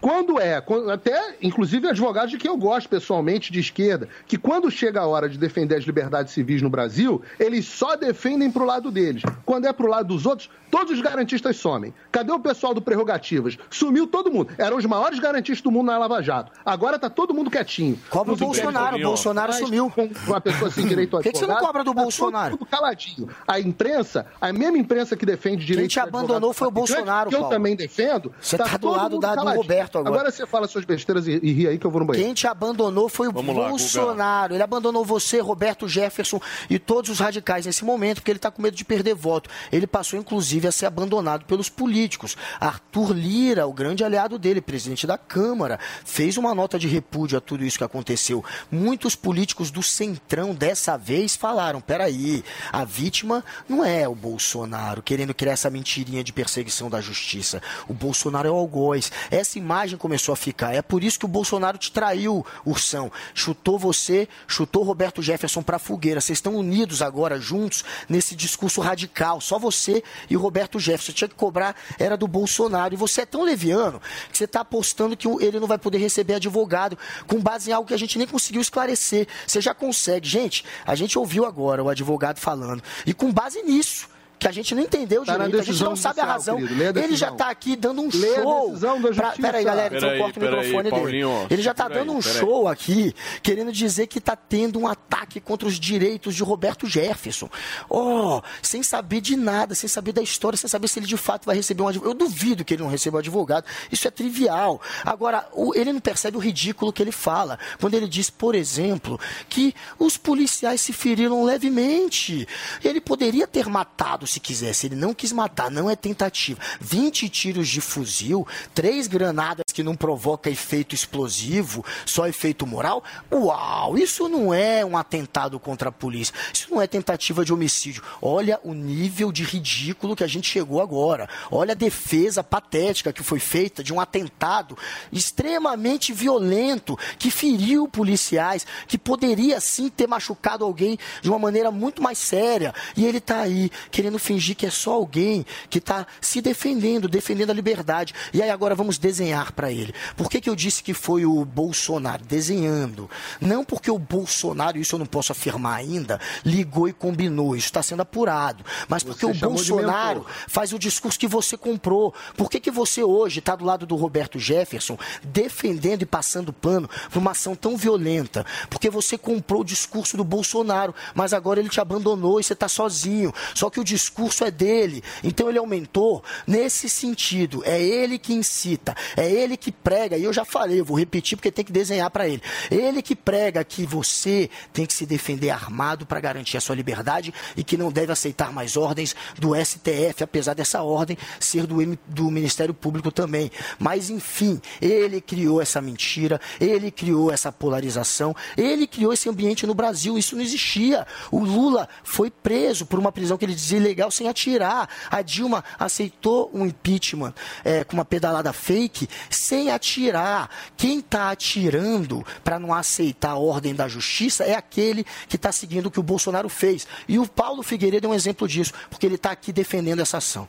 Quando 0.01 0.39
é, 0.41 0.61
quando- 0.61 0.91
até 0.91 1.37
inclusive 1.43 1.89
advogados 1.89 2.31
de 2.31 2.39
quem 2.39 2.51
eu 2.51 2.57
gosto 2.57 2.89
pessoalmente 2.89 3.53
de 3.53 3.61
esquerda, 3.61 4.09
que 4.27 4.37
quando 4.39 4.71
chega 4.71 5.01
a 5.01 5.07
hora 5.07 5.29
de 5.29 5.39
defender 5.39 5.77
as 5.77 5.85
liberdades 5.85 6.33
civis 6.33 6.63
no 6.63 6.71
Brasil, 6.71 7.23
eles 7.39 7.65
só 7.67 7.97
defendem 7.97 8.51
pro 8.51 8.65
lado 8.65 8.91
deles. 8.91 9.23
Quando 9.45 9.67
é 9.67 9.73
pro 9.73 9.89
lado 9.89 10.09
dos 10.09 10.27
outros, 10.27 10.49
todos 10.71 10.93
os 10.93 11.01
garantistas 11.01 11.57
somem. 11.57 11.93
Cadê 12.13 12.31
o 12.33 12.39
pessoal 12.39 12.75
do 12.75 12.81
Prerrogativas? 12.83 13.57
Sumiu 13.71 14.07
todo 14.07 14.31
mundo. 14.31 14.51
Eram 14.59 14.77
os 14.77 14.85
maiores 14.85 15.19
garantistas 15.19 15.63
do 15.63 15.71
mundo 15.71 15.87
na 15.87 15.99
Lava 15.99 16.23
Jato. 16.23 16.53
Agora 16.65 16.99
tá 16.99 17.09
todo 17.11 17.33
mundo 17.35 17.51
quietinho. 17.51 17.99
Cobra 18.11 18.35
o 18.35 18.37
Bolsonaro, 18.37 18.97
o. 18.97 19.03
Bolsonaro 19.03 19.53
Mas 19.53 19.61
sumiu. 19.65 19.91
Com 19.91 20.11
uma 20.27 20.41
pessoa 20.41 20.71
sem 20.71 20.87
direito 20.87 21.17
a 21.17 21.21
Por 21.21 21.23
que 21.25 21.33
que 21.33 21.39
você 21.39 21.47
não 21.47 21.55
advogado, 21.55 21.67
cobra 21.73 21.85
do 21.85 21.95
tá 21.95 22.03
Bolsonaro? 22.03 22.51
mundo 22.53 22.67
caladinho. 22.67 23.29
A 23.49 23.59
imprensa, 23.59 24.27
a 24.41 24.53
mesma 24.53 24.79
imprensa 24.79 25.17
que 25.17 25.25
defende 25.27 25.65
direitos 25.65 25.93
te 25.93 25.95
de 25.95 26.01
advogado 26.01 26.25
abandonou 26.27 26.53
foi 26.53 26.69
o 26.69 26.71
Bolsonaro, 26.71 27.31
que 27.31 27.37
eu 27.37 27.41
Paulo. 27.41 27.55
também 27.55 27.75
defendo. 27.75 28.33
Você 28.41 28.57
tá 28.59 28.65
do 28.65 28.79
todo 28.79 28.97
lado 28.97 29.19
da- 29.19 29.31
do 29.31 29.37
caladinho. 29.37 29.65
Roberto 29.87 29.99
agora. 29.99 30.15
Agora 30.15 30.31
você 30.31 30.47
fala 30.47 30.67
suas 30.69 30.85
besteiras 30.85 31.27
e, 31.27 31.39
e 31.43 31.53
ri 31.53 31.69
aí 31.69 31.79
que 31.79 31.87
eu 31.87 31.91
vou 31.91 32.01
no 32.01 32.07
banheiro. 32.07 32.27
Quem 32.27 32.35
te 32.35 32.47
abandonou 32.47 33.09
foi 33.09 33.29
o 33.29 33.33
Vamos 33.33 33.57
lá, 33.57 33.69
Bolsonaro. 33.69 34.55
ele 34.55 34.63
abandonou 34.63 35.05
você, 35.05 35.41
Roberto 35.41 35.89
Jefferson 35.89 36.41
e 36.69 36.79
todos 36.79 37.11
os 37.11 37.21
radicais 37.21 37.67
nesse 37.67 37.85
momento, 37.85 38.17
porque 38.17 38.31
ele 38.31 38.39
está 38.39 38.51
com 38.51 38.63
medo 38.63 38.77
de 38.77 38.85
perder 38.85 39.15
voto. 39.15 39.49
Ele 39.71 39.87
passou, 39.87 40.19
inclusive, 40.19 40.67
a 40.67 40.73
ser 40.73 40.87
abandonado 40.87 41.45
pelos 41.45 41.69
políticos. 41.69 42.37
Arthur 42.61 43.13
Lira, 43.13 43.67
o 43.67 43.73
grande 43.73 44.05
aliado 44.05 44.39
dele, 44.39 44.61
presidente 44.61 45.07
da 45.07 45.19
Câmara, 45.19 45.79
fez 46.05 46.37
uma 46.37 46.55
nota 46.55 46.79
de 46.79 46.89
repúdio 46.89 47.39
a 47.39 47.41
tudo 47.41 47.65
isso 47.65 47.79
que 47.79 47.85
aconteceu. 47.85 48.45
Muitos 48.71 49.15
políticos 49.15 49.71
do 49.71 49.83
Centrão 49.83 50.55
dessa 50.55 50.97
vez 50.97 51.37
falaram: 51.37 51.81
peraí, 51.81 52.45
a 52.73 52.85
vítima 52.85 53.45
não 53.69 53.85
é 53.85 54.09
o 54.09 54.15
Bolsonaro, 54.15 55.03
querendo 55.03 55.35
criar 55.35 55.53
essa 55.53 55.71
mentirinha 55.71 56.25
de 56.25 56.33
perseguição 56.33 56.91
da 56.91 57.01
justiça. 57.01 57.63
O 57.89 57.95
Bolsonaro 57.95 58.49
é 58.49 58.51
o 58.51 58.55
algoz. 58.55 59.11
Essa 59.31 59.59
imagem 59.59 59.76
começou 59.97 60.33
a 60.33 60.37
ficar. 60.37 60.75
É 60.75 60.81
por 60.81 61.05
isso 61.05 61.19
que 61.19 61.25
o 61.25 61.29
Bolsonaro 61.29 61.77
te 61.77 61.93
traiu, 61.93 62.45
Ursão. 62.65 63.13
Chutou 63.35 63.79
você, 63.79 64.29
chutou 64.47 64.83
Roberto 64.83 65.21
Jefferson 65.21 65.63
pra 65.63 65.79
fogueira. 65.79 66.21
Vocês 66.21 66.39
estão 66.39 66.55
unidos 66.55 67.03
agora, 67.03 67.39
juntos, 67.39 67.85
nesse 68.09 68.35
discurso 68.35 68.81
radical. 68.81 69.41
Só 69.41 69.59
você 69.59 70.03
e 70.31 70.37
Roberto 70.37 70.81
Jefferson. 70.81 71.13
Tinha 71.13 71.29
que 71.29 71.35
cobrar, 71.35 71.77
era 71.99 72.17
do 72.17 72.27
Bolsonaro. 72.27 72.95
E 72.95 72.97
você 72.97 73.23
é 73.23 73.27
tão 73.27 73.43
leviano 73.43 74.01
que 74.31 74.39
você 74.39 74.45
está 74.45 74.61
apostando 74.61 75.17
que 75.17 75.29
ele 75.45 75.61
não 75.61 75.67
vai 75.67 75.79
poder 75.79 75.99
receber 75.99 76.35
advogado 76.35 76.97
com 77.27 77.41
base 77.41 77.71
em 77.71 77.73
algo 77.73 77.89
que 77.89 77.95
a 77.95 77.99
gente 77.99 78.17
nem 78.17 78.27
conseguiu 78.27 78.63
esclarecer. 78.63 79.29
Você 79.47 79.61
já 79.61 79.75
consegue. 79.75 80.29
Gente, 80.29 80.65
a 80.87 80.95
gente 80.95 81.19
ouviu 81.19 81.45
agora 81.45 81.83
o 81.83 81.89
advogado 81.89 82.39
falando. 82.39 82.83
E 83.05 83.13
com 83.13 83.33
base 83.33 83.63
nisso. 83.63 84.16
Que 84.39 84.47
a 84.47 84.53
gente 84.53 84.75
não 84.75 84.83
entendeu 84.83 85.25
Tá 85.25 85.33
direito, 85.37 85.61
a 85.61 85.63
gente 85.63 85.83
não 85.83 85.97
sabe 85.97 86.21
a 86.21 86.25
razão. 86.25 86.59
querido. 86.59 87.01
A 87.01 87.03
Ele 87.03 87.17
já 87.17 87.31
está 87.31 87.49
aqui 87.49 87.75
dando 87.75 88.03
um 88.03 88.09
Lê 88.13 88.35
show. 88.35 88.77
pra-. 89.15 89.33
Peraí, 89.41 89.65
galera, 89.65 89.97
então 89.97 90.09
Peraí, 90.09 90.21
corta 90.21 90.39
o 90.39 90.43
microfone 90.43 90.91
Paulinho, 90.91 91.29
dele. 91.29 91.47
Ele 91.51 91.63
já 91.63 91.71
está 91.71 91.85
segura 91.85 92.01
aí, 92.01 92.07
dando 92.07 92.19
um 92.19 92.23
show 92.23 92.69
aqui, 92.69 93.15
querendo 93.43 93.73
dizer 93.73 94.07
que 94.09 94.19
está 94.19 94.37
tendo 94.37 94.79
um 94.79 94.87
ataque 94.87 95.41
contra 95.41 95.67
os 95.67 95.81
direitos 95.81 96.35
de 96.35 96.43
Roberto 96.43 96.87
Jefferson. 96.87 97.49
Oh, 97.89 98.43
sem 98.61 98.83
saber 98.83 99.21
de 99.23 99.37
nada, 99.37 99.75
sem 99.75 99.89
saber 99.89 100.13
da 100.13 100.21
história, 100.23 100.57
sem 100.59 100.69
saber 100.69 100.89
se 100.89 100.99
ele 100.99 101.07
de 101.07 101.17
fato 101.17 101.47
vai 101.47 101.57
receber 101.57 101.83
um 101.83 101.89
advogado. 101.89 102.11
Eu 102.11 102.15
duvido 102.15 102.65
que 102.65 102.75
ele 102.75 102.83
não 102.83 102.91
receba 102.91 103.17
um 103.17 103.21
advogado. 103.21 103.65
Isso 103.91 104.07
é 104.07 104.11
trivial. 104.11 104.81
Agora, 105.05 105.49
ele 105.75 105.93
não 105.93 106.01
percebe 106.01 106.37
o 106.37 106.41
ridículo 106.41 106.93
que 106.93 107.03
ele 107.03 107.13
fala. 107.13 107.59
Quando 107.81 107.95
ele 107.95 108.07
diz, 108.09 108.29
por 108.29 108.55
exemplo, 108.55 109.19
que 109.49 109.75
os 109.99 110.17
policiais 110.19 110.81
se 110.81 110.93
feriram 110.93 111.43
levemente. 111.45 112.47
Ele 112.85 113.01
poderia 113.01 113.47
ter 113.47 113.67
matado 113.69 114.26
se 114.27 114.41
quisesse. 114.41 114.87
Ele 114.87 114.97
não 114.97 115.15
quis 115.15 115.33
matar, 115.33 115.71
não 115.71 115.89
é 115.89 115.97
tentativa. 115.97 116.61
20 116.81 117.29
tiros 117.29 117.69
de 117.69 117.81
fuzil, 117.81 118.47
três 118.75 119.07
granadas 119.07 119.66
que 119.77 119.83
não 119.83 119.95
provoca 119.95 120.49
efeito 120.49 120.95
explosivo, 120.95 121.85
só 122.07 122.27
efeito 122.27 122.67
moral. 122.67 123.05
Uau, 123.31 123.99
isso 123.99 124.27
não 124.27 124.55
é 124.55 124.83
um 124.83 124.97
atentado 124.97 125.61
contra 125.61 125.91
a 125.91 125.93
polícia. 125.93 126.35
Isso 126.51 126.69
não 126.71 126.81
é 126.81 126.87
tentativa 126.87 127.45
de 127.45 127.53
homicídio. 127.53 128.03
Olha 128.23 128.59
o 128.65 128.73
nível 128.73 129.31
de 129.31 129.45
ridículo 129.45 130.17
que 130.17 130.25
a 130.25 130.27
gente 130.27 130.49
chegou 130.49 130.81
agora. 130.81 131.29
Olha 131.51 131.73
a 131.73 131.75
defesa 131.77 132.43
patética 132.43 133.13
que 133.13 133.23
foi 133.23 133.39
feita 133.39 133.85
de 133.85 133.93
um 133.93 134.01
atentado 134.01 134.79
extremamente 135.13 136.11
violento 136.11 136.99
que 137.19 137.31
feriu 137.31 137.87
policiais, 137.87 138.67
que 138.89 138.97
poderia 138.97 139.61
sim 139.61 139.91
ter 139.91 140.07
machucado 140.07 140.65
alguém 140.65 140.99
de 141.21 141.29
uma 141.29 141.39
maneira 141.39 141.71
muito 141.71 142.03
mais 142.03 142.17
séria. 142.17 142.73
E 142.97 143.05
ele 143.05 143.19
está 143.19 143.41
aí 143.41 143.71
querendo 143.91 144.19
fingir 144.19 144.57
que 144.57 144.65
é 144.65 144.71
só 144.71 144.95
alguém 144.95 145.45
que 145.69 145.77
está 145.77 146.07
se 146.19 146.41
defendendo, 146.41 147.09
defendendo 147.09 147.51
a 147.51 147.55
liberdade. 147.55 148.15
E 148.33 148.41
aí 148.41 148.49
agora 148.49 148.75
vamos 148.75 148.97
desenhar 148.97 149.53
para 149.53 149.66
ele. 149.71 149.95
Por 150.17 150.31
que, 150.31 150.41
que 150.41 150.49
eu 150.49 150.57
disse 150.57 150.83
que 150.83 150.95
foi 150.95 151.25
o 151.25 151.45
Bolsonaro? 151.45 152.25
Desenhando. 152.25 153.09
Não 153.41 153.65
porque 153.65 153.91
o 153.91 153.99
Bolsonaro, 153.99 154.79
isso 154.79 154.95
eu 154.95 154.99
não 154.99 155.07
posso 155.07 155.33
afirmar 155.33 155.77
ainda, 155.77 156.21
ligou 156.45 156.89
e 156.89 156.93
combinou. 156.93 157.57
Isso 157.57 157.67
está 157.67 157.83
sendo 157.83 158.03
apurado. 158.03 158.65
Mas 158.89 159.03
porque 159.03 159.27
Você 159.27 159.33
o 159.33 159.35
chamou 159.35 159.57
de 159.57 159.71
Bolsonaro 159.71 160.27
faz 160.49 160.73
o 160.73 160.79
discurso 160.79 161.19
que 161.19 161.29
você 161.29 161.57
comprou. 161.57 162.15
Por 162.37 162.51
que, 162.51 162.61
que 162.61 162.71
você 162.71 163.03
hoje 163.03 163.39
está 163.39 163.55
do 163.57 163.65
lado 163.65 163.87
do 163.87 163.97
Roberto 163.97 164.39
Jefferson 164.39 164.99
defendendo 165.23 166.03
e 166.03 166.07
passando 166.07 166.53
pano 166.53 166.89
por 167.11 167.19
uma 167.19 167.33
ação 167.33 167.55
tão 167.55 167.77
violenta? 167.77 168.45
Porque 168.69 168.91
você 168.91 169.19
comprou 169.19 169.63
o 169.63 169.65
discurso 169.65 170.17
do 170.17 170.25
Bolsonaro, 170.25 170.95
mas 171.15 171.33
agora 171.33 171.61
ele 171.61 171.69
te 171.69 171.81
abandonou 171.81 172.41
e 172.41 172.45
você 172.45 172.53
está 172.53 172.69
sozinho. 172.69 173.33
Só 173.55 173.71
que 173.71 173.81
o 173.81 173.85
discurso 173.85 174.45
é 174.45 174.51
dele. 174.51 175.03
Então 175.23 175.49
ele 175.49 175.59
aumentou 175.59 176.23
nesse 176.47 176.89
sentido. 176.89 177.63
É 177.65 177.81
ele 177.83 178.19
que 178.19 178.33
incita, 178.33 178.95
é 179.17 179.31
ele 179.31 179.56
Ele 179.57 179.59
que 179.59 179.73
prega, 179.73 180.19
e 180.19 180.25
eu 180.25 180.33
já 180.33 180.45
falei, 180.45 180.81
eu 180.81 180.85
vou 180.85 180.99
repetir 180.99 181.37
porque 181.37 181.51
tem 181.51 181.65
que 181.65 181.73
desenhar 181.73 182.11
para 182.11 182.29
ele. 182.29 182.43
Ele 182.71 183.01
que 183.01 183.17
prega 183.17 183.65
que 183.65 183.87
você 183.87 184.51
tem 184.73 184.85
que 184.85 184.93
se 184.93 185.07
defender 185.07 185.49
armado 185.49 186.05
para 186.05 186.21
garantir 186.21 186.59
a 186.59 186.61
sua 186.61 186.75
liberdade 186.75 187.33
e 187.57 187.65
que 187.65 187.77
não 187.77 187.91
deve 187.91 188.13
aceitar 188.13 188.53
mais 188.53 188.77
ordens 188.77 189.17
do 189.39 189.55
STF, 189.55 190.23
apesar 190.23 190.55
dessa 190.55 190.83
ordem 190.83 191.17
ser 191.41 191.67
do, 191.67 191.77
do 192.07 192.31
Ministério 192.31 192.75
Público 192.75 193.11
também. 193.11 193.51
Mas, 193.79 194.11
enfim, 194.11 194.61
ele 194.81 195.23
criou 195.23 195.63
essa 195.63 195.81
mentira, 195.81 196.39
ele 196.61 196.91
criou 196.91 197.33
essa 197.33 197.51
polarização, 197.51 198.37
ele 198.57 198.87
criou 198.87 199.13
esse 199.13 199.29
ambiente 199.29 199.67
no 199.67 199.75
Brasil. 199.75 200.19
Isso 200.19 200.37
não 200.37 200.43
existia. 200.43 201.07
O 201.31 201.43
Lula 201.43 201.89
foi 202.05 202.31
preso 202.31 202.85
por 202.85 202.99
uma 202.99 203.11
prisão 203.11 203.39
que 203.39 203.45
ele 203.45 203.55
dizia 203.55 203.79
ilegal 203.79 204.11
sem 204.11 204.29
atirar. 204.29 204.89
A 205.11 205.23
Dilma 205.23 205.65
aceitou 205.79 206.51
um 206.53 206.67
impeachment 206.67 207.33
é, 207.65 207.85
com 207.85 207.97
uma 207.97 208.05
pedalada 208.05 208.53
fake 208.53 209.09
sem 209.47 209.71
atirar. 209.71 210.51
Quem 210.77 210.99
está 210.99 211.31
atirando 211.31 212.25
para 212.43 212.59
não 212.59 212.75
aceitar 212.75 213.31
a 213.33 213.37
ordem 213.37 213.75
da 213.75 213.87
justiça 213.89 214.45
é 214.45 214.55
aquele 214.55 215.05
que 215.29 215.37
está 215.37 215.53
seguindo 215.53 215.87
o 215.87 215.91
que 215.91 216.01
o 216.01 216.03
Bolsonaro 216.03 216.49
fez. 216.49 216.87
E 217.09 217.19
o 217.19 217.27
Paulo 217.29 217.63
Figueiredo 217.63 218.07
é 218.07 218.11
um 218.11 218.15
exemplo 218.15 218.49
disso, 218.49 218.73
porque 218.91 219.07
ele 219.07 219.15
está 219.15 219.31
aqui 219.31 219.53
defendendo 219.53 220.01
essa 220.01 220.19
ação. 220.19 220.47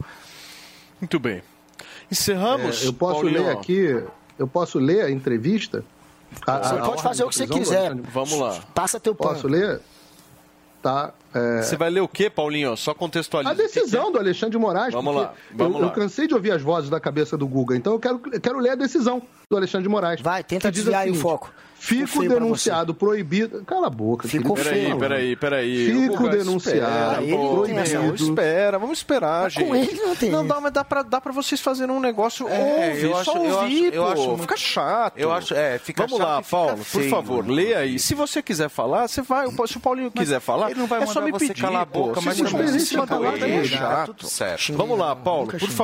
Muito 0.99 1.19
bem. 1.19 1.43
Encerramos. 2.11 2.83
É, 2.83 2.87
eu 2.87 2.93
posso 2.93 3.21
Paulinho? 3.21 3.43
ler 3.43 3.51
aqui, 3.51 4.03
eu 4.39 4.47
posso 4.47 4.79
ler 4.79 5.05
a 5.05 5.11
entrevista? 5.11 5.83
A- 6.45 6.57
Você 6.63 6.75
a- 6.75 6.81
pode 6.83 7.03
fazer 7.03 7.23
o 7.23 7.29
que 7.29 7.35
você 7.35 7.47
quiser. 7.47 7.93
Vamos 7.95 8.37
lá. 8.39 8.59
Passa 8.73 8.99
teu 8.99 9.13
pano. 9.15 9.33
Posso 9.35 9.47
ler? 9.47 9.79
Tá. 10.81 11.11
é, 11.33 11.61
Você 11.61 11.75
vai 11.75 11.89
ler 11.89 12.01
o 12.01 12.07
quê, 12.07 12.29
Paulinho? 12.29 12.77
Só 12.77 12.93
contextualiza. 12.93 13.51
A 13.51 13.55
decisão 13.55 14.11
do 14.11 14.17
Alexandre 14.19 14.51
de 14.51 14.57
Moraes. 14.57 14.93
Vamos 14.93 15.15
lá, 15.15 15.33
vamos 15.53 15.75
eu, 15.75 15.81
lá. 15.81 15.87
eu 15.87 15.91
cansei 15.91 16.27
de 16.27 16.33
ouvir 16.33 16.51
as 16.51 16.61
vozes 16.61 16.89
da 16.89 16.99
cabeça 16.99 17.37
do 17.37 17.47
Guga, 17.47 17.75
então 17.75 17.93
eu 17.93 17.99
quero, 17.99 18.21
eu 18.31 18.39
quero 18.41 18.59
ler 18.59 18.71
a 18.71 18.75
decisão 18.75 19.21
do 19.49 19.57
Alexandre 19.57 19.83
de 19.83 19.89
Moraes. 19.89 20.21
Vai, 20.21 20.43
tenta 20.43 20.69
que 20.69 20.75
desviar 20.75 21.01
aí 21.01 21.09
o 21.09 21.13
seguinte, 21.13 21.21
foco. 21.23 21.51
Fico 21.79 22.07
feio 22.07 22.29
denunciado, 22.29 22.93
proibido. 22.93 23.63
Cala 23.65 23.87
a 23.87 23.89
boca, 23.89 24.27
Ficou 24.27 24.55
querido. 24.55 24.97
Peraí, 24.97 25.35
peraí, 25.35 25.35
peraí. 25.35 25.85
Fico 26.09 26.27
denunciado, 26.29 26.79
espera, 26.81 27.23
Ele 27.23 27.37
não 27.37 27.63
tem 27.63 27.77
essa- 27.77 27.97
proibido. 27.99 28.23
Espera, 28.29 28.79
vamos 28.79 28.97
esperar, 28.97 29.43
Mas 29.43 29.53
gente. 29.53 29.67
com 29.67 29.75
ele 29.75 30.01
não 30.01 30.15
tem 30.15 30.29
Não, 30.29 30.45
dá, 30.45 30.59
mas 30.59 30.71
dá 30.73 30.83
pra, 30.83 31.01
dá 31.03 31.21
pra 31.21 31.31
vocês 31.31 31.61
fazerem 31.61 31.93
um 31.95 31.99
negócio. 31.99 32.47
É, 32.49 32.89
ouve, 32.89 33.03
eu 33.03 33.15
acho- 33.17 33.31
só 33.31 33.37
eu 33.43 33.55
ouvir, 33.59 33.85
acho- 33.87 33.95
eu 33.95 34.03
pô. 34.03 34.09
acho 34.11 34.27
muito- 34.27 34.41
Fica 34.41 34.57
chato. 34.57 35.17
Eu 35.17 35.31
acho- 35.31 35.53
é, 35.53 35.77
fica 35.77 36.03
Vamos 36.05 36.17
chato 36.17 36.27
lá, 36.27 36.41
Paulo, 36.41 36.77
por 36.77 36.83
feio, 36.85 37.09
favor, 37.09 37.43
mano. 37.43 37.53
lê 37.53 37.73
aí. 37.75 37.99
Se 37.99 38.13
você 38.13 38.41
quiser 38.41 38.69
falar, 38.69 39.07
você 39.07 39.21
vai. 39.21 39.47
Se 39.67 39.77
o 39.77 39.79
Paulinho 39.79 40.11
quiser 40.11 40.39
falar, 40.41 40.71
ele 40.71 40.79
não 40.79 40.87
vai 40.87 41.03
é 41.03 41.05
só 41.05 41.15
mandar 41.21 41.25
me 41.25 41.31
você 41.31 41.47
pedir, 41.47 41.61
calar 41.61 41.81
a 41.83 41.85
pô. 41.85 42.03
boca, 42.07 42.19
Se 42.21 42.25
mas 42.25 42.37
não 42.39 42.45
se 42.47 42.79
se 42.79 42.95
calar, 42.95 43.35
é 43.37 43.47
né? 43.47 43.63
chato. 43.65 44.13
Tudo 44.13 44.29
certo. 44.29 44.73
Vamos 44.73 44.97
lá, 44.97 45.15
Paulo, 45.15 45.47
por 45.47 45.59
xinguei. 45.59 45.75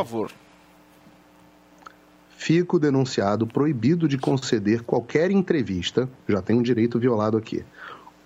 Fico 2.44 2.78
denunciado, 2.78 3.48
proibido 3.48 4.06
de 4.06 4.18
conceder 4.18 4.82
qualquer 4.82 5.32
entrevista, 5.32 6.10
já 6.28 6.42
tem 6.42 6.58
um 6.58 6.62
direito 6.62 7.00
violado 7.00 7.38
aqui, 7.38 7.64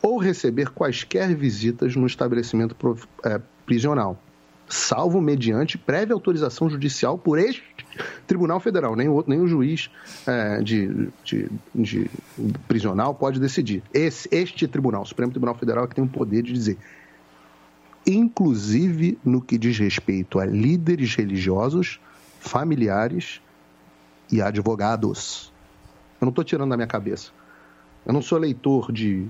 ou 0.01 0.17
receber 0.17 0.71
quaisquer 0.71 1.35
visitas 1.35 1.95
no 1.95 2.07
estabelecimento 2.07 2.75
é, 3.23 3.39
prisional, 3.63 4.19
salvo 4.67 5.21
mediante 5.21 5.77
prévia 5.77 6.15
autorização 6.15 6.67
judicial 6.67 7.15
por 7.15 7.37
este 7.37 7.63
Tribunal 8.25 8.59
Federal. 8.59 8.95
Nem 8.95 9.07
o, 9.07 9.13
outro- 9.13 9.29
nem 9.29 9.39
o 9.39 9.47
juiz 9.47 9.91
é, 10.25 10.63
de, 10.63 11.09
de, 11.23 11.47
de 11.75 12.09
prisional 12.67 13.13
pode 13.13 13.39
decidir. 13.39 13.83
Esse, 13.93 14.27
este 14.31 14.67
tribunal, 14.67 15.03
o 15.03 15.05
Supremo 15.05 15.31
Tribunal 15.31 15.53
Federal, 15.53 15.83
é 15.83 15.87
que 15.87 15.93
tem 15.93 16.03
o 16.03 16.07
poder 16.07 16.41
de 16.41 16.53
dizer 16.53 16.75
inclusive 18.03 19.19
no 19.23 19.41
que 19.41 19.59
diz 19.59 19.77
respeito 19.77 20.39
a 20.39 20.45
líderes 20.45 21.13
religiosos, 21.13 21.99
familiares 22.39 23.41
e 24.31 24.41
advogados. 24.41 25.51
Eu 26.19 26.25
não 26.25 26.29
estou 26.29 26.43
tirando 26.43 26.69
da 26.69 26.77
minha 26.77 26.87
cabeça. 26.87 27.31
Eu 28.05 28.13
não 28.13 28.21
sou 28.21 28.37
leitor 28.37 28.91
de, 28.91 29.27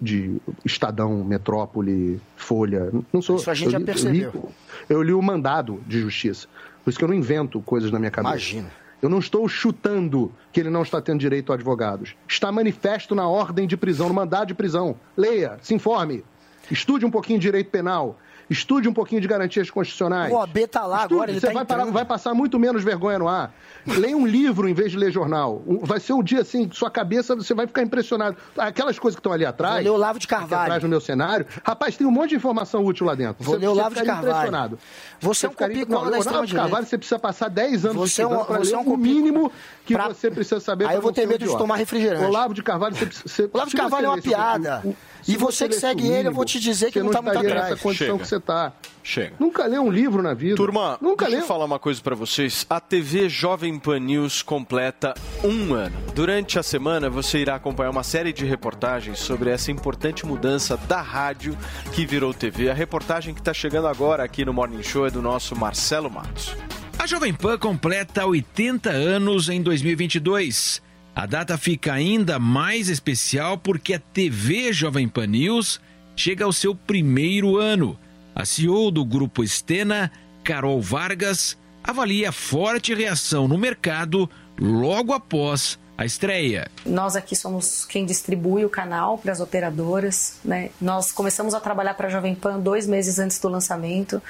de 0.00 0.40
Estadão, 0.64 1.24
Metrópole, 1.24 2.20
Folha. 2.36 2.90
Não 3.12 3.20
sou. 3.20 3.36
Isso 3.36 3.50
a 3.50 3.54
gente 3.54 3.66
eu 3.66 3.72
já 3.72 3.80
percebeu. 3.80 4.32
Eu 4.34 4.40
li, 4.40 4.54
eu 4.88 5.02
li 5.02 5.12
o 5.12 5.22
mandado 5.22 5.82
de 5.86 6.00
justiça. 6.00 6.46
Por 6.84 6.90
isso 6.90 6.98
que 6.98 7.04
eu 7.04 7.08
não 7.08 7.14
invento 7.14 7.60
coisas 7.60 7.90
na 7.90 7.98
minha 7.98 8.10
cabeça. 8.10 8.34
Imagina. 8.34 8.70
Eu 9.02 9.08
não 9.08 9.18
estou 9.18 9.48
chutando 9.48 10.32
que 10.52 10.60
ele 10.60 10.70
não 10.70 10.82
está 10.82 11.00
tendo 11.02 11.18
direito 11.18 11.50
a 11.50 11.56
advogados. 11.56 12.14
Está 12.28 12.52
manifesto 12.52 13.16
na 13.16 13.26
ordem 13.26 13.66
de 13.66 13.76
prisão, 13.76 14.08
no 14.08 14.14
mandado 14.14 14.46
de 14.46 14.54
prisão. 14.54 14.94
Leia, 15.16 15.58
se 15.60 15.74
informe. 15.74 16.24
Estude 16.70 17.04
um 17.04 17.10
pouquinho 17.10 17.40
de 17.40 17.42
direito 17.42 17.68
penal. 17.68 18.16
Estude 18.52 18.88
um 18.88 18.92
pouquinho 18.92 19.20
de 19.20 19.26
garantias 19.26 19.70
constitucionais. 19.70 20.32
O 20.32 20.36
OAB 20.36 20.58
tá 20.70 20.84
lá 20.86 20.98
Estude, 20.98 21.14
agora, 21.14 21.30
ele 21.30 21.40
você 21.40 21.46
tá 21.48 21.52
vai, 21.52 21.64
parar- 21.64 21.84
vai 21.86 22.04
passar 22.04 22.34
muito 22.34 22.58
menos 22.58 22.84
vergonha 22.84 23.18
no 23.18 23.26
ar. 23.28 23.52
Leia 23.86 24.16
um 24.16 24.26
livro 24.26 24.68
em 24.68 24.74
vez 24.74 24.90
de 24.92 24.96
ler 24.98 25.10
jornal. 25.10 25.62
Vai 25.82 25.98
ser 25.98 26.12
um 26.12 26.22
dia 26.22 26.40
assim, 26.42 26.68
sua 26.72 26.90
cabeça, 26.90 27.34
você 27.34 27.52
vai 27.54 27.66
ficar 27.66 27.82
impressionado. 27.82 28.36
Aquelas 28.56 28.98
coisas 28.98 29.16
que 29.16 29.20
estão 29.20 29.32
ali 29.32 29.44
atrás. 29.44 29.74
Vou 29.76 29.82
ler 29.84 29.90
o 29.90 29.94
Olavo 29.94 30.18
de 30.18 30.28
Carvalho. 30.28 30.62
atrás 30.62 30.82
no 30.82 30.88
meu 30.88 31.00
cenário. 31.00 31.46
Rapaz, 31.64 31.96
tem 31.96 32.06
um 32.06 32.10
monte 32.10 32.30
de 32.30 32.36
informação 32.36 32.84
útil 32.84 33.06
lá 33.06 33.14
dentro. 33.14 33.42
Vou 33.42 33.54
Você- 33.54 33.60
ler 33.60 33.66
Olavo 33.68 33.94
de 33.94 34.02
Carvalho. 34.04 34.28
impressionado. 34.28 34.78
Você 35.20 35.46
é 35.46 35.48
um 35.48 35.52
copia 35.52 35.86
cola 35.86 36.10
da 36.10 36.18
o 36.18 36.20
Olavo 36.20 36.46
de. 36.46 36.54
Carvalho, 36.54 36.86
você 36.86 36.98
precisa 36.98 37.18
passar 37.18 37.48
10 37.48 37.84
anos 37.86 37.96
Você 37.96 38.22
é 38.22 38.26
um- 38.26 38.44
para 38.44 38.58
você 38.58 38.70
ler 38.76 38.76
é 38.76 38.78
um 38.78 38.92
o 38.92 38.96
mínimo 38.96 39.50
que 39.86 39.94
pra- 39.94 40.08
você 40.08 40.30
precisa 40.30 40.60
saber 40.60 40.84
Aí 40.84 40.90
pra 40.90 40.98
eu 40.98 41.02
vou 41.02 41.12
ter 41.12 41.26
medo 41.26 41.44
de 41.46 41.56
tomar 41.56 41.76
refrigerante. 41.76 42.24
Olavo 42.24 42.54
de 42.54 42.62
Carvalho, 42.62 42.94
você 42.94 43.06
precisa... 43.06 43.50
Olavo 43.52 43.70
de 43.70 43.76
Carvalho 43.76 44.06
é 44.06 44.08
uma 44.08 44.14
lesse 44.16 44.28
o- 44.28 44.30
piada. 44.30 44.82
O- 45.26 45.30
E 45.30 45.32
se 45.32 45.36
você 45.38 45.68
que 45.68 45.74
segue 45.74 46.02
o 46.02 46.04
ele, 46.06 46.12
eu 46.12 46.16
mínimo, 46.18 46.34
vou 46.36 46.44
te 46.44 46.58
dizer 46.60 46.86
que 46.86 46.92
você 46.94 46.98
ele 46.98 47.06
não 47.06 47.12
tá 47.12 47.22
muito 47.22 47.38
atrás. 47.38 47.70
nessa 47.70 47.76
condição 47.82 48.06
Chega. 48.06 48.18
que 48.18 48.26
você 48.28 48.36
está. 48.36 48.72
Chega. 49.04 49.34
Nunca 49.38 49.66
leu 49.66 49.82
um 49.82 49.90
livro 49.90 50.22
na 50.22 50.32
vida. 50.34 50.54
Turma, 50.56 50.96
Nunca 51.00 51.24
deixa 51.24 51.36
leu. 51.38 51.44
eu 51.44 51.48
falar 51.48 51.64
uma 51.64 51.78
coisa 51.78 52.00
pra 52.00 52.14
vocês. 52.14 52.64
A 52.70 52.78
TV 52.80 53.28
Jovem 53.28 53.78
Pan 53.78 53.98
News 53.98 54.42
completa 54.42 55.14
um 55.42 55.74
ano. 55.74 55.96
Durante 56.14 56.58
a 56.58 56.62
semana, 56.62 57.10
você 57.10 57.38
irá 57.38 57.56
acompanhar 57.56 57.90
uma 57.90 58.04
série 58.04 58.32
de 58.32 58.44
reportagens 58.44 59.18
sobre 59.18 59.50
essa 59.50 59.70
importante 59.72 60.24
mudança 60.24 60.76
da 60.76 61.00
rádio 61.00 61.56
que 61.92 62.06
virou 62.06 62.32
TV. 62.32 62.70
A 62.70 62.74
reportagem 62.74 63.34
que 63.34 63.40
está 63.40 63.52
chegando 63.52 63.88
agora 63.88 64.22
aqui 64.22 64.44
no 64.44 64.52
Morning 64.52 64.82
Show 64.82 65.06
é 65.06 65.10
do 65.10 65.20
nosso 65.20 65.56
Marcelo 65.56 66.08
Matos. 66.10 66.54
A 66.98 67.06
Jovem 67.06 67.34
Pan 67.34 67.58
completa 67.58 68.24
80 68.24 68.90
anos 68.90 69.48
em 69.48 69.60
2022. 69.60 70.80
A 71.14 71.26
data 71.26 71.58
fica 71.58 71.92
ainda 71.92 72.38
mais 72.38 72.88
especial 72.88 73.58
porque 73.58 73.94
a 73.94 73.98
TV 73.98 74.72
Jovem 74.72 75.06
Pan 75.06 75.26
News 75.26 75.78
chega 76.16 76.46
ao 76.46 76.52
seu 76.52 76.74
primeiro 76.74 77.58
ano. 77.58 77.98
A 78.34 78.46
CEO 78.46 78.90
do 78.90 79.04
grupo 79.04 79.44
Estena, 79.44 80.10
Carol 80.42 80.80
Vargas, 80.80 81.56
avalia 81.84 82.32
forte 82.32 82.94
reação 82.94 83.46
no 83.46 83.58
mercado 83.58 84.28
logo 84.58 85.12
após 85.12 85.78
a 85.98 86.06
estreia. 86.06 86.70
Nós 86.86 87.14
aqui 87.14 87.36
somos 87.36 87.84
quem 87.84 88.06
distribui 88.06 88.64
o 88.64 88.70
canal 88.70 89.18
para 89.18 89.32
as 89.32 89.40
operadoras. 89.40 90.38
Né? 90.42 90.70
Nós 90.80 91.12
começamos 91.12 91.52
a 91.52 91.60
trabalhar 91.60 91.92
para 91.92 92.08
a 92.08 92.10
Jovem 92.10 92.34
Pan 92.34 92.58
dois 92.58 92.86
meses 92.86 93.18
antes 93.18 93.38
do 93.38 93.48
lançamento 93.48 94.22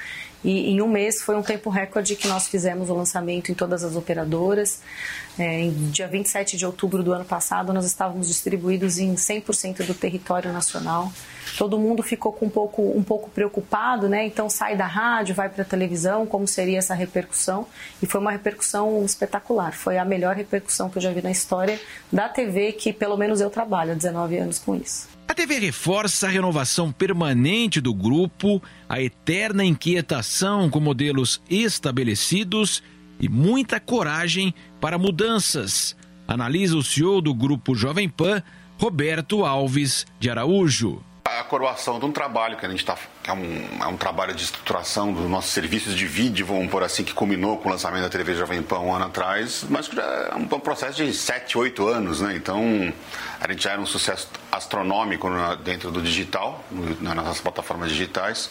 e 0.43 0.71
em 0.71 0.81
um 0.81 0.87
mês 0.87 1.21
foi 1.21 1.35
um 1.35 1.41
tempo 1.41 1.69
recorde 1.69 2.15
que 2.15 2.27
nós 2.27 2.47
fizemos 2.47 2.89
o 2.89 2.93
lançamento 2.93 3.51
em 3.51 3.55
todas 3.55 3.83
as 3.83 3.95
operadoras. 3.95 4.81
É, 5.39 5.61
em 5.61 5.89
dia 5.89 6.07
27 6.07 6.57
de 6.57 6.65
outubro 6.65 7.01
do 7.01 7.13
ano 7.13 7.25
passado, 7.25 7.73
nós 7.73 7.85
estávamos 7.85 8.27
distribuídos 8.27 8.97
em 8.97 9.15
100% 9.15 9.85
do 9.85 9.93
território 9.93 10.51
nacional. 10.51 11.11
Todo 11.57 11.79
mundo 11.79 12.03
ficou 12.03 12.33
com 12.33 12.47
um 12.47 12.49
pouco, 12.49 12.81
um 12.81 13.03
pouco 13.03 13.29
preocupado, 13.29 14.09
né? 14.09 14.25
Então 14.25 14.49
sai 14.49 14.75
da 14.75 14.85
rádio, 14.85 15.33
vai 15.33 15.49
para 15.49 15.61
a 15.61 15.65
televisão, 15.65 16.25
como 16.25 16.47
seria 16.47 16.79
essa 16.79 16.93
repercussão? 16.93 17.65
E 18.01 18.05
foi 18.05 18.19
uma 18.19 18.31
repercussão 18.31 19.03
espetacular. 19.05 19.73
Foi 19.73 19.97
a 19.97 20.05
melhor 20.05 20.35
repercussão 20.35 20.89
que 20.89 20.97
eu 20.97 21.01
já 21.01 21.11
vi 21.11 21.21
na 21.21 21.31
história 21.31 21.79
da 22.11 22.27
TV, 22.27 22.73
que 22.73 22.91
pelo 22.91 23.17
menos 23.17 23.39
eu 23.39 23.49
trabalho 23.49 23.91
há 23.91 23.95
19 23.95 24.37
anos 24.37 24.59
com 24.59 24.75
isso. 24.75 25.12
A 25.27 25.33
TV 25.33 25.57
reforça 25.57 26.27
a 26.27 26.29
renovação 26.29 26.91
permanente 26.91 27.79
do 27.79 27.93
grupo, 27.93 28.61
a 28.87 29.01
eterna 29.01 29.63
inquietação 29.63 30.69
com 30.69 30.79
modelos 30.79 31.41
estabelecidos 31.49 32.83
e 33.19 33.29
muita 33.29 33.79
coragem 33.79 34.53
para 34.81 34.97
mudanças. 34.97 35.95
Analisa 36.27 36.77
o 36.77 36.83
CEO 36.83 37.21
do 37.21 37.33
grupo 37.33 37.73
Jovem 37.73 38.09
Pan, 38.09 38.43
Roberto 38.77 39.45
Alves 39.45 40.05
de 40.19 40.29
Araújo. 40.29 41.01
A 41.25 41.41
coroação 41.45 41.99
de 41.99 42.05
um 42.05 42.11
trabalho 42.11 42.57
que 42.57 42.65
a 42.65 42.69
gente 42.69 42.79
está. 42.79 42.97
É 43.25 43.31
um, 43.31 43.67
é 43.81 43.87
um 43.87 43.95
trabalho 43.95 44.33
de 44.35 44.43
estruturação 44.43 45.13
dos 45.13 45.29
nossos 45.29 45.51
serviços 45.51 45.95
de 45.95 46.05
vídeo, 46.05 46.45
vamos 46.45 46.69
por 46.69 46.83
assim, 46.83 47.03
que 47.03 47.13
culminou 47.13 47.57
com 47.57 47.69
o 47.69 47.71
lançamento 47.71 48.01
da 48.03 48.09
TV 48.09 48.35
Jovem 48.35 48.61
Pan 48.61 48.79
um 48.79 48.93
ano 48.93 49.05
atrás, 49.05 49.65
mas 49.69 49.87
que 49.87 49.95
já 49.95 50.03
é 50.03 50.35
um, 50.35 50.45
processo 50.59 50.97
de 51.03 51.13
7, 51.13 51.57
8 51.57 51.87
anos, 51.87 52.19
né? 52.19 52.35
Então 52.35 52.61
a 53.39 53.49
gente 53.49 53.63
já 53.63 53.71
era 53.71 53.81
um 53.81 53.85
sucesso 53.85 54.27
astronômico 54.51 55.29
na- 55.29 55.55
dentro 55.55 55.91
do 55.91 56.01
digital, 56.01 56.63
no- 56.69 57.01
nas 57.01 57.15
nossas 57.15 57.39
plataformas 57.39 57.89
digitais, 57.89 58.49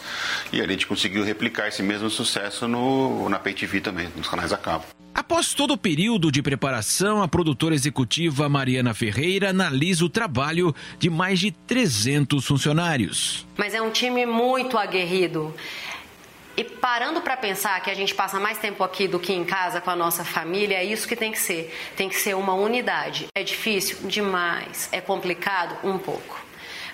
e 0.51 0.59
a 0.59 0.67
gente 0.67 0.87
conseguiu 0.87 1.23
replicar 1.23 1.67
esse 1.67 1.83
mesmo 1.83 2.09
sucesso 2.09 2.67
no, 2.67 3.29
na 3.29 3.37
Pay 3.37 3.53
TV 3.53 3.81
também, 3.81 4.09
nos 4.15 4.27
canais 4.27 4.51
a 4.51 4.57
cabo. 4.57 4.83
Após 5.13 5.53
todo 5.53 5.75
o 5.75 5.77
período 5.77 6.31
de 6.31 6.41
preparação, 6.41 7.21
a 7.21 7.27
produtora 7.27 7.75
executiva 7.75 8.49
Mariana 8.49 8.95
Ferreira 8.95 9.51
analisa 9.51 10.03
o 10.03 10.09
trabalho 10.09 10.73
de 10.97 11.07
mais 11.07 11.39
de 11.39 11.51
300 11.51 12.43
funcionários. 12.43 13.45
Mas 13.55 13.75
é 13.75 13.81
um 13.81 13.91
time 13.91 14.25
muito 14.25 14.75
aguerrido. 14.75 15.53
E 16.57 16.63
parando 16.63 17.21
para 17.21 17.37
pensar 17.37 17.79
que 17.81 17.91
a 17.91 17.93
gente 17.93 18.13
passa 18.13 18.39
mais 18.39 18.57
tempo 18.57 18.83
aqui 18.83 19.07
do 19.07 19.19
que 19.19 19.33
em 19.33 19.43
casa 19.43 19.79
com 19.79 19.91
a 19.91 19.95
nossa 19.95 20.23
família, 20.23 20.77
é 20.77 20.83
isso 20.83 21.07
que 21.07 21.15
tem 21.15 21.31
que 21.31 21.39
ser. 21.39 21.71
Tem 21.95 22.09
que 22.09 22.15
ser 22.15 22.35
uma 22.35 22.55
unidade. 22.55 23.27
É 23.35 23.43
difícil? 23.43 24.07
Demais. 24.07 24.89
É 24.91 24.99
complicado? 24.99 25.75
Um 25.83 25.97
pouco. 25.97 26.42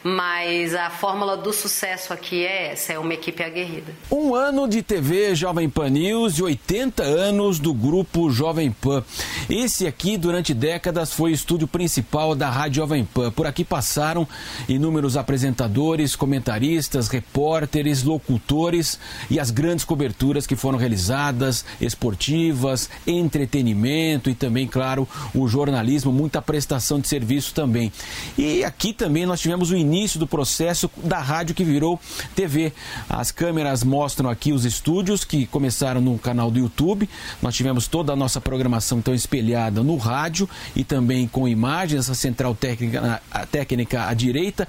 Mas 0.04 0.74
a 0.74 0.90
fórmula 0.90 1.36
do 1.36 1.52
sucesso 1.52 2.14
aqui 2.14 2.46
é 2.46 2.72
essa, 2.72 2.94
é 2.94 3.00
uma 3.00 3.14
equipe 3.14 3.44
aguerrida. 3.44 3.94
Um 4.10 4.34
ano 4.34 4.68
de 4.68 4.82
TV 4.82 5.36
Jovem 5.36 5.70
Pan 5.70 5.90
News 5.90 6.38
e 6.38 6.44
80 6.44 7.04
anos 7.04 7.60
do 7.60 7.74
grupo 7.74 8.32
Jovem 8.32 8.72
Pan. 8.72 9.04
Esse 9.50 9.86
aqui, 9.86 10.18
durante 10.18 10.54
décadas, 10.54 11.12
foi 11.12 11.32
o 11.32 11.34
estúdio 11.34 11.68
principal 11.68 12.34
da 12.34 12.50
Rádio 12.50 12.78
Jovem 12.78 13.04
Pan. 13.04 13.30
Por 13.32 13.46
aqui 13.46 13.66
passaram 13.66 14.28
inúmeros 14.70 15.18
apresentadores, 15.18 16.16
comentaristas, 16.16 17.10
repórteres, 17.10 18.04
locutores 18.04 18.98
e 19.30 19.38
as 19.38 19.52
grandes 19.52 19.84
coberturas 19.84 20.48
que 20.48 20.56
foram 20.56 20.78
realizadas, 20.78 21.66
esportivas, 21.82 22.90
entretenimento 23.06 24.30
e 24.30 24.36
também, 24.36 24.66
claro, 24.66 25.08
o 25.36 25.48
jornalismo, 25.48 26.12
muita 26.12 26.42
prestação 26.42 27.02
de 27.02 27.08
serviço 27.10 27.54
também. 27.54 27.92
E 28.38 28.64
aqui 28.64 28.94
também 28.94 29.26
nós 29.26 29.42
tivemos 29.42 29.72
o 29.72 29.76
início 29.76 29.89
do 30.20 30.28
processo 30.28 30.90
da 31.04 31.20
rádio 31.20 31.56
que 31.56 31.64
virou 31.64 32.00
TV. 32.36 32.72
As 33.10 33.32
câmeras 33.32 33.84
mostram 33.84 34.30
aqui 34.30 34.54
os 34.54 34.64
estúdios 34.64 35.26
que 35.26 35.48
começaram 35.48 36.00
no 36.00 36.18
canal 36.20 36.52
do 36.52 36.60
YouTube. 36.60 37.10
Nós 37.42 37.56
tivemos 37.56 37.88
toda 37.88 38.14
a 38.14 38.16
nossa 38.16 38.40
programação 38.40 39.00
então 39.00 39.14
espelhada 39.14 39.82
no 39.82 39.98
rádio 39.98 40.48
e 40.76 40.84
também 40.84 41.28
com 41.28 41.48
imagens, 41.48 42.02
essa 42.02 42.14
central 42.14 42.54
técnica, 42.54 43.22
a 43.32 43.46
técnica 43.46 44.08
à 44.08 44.14
direita. 44.14 44.68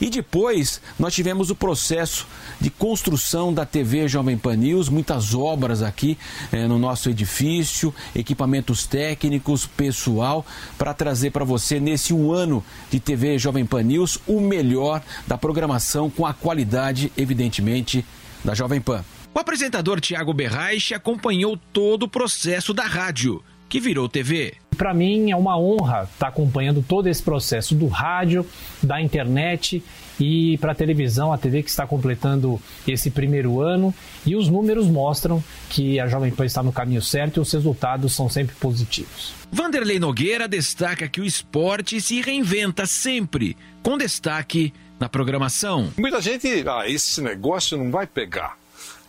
E 0.00 0.08
depois 0.08 0.80
nós 0.98 1.14
tivemos 1.14 1.50
o 1.50 1.54
processo 1.56 2.26
de 2.60 2.70
construção 2.70 3.52
da 3.52 3.66
TV 3.66 4.06
Jovem 4.06 4.38
Pan 4.38 4.56
News, 4.56 4.88
muitas 4.88 5.34
obras 5.34 5.82
aqui 5.82 6.16
eh, 6.52 6.68
no 6.68 6.78
nosso 6.78 7.10
edifício, 7.10 7.92
equipamentos 8.14 8.86
técnicos, 8.86 9.66
pessoal, 9.66 10.46
para 10.78 10.94
trazer 10.94 11.30
para 11.30 11.44
você 11.44 11.80
nesse 11.80 12.14
um 12.14 12.32
ano 12.32 12.64
de 12.90 13.00
TV 13.00 13.36
Jovem 13.38 13.66
Pan 13.66 13.82
News 13.82 14.18
o 14.26 14.40
melhor 14.40 14.59
melhor 14.62 15.02
da 15.26 15.38
programação 15.38 16.10
com 16.10 16.26
a 16.26 16.34
qualidade, 16.34 17.10
evidentemente, 17.16 18.04
da 18.44 18.54
Jovem 18.54 18.80
Pan. 18.80 19.04
O 19.34 19.38
apresentador 19.38 20.00
Tiago 20.00 20.34
Berraich 20.34 20.92
acompanhou 20.92 21.58
todo 21.72 22.04
o 22.04 22.08
processo 22.08 22.74
da 22.74 22.84
rádio, 22.84 23.42
que 23.68 23.80
virou 23.80 24.08
TV. 24.08 24.54
Para 24.76 24.92
mim 24.92 25.30
é 25.30 25.36
uma 25.36 25.58
honra 25.58 26.08
estar 26.12 26.28
acompanhando 26.28 26.84
todo 26.86 27.08
esse 27.08 27.22
processo 27.22 27.74
do 27.74 27.86
rádio, 27.86 28.46
da 28.82 29.00
internet 29.00 29.82
e 30.20 30.58
para 30.58 30.72
a 30.72 30.74
televisão, 30.74 31.32
a 31.32 31.38
TV 31.38 31.62
que 31.62 31.70
está 31.70 31.86
completando 31.86 32.60
esse 32.86 33.10
primeiro 33.10 33.60
ano. 33.60 33.94
E 34.26 34.36
os 34.36 34.48
números 34.48 34.86
mostram 34.86 35.42
que 35.70 35.98
a 35.98 36.06
Jovem 36.06 36.30
Pan 36.30 36.44
está 36.44 36.62
no 36.62 36.70
caminho 36.70 37.00
certo 37.00 37.38
e 37.38 37.40
os 37.40 37.50
resultados 37.50 38.14
são 38.14 38.28
sempre 38.28 38.54
positivos. 38.56 39.32
Vanderlei 39.50 39.98
Nogueira 39.98 40.46
destaca 40.46 41.08
que 41.08 41.20
o 41.20 41.24
esporte 41.24 42.00
se 42.00 42.20
reinventa 42.20 42.84
sempre, 42.84 43.56
com 43.82 43.96
destaque 43.96 44.72
na 44.98 45.08
programação. 45.08 45.90
Muita 45.96 46.20
gente, 46.20 46.46
ah, 46.68 46.86
esse 46.86 47.22
negócio 47.22 47.78
não 47.78 47.90
vai 47.90 48.06
pegar, 48.06 48.58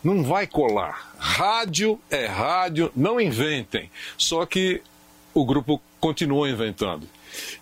não 0.02 0.24
vai 0.24 0.46
colar. 0.46 1.12
Rádio 1.18 2.00
é 2.10 2.26
rádio, 2.26 2.90
não 2.96 3.20
inventem. 3.20 3.90
Só 4.16 4.46
que 4.46 4.80
o 5.34 5.44
grupo 5.44 5.80
continuou 6.00 6.48
inventando 6.48 7.06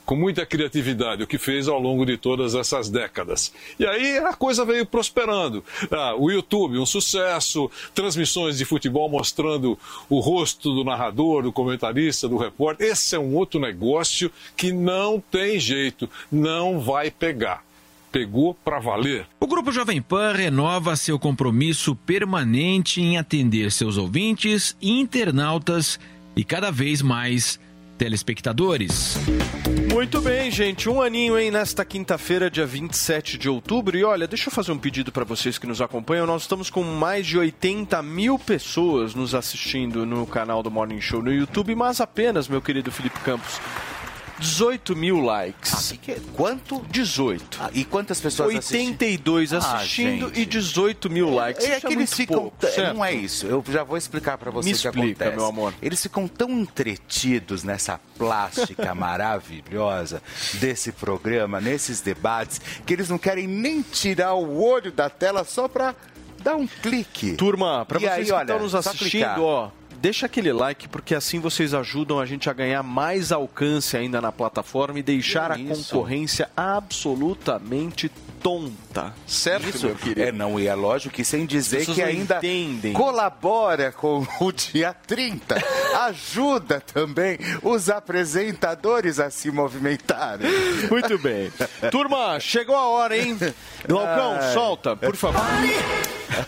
com 0.04 0.16
muita 0.16 0.44
criatividade, 0.44 1.22
o 1.22 1.26
que 1.26 1.38
fez 1.38 1.68
ao 1.68 1.80
longo 1.80 2.04
de 2.04 2.16
todas 2.16 2.54
essas 2.54 2.88
décadas. 2.88 3.52
E 3.78 3.86
aí 3.86 4.18
a 4.18 4.34
coisa 4.34 4.64
veio 4.64 4.86
prosperando. 4.86 5.64
Ah, 5.90 6.14
o 6.16 6.30
YouTube, 6.30 6.78
um 6.78 6.86
sucesso, 6.86 7.70
transmissões 7.94 8.58
de 8.58 8.64
futebol 8.64 9.08
mostrando 9.08 9.78
o 10.08 10.20
rosto 10.20 10.74
do 10.74 10.84
narrador, 10.84 11.42
do 11.42 11.52
comentarista, 11.52 12.28
do 12.28 12.36
repórter. 12.36 12.88
Esse 12.88 13.14
é 13.14 13.18
um 13.18 13.34
outro 13.34 13.60
negócio 13.60 14.30
que 14.56 14.72
não 14.72 15.20
tem 15.20 15.58
jeito, 15.58 16.08
não 16.30 16.80
vai 16.80 17.10
pegar 17.10 17.62
pegou 18.10 18.54
para 18.54 18.80
valer. 18.80 19.26
O 19.38 19.46
Grupo 19.46 19.70
Jovem 19.70 20.02
Pan 20.02 20.32
renova 20.32 20.96
seu 20.96 21.18
compromisso 21.18 21.94
permanente 21.94 23.00
em 23.00 23.16
atender 23.16 23.70
seus 23.70 23.96
ouvintes, 23.96 24.76
internautas 24.82 25.98
e 26.36 26.44
cada 26.44 26.70
vez 26.70 27.02
mais 27.02 27.58
telespectadores. 28.00 29.18
Muito 29.92 30.22
bem, 30.22 30.50
gente. 30.50 30.88
Um 30.88 31.02
aninho, 31.02 31.38
hein, 31.38 31.50
nesta 31.50 31.84
quinta-feira, 31.84 32.50
dia 32.50 32.64
27 32.64 33.36
de 33.36 33.46
outubro. 33.46 33.94
E 33.94 34.02
olha, 34.02 34.26
deixa 34.26 34.48
eu 34.48 34.52
fazer 34.52 34.72
um 34.72 34.78
pedido 34.78 35.12
para 35.12 35.22
vocês 35.22 35.58
que 35.58 35.66
nos 35.66 35.82
acompanham. 35.82 36.26
Nós 36.26 36.42
estamos 36.42 36.70
com 36.70 36.82
mais 36.82 37.26
de 37.26 37.36
80 37.36 38.02
mil 38.02 38.38
pessoas 38.38 39.14
nos 39.14 39.34
assistindo 39.34 40.06
no 40.06 40.26
canal 40.26 40.62
do 40.62 40.70
Morning 40.70 40.98
Show 40.98 41.22
no 41.22 41.30
YouTube, 41.30 41.74
mas 41.74 42.00
apenas, 42.00 42.48
meu 42.48 42.62
querido 42.62 42.90
Felipe 42.90 43.20
Campos, 43.20 43.60
18 44.40 44.96
mil 44.96 45.20
likes. 45.20 45.92
Ah, 45.92 45.96
que, 46.00 46.20
quanto? 46.34 46.84
18. 46.90 47.58
Ah, 47.60 47.70
e 47.74 47.84
quantas 47.84 48.20
pessoas 48.20 48.54
82 48.54 49.52
assistindo 49.52 50.32
ah, 50.34 50.38
e 50.38 50.46
18 50.46 51.10
mil 51.10 51.30
likes. 51.32 51.64
É, 51.64 51.74
é 51.74 51.80
que 51.80 51.86
é 51.86 51.92
eles 51.92 52.12
ficam. 52.12 52.38
pouco, 52.38 52.66
certo? 52.66 52.94
não 52.94 53.04
é 53.04 53.12
isso. 53.12 53.46
Eu 53.46 53.62
já 53.68 53.84
vou 53.84 53.98
explicar 53.98 54.38
para 54.38 54.50
você 54.50 54.70
Me 54.70 54.74
o 54.74 54.78
que 54.78 54.88
explica, 54.88 55.24
acontece. 55.24 55.36
meu 55.36 55.46
amor. 55.46 55.74
Eles 55.82 56.02
ficam 56.02 56.26
tão 56.26 56.50
entretidos 56.50 57.62
nessa 57.62 58.00
plástica 58.16 58.94
maravilhosa 58.96 60.22
desse 60.54 60.90
programa, 60.90 61.60
nesses 61.60 62.00
debates, 62.00 62.60
que 62.86 62.94
eles 62.94 63.10
não 63.10 63.18
querem 63.18 63.46
nem 63.46 63.82
tirar 63.82 64.34
o 64.34 64.62
olho 64.62 64.90
da 64.90 65.10
tela 65.10 65.44
só 65.44 65.68
para 65.68 65.94
dar 66.42 66.56
um 66.56 66.66
clique. 66.66 67.34
Turma, 67.34 67.84
para 67.84 67.98
vocês 67.98 68.12
aí, 68.12 68.24
que 68.24 68.32
olha, 68.32 68.42
estão 68.42 68.58
nos 68.58 68.74
assistindo, 68.74 69.44
ó, 69.44 69.70
deixa 70.00 70.26
aquele 70.26 70.52
like, 70.52 70.88
porque 70.88 71.14
assim 71.14 71.38
vocês 71.38 71.74
ajudam 71.74 72.18
a 72.18 72.26
gente 72.26 72.48
a 72.48 72.52
ganhar 72.52 72.82
mais 72.82 73.30
alcance 73.30 73.96
ainda 73.96 74.20
na 74.20 74.32
plataforma 74.32 74.98
e 74.98 75.02
deixar 75.02 75.52
a 75.52 75.54
Que 75.56 75.62
isso? 75.62 75.90
concorrência 75.92 76.48
absolutamente 76.56 78.10
tonta. 78.42 78.89
Certo, 79.26 79.68
Isso. 79.68 79.86
meu 79.86 79.94
querido? 79.94 80.22
É, 80.22 80.32
não, 80.32 80.58
e 80.58 80.66
é 80.66 80.74
lógico 80.74 81.14
que 81.14 81.24
sem 81.24 81.46
dizer 81.46 81.86
que 81.86 82.00
não 82.00 82.06
ainda 82.08 82.36
entendem. 82.38 82.92
colabora 82.92 83.92
com 83.92 84.26
o 84.40 84.52
dia 84.52 84.92
30. 85.06 85.56
Ajuda 86.06 86.80
também 86.80 87.38
os 87.62 87.88
apresentadores 87.88 89.20
a 89.20 89.30
se 89.30 89.50
movimentarem. 89.50 90.50
Muito 90.90 91.18
bem. 91.18 91.52
Turma, 91.90 92.38
chegou 92.40 92.74
a 92.76 92.88
hora, 92.88 93.16
hein? 93.16 93.38
Glaucão, 93.86 94.38
Ai. 94.40 94.52
solta, 94.52 94.96
por 94.96 95.16
favor. 95.16 95.40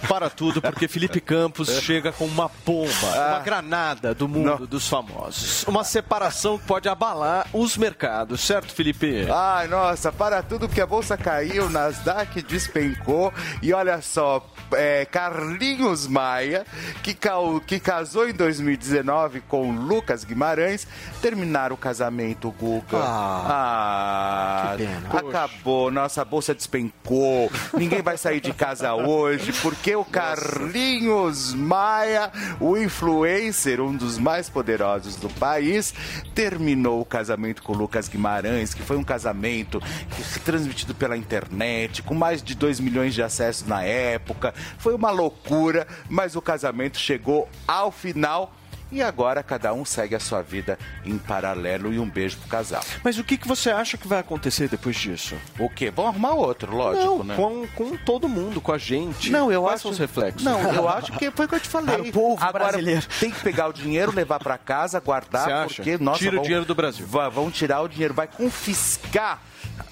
Para 0.09 0.31
tudo, 0.31 0.62
porque 0.62 0.86
Felipe 0.89 1.20
Campos 1.20 1.69
chega 1.82 2.12
com 2.12 2.24
uma 2.24 2.51
bomba, 2.64 2.90
uma 3.28 3.40
granada 3.40 4.14
do 4.14 4.28
mundo 4.28 4.66
dos 4.66 4.89
famosos. 4.89 5.64
Uma 5.66 5.82
separação 5.85 6.56
que 6.56 6.64
pode 6.64 6.89
abalar 6.89 7.47
os 7.52 7.77
mercados, 7.77 8.40
certo, 8.43 8.73
Felipe? 8.73 9.27
Ai, 9.31 9.66
nossa, 9.66 10.10
para 10.12 10.43
tudo 10.43 10.69
que 10.69 10.81
a 10.81 10.86
bolsa 10.86 11.16
caiu, 11.16 11.69
Nasdaq 11.69 12.32
despencou 12.41 13.33
e 13.61 13.73
olha 13.73 14.01
só, 14.01 14.47
é, 14.75 15.05
Carlinhos 15.05 16.07
Maia, 16.07 16.65
que, 17.03 17.15
que 17.67 17.81
casou 17.81 18.29
em 18.29 18.33
2019 18.33 19.41
com 19.43 19.73
Lucas 19.73 20.25
Guimarães, 20.25 20.87
terminaram 21.21 21.75
o 21.75 21.79
casamento, 21.79 22.51
Guga. 22.53 22.97
Ah, 22.97 24.75
que 24.77 24.85
pena. 24.85 25.29
acabou, 25.29 25.91
nossa 25.91 26.25
bolsa 26.25 26.55
despencou, 26.55 27.51
ninguém 27.75 28.01
vai 28.03 28.17
sair 28.17 28.41
de 28.41 28.53
casa 28.53 28.95
hoje, 28.95 29.53
porque 29.61 29.95
o 29.97 30.05
Carlinhos 30.05 31.53
Maia, 31.55 32.31
o 32.61 32.77
influencer, 32.77 33.81
um 33.81 33.95
dos 33.97 34.19
mais 34.19 34.49
poderosos 34.49 35.17
do 35.17 35.29
país, 35.29 35.93
terminou 36.35 37.01
o 37.01 37.05
casamento 37.05 37.63
com 37.63 37.73
o 37.73 37.77
Lucas 37.77 38.09
Guimarães, 38.09 38.73
que 38.75 38.83
foi 38.83 38.97
um 38.97 39.05
casamento 39.05 39.81
que- 39.81 40.41
transmitido 40.41 40.95
pela 40.95 41.17
internet, 41.17 42.03
com 42.03 42.15
mais 42.23 42.40
de 42.40 42.55
2 42.55 42.78
milhões 42.78 43.15
de 43.15 43.20
acessos 43.23 43.66
na 43.66 43.82
época. 43.82 44.55
Foi 44.78 44.94
uma 44.94 45.11
loucura, 45.11 45.89
mas 46.09 46.36
o 46.36 46.40
casamento 46.40 46.97
chegou 46.97 47.49
ao 47.66 47.90
final. 47.90 48.55
E 48.93 49.01
agora 49.03 49.43
cada 49.43 49.73
um 49.73 49.86
segue 49.86 50.15
a 50.15 50.20
sua 50.20 50.43
vida 50.43 50.78
em 51.05 51.16
paralelo 51.16 51.93
e 51.94 51.99
um 51.99 52.07
beijo 52.09 52.36
pro 52.36 52.47
casal. 52.49 52.82
Mas 53.03 53.19
o 53.19 53.24
que, 53.24 53.39
que 53.39 53.49
você 53.49 53.70
acha 53.70 53.97
que 53.97 54.07
vai 54.07 54.19
acontecer 54.20 54.69
depois 54.69 54.94
disso? 54.97 55.35
O 55.59 55.69
quê? 55.70 55.90
Vão 55.90 56.07
arrumar 56.07 56.35
outro, 56.35 56.77
lógico, 56.77 57.07
Não, 57.07 57.24
né? 57.24 57.35
com, 57.35 57.66
com 57.74 57.97
todo 57.97 58.28
mundo, 58.28 58.61
com 58.61 58.70
a 58.70 58.77
gente. 58.77 59.31
Não, 59.31 59.51
eu 59.51 59.62
Quais 59.62 59.74
acho. 59.77 59.82
são 59.85 59.90
os 59.93 59.99
reflexos? 59.99 60.44
Não, 60.44 60.61
eu 60.74 60.86
acho 60.89 61.11
que 61.12 61.31
foi 61.31 61.47
o 61.47 61.49
que 61.49 61.55
eu 61.55 61.61
te 61.61 61.69
falei. 61.70 61.97
Para 61.97 62.03
o 62.09 62.12
povo 62.12 62.44
Agora, 62.44 62.65
brasileiro. 62.69 63.07
tem 63.19 63.31
que 63.31 63.40
pegar 63.40 63.66
o 63.69 63.73
dinheiro, 63.73 64.12
levar 64.15 64.39
pra 64.39 64.59
casa, 64.59 65.01
guardar, 65.01 65.44
Você 65.47 65.53
acha? 65.53 65.74
porque 65.77 65.97
nossa, 65.99 66.19
Tira 66.19 66.39
o 66.39 66.43
dinheiro 66.43 66.66
do 66.66 66.74
Brasil. 66.74 67.07
Vão 67.07 67.51
tirar 67.51 67.81
o 67.81 67.89
dinheiro, 67.89 68.12
vai 68.12 68.28
confiscar 68.28 69.40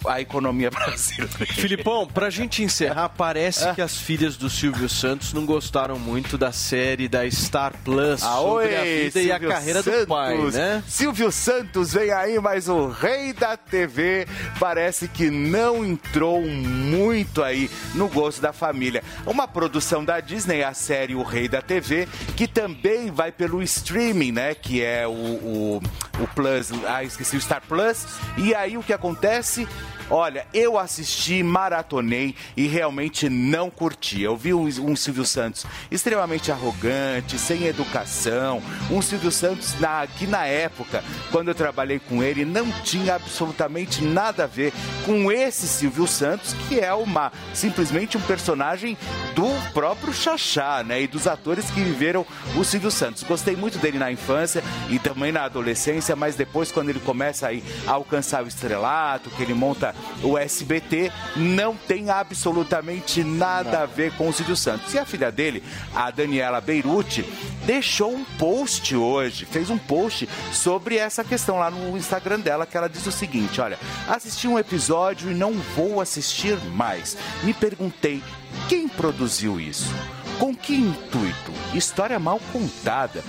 a 0.06 0.20
economia 0.20 0.70
brasileira. 0.72 1.28
Filipão, 1.46 2.06
pra 2.06 2.30
gente 2.30 2.62
encerrar, 2.62 3.08
parece 3.10 3.72
que 3.74 3.82
as 3.82 3.96
filhas 3.96 4.36
do 4.36 4.48
Silvio 4.48 4.88
Santos 4.88 5.32
não 5.32 5.44
gostaram 5.44 5.98
muito 5.98 6.38
da 6.38 6.52
série 6.52 7.08
da 7.08 7.28
Star 7.30 7.72
Plus 7.84 8.22
Ah, 8.22 8.36
sobre 8.36 8.76
a 8.76 8.80
oi, 8.82 9.04
vida 9.04 9.20
e 9.22 9.30
a 9.30 9.34
Silvio 9.34 9.48
carreira 9.50 9.82
do 9.82 9.90
Santos. 9.90 10.06
pai, 10.06 10.36
né? 10.52 10.82
Silvio 10.88 11.30
Santos 11.32 11.92
vem 11.92 12.10
aí, 12.12 12.38
mas 12.40 12.68
o 12.68 12.88
rei 12.88 13.32
da 13.32 13.56
TV 13.56 14.26
parece 14.58 15.06
que 15.08 15.30
não 15.30 15.84
entrou 15.84 16.40
muito 16.42 17.42
aí 17.42 17.70
no 17.94 18.08
gosto 18.08 18.40
da 18.40 18.52
família. 18.52 19.02
Uma 19.26 19.46
produção 19.46 20.04
da 20.04 20.20
Disney, 20.20 20.62
a 20.62 20.72
série 20.74 21.14
O 21.14 21.22
Rei 21.22 21.48
da 21.48 21.60
TV, 21.60 22.08
que 22.36 22.46
também 22.46 23.10
vai 23.10 23.30
pelo 23.32 23.62
streaming, 23.62 24.32
né? 24.32 24.54
Que 24.54 24.82
é 24.82 25.06
o, 25.06 25.10
o, 25.10 25.82
o 26.20 26.26
Plus, 26.34 26.70
ah, 26.86 27.04
esqueci 27.04 27.36
o 27.36 27.40
Star 27.40 27.62
Plus. 27.68 28.06
E 28.38 28.54
aí 28.54 28.76
o 28.78 28.82
que 28.82 28.92
acontece? 28.92 29.66
Olha, 30.10 30.44
eu 30.52 30.76
assisti, 30.76 31.40
maratonei 31.40 32.34
e 32.56 32.66
realmente 32.66 33.28
não 33.28 33.70
curti. 33.70 34.22
Eu 34.22 34.36
vi 34.36 34.52
um, 34.52 34.96
Silvio 34.96 35.24
Santos 35.24 35.64
extremamente 35.88 36.50
arrogante, 36.50 37.38
sem 37.38 37.64
educação. 37.66 38.60
Um 38.90 39.00
Silvio 39.00 39.30
Santos 39.30 39.78
na, 39.78 40.04
que 40.08 40.26
na 40.26 40.46
época, 40.46 41.04
quando 41.30 41.48
eu 41.48 41.54
trabalhei 41.54 42.00
com 42.00 42.24
ele, 42.24 42.44
não 42.44 42.72
tinha 42.82 43.14
absolutamente 43.14 44.02
nada 44.02 44.44
a 44.44 44.46
ver 44.48 44.72
com 45.06 45.30
esse 45.30 45.68
Silvio 45.68 46.08
Santos, 46.08 46.54
que 46.68 46.80
é 46.80 46.92
uma 46.92 47.30
simplesmente 47.54 48.18
um 48.18 48.20
personagem 48.22 48.98
do 49.36 49.46
próprio 49.72 50.12
Xaxá, 50.12 50.82
né? 50.82 51.02
E 51.02 51.06
dos 51.06 51.28
atores 51.28 51.70
que 51.70 51.80
viveram 51.80 52.26
o 52.56 52.64
Silvio 52.64 52.90
Santos. 52.90 53.22
Gostei 53.22 53.54
muito 53.54 53.78
dele 53.78 53.98
na 53.98 54.10
infância 54.10 54.60
e 54.88 54.98
também 54.98 55.30
na 55.30 55.44
adolescência, 55.44 56.16
mas 56.16 56.34
depois, 56.34 56.72
quando 56.72 56.88
ele 56.88 57.00
começa 57.00 57.46
aí 57.46 57.62
a 57.86 57.92
alcançar 57.92 58.42
o 58.42 58.48
estrelato, 58.48 59.30
que 59.30 59.42
ele 59.42 59.54
monta 59.54 59.94
o 60.22 60.36
SBT, 60.36 61.12
não 61.36 61.76
tem 61.76 62.10
absolutamente 62.10 63.22
nada 63.22 63.82
a 63.82 63.86
ver 63.86 64.12
com 64.16 64.28
o 64.28 64.32
Silvio 64.32 64.56
Santos. 64.56 64.92
E 64.94 64.98
a 64.98 65.06
filha 65.06 65.30
dele, 65.30 65.62
a 65.94 66.10
Daniela 66.10 66.60
Beirute, 66.60 67.24
deixou 67.64 68.14
um 68.14 68.24
post 68.38 68.94
hoje, 68.94 69.44
fez 69.44 69.70
um 69.70 69.78
post 69.78 70.28
sobre 70.52 70.96
essa 70.96 71.24
questão 71.24 71.58
lá 71.58 71.70
no 71.70 71.96
Instagram 71.96 72.40
dela, 72.40 72.66
que 72.66 72.76
ela 72.76 72.88
diz 72.88 73.06
o 73.06 73.12
seguinte: 73.12 73.60
olha, 73.60 73.78
assisti 74.08 74.48
um 74.48 74.58
episódio 74.58 75.30
e 75.30 75.34
não 75.34 75.52
vou 75.52 76.00
assistir 76.00 76.56
mais. 76.72 77.16
Me 77.42 77.52
perguntei 77.52 78.22
quem 78.68 78.88
produziu 78.88 79.60
isso? 79.60 79.92
Com 80.38 80.54
que 80.54 80.74
intuito? 80.74 81.52
História 81.74 82.18
mal 82.18 82.40
contada. 82.52 83.22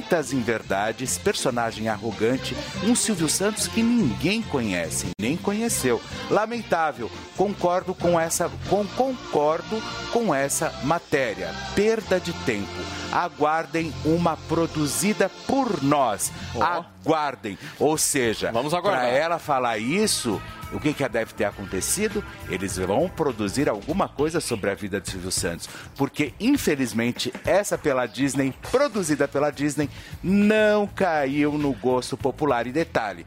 Tantas 0.00 0.32
inverdades, 0.32 1.18
personagem 1.18 1.86
arrogante, 1.86 2.56
um 2.82 2.94
Silvio 2.94 3.28
Santos 3.28 3.68
que 3.68 3.82
ninguém 3.82 4.40
conhece, 4.40 5.10
nem 5.20 5.36
conheceu. 5.36 6.00
Lamentável, 6.30 7.10
concordo 7.36 7.94
com 7.94 8.18
essa, 8.18 8.50
com, 8.70 8.86
concordo 8.86 9.82
com 10.10 10.34
essa 10.34 10.72
matéria. 10.84 11.50
Perda 11.74 12.18
de 12.18 12.32
tempo. 12.44 12.66
Aguardem 13.12 13.92
uma 14.02 14.38
produzida 14.48 15.30
por 15.46 15.82
nós. 15.82 16.32
Aguardem. 16.58 17.58
Ou 17.78 17.98
seja, 17.98 18.50
para 18.82 19.06
ela 19.06 19.38
falar 19.38 19.76
isso, 19.76 20.40
o 20.72 20.80
que, 20.80 20.92
que 20.92 21.08
deve 21.08 21.34
ter 21.34 21.44
acontecido? 21.44 22.24
Eles 22.48 22.76
vão 22.76 23.08
produzir 23.08 23.68
alguma 23.68 24.08
coisa 24.08 24.40
sobre 24.40 24.70
a 24.70 24.74
vida 24.74 25.00
de 25.00 25.10
Silvio 25.10 25.30
Santos. 25.30 25.68
Porque, 25.96 26.32
infelizmente, 26.38 27.32
essa 27.44 27.76
pela 27.76 28.06
Disney, 28.06 28.54
produzida 28.70 29.26
pela 29.26 29.50
Disney, 29.50 29.90
não 30.22 30.86
caiu 30.86 31.52
no 31.52 31.72
gosto 31.72 32.16
popular. 32.16 32.66
E 32.66 32.72
detalhe, 32.72 33.26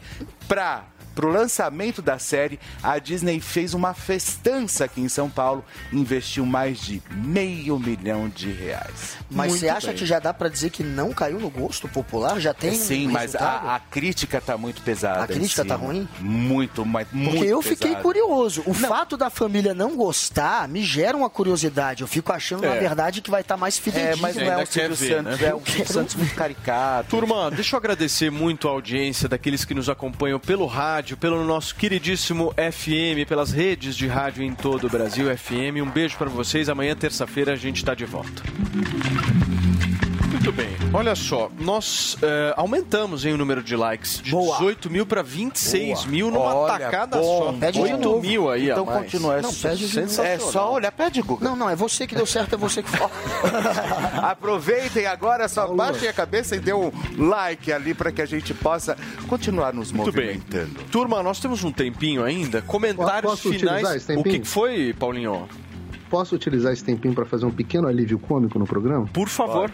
para 1.14 1.24
Pro 1.24 1.32
lançamento 1.32 2.02
da 2.02 2.20
série, 2.20 2.60
a 2.82 3.00
Disney 3.00 3.40
fez 3.40 3.74
uma 3.74 3.94
festança 3.94 4.86
aqui 4.86 5.00
em 5.00 5.08
São 5.08 5.30
Paulo, 5.30 5.64
investiu 5.92 6.46
mais 6.46 6.80
de 6.80 7.02
meio 7.12 7.80
milhão 7.80 8.28
de 8.28 8.52
reais. 8.52 9.16
Mas 9.32 9.50
Muito 9.52 9.60
você 9.62 9.70
acha 9.70 9.88
bem. 9.88 9.96
que 9.96 10.06
já 10.06 10.20
dá 10.20 10.34
pra 10.34 10.50
dizer 10.50 10.70
que 10.70 10.84
não 10.84 11.14
caiu 11.14 11.40
no 11.40 11.50
gosto 11.50 11.88
popular? 11.88 12.40
Já 12.40 12.54
tem 12.54 12.74
Sim, 12.76 13.08
um 13.08 13.12
mas 13.12 13.36
a, 13.36 13.76
a 13.76 13.80
crítica 13.80 14.42
tá 14.42 14.58
muito 14.58 14.82
pesada. 14.82 15.24
A 15.24 15.28
crítica 15.28 15.64
tá 15.64 15.76
ruim? 15.76 16.08
Muito, 16.20 16.86
mas 16.86 17.08
muito 17.12 17.32
Porque 17.38 17.48
eu 17.54 17.62
fiquei 17.62 17.90
pesada. 17.90 18.04
curioso. 18.04 18.64
O 18.66 18.74
fato 18.74 19.16
da 19.16 19.30
família 19.30 19.74
não 19.74 19.96
gostar 19.96 20.68
me 20.68 20.84
gera 20.84 21.16
uma 21.16 21.30
curiosidade. 21.30 22.02
Eu 22.02 22.08
fico 22.08 22.34
achando, 22.34 22.62
na 22.64 22.76
É. 22.76 22.80
verdade, 22.80 23.22
que 23.22 23.32
vai 23.32 23.42
estar 23.42 23.56
mais 23.56 23.78
fidedigno. 23.78 24.14
É, 24.14 24.16
mas 24.18 24.36
não 24.36 24.44
é 24.44 24.62
o 24.62 24.66
Silvio 24.66 24.96
Santos, 24.96 25.42
é 25.42 25.54
o 25.54 25.62
Silvio 25.66 25.88
Santos 25.94 26.16
muito 26.16 26.36
caricato. 26.36 27.10
Turma, 27.10 27.50
deixa 27.50 27.76
eu 27.76 27.78
agradecer 27.78 28.30
muito 28.30 28.68
a 28.68 28.72
audiência 28.72 29.30
daqueles 29.30 29.64
que 29.64 29.74
nos 29.74 29.88
acompanham 29.90 30.40
pelo 30.40 30.66
rádio, 30.66 31.03
pelo 31.12 31.44
nosso 31.44 31.76
queridíssimo 31.76 32.54
FM, 32.56 33.28
pelas 33.28 33.52
redes 33.52 33.98
de 33.98 34.08
rádio 34.08 34.42
em 34.42 34.56
todo 34.56 34.88
o 34.88 34.90
Brasil, 34.90 35.26
FM. 35.38 35.84
Um 35.84 35.90
beijo 35.90 36.18
para 36.18 36.30
vocês. 36.30 36.70
Amanhã, 36.70 36.96
terça-feira, 36.96 37.52
a 37.52 37.58
gente 37.58 37.78
está 37.78 37.94
de 37.94 38.06
volta. 38.06 38.42
Muito 40.44 40.58
bem. 40.58 40.72
Olha 40.94 41.16
só, 41.16 41.50
nós 41.58 42.18
eh, 42.22 42.54
aumentamos 42.58 43.24
hein, 43.24 43.32
o 43.32 43.38
número 43.38 43.64
de 43.64 43.78
likes 43.78 44.18
de 44.22 44.30
18 44.32 44.90
mil 44.90 45.06
para 45.06 45.24
26 45.24 46.00
Boa. 46.00 46.08
mil 46.10 46.30
numa 46.30 46.54
Olha, 46.54 46.80
tacada 46.80 47.18
bom. 47.18 47.46
só. 47.46 47.54
Pede 47.54 47.78
de 47.78 47.94
8 47.94 47.98
novo. 47.98 48.22
mil 48.22 48.52
aí 48.52 48.70
Então 48.70 48.84
a 48.84 48.88
mais. 48.88 49.04
continua. 49.04 49.42
Não, 49.42 49.54
pede 49.54 49.88
de 49.88 50.02
novo. 50.02 50.22
É 50.22 50.38
só 50.40 50.74
olhar, 50.74 50.92
pede, 50.92 51.22
Guga. 51.22 51.46
Não, 51.48 51.56
não, 51.56 51.70
é 51.70 51.78
você 51.78 52.06
que 52.06 52.14
deu 52.14 52.26
certo, 52.26 52.56
é 52.56 52.58
você 52.58 52.84
que 52.84 52.90
fala. 52.90 53.10
Aproveitem 54.22 55.06
agora, 55.06 55.48
só 55.48 55.66
baixem 55.74 56.10
a 56.10 56.14
cabeça 56.14 56.58
e 56.58 56.60
dê 56.60 56.74
um 56.74 56.92
like 57.18 57.72
ali 57.72 57.94
para 57.94 58.12
que 58.12 58.22
a 58.22 58.26
gente 58.26 58.54
possa 58.54 58.98
continuar 59.30 59.74
nos 59.74 59.94
Muito 59.94 60.12
bem. 60.12 60.26
movimentando. 60.40 60.84
Turma, 60.92 61.24
nós 61.24 61.40
temos 61.40 61.64
um 61.64 61.72
tempinho 61.72 62.22
ainda. 62.22 62.62
Comentários 62.64 63.32
Posso 63.32 63.50
finais. 63.50 63.90
esse 63.96 64.14
O 64.14 64.22
que 64.22 64.40
que 64.40 64.48
foi, 64.48 64.94
Paulinho? 64.94 65.48
Posso 66.10 66.36
utilizar 66.36 66.74
esse 66.74 66.84
tempinho 66.84 67.14
para 67.16 67.26
fazer 67.26 67.46
um 67.46 67.50
pequeno 67.52 67.88
alívio 67.88 68.20
cômico 68.20 68.60
no 68.60 68.68
programa? 68.68 69.08
Por 69.14 69.30
favor. 69.30 69.72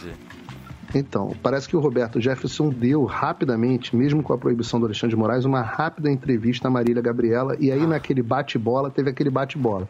Então, 0.93 1.35
parece 1.43 1.67
que 1.67 1.75
o 1.75 1.79
Roberto 1.79 2.19
Jefferson 2.19 2.69
deu 2.69 3.05
rapidamente, 3.05 3.95
mesmo 3.95 4.23
com 4.23 4.33
a 4.33 4.37
proibição 4.37 4.79
do 4.79 4.85
Alexandre 4.85 5.15
de 5.15 5.15
Moraes, 5.15 5.45
uma 5.45 5.61
rápida 5.61 6.09
entrevista 6.09 6.67
à 6.67 6.71
Marília 6.71 7.01
Gabriela, 7.01 7.55
e 7.59 7.71
aí 7.71 7.85
naquele 7.85 8.23
bate-bola, 8.23 8.89
teve 8.89 9.09
aquele 9.09 9.29
bate-bola. 9.29 9.87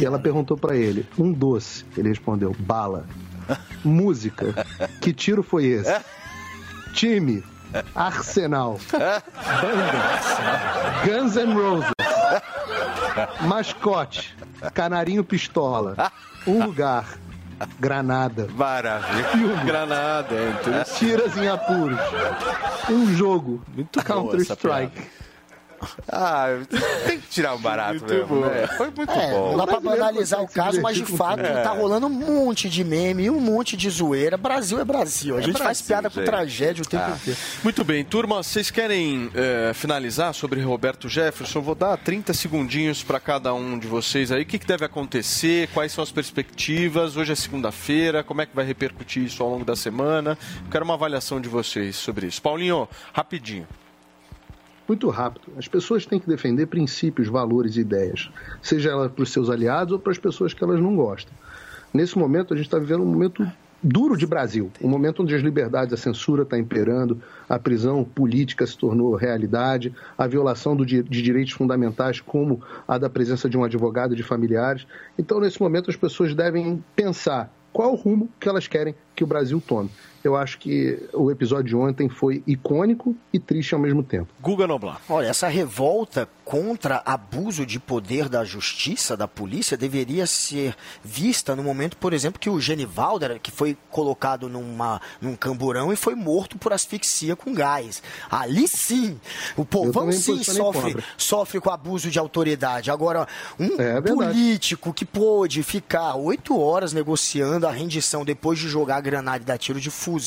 E 0.00 0.04
ela 0.04 0.18
perguntou 0.18 0.56
para 0.56 0.76
ele, 0.76 1.06
um 1.18 1.32
doce. 1.32 1.84
Ele 1.96 2.08
respondeu, 2.08 2.54
bala. 2.58 3.06
Música, 3.84 4.66
que 5.00 5.12
tiro 5.12 5.42
foi 5.42 5.66
esse? 5.66 6.00
Time, 6.92 7.42
Arsenal. 7.94 8.78
Banda, 8.92 9.92
Guns 11.04 11.36
N' 11.36 11.52
Roses. 11.52 11.92
Mascote, 13.40 14.36
Canarinho 14.74 15.24
Pistola. 15.24 16.12
Um 16.46 16.64
lugar, 16.64 17.18
Granada. 17.78 18.48
Maravilha. 18.54 19.24
Filme. 19.24 19.64
Granada, 19.64 20.34
é. 20.34 20.84
Tiras 20.96 21.36
em 21.36 21.48
apuros. 21.48 21.98
Um 22.90 23.14
jogo. 23.14 23.62
Muito 23.74 24.02
Counter 24.04 24.40
Strike. 24.40 25.17
Ah, 26.10 26.46
tem 27.06 27.20
que 27.20 27.28
tirar 27.28 27.54
um 27.54 27.58
barato 27.60 28.00
Muito 28.00 28.12
mesmo, 28.14 28.28
bom. 28.28 28.40
né? 28.46 28.66
Foi 28.76 28.90
muito 28.96 29.10
É, 29.12 29.30
bom. 29.30 29.50
não 29.52 29.56
dá 29.58 29.66
pra 29.66 29.80
banalizar 29.80 30.42
o 30.42 30.48
caso, 30.48 30.80
mas 30.80 30.96
de 30.96 31.04
com 31.04 31.16
fato 31.16 31.42
tudo. 31.42 31.62
tá 31.62 31.74
É. 31.74 31.78
rolando 31.78 32.06
um 32.06 32.10
monte 32.10 32.68
de 32.68 32.82
meme, 32.84 33.28
um 33.30 33.40
monte 33.40 33.76
de 33.76 33.88
zoeira. 33.90 34.36
Brasil 34.36 34.80
é 34.80 34.84
Brasil. 34.84 35.36
A 35.36 35.40
gente 35.40 35.52
faz 35.58 35.80
Brasil, 35.80 35.86
piada 35.86 36.10
com 36.10 36.16
gente. 36.16 36.26
tragédia 36.26 36.82
o 36.82 36.86
tempo 36.86 37.04
Ah. 37.06 37.16
inteiro. 37.16 37.38
Muito 37.62 37.84
bem, 37.84 38.04
turma, 38.04 38.42
vocês 38.42 38.70
querem 38.70 39.30
eh, 39.34 39.72
finalizar 39.74 40.34
sobre 40.34 40.60
Roberto 40.62 41.08
Jefferson? 41.08 41.60
Vou 41.60 41.74
dar 41.74 41.96
30 41.98 42.32
segundinhos 42.34 43.02
para 43.02 43.20
cada 43.20 43.52
um 43.54 43.78
de 43.78 43.86
vocês 43.86 44.32
aí. 44.32 44.42
O 44.42 44.46
que, 44.46 44.58
que 44.58 44.66
deve 44.66 44.84
acontecer? 44.84 45.68
Quais 45.74 45.92
são 45.92 46.02
as 46.02 46.10
perspectivas? 46.10 47.16
Hoje 47.16 47.32
é 47.32 47.34
segunda-feira, 47.36 48.22
como 48.24 48.40
é 48.40 48.46
que 48.46 48.54
vai 48.54 48.64
repercutir 48.64 49.22
isso 49.24 49.42
ao 49.42 49.50
longo 49.50 49.64
da 49.64 49.76
semana? 49.76 50.36
Quero 50.70 50.84
uma 50.84 50.94
avaliação 50.94 51.40
de 51.40 51.48
vocês 51.48 51.96
sobre 51.96 52.26
isso. 52.26 52.40
Paulinho, 52.42 52.88
rapidinho. 53.12 53.66
Muito 54.88 55.10
rápido. 55.10 55.52
As 55.58 55.68
pessoas 55.68 56.06
têm 56.06 56.18
que 56.18 56.26
defender 56.26 56.66
princípios, 56.66 57.28
valores 57.28 57.76
e 57.76 57.80
ideias, 57.80 58.30
seja 58.62 58.90
ela 58.90 59.10
para 59.10 59.22
os 59.22 59.30
seus 59.30 59.50
aliados 59.50 59.92
ou 59.92 59.98
para 59.98 60.12
as 60.12 60.18
pessoas 60.18 60.54
que 60.54 60.64
elas 60.64 60.80
não 60.80 60.96
gostam. 60.96 61.34
Nesse 61.92 62.18
momento, 62.18 62.54
a 62.54 62.56
gente 62.56 62.66
está 62.66 62.78
vivendo 62.78 63.02
um 63.02 63.06
momento 63.06 63.46
duro 63.82 64.16
de 64.16 64.26
Brasil, 64.26 64.70
um 64.82 64.88
momento 64.88 65.22
onde 65.22 65.34
as 65.34 65.42
liberdades, 65.42 65.92
a 65.92 65.96
censura 65.96 66.42
está 66.42 66.58
imperando, 66.58 67.22
a 67.48 67.58
prisão 67.58 68.02
política 68.02 68.66
se 68.66 68.76
tornou 68.76 69.14
realidade, 69.14 69.94
a 70.16 70.26
violação 70.26 70.74
do 70.74 70.84
de 70.84 71.02
direitos 71.02 71.52
fundamentais, 71.52 72.20
como 72.20 72.62
a 72.86 72.98
da 72.98 73.10
presença 73.10 73.48
de 73.48 73.56
um 73.56 73.64
advogado 73.64 74.14
e 74.14 74.16
de 74.16 74.22
familiares. 74.22 74.86
Então, 75.18 75.38
nesse 75.38 75.60
momento, 75.60 75.90
as 75.90 75.96
pessoas 75.96 76.34
devem 76.34 76.82
pensar 76.96 77.52
qual 77.72 77.92
o 77.92 77.96
rumo 77.96 78.28
que 78.40 78.48
elas 78.48 78.66
querem 78.66 78.94
que 79.14 79.22
o 79.22 79.26
Brasil 79.26 79.62
tome. 79.64 79.90
Eu 80.28 80.36
acho 80.36 80.58
que 80.58 81.08
o 81.14 81.30
episódio 81.30 81.64
de 81.64 81.74
ontem 81.76 82.06
foi 82.06 82.42
icônico 82.46 83.16
e 83.32 83.38
triste 83.38 83.74
ao 83.74 83.80
mesmo 83.80 84.02
tempo. 84.02 84.28
Guga 84.42 84.66
Noblar. 84.66 85.00
Olha, 85.08 85.26
essa 85.26 85.48
revolta 85.48 86.28
contra 86.44 87.02
abuso 87.04 87.66
de 87.66 87.78
poder 87.78 88.28
da 88.28 88.42
justiça, 88.44 89.14
da 89.14 89.28
polícia, 89.28 89.76
deveria 89.76 90.26
ser 90.26 90.74
vista 91.04 91.54
no 91.54 91.62
momento, 91.62 91.96
por 91.96 92.14
exemplo, 92.14 92.40
que 92.40 92.48
o 92.48 92.58
Genivalder, 92.58 93.38
que 93.38 93.50
foi 93.50 93.76
colocado 93.90 94.48
numa, 94.48 95.00
num 95.20 95.36
camburão 95.36 95.92
e 95.92 95.96
foi 95.96 96.14
morto 96.14 96.58
por 96.58 96.72
asfixia 96.72 97.34
com 97.36 97.52
gás. 97.52 98.02
Ali 98.30 98.66
sim, 98.66 99.20
o 99.56 99.64
povão 99.64 100.10
sim 100.12 100.42
sofre, 100.42 101.02
sofre 101.16 101.60
com 101.60 101.70
abuso 101.70 102.10
de 102.10 102.18
autoridade. 102.18 102.90
Agora, 102.90 103.26
um 103.58 103.80
É 103.80 104.00
político 104.00 104.92
que 104.92 105.04
pôde 105.04 105.62
ficar 105.62 106.16
oito 106.16 106.58
horas 106.58 106.92
negociando 106.92 107.66
a 107.66 107.70
rendição 107.70 108.24
depois 108.24 108.58
de 108.58 108.68
jogar 108.68 109.00
granada 109.00 109.42
e 109.42 109.46
dar 109.46 109.58
tiro 109.58 109.80
de 109.80 109.90
fuzil, 109.90 110.17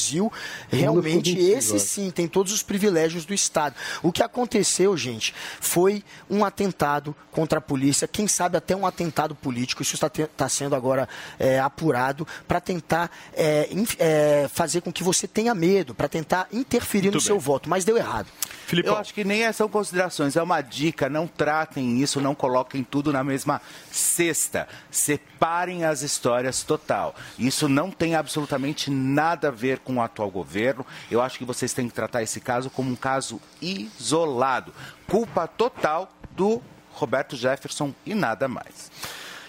realmente 0.70 1.36
ficou 1.36 1.58
esse 1.58 1.80
sim 1.80 2.10
tem 2.10 2.28
todos 2.28 2.52
os 2.52 2.64
privilégios 2.64 3.26
do 3.26 3.34
Estado. 3.34 3.76
O 4.02 4.12
que 4.12 4.24
aconteceu, 4.24 4.96
gente, 4.96 5.34
foi 5.60 6.04
um 6.30 6.44
atentado 6.44 7.16
contra 7.32 7.60
a 7.60 7.62
polícia, 7.62 8.08
quem 8.08 8.28
sabe 8.28 8.58
até 8.58 8.76
um 8.76 8.86
atentado 8.86 9.36
político. 9.36 9.82
Isso 9.82 9.96
está, 9.96 10.08
está 10.08 10.50
sendo 10.50 10.76
agora 10.76 11.08
é, 11.40 11.60
apurado 11.60 12.28
para 12.48 12.60
tentar 12.60 13.12
é, 13.34 13.70
é, 14.00 14.50
fazer 14.52 14.82
com 14.82 14.92
que 14.92 15.04
você 15.04 15.28
tenha 15.28 15.54
medo, 15.56 15.94
para 15.94 16.08
tentar 16.08 16.48
interferir 16.52 17.12
no 17.12 17.22
seu 17.22 17.40
voto, 17.40 17.70
mas 17.70 17.86
deu 17.86 17.98
errado. 17.98 18.28
Eu 18.84 18.98
acho 18.98 19.14
que 19.14 19.24
nem 19.24 19.52
são 19.52 19.68
considerações, 19.68 20.36
é 20.36 20.42
uma 20.42 20.62
dica. 20.62 21.10
Não 21.10 21.28
tratem 21.28 22.02
isso, 22.02 22.22
não 22.22 22.34
coloquem 22.34 22.84
tudo 22.84 23.12
na 23.12 23.24
mesma 23.24 23.62
cesta. 23.92 24.68
Separem 24.90 25.84
as 25.84 26.02
histórias 26.02 26.64
total. 26.64 27.16
Isso 27.38 27.68
não 27.68 27.92
tem 27.92 28.16
absolutamente 28.16 28.90
nada 28.90 29.50
a 29.50 29.52
ver 29.52 29.80
com 29.80 29.96
o 29.96 30.02
atual 30.02 30.30
governo. 30.30 30.86
Eu 31.10 31.22
acho 31.22 31.38
que 31.38 31.46
vocês 31.46 31.74
têm 31.74 31.88
que 31.88 31.94
tratar 31.94 32.24
esse 32.24 32.40
caso 32.40 32.70
como 32.70 32.92
um 32.92 32.96
caso 32.96 33.42
isolado. 33.62 34.74
Culpa 35.08 35.48
total 35.48 36.12
do 36.32 36.62
Roberto 36.94 37.36
Jefferson 37.36 37.94
e 38.06 38.14
nada 38.14 38.48
mais. 38.48 38.92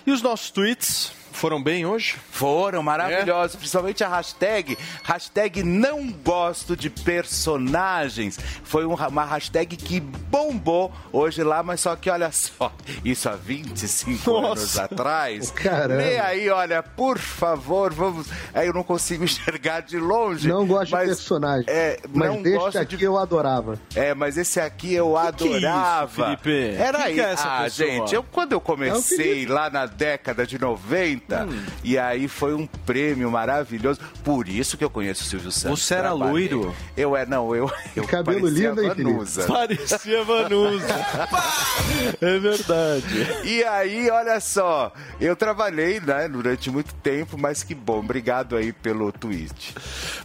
E 0.06 0.10
os 0.10 0.22
nossos 0.22 0.50
tweets 0.50 1.12
foram 1.32 1.62
bem 1.62 1.84
hoje? 1.86 2.16
Foram 2.30 2.82
maravilhosos, 2.82 3.56
principalmente 3.56 4.02
a 4.04 4.08
hashtag, 4.08 4.76
hashtag 5.02 5.62
não 5.62 6.10
gosto 6.10 6.76
de 6.76 6.88
personagens. 6.90 8.38
Foi 8.64 8.86
um- 8.86 8.94
uma 8.94 9.24
hashtag 9.24 9.76
que 9.76 10.00
bombou 10.00 10.92
hoje 11.12 11.42
lá, 11.42 11.62
mas 11.62 11.80
só 11.80 11.96
que 11.96 12.08
olha 12.10 12.30
só, 12.32 12.72
isso 13.04 13.28
há 13.28 13.32
25 13.36 14.36
anos 14.36 14.60
Nossa. 14.60 14.84
atrás. 14.84 15.50
Caramba. 15.52 16.02
Lê 16.02 16.18
aí, 16.18 16.48
olha, 16.50 16.82
por 16.82 17.18
favor, 17.18 17.92
vamos. 17.92 18.28
Aí 18.54 18.66
eu 18.66 18.72
não 18.74 18.82
consigo 18.82 19.24
enxergar 19.24 19.80
de 19.80 19.98
longe. 19.98 20.48
Não 20.48 20.66
gosto 20.66 20.96
de 20.96 21.04
personagem. 21.06 21.64
É, 21.68 21.98
mas 22.12 22.28
não 22.28 22.42
gosto 22.42 22.78
aqui 22.78 22.96
de 22.96 23.04
eu 23.04 23.16
adorava. 23.18 23.78
é, 23.94 24.14
mas 24.14 24.36
esse 24.36 24.60
aqui 24.60 24.94
eu 24.94 25.12
que 25.36 25.44
é 25.44 25.46
isso, 25.46 25.66
adorava. 25.66 26.36
Felipe? 26.36 26.76
Era 26.76 27.04
aí. 27.04 27.14
que 27.14 27.20
é 27.20 27.24
essa 27.32 27.48
ah, 27.48 27.62
pessoa? 27.64 27.88
gente, 27.88 28.14
eu, 28.14 28.22
quando 28.22 28.52
eu 28.52 28.58
É 28.58 28.60
comecei 28.60 29.16
Felipe. 29.16 29.52
lá 29.52 29.70
na 29.70 29.86
década 29.86 30.46
de 30.46 30.58
90, 30.58 31.21
Hum. 31.30 31.62
e 31.82 31.98
aí 31.98 32.28
foi 32.28 32.54
um 32.54 32.66
prêmio 32.66 33.30
maravilhoso. 33.30 34.00
Por 34.22 34.48
isso 34.48 34.76
que 34.76 34.84
eu 34.84 34.90
conheço 34.90 35.22
o 35.22 35.26
Silvio 35.26 35.50
Santos. 35.50 35.80
Você 35.80 35.94
era 35.94 36.08
Trabalhei. 36.08 36.48
loiro? 36.48 36.74
Eu 36.96 37.16
é, 37.16 37.24
não, 37.24 37.54
eu, 37.54 37.70
eu 37.96 38.06
cabelo 38.06 38.40
parecia 38.42 38.68
lindo, 38.70 38.82
hein? 38.82 38.88
Vanusa. 38.88 39.46
Parecia 39.46 40.24
Vanusa. 40.24 40.86
é 42.20 42.38
verdade. 42.38 43.26
E 43.44 43.64
aí, 43.64 44.10
olha 44.10 44.40
só, 44.40 44.92
eu 45.20 45.34
trabalhei 45.34 46.00
né, 46.00 46.28
durante 46.28 46.70
muito 46.70 46.94
tempo, 46.94 47.38
mas 47.38 47.62
que 47.62 47.74
bom. 47.74 48.00
Obrigado 48.00 48.56
aí 48.56 48.72
pelo 48.72 49.10
tweet. 49.12 49.74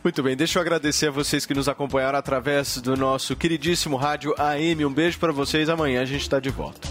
Muito 0.04 0.22
bem, 0.24 0.36
deixa 0.36 0.60
eu 0.60 0.62
agradecer 0.62 1.08
a 1.08 1.12
vocês 1.12 1.46
que 1.46 1.54
nos 1.54 1.70
acompanharam 1.70 2.18
através 2.18 2.78
do 2.78 2.96
nosso 2.96 3.36
queridíssimo 3.36 3.96
rádio 3.96 4.34
AM. 4.38 4.86
Um 4.86 4.94
beijo 4.94 5.20
pra 5.20 5.32
vocês. 5.32 5.70
Amanhã 5.70 6.02
a 6.02 6.06
gente 6.06 6.22
está 6.22 6.40
de 6.40 6.50
volta. 6.50 6.88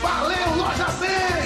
Valeu, 0.00 0.56
Loja 0.56 0.86
100! 0.88 1.45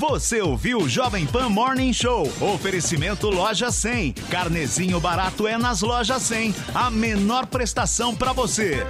Você 0.00 0.40
ouviu 0.40 0.78
o 0.78 0.88
Jovem 0.88 1.26
Pan 1.26 1.50
Morning 1.50 1.92
Show. 1.92 2.26
Oferecimento 2.40 3.28
Loja 3.28 3.70
100. 3.70 4.14
Carnezinho 4.30 4.98
barato 4.98 5.46
é 5.46 5.58
nas 5.58 5.82
lojas 5.82 6.22
100. 6.22 6.54
A 6.74 6.90
menor 6.90 7.44
prestação 7.44 8.16
para 8.16 8.32
você. 8.32 8.82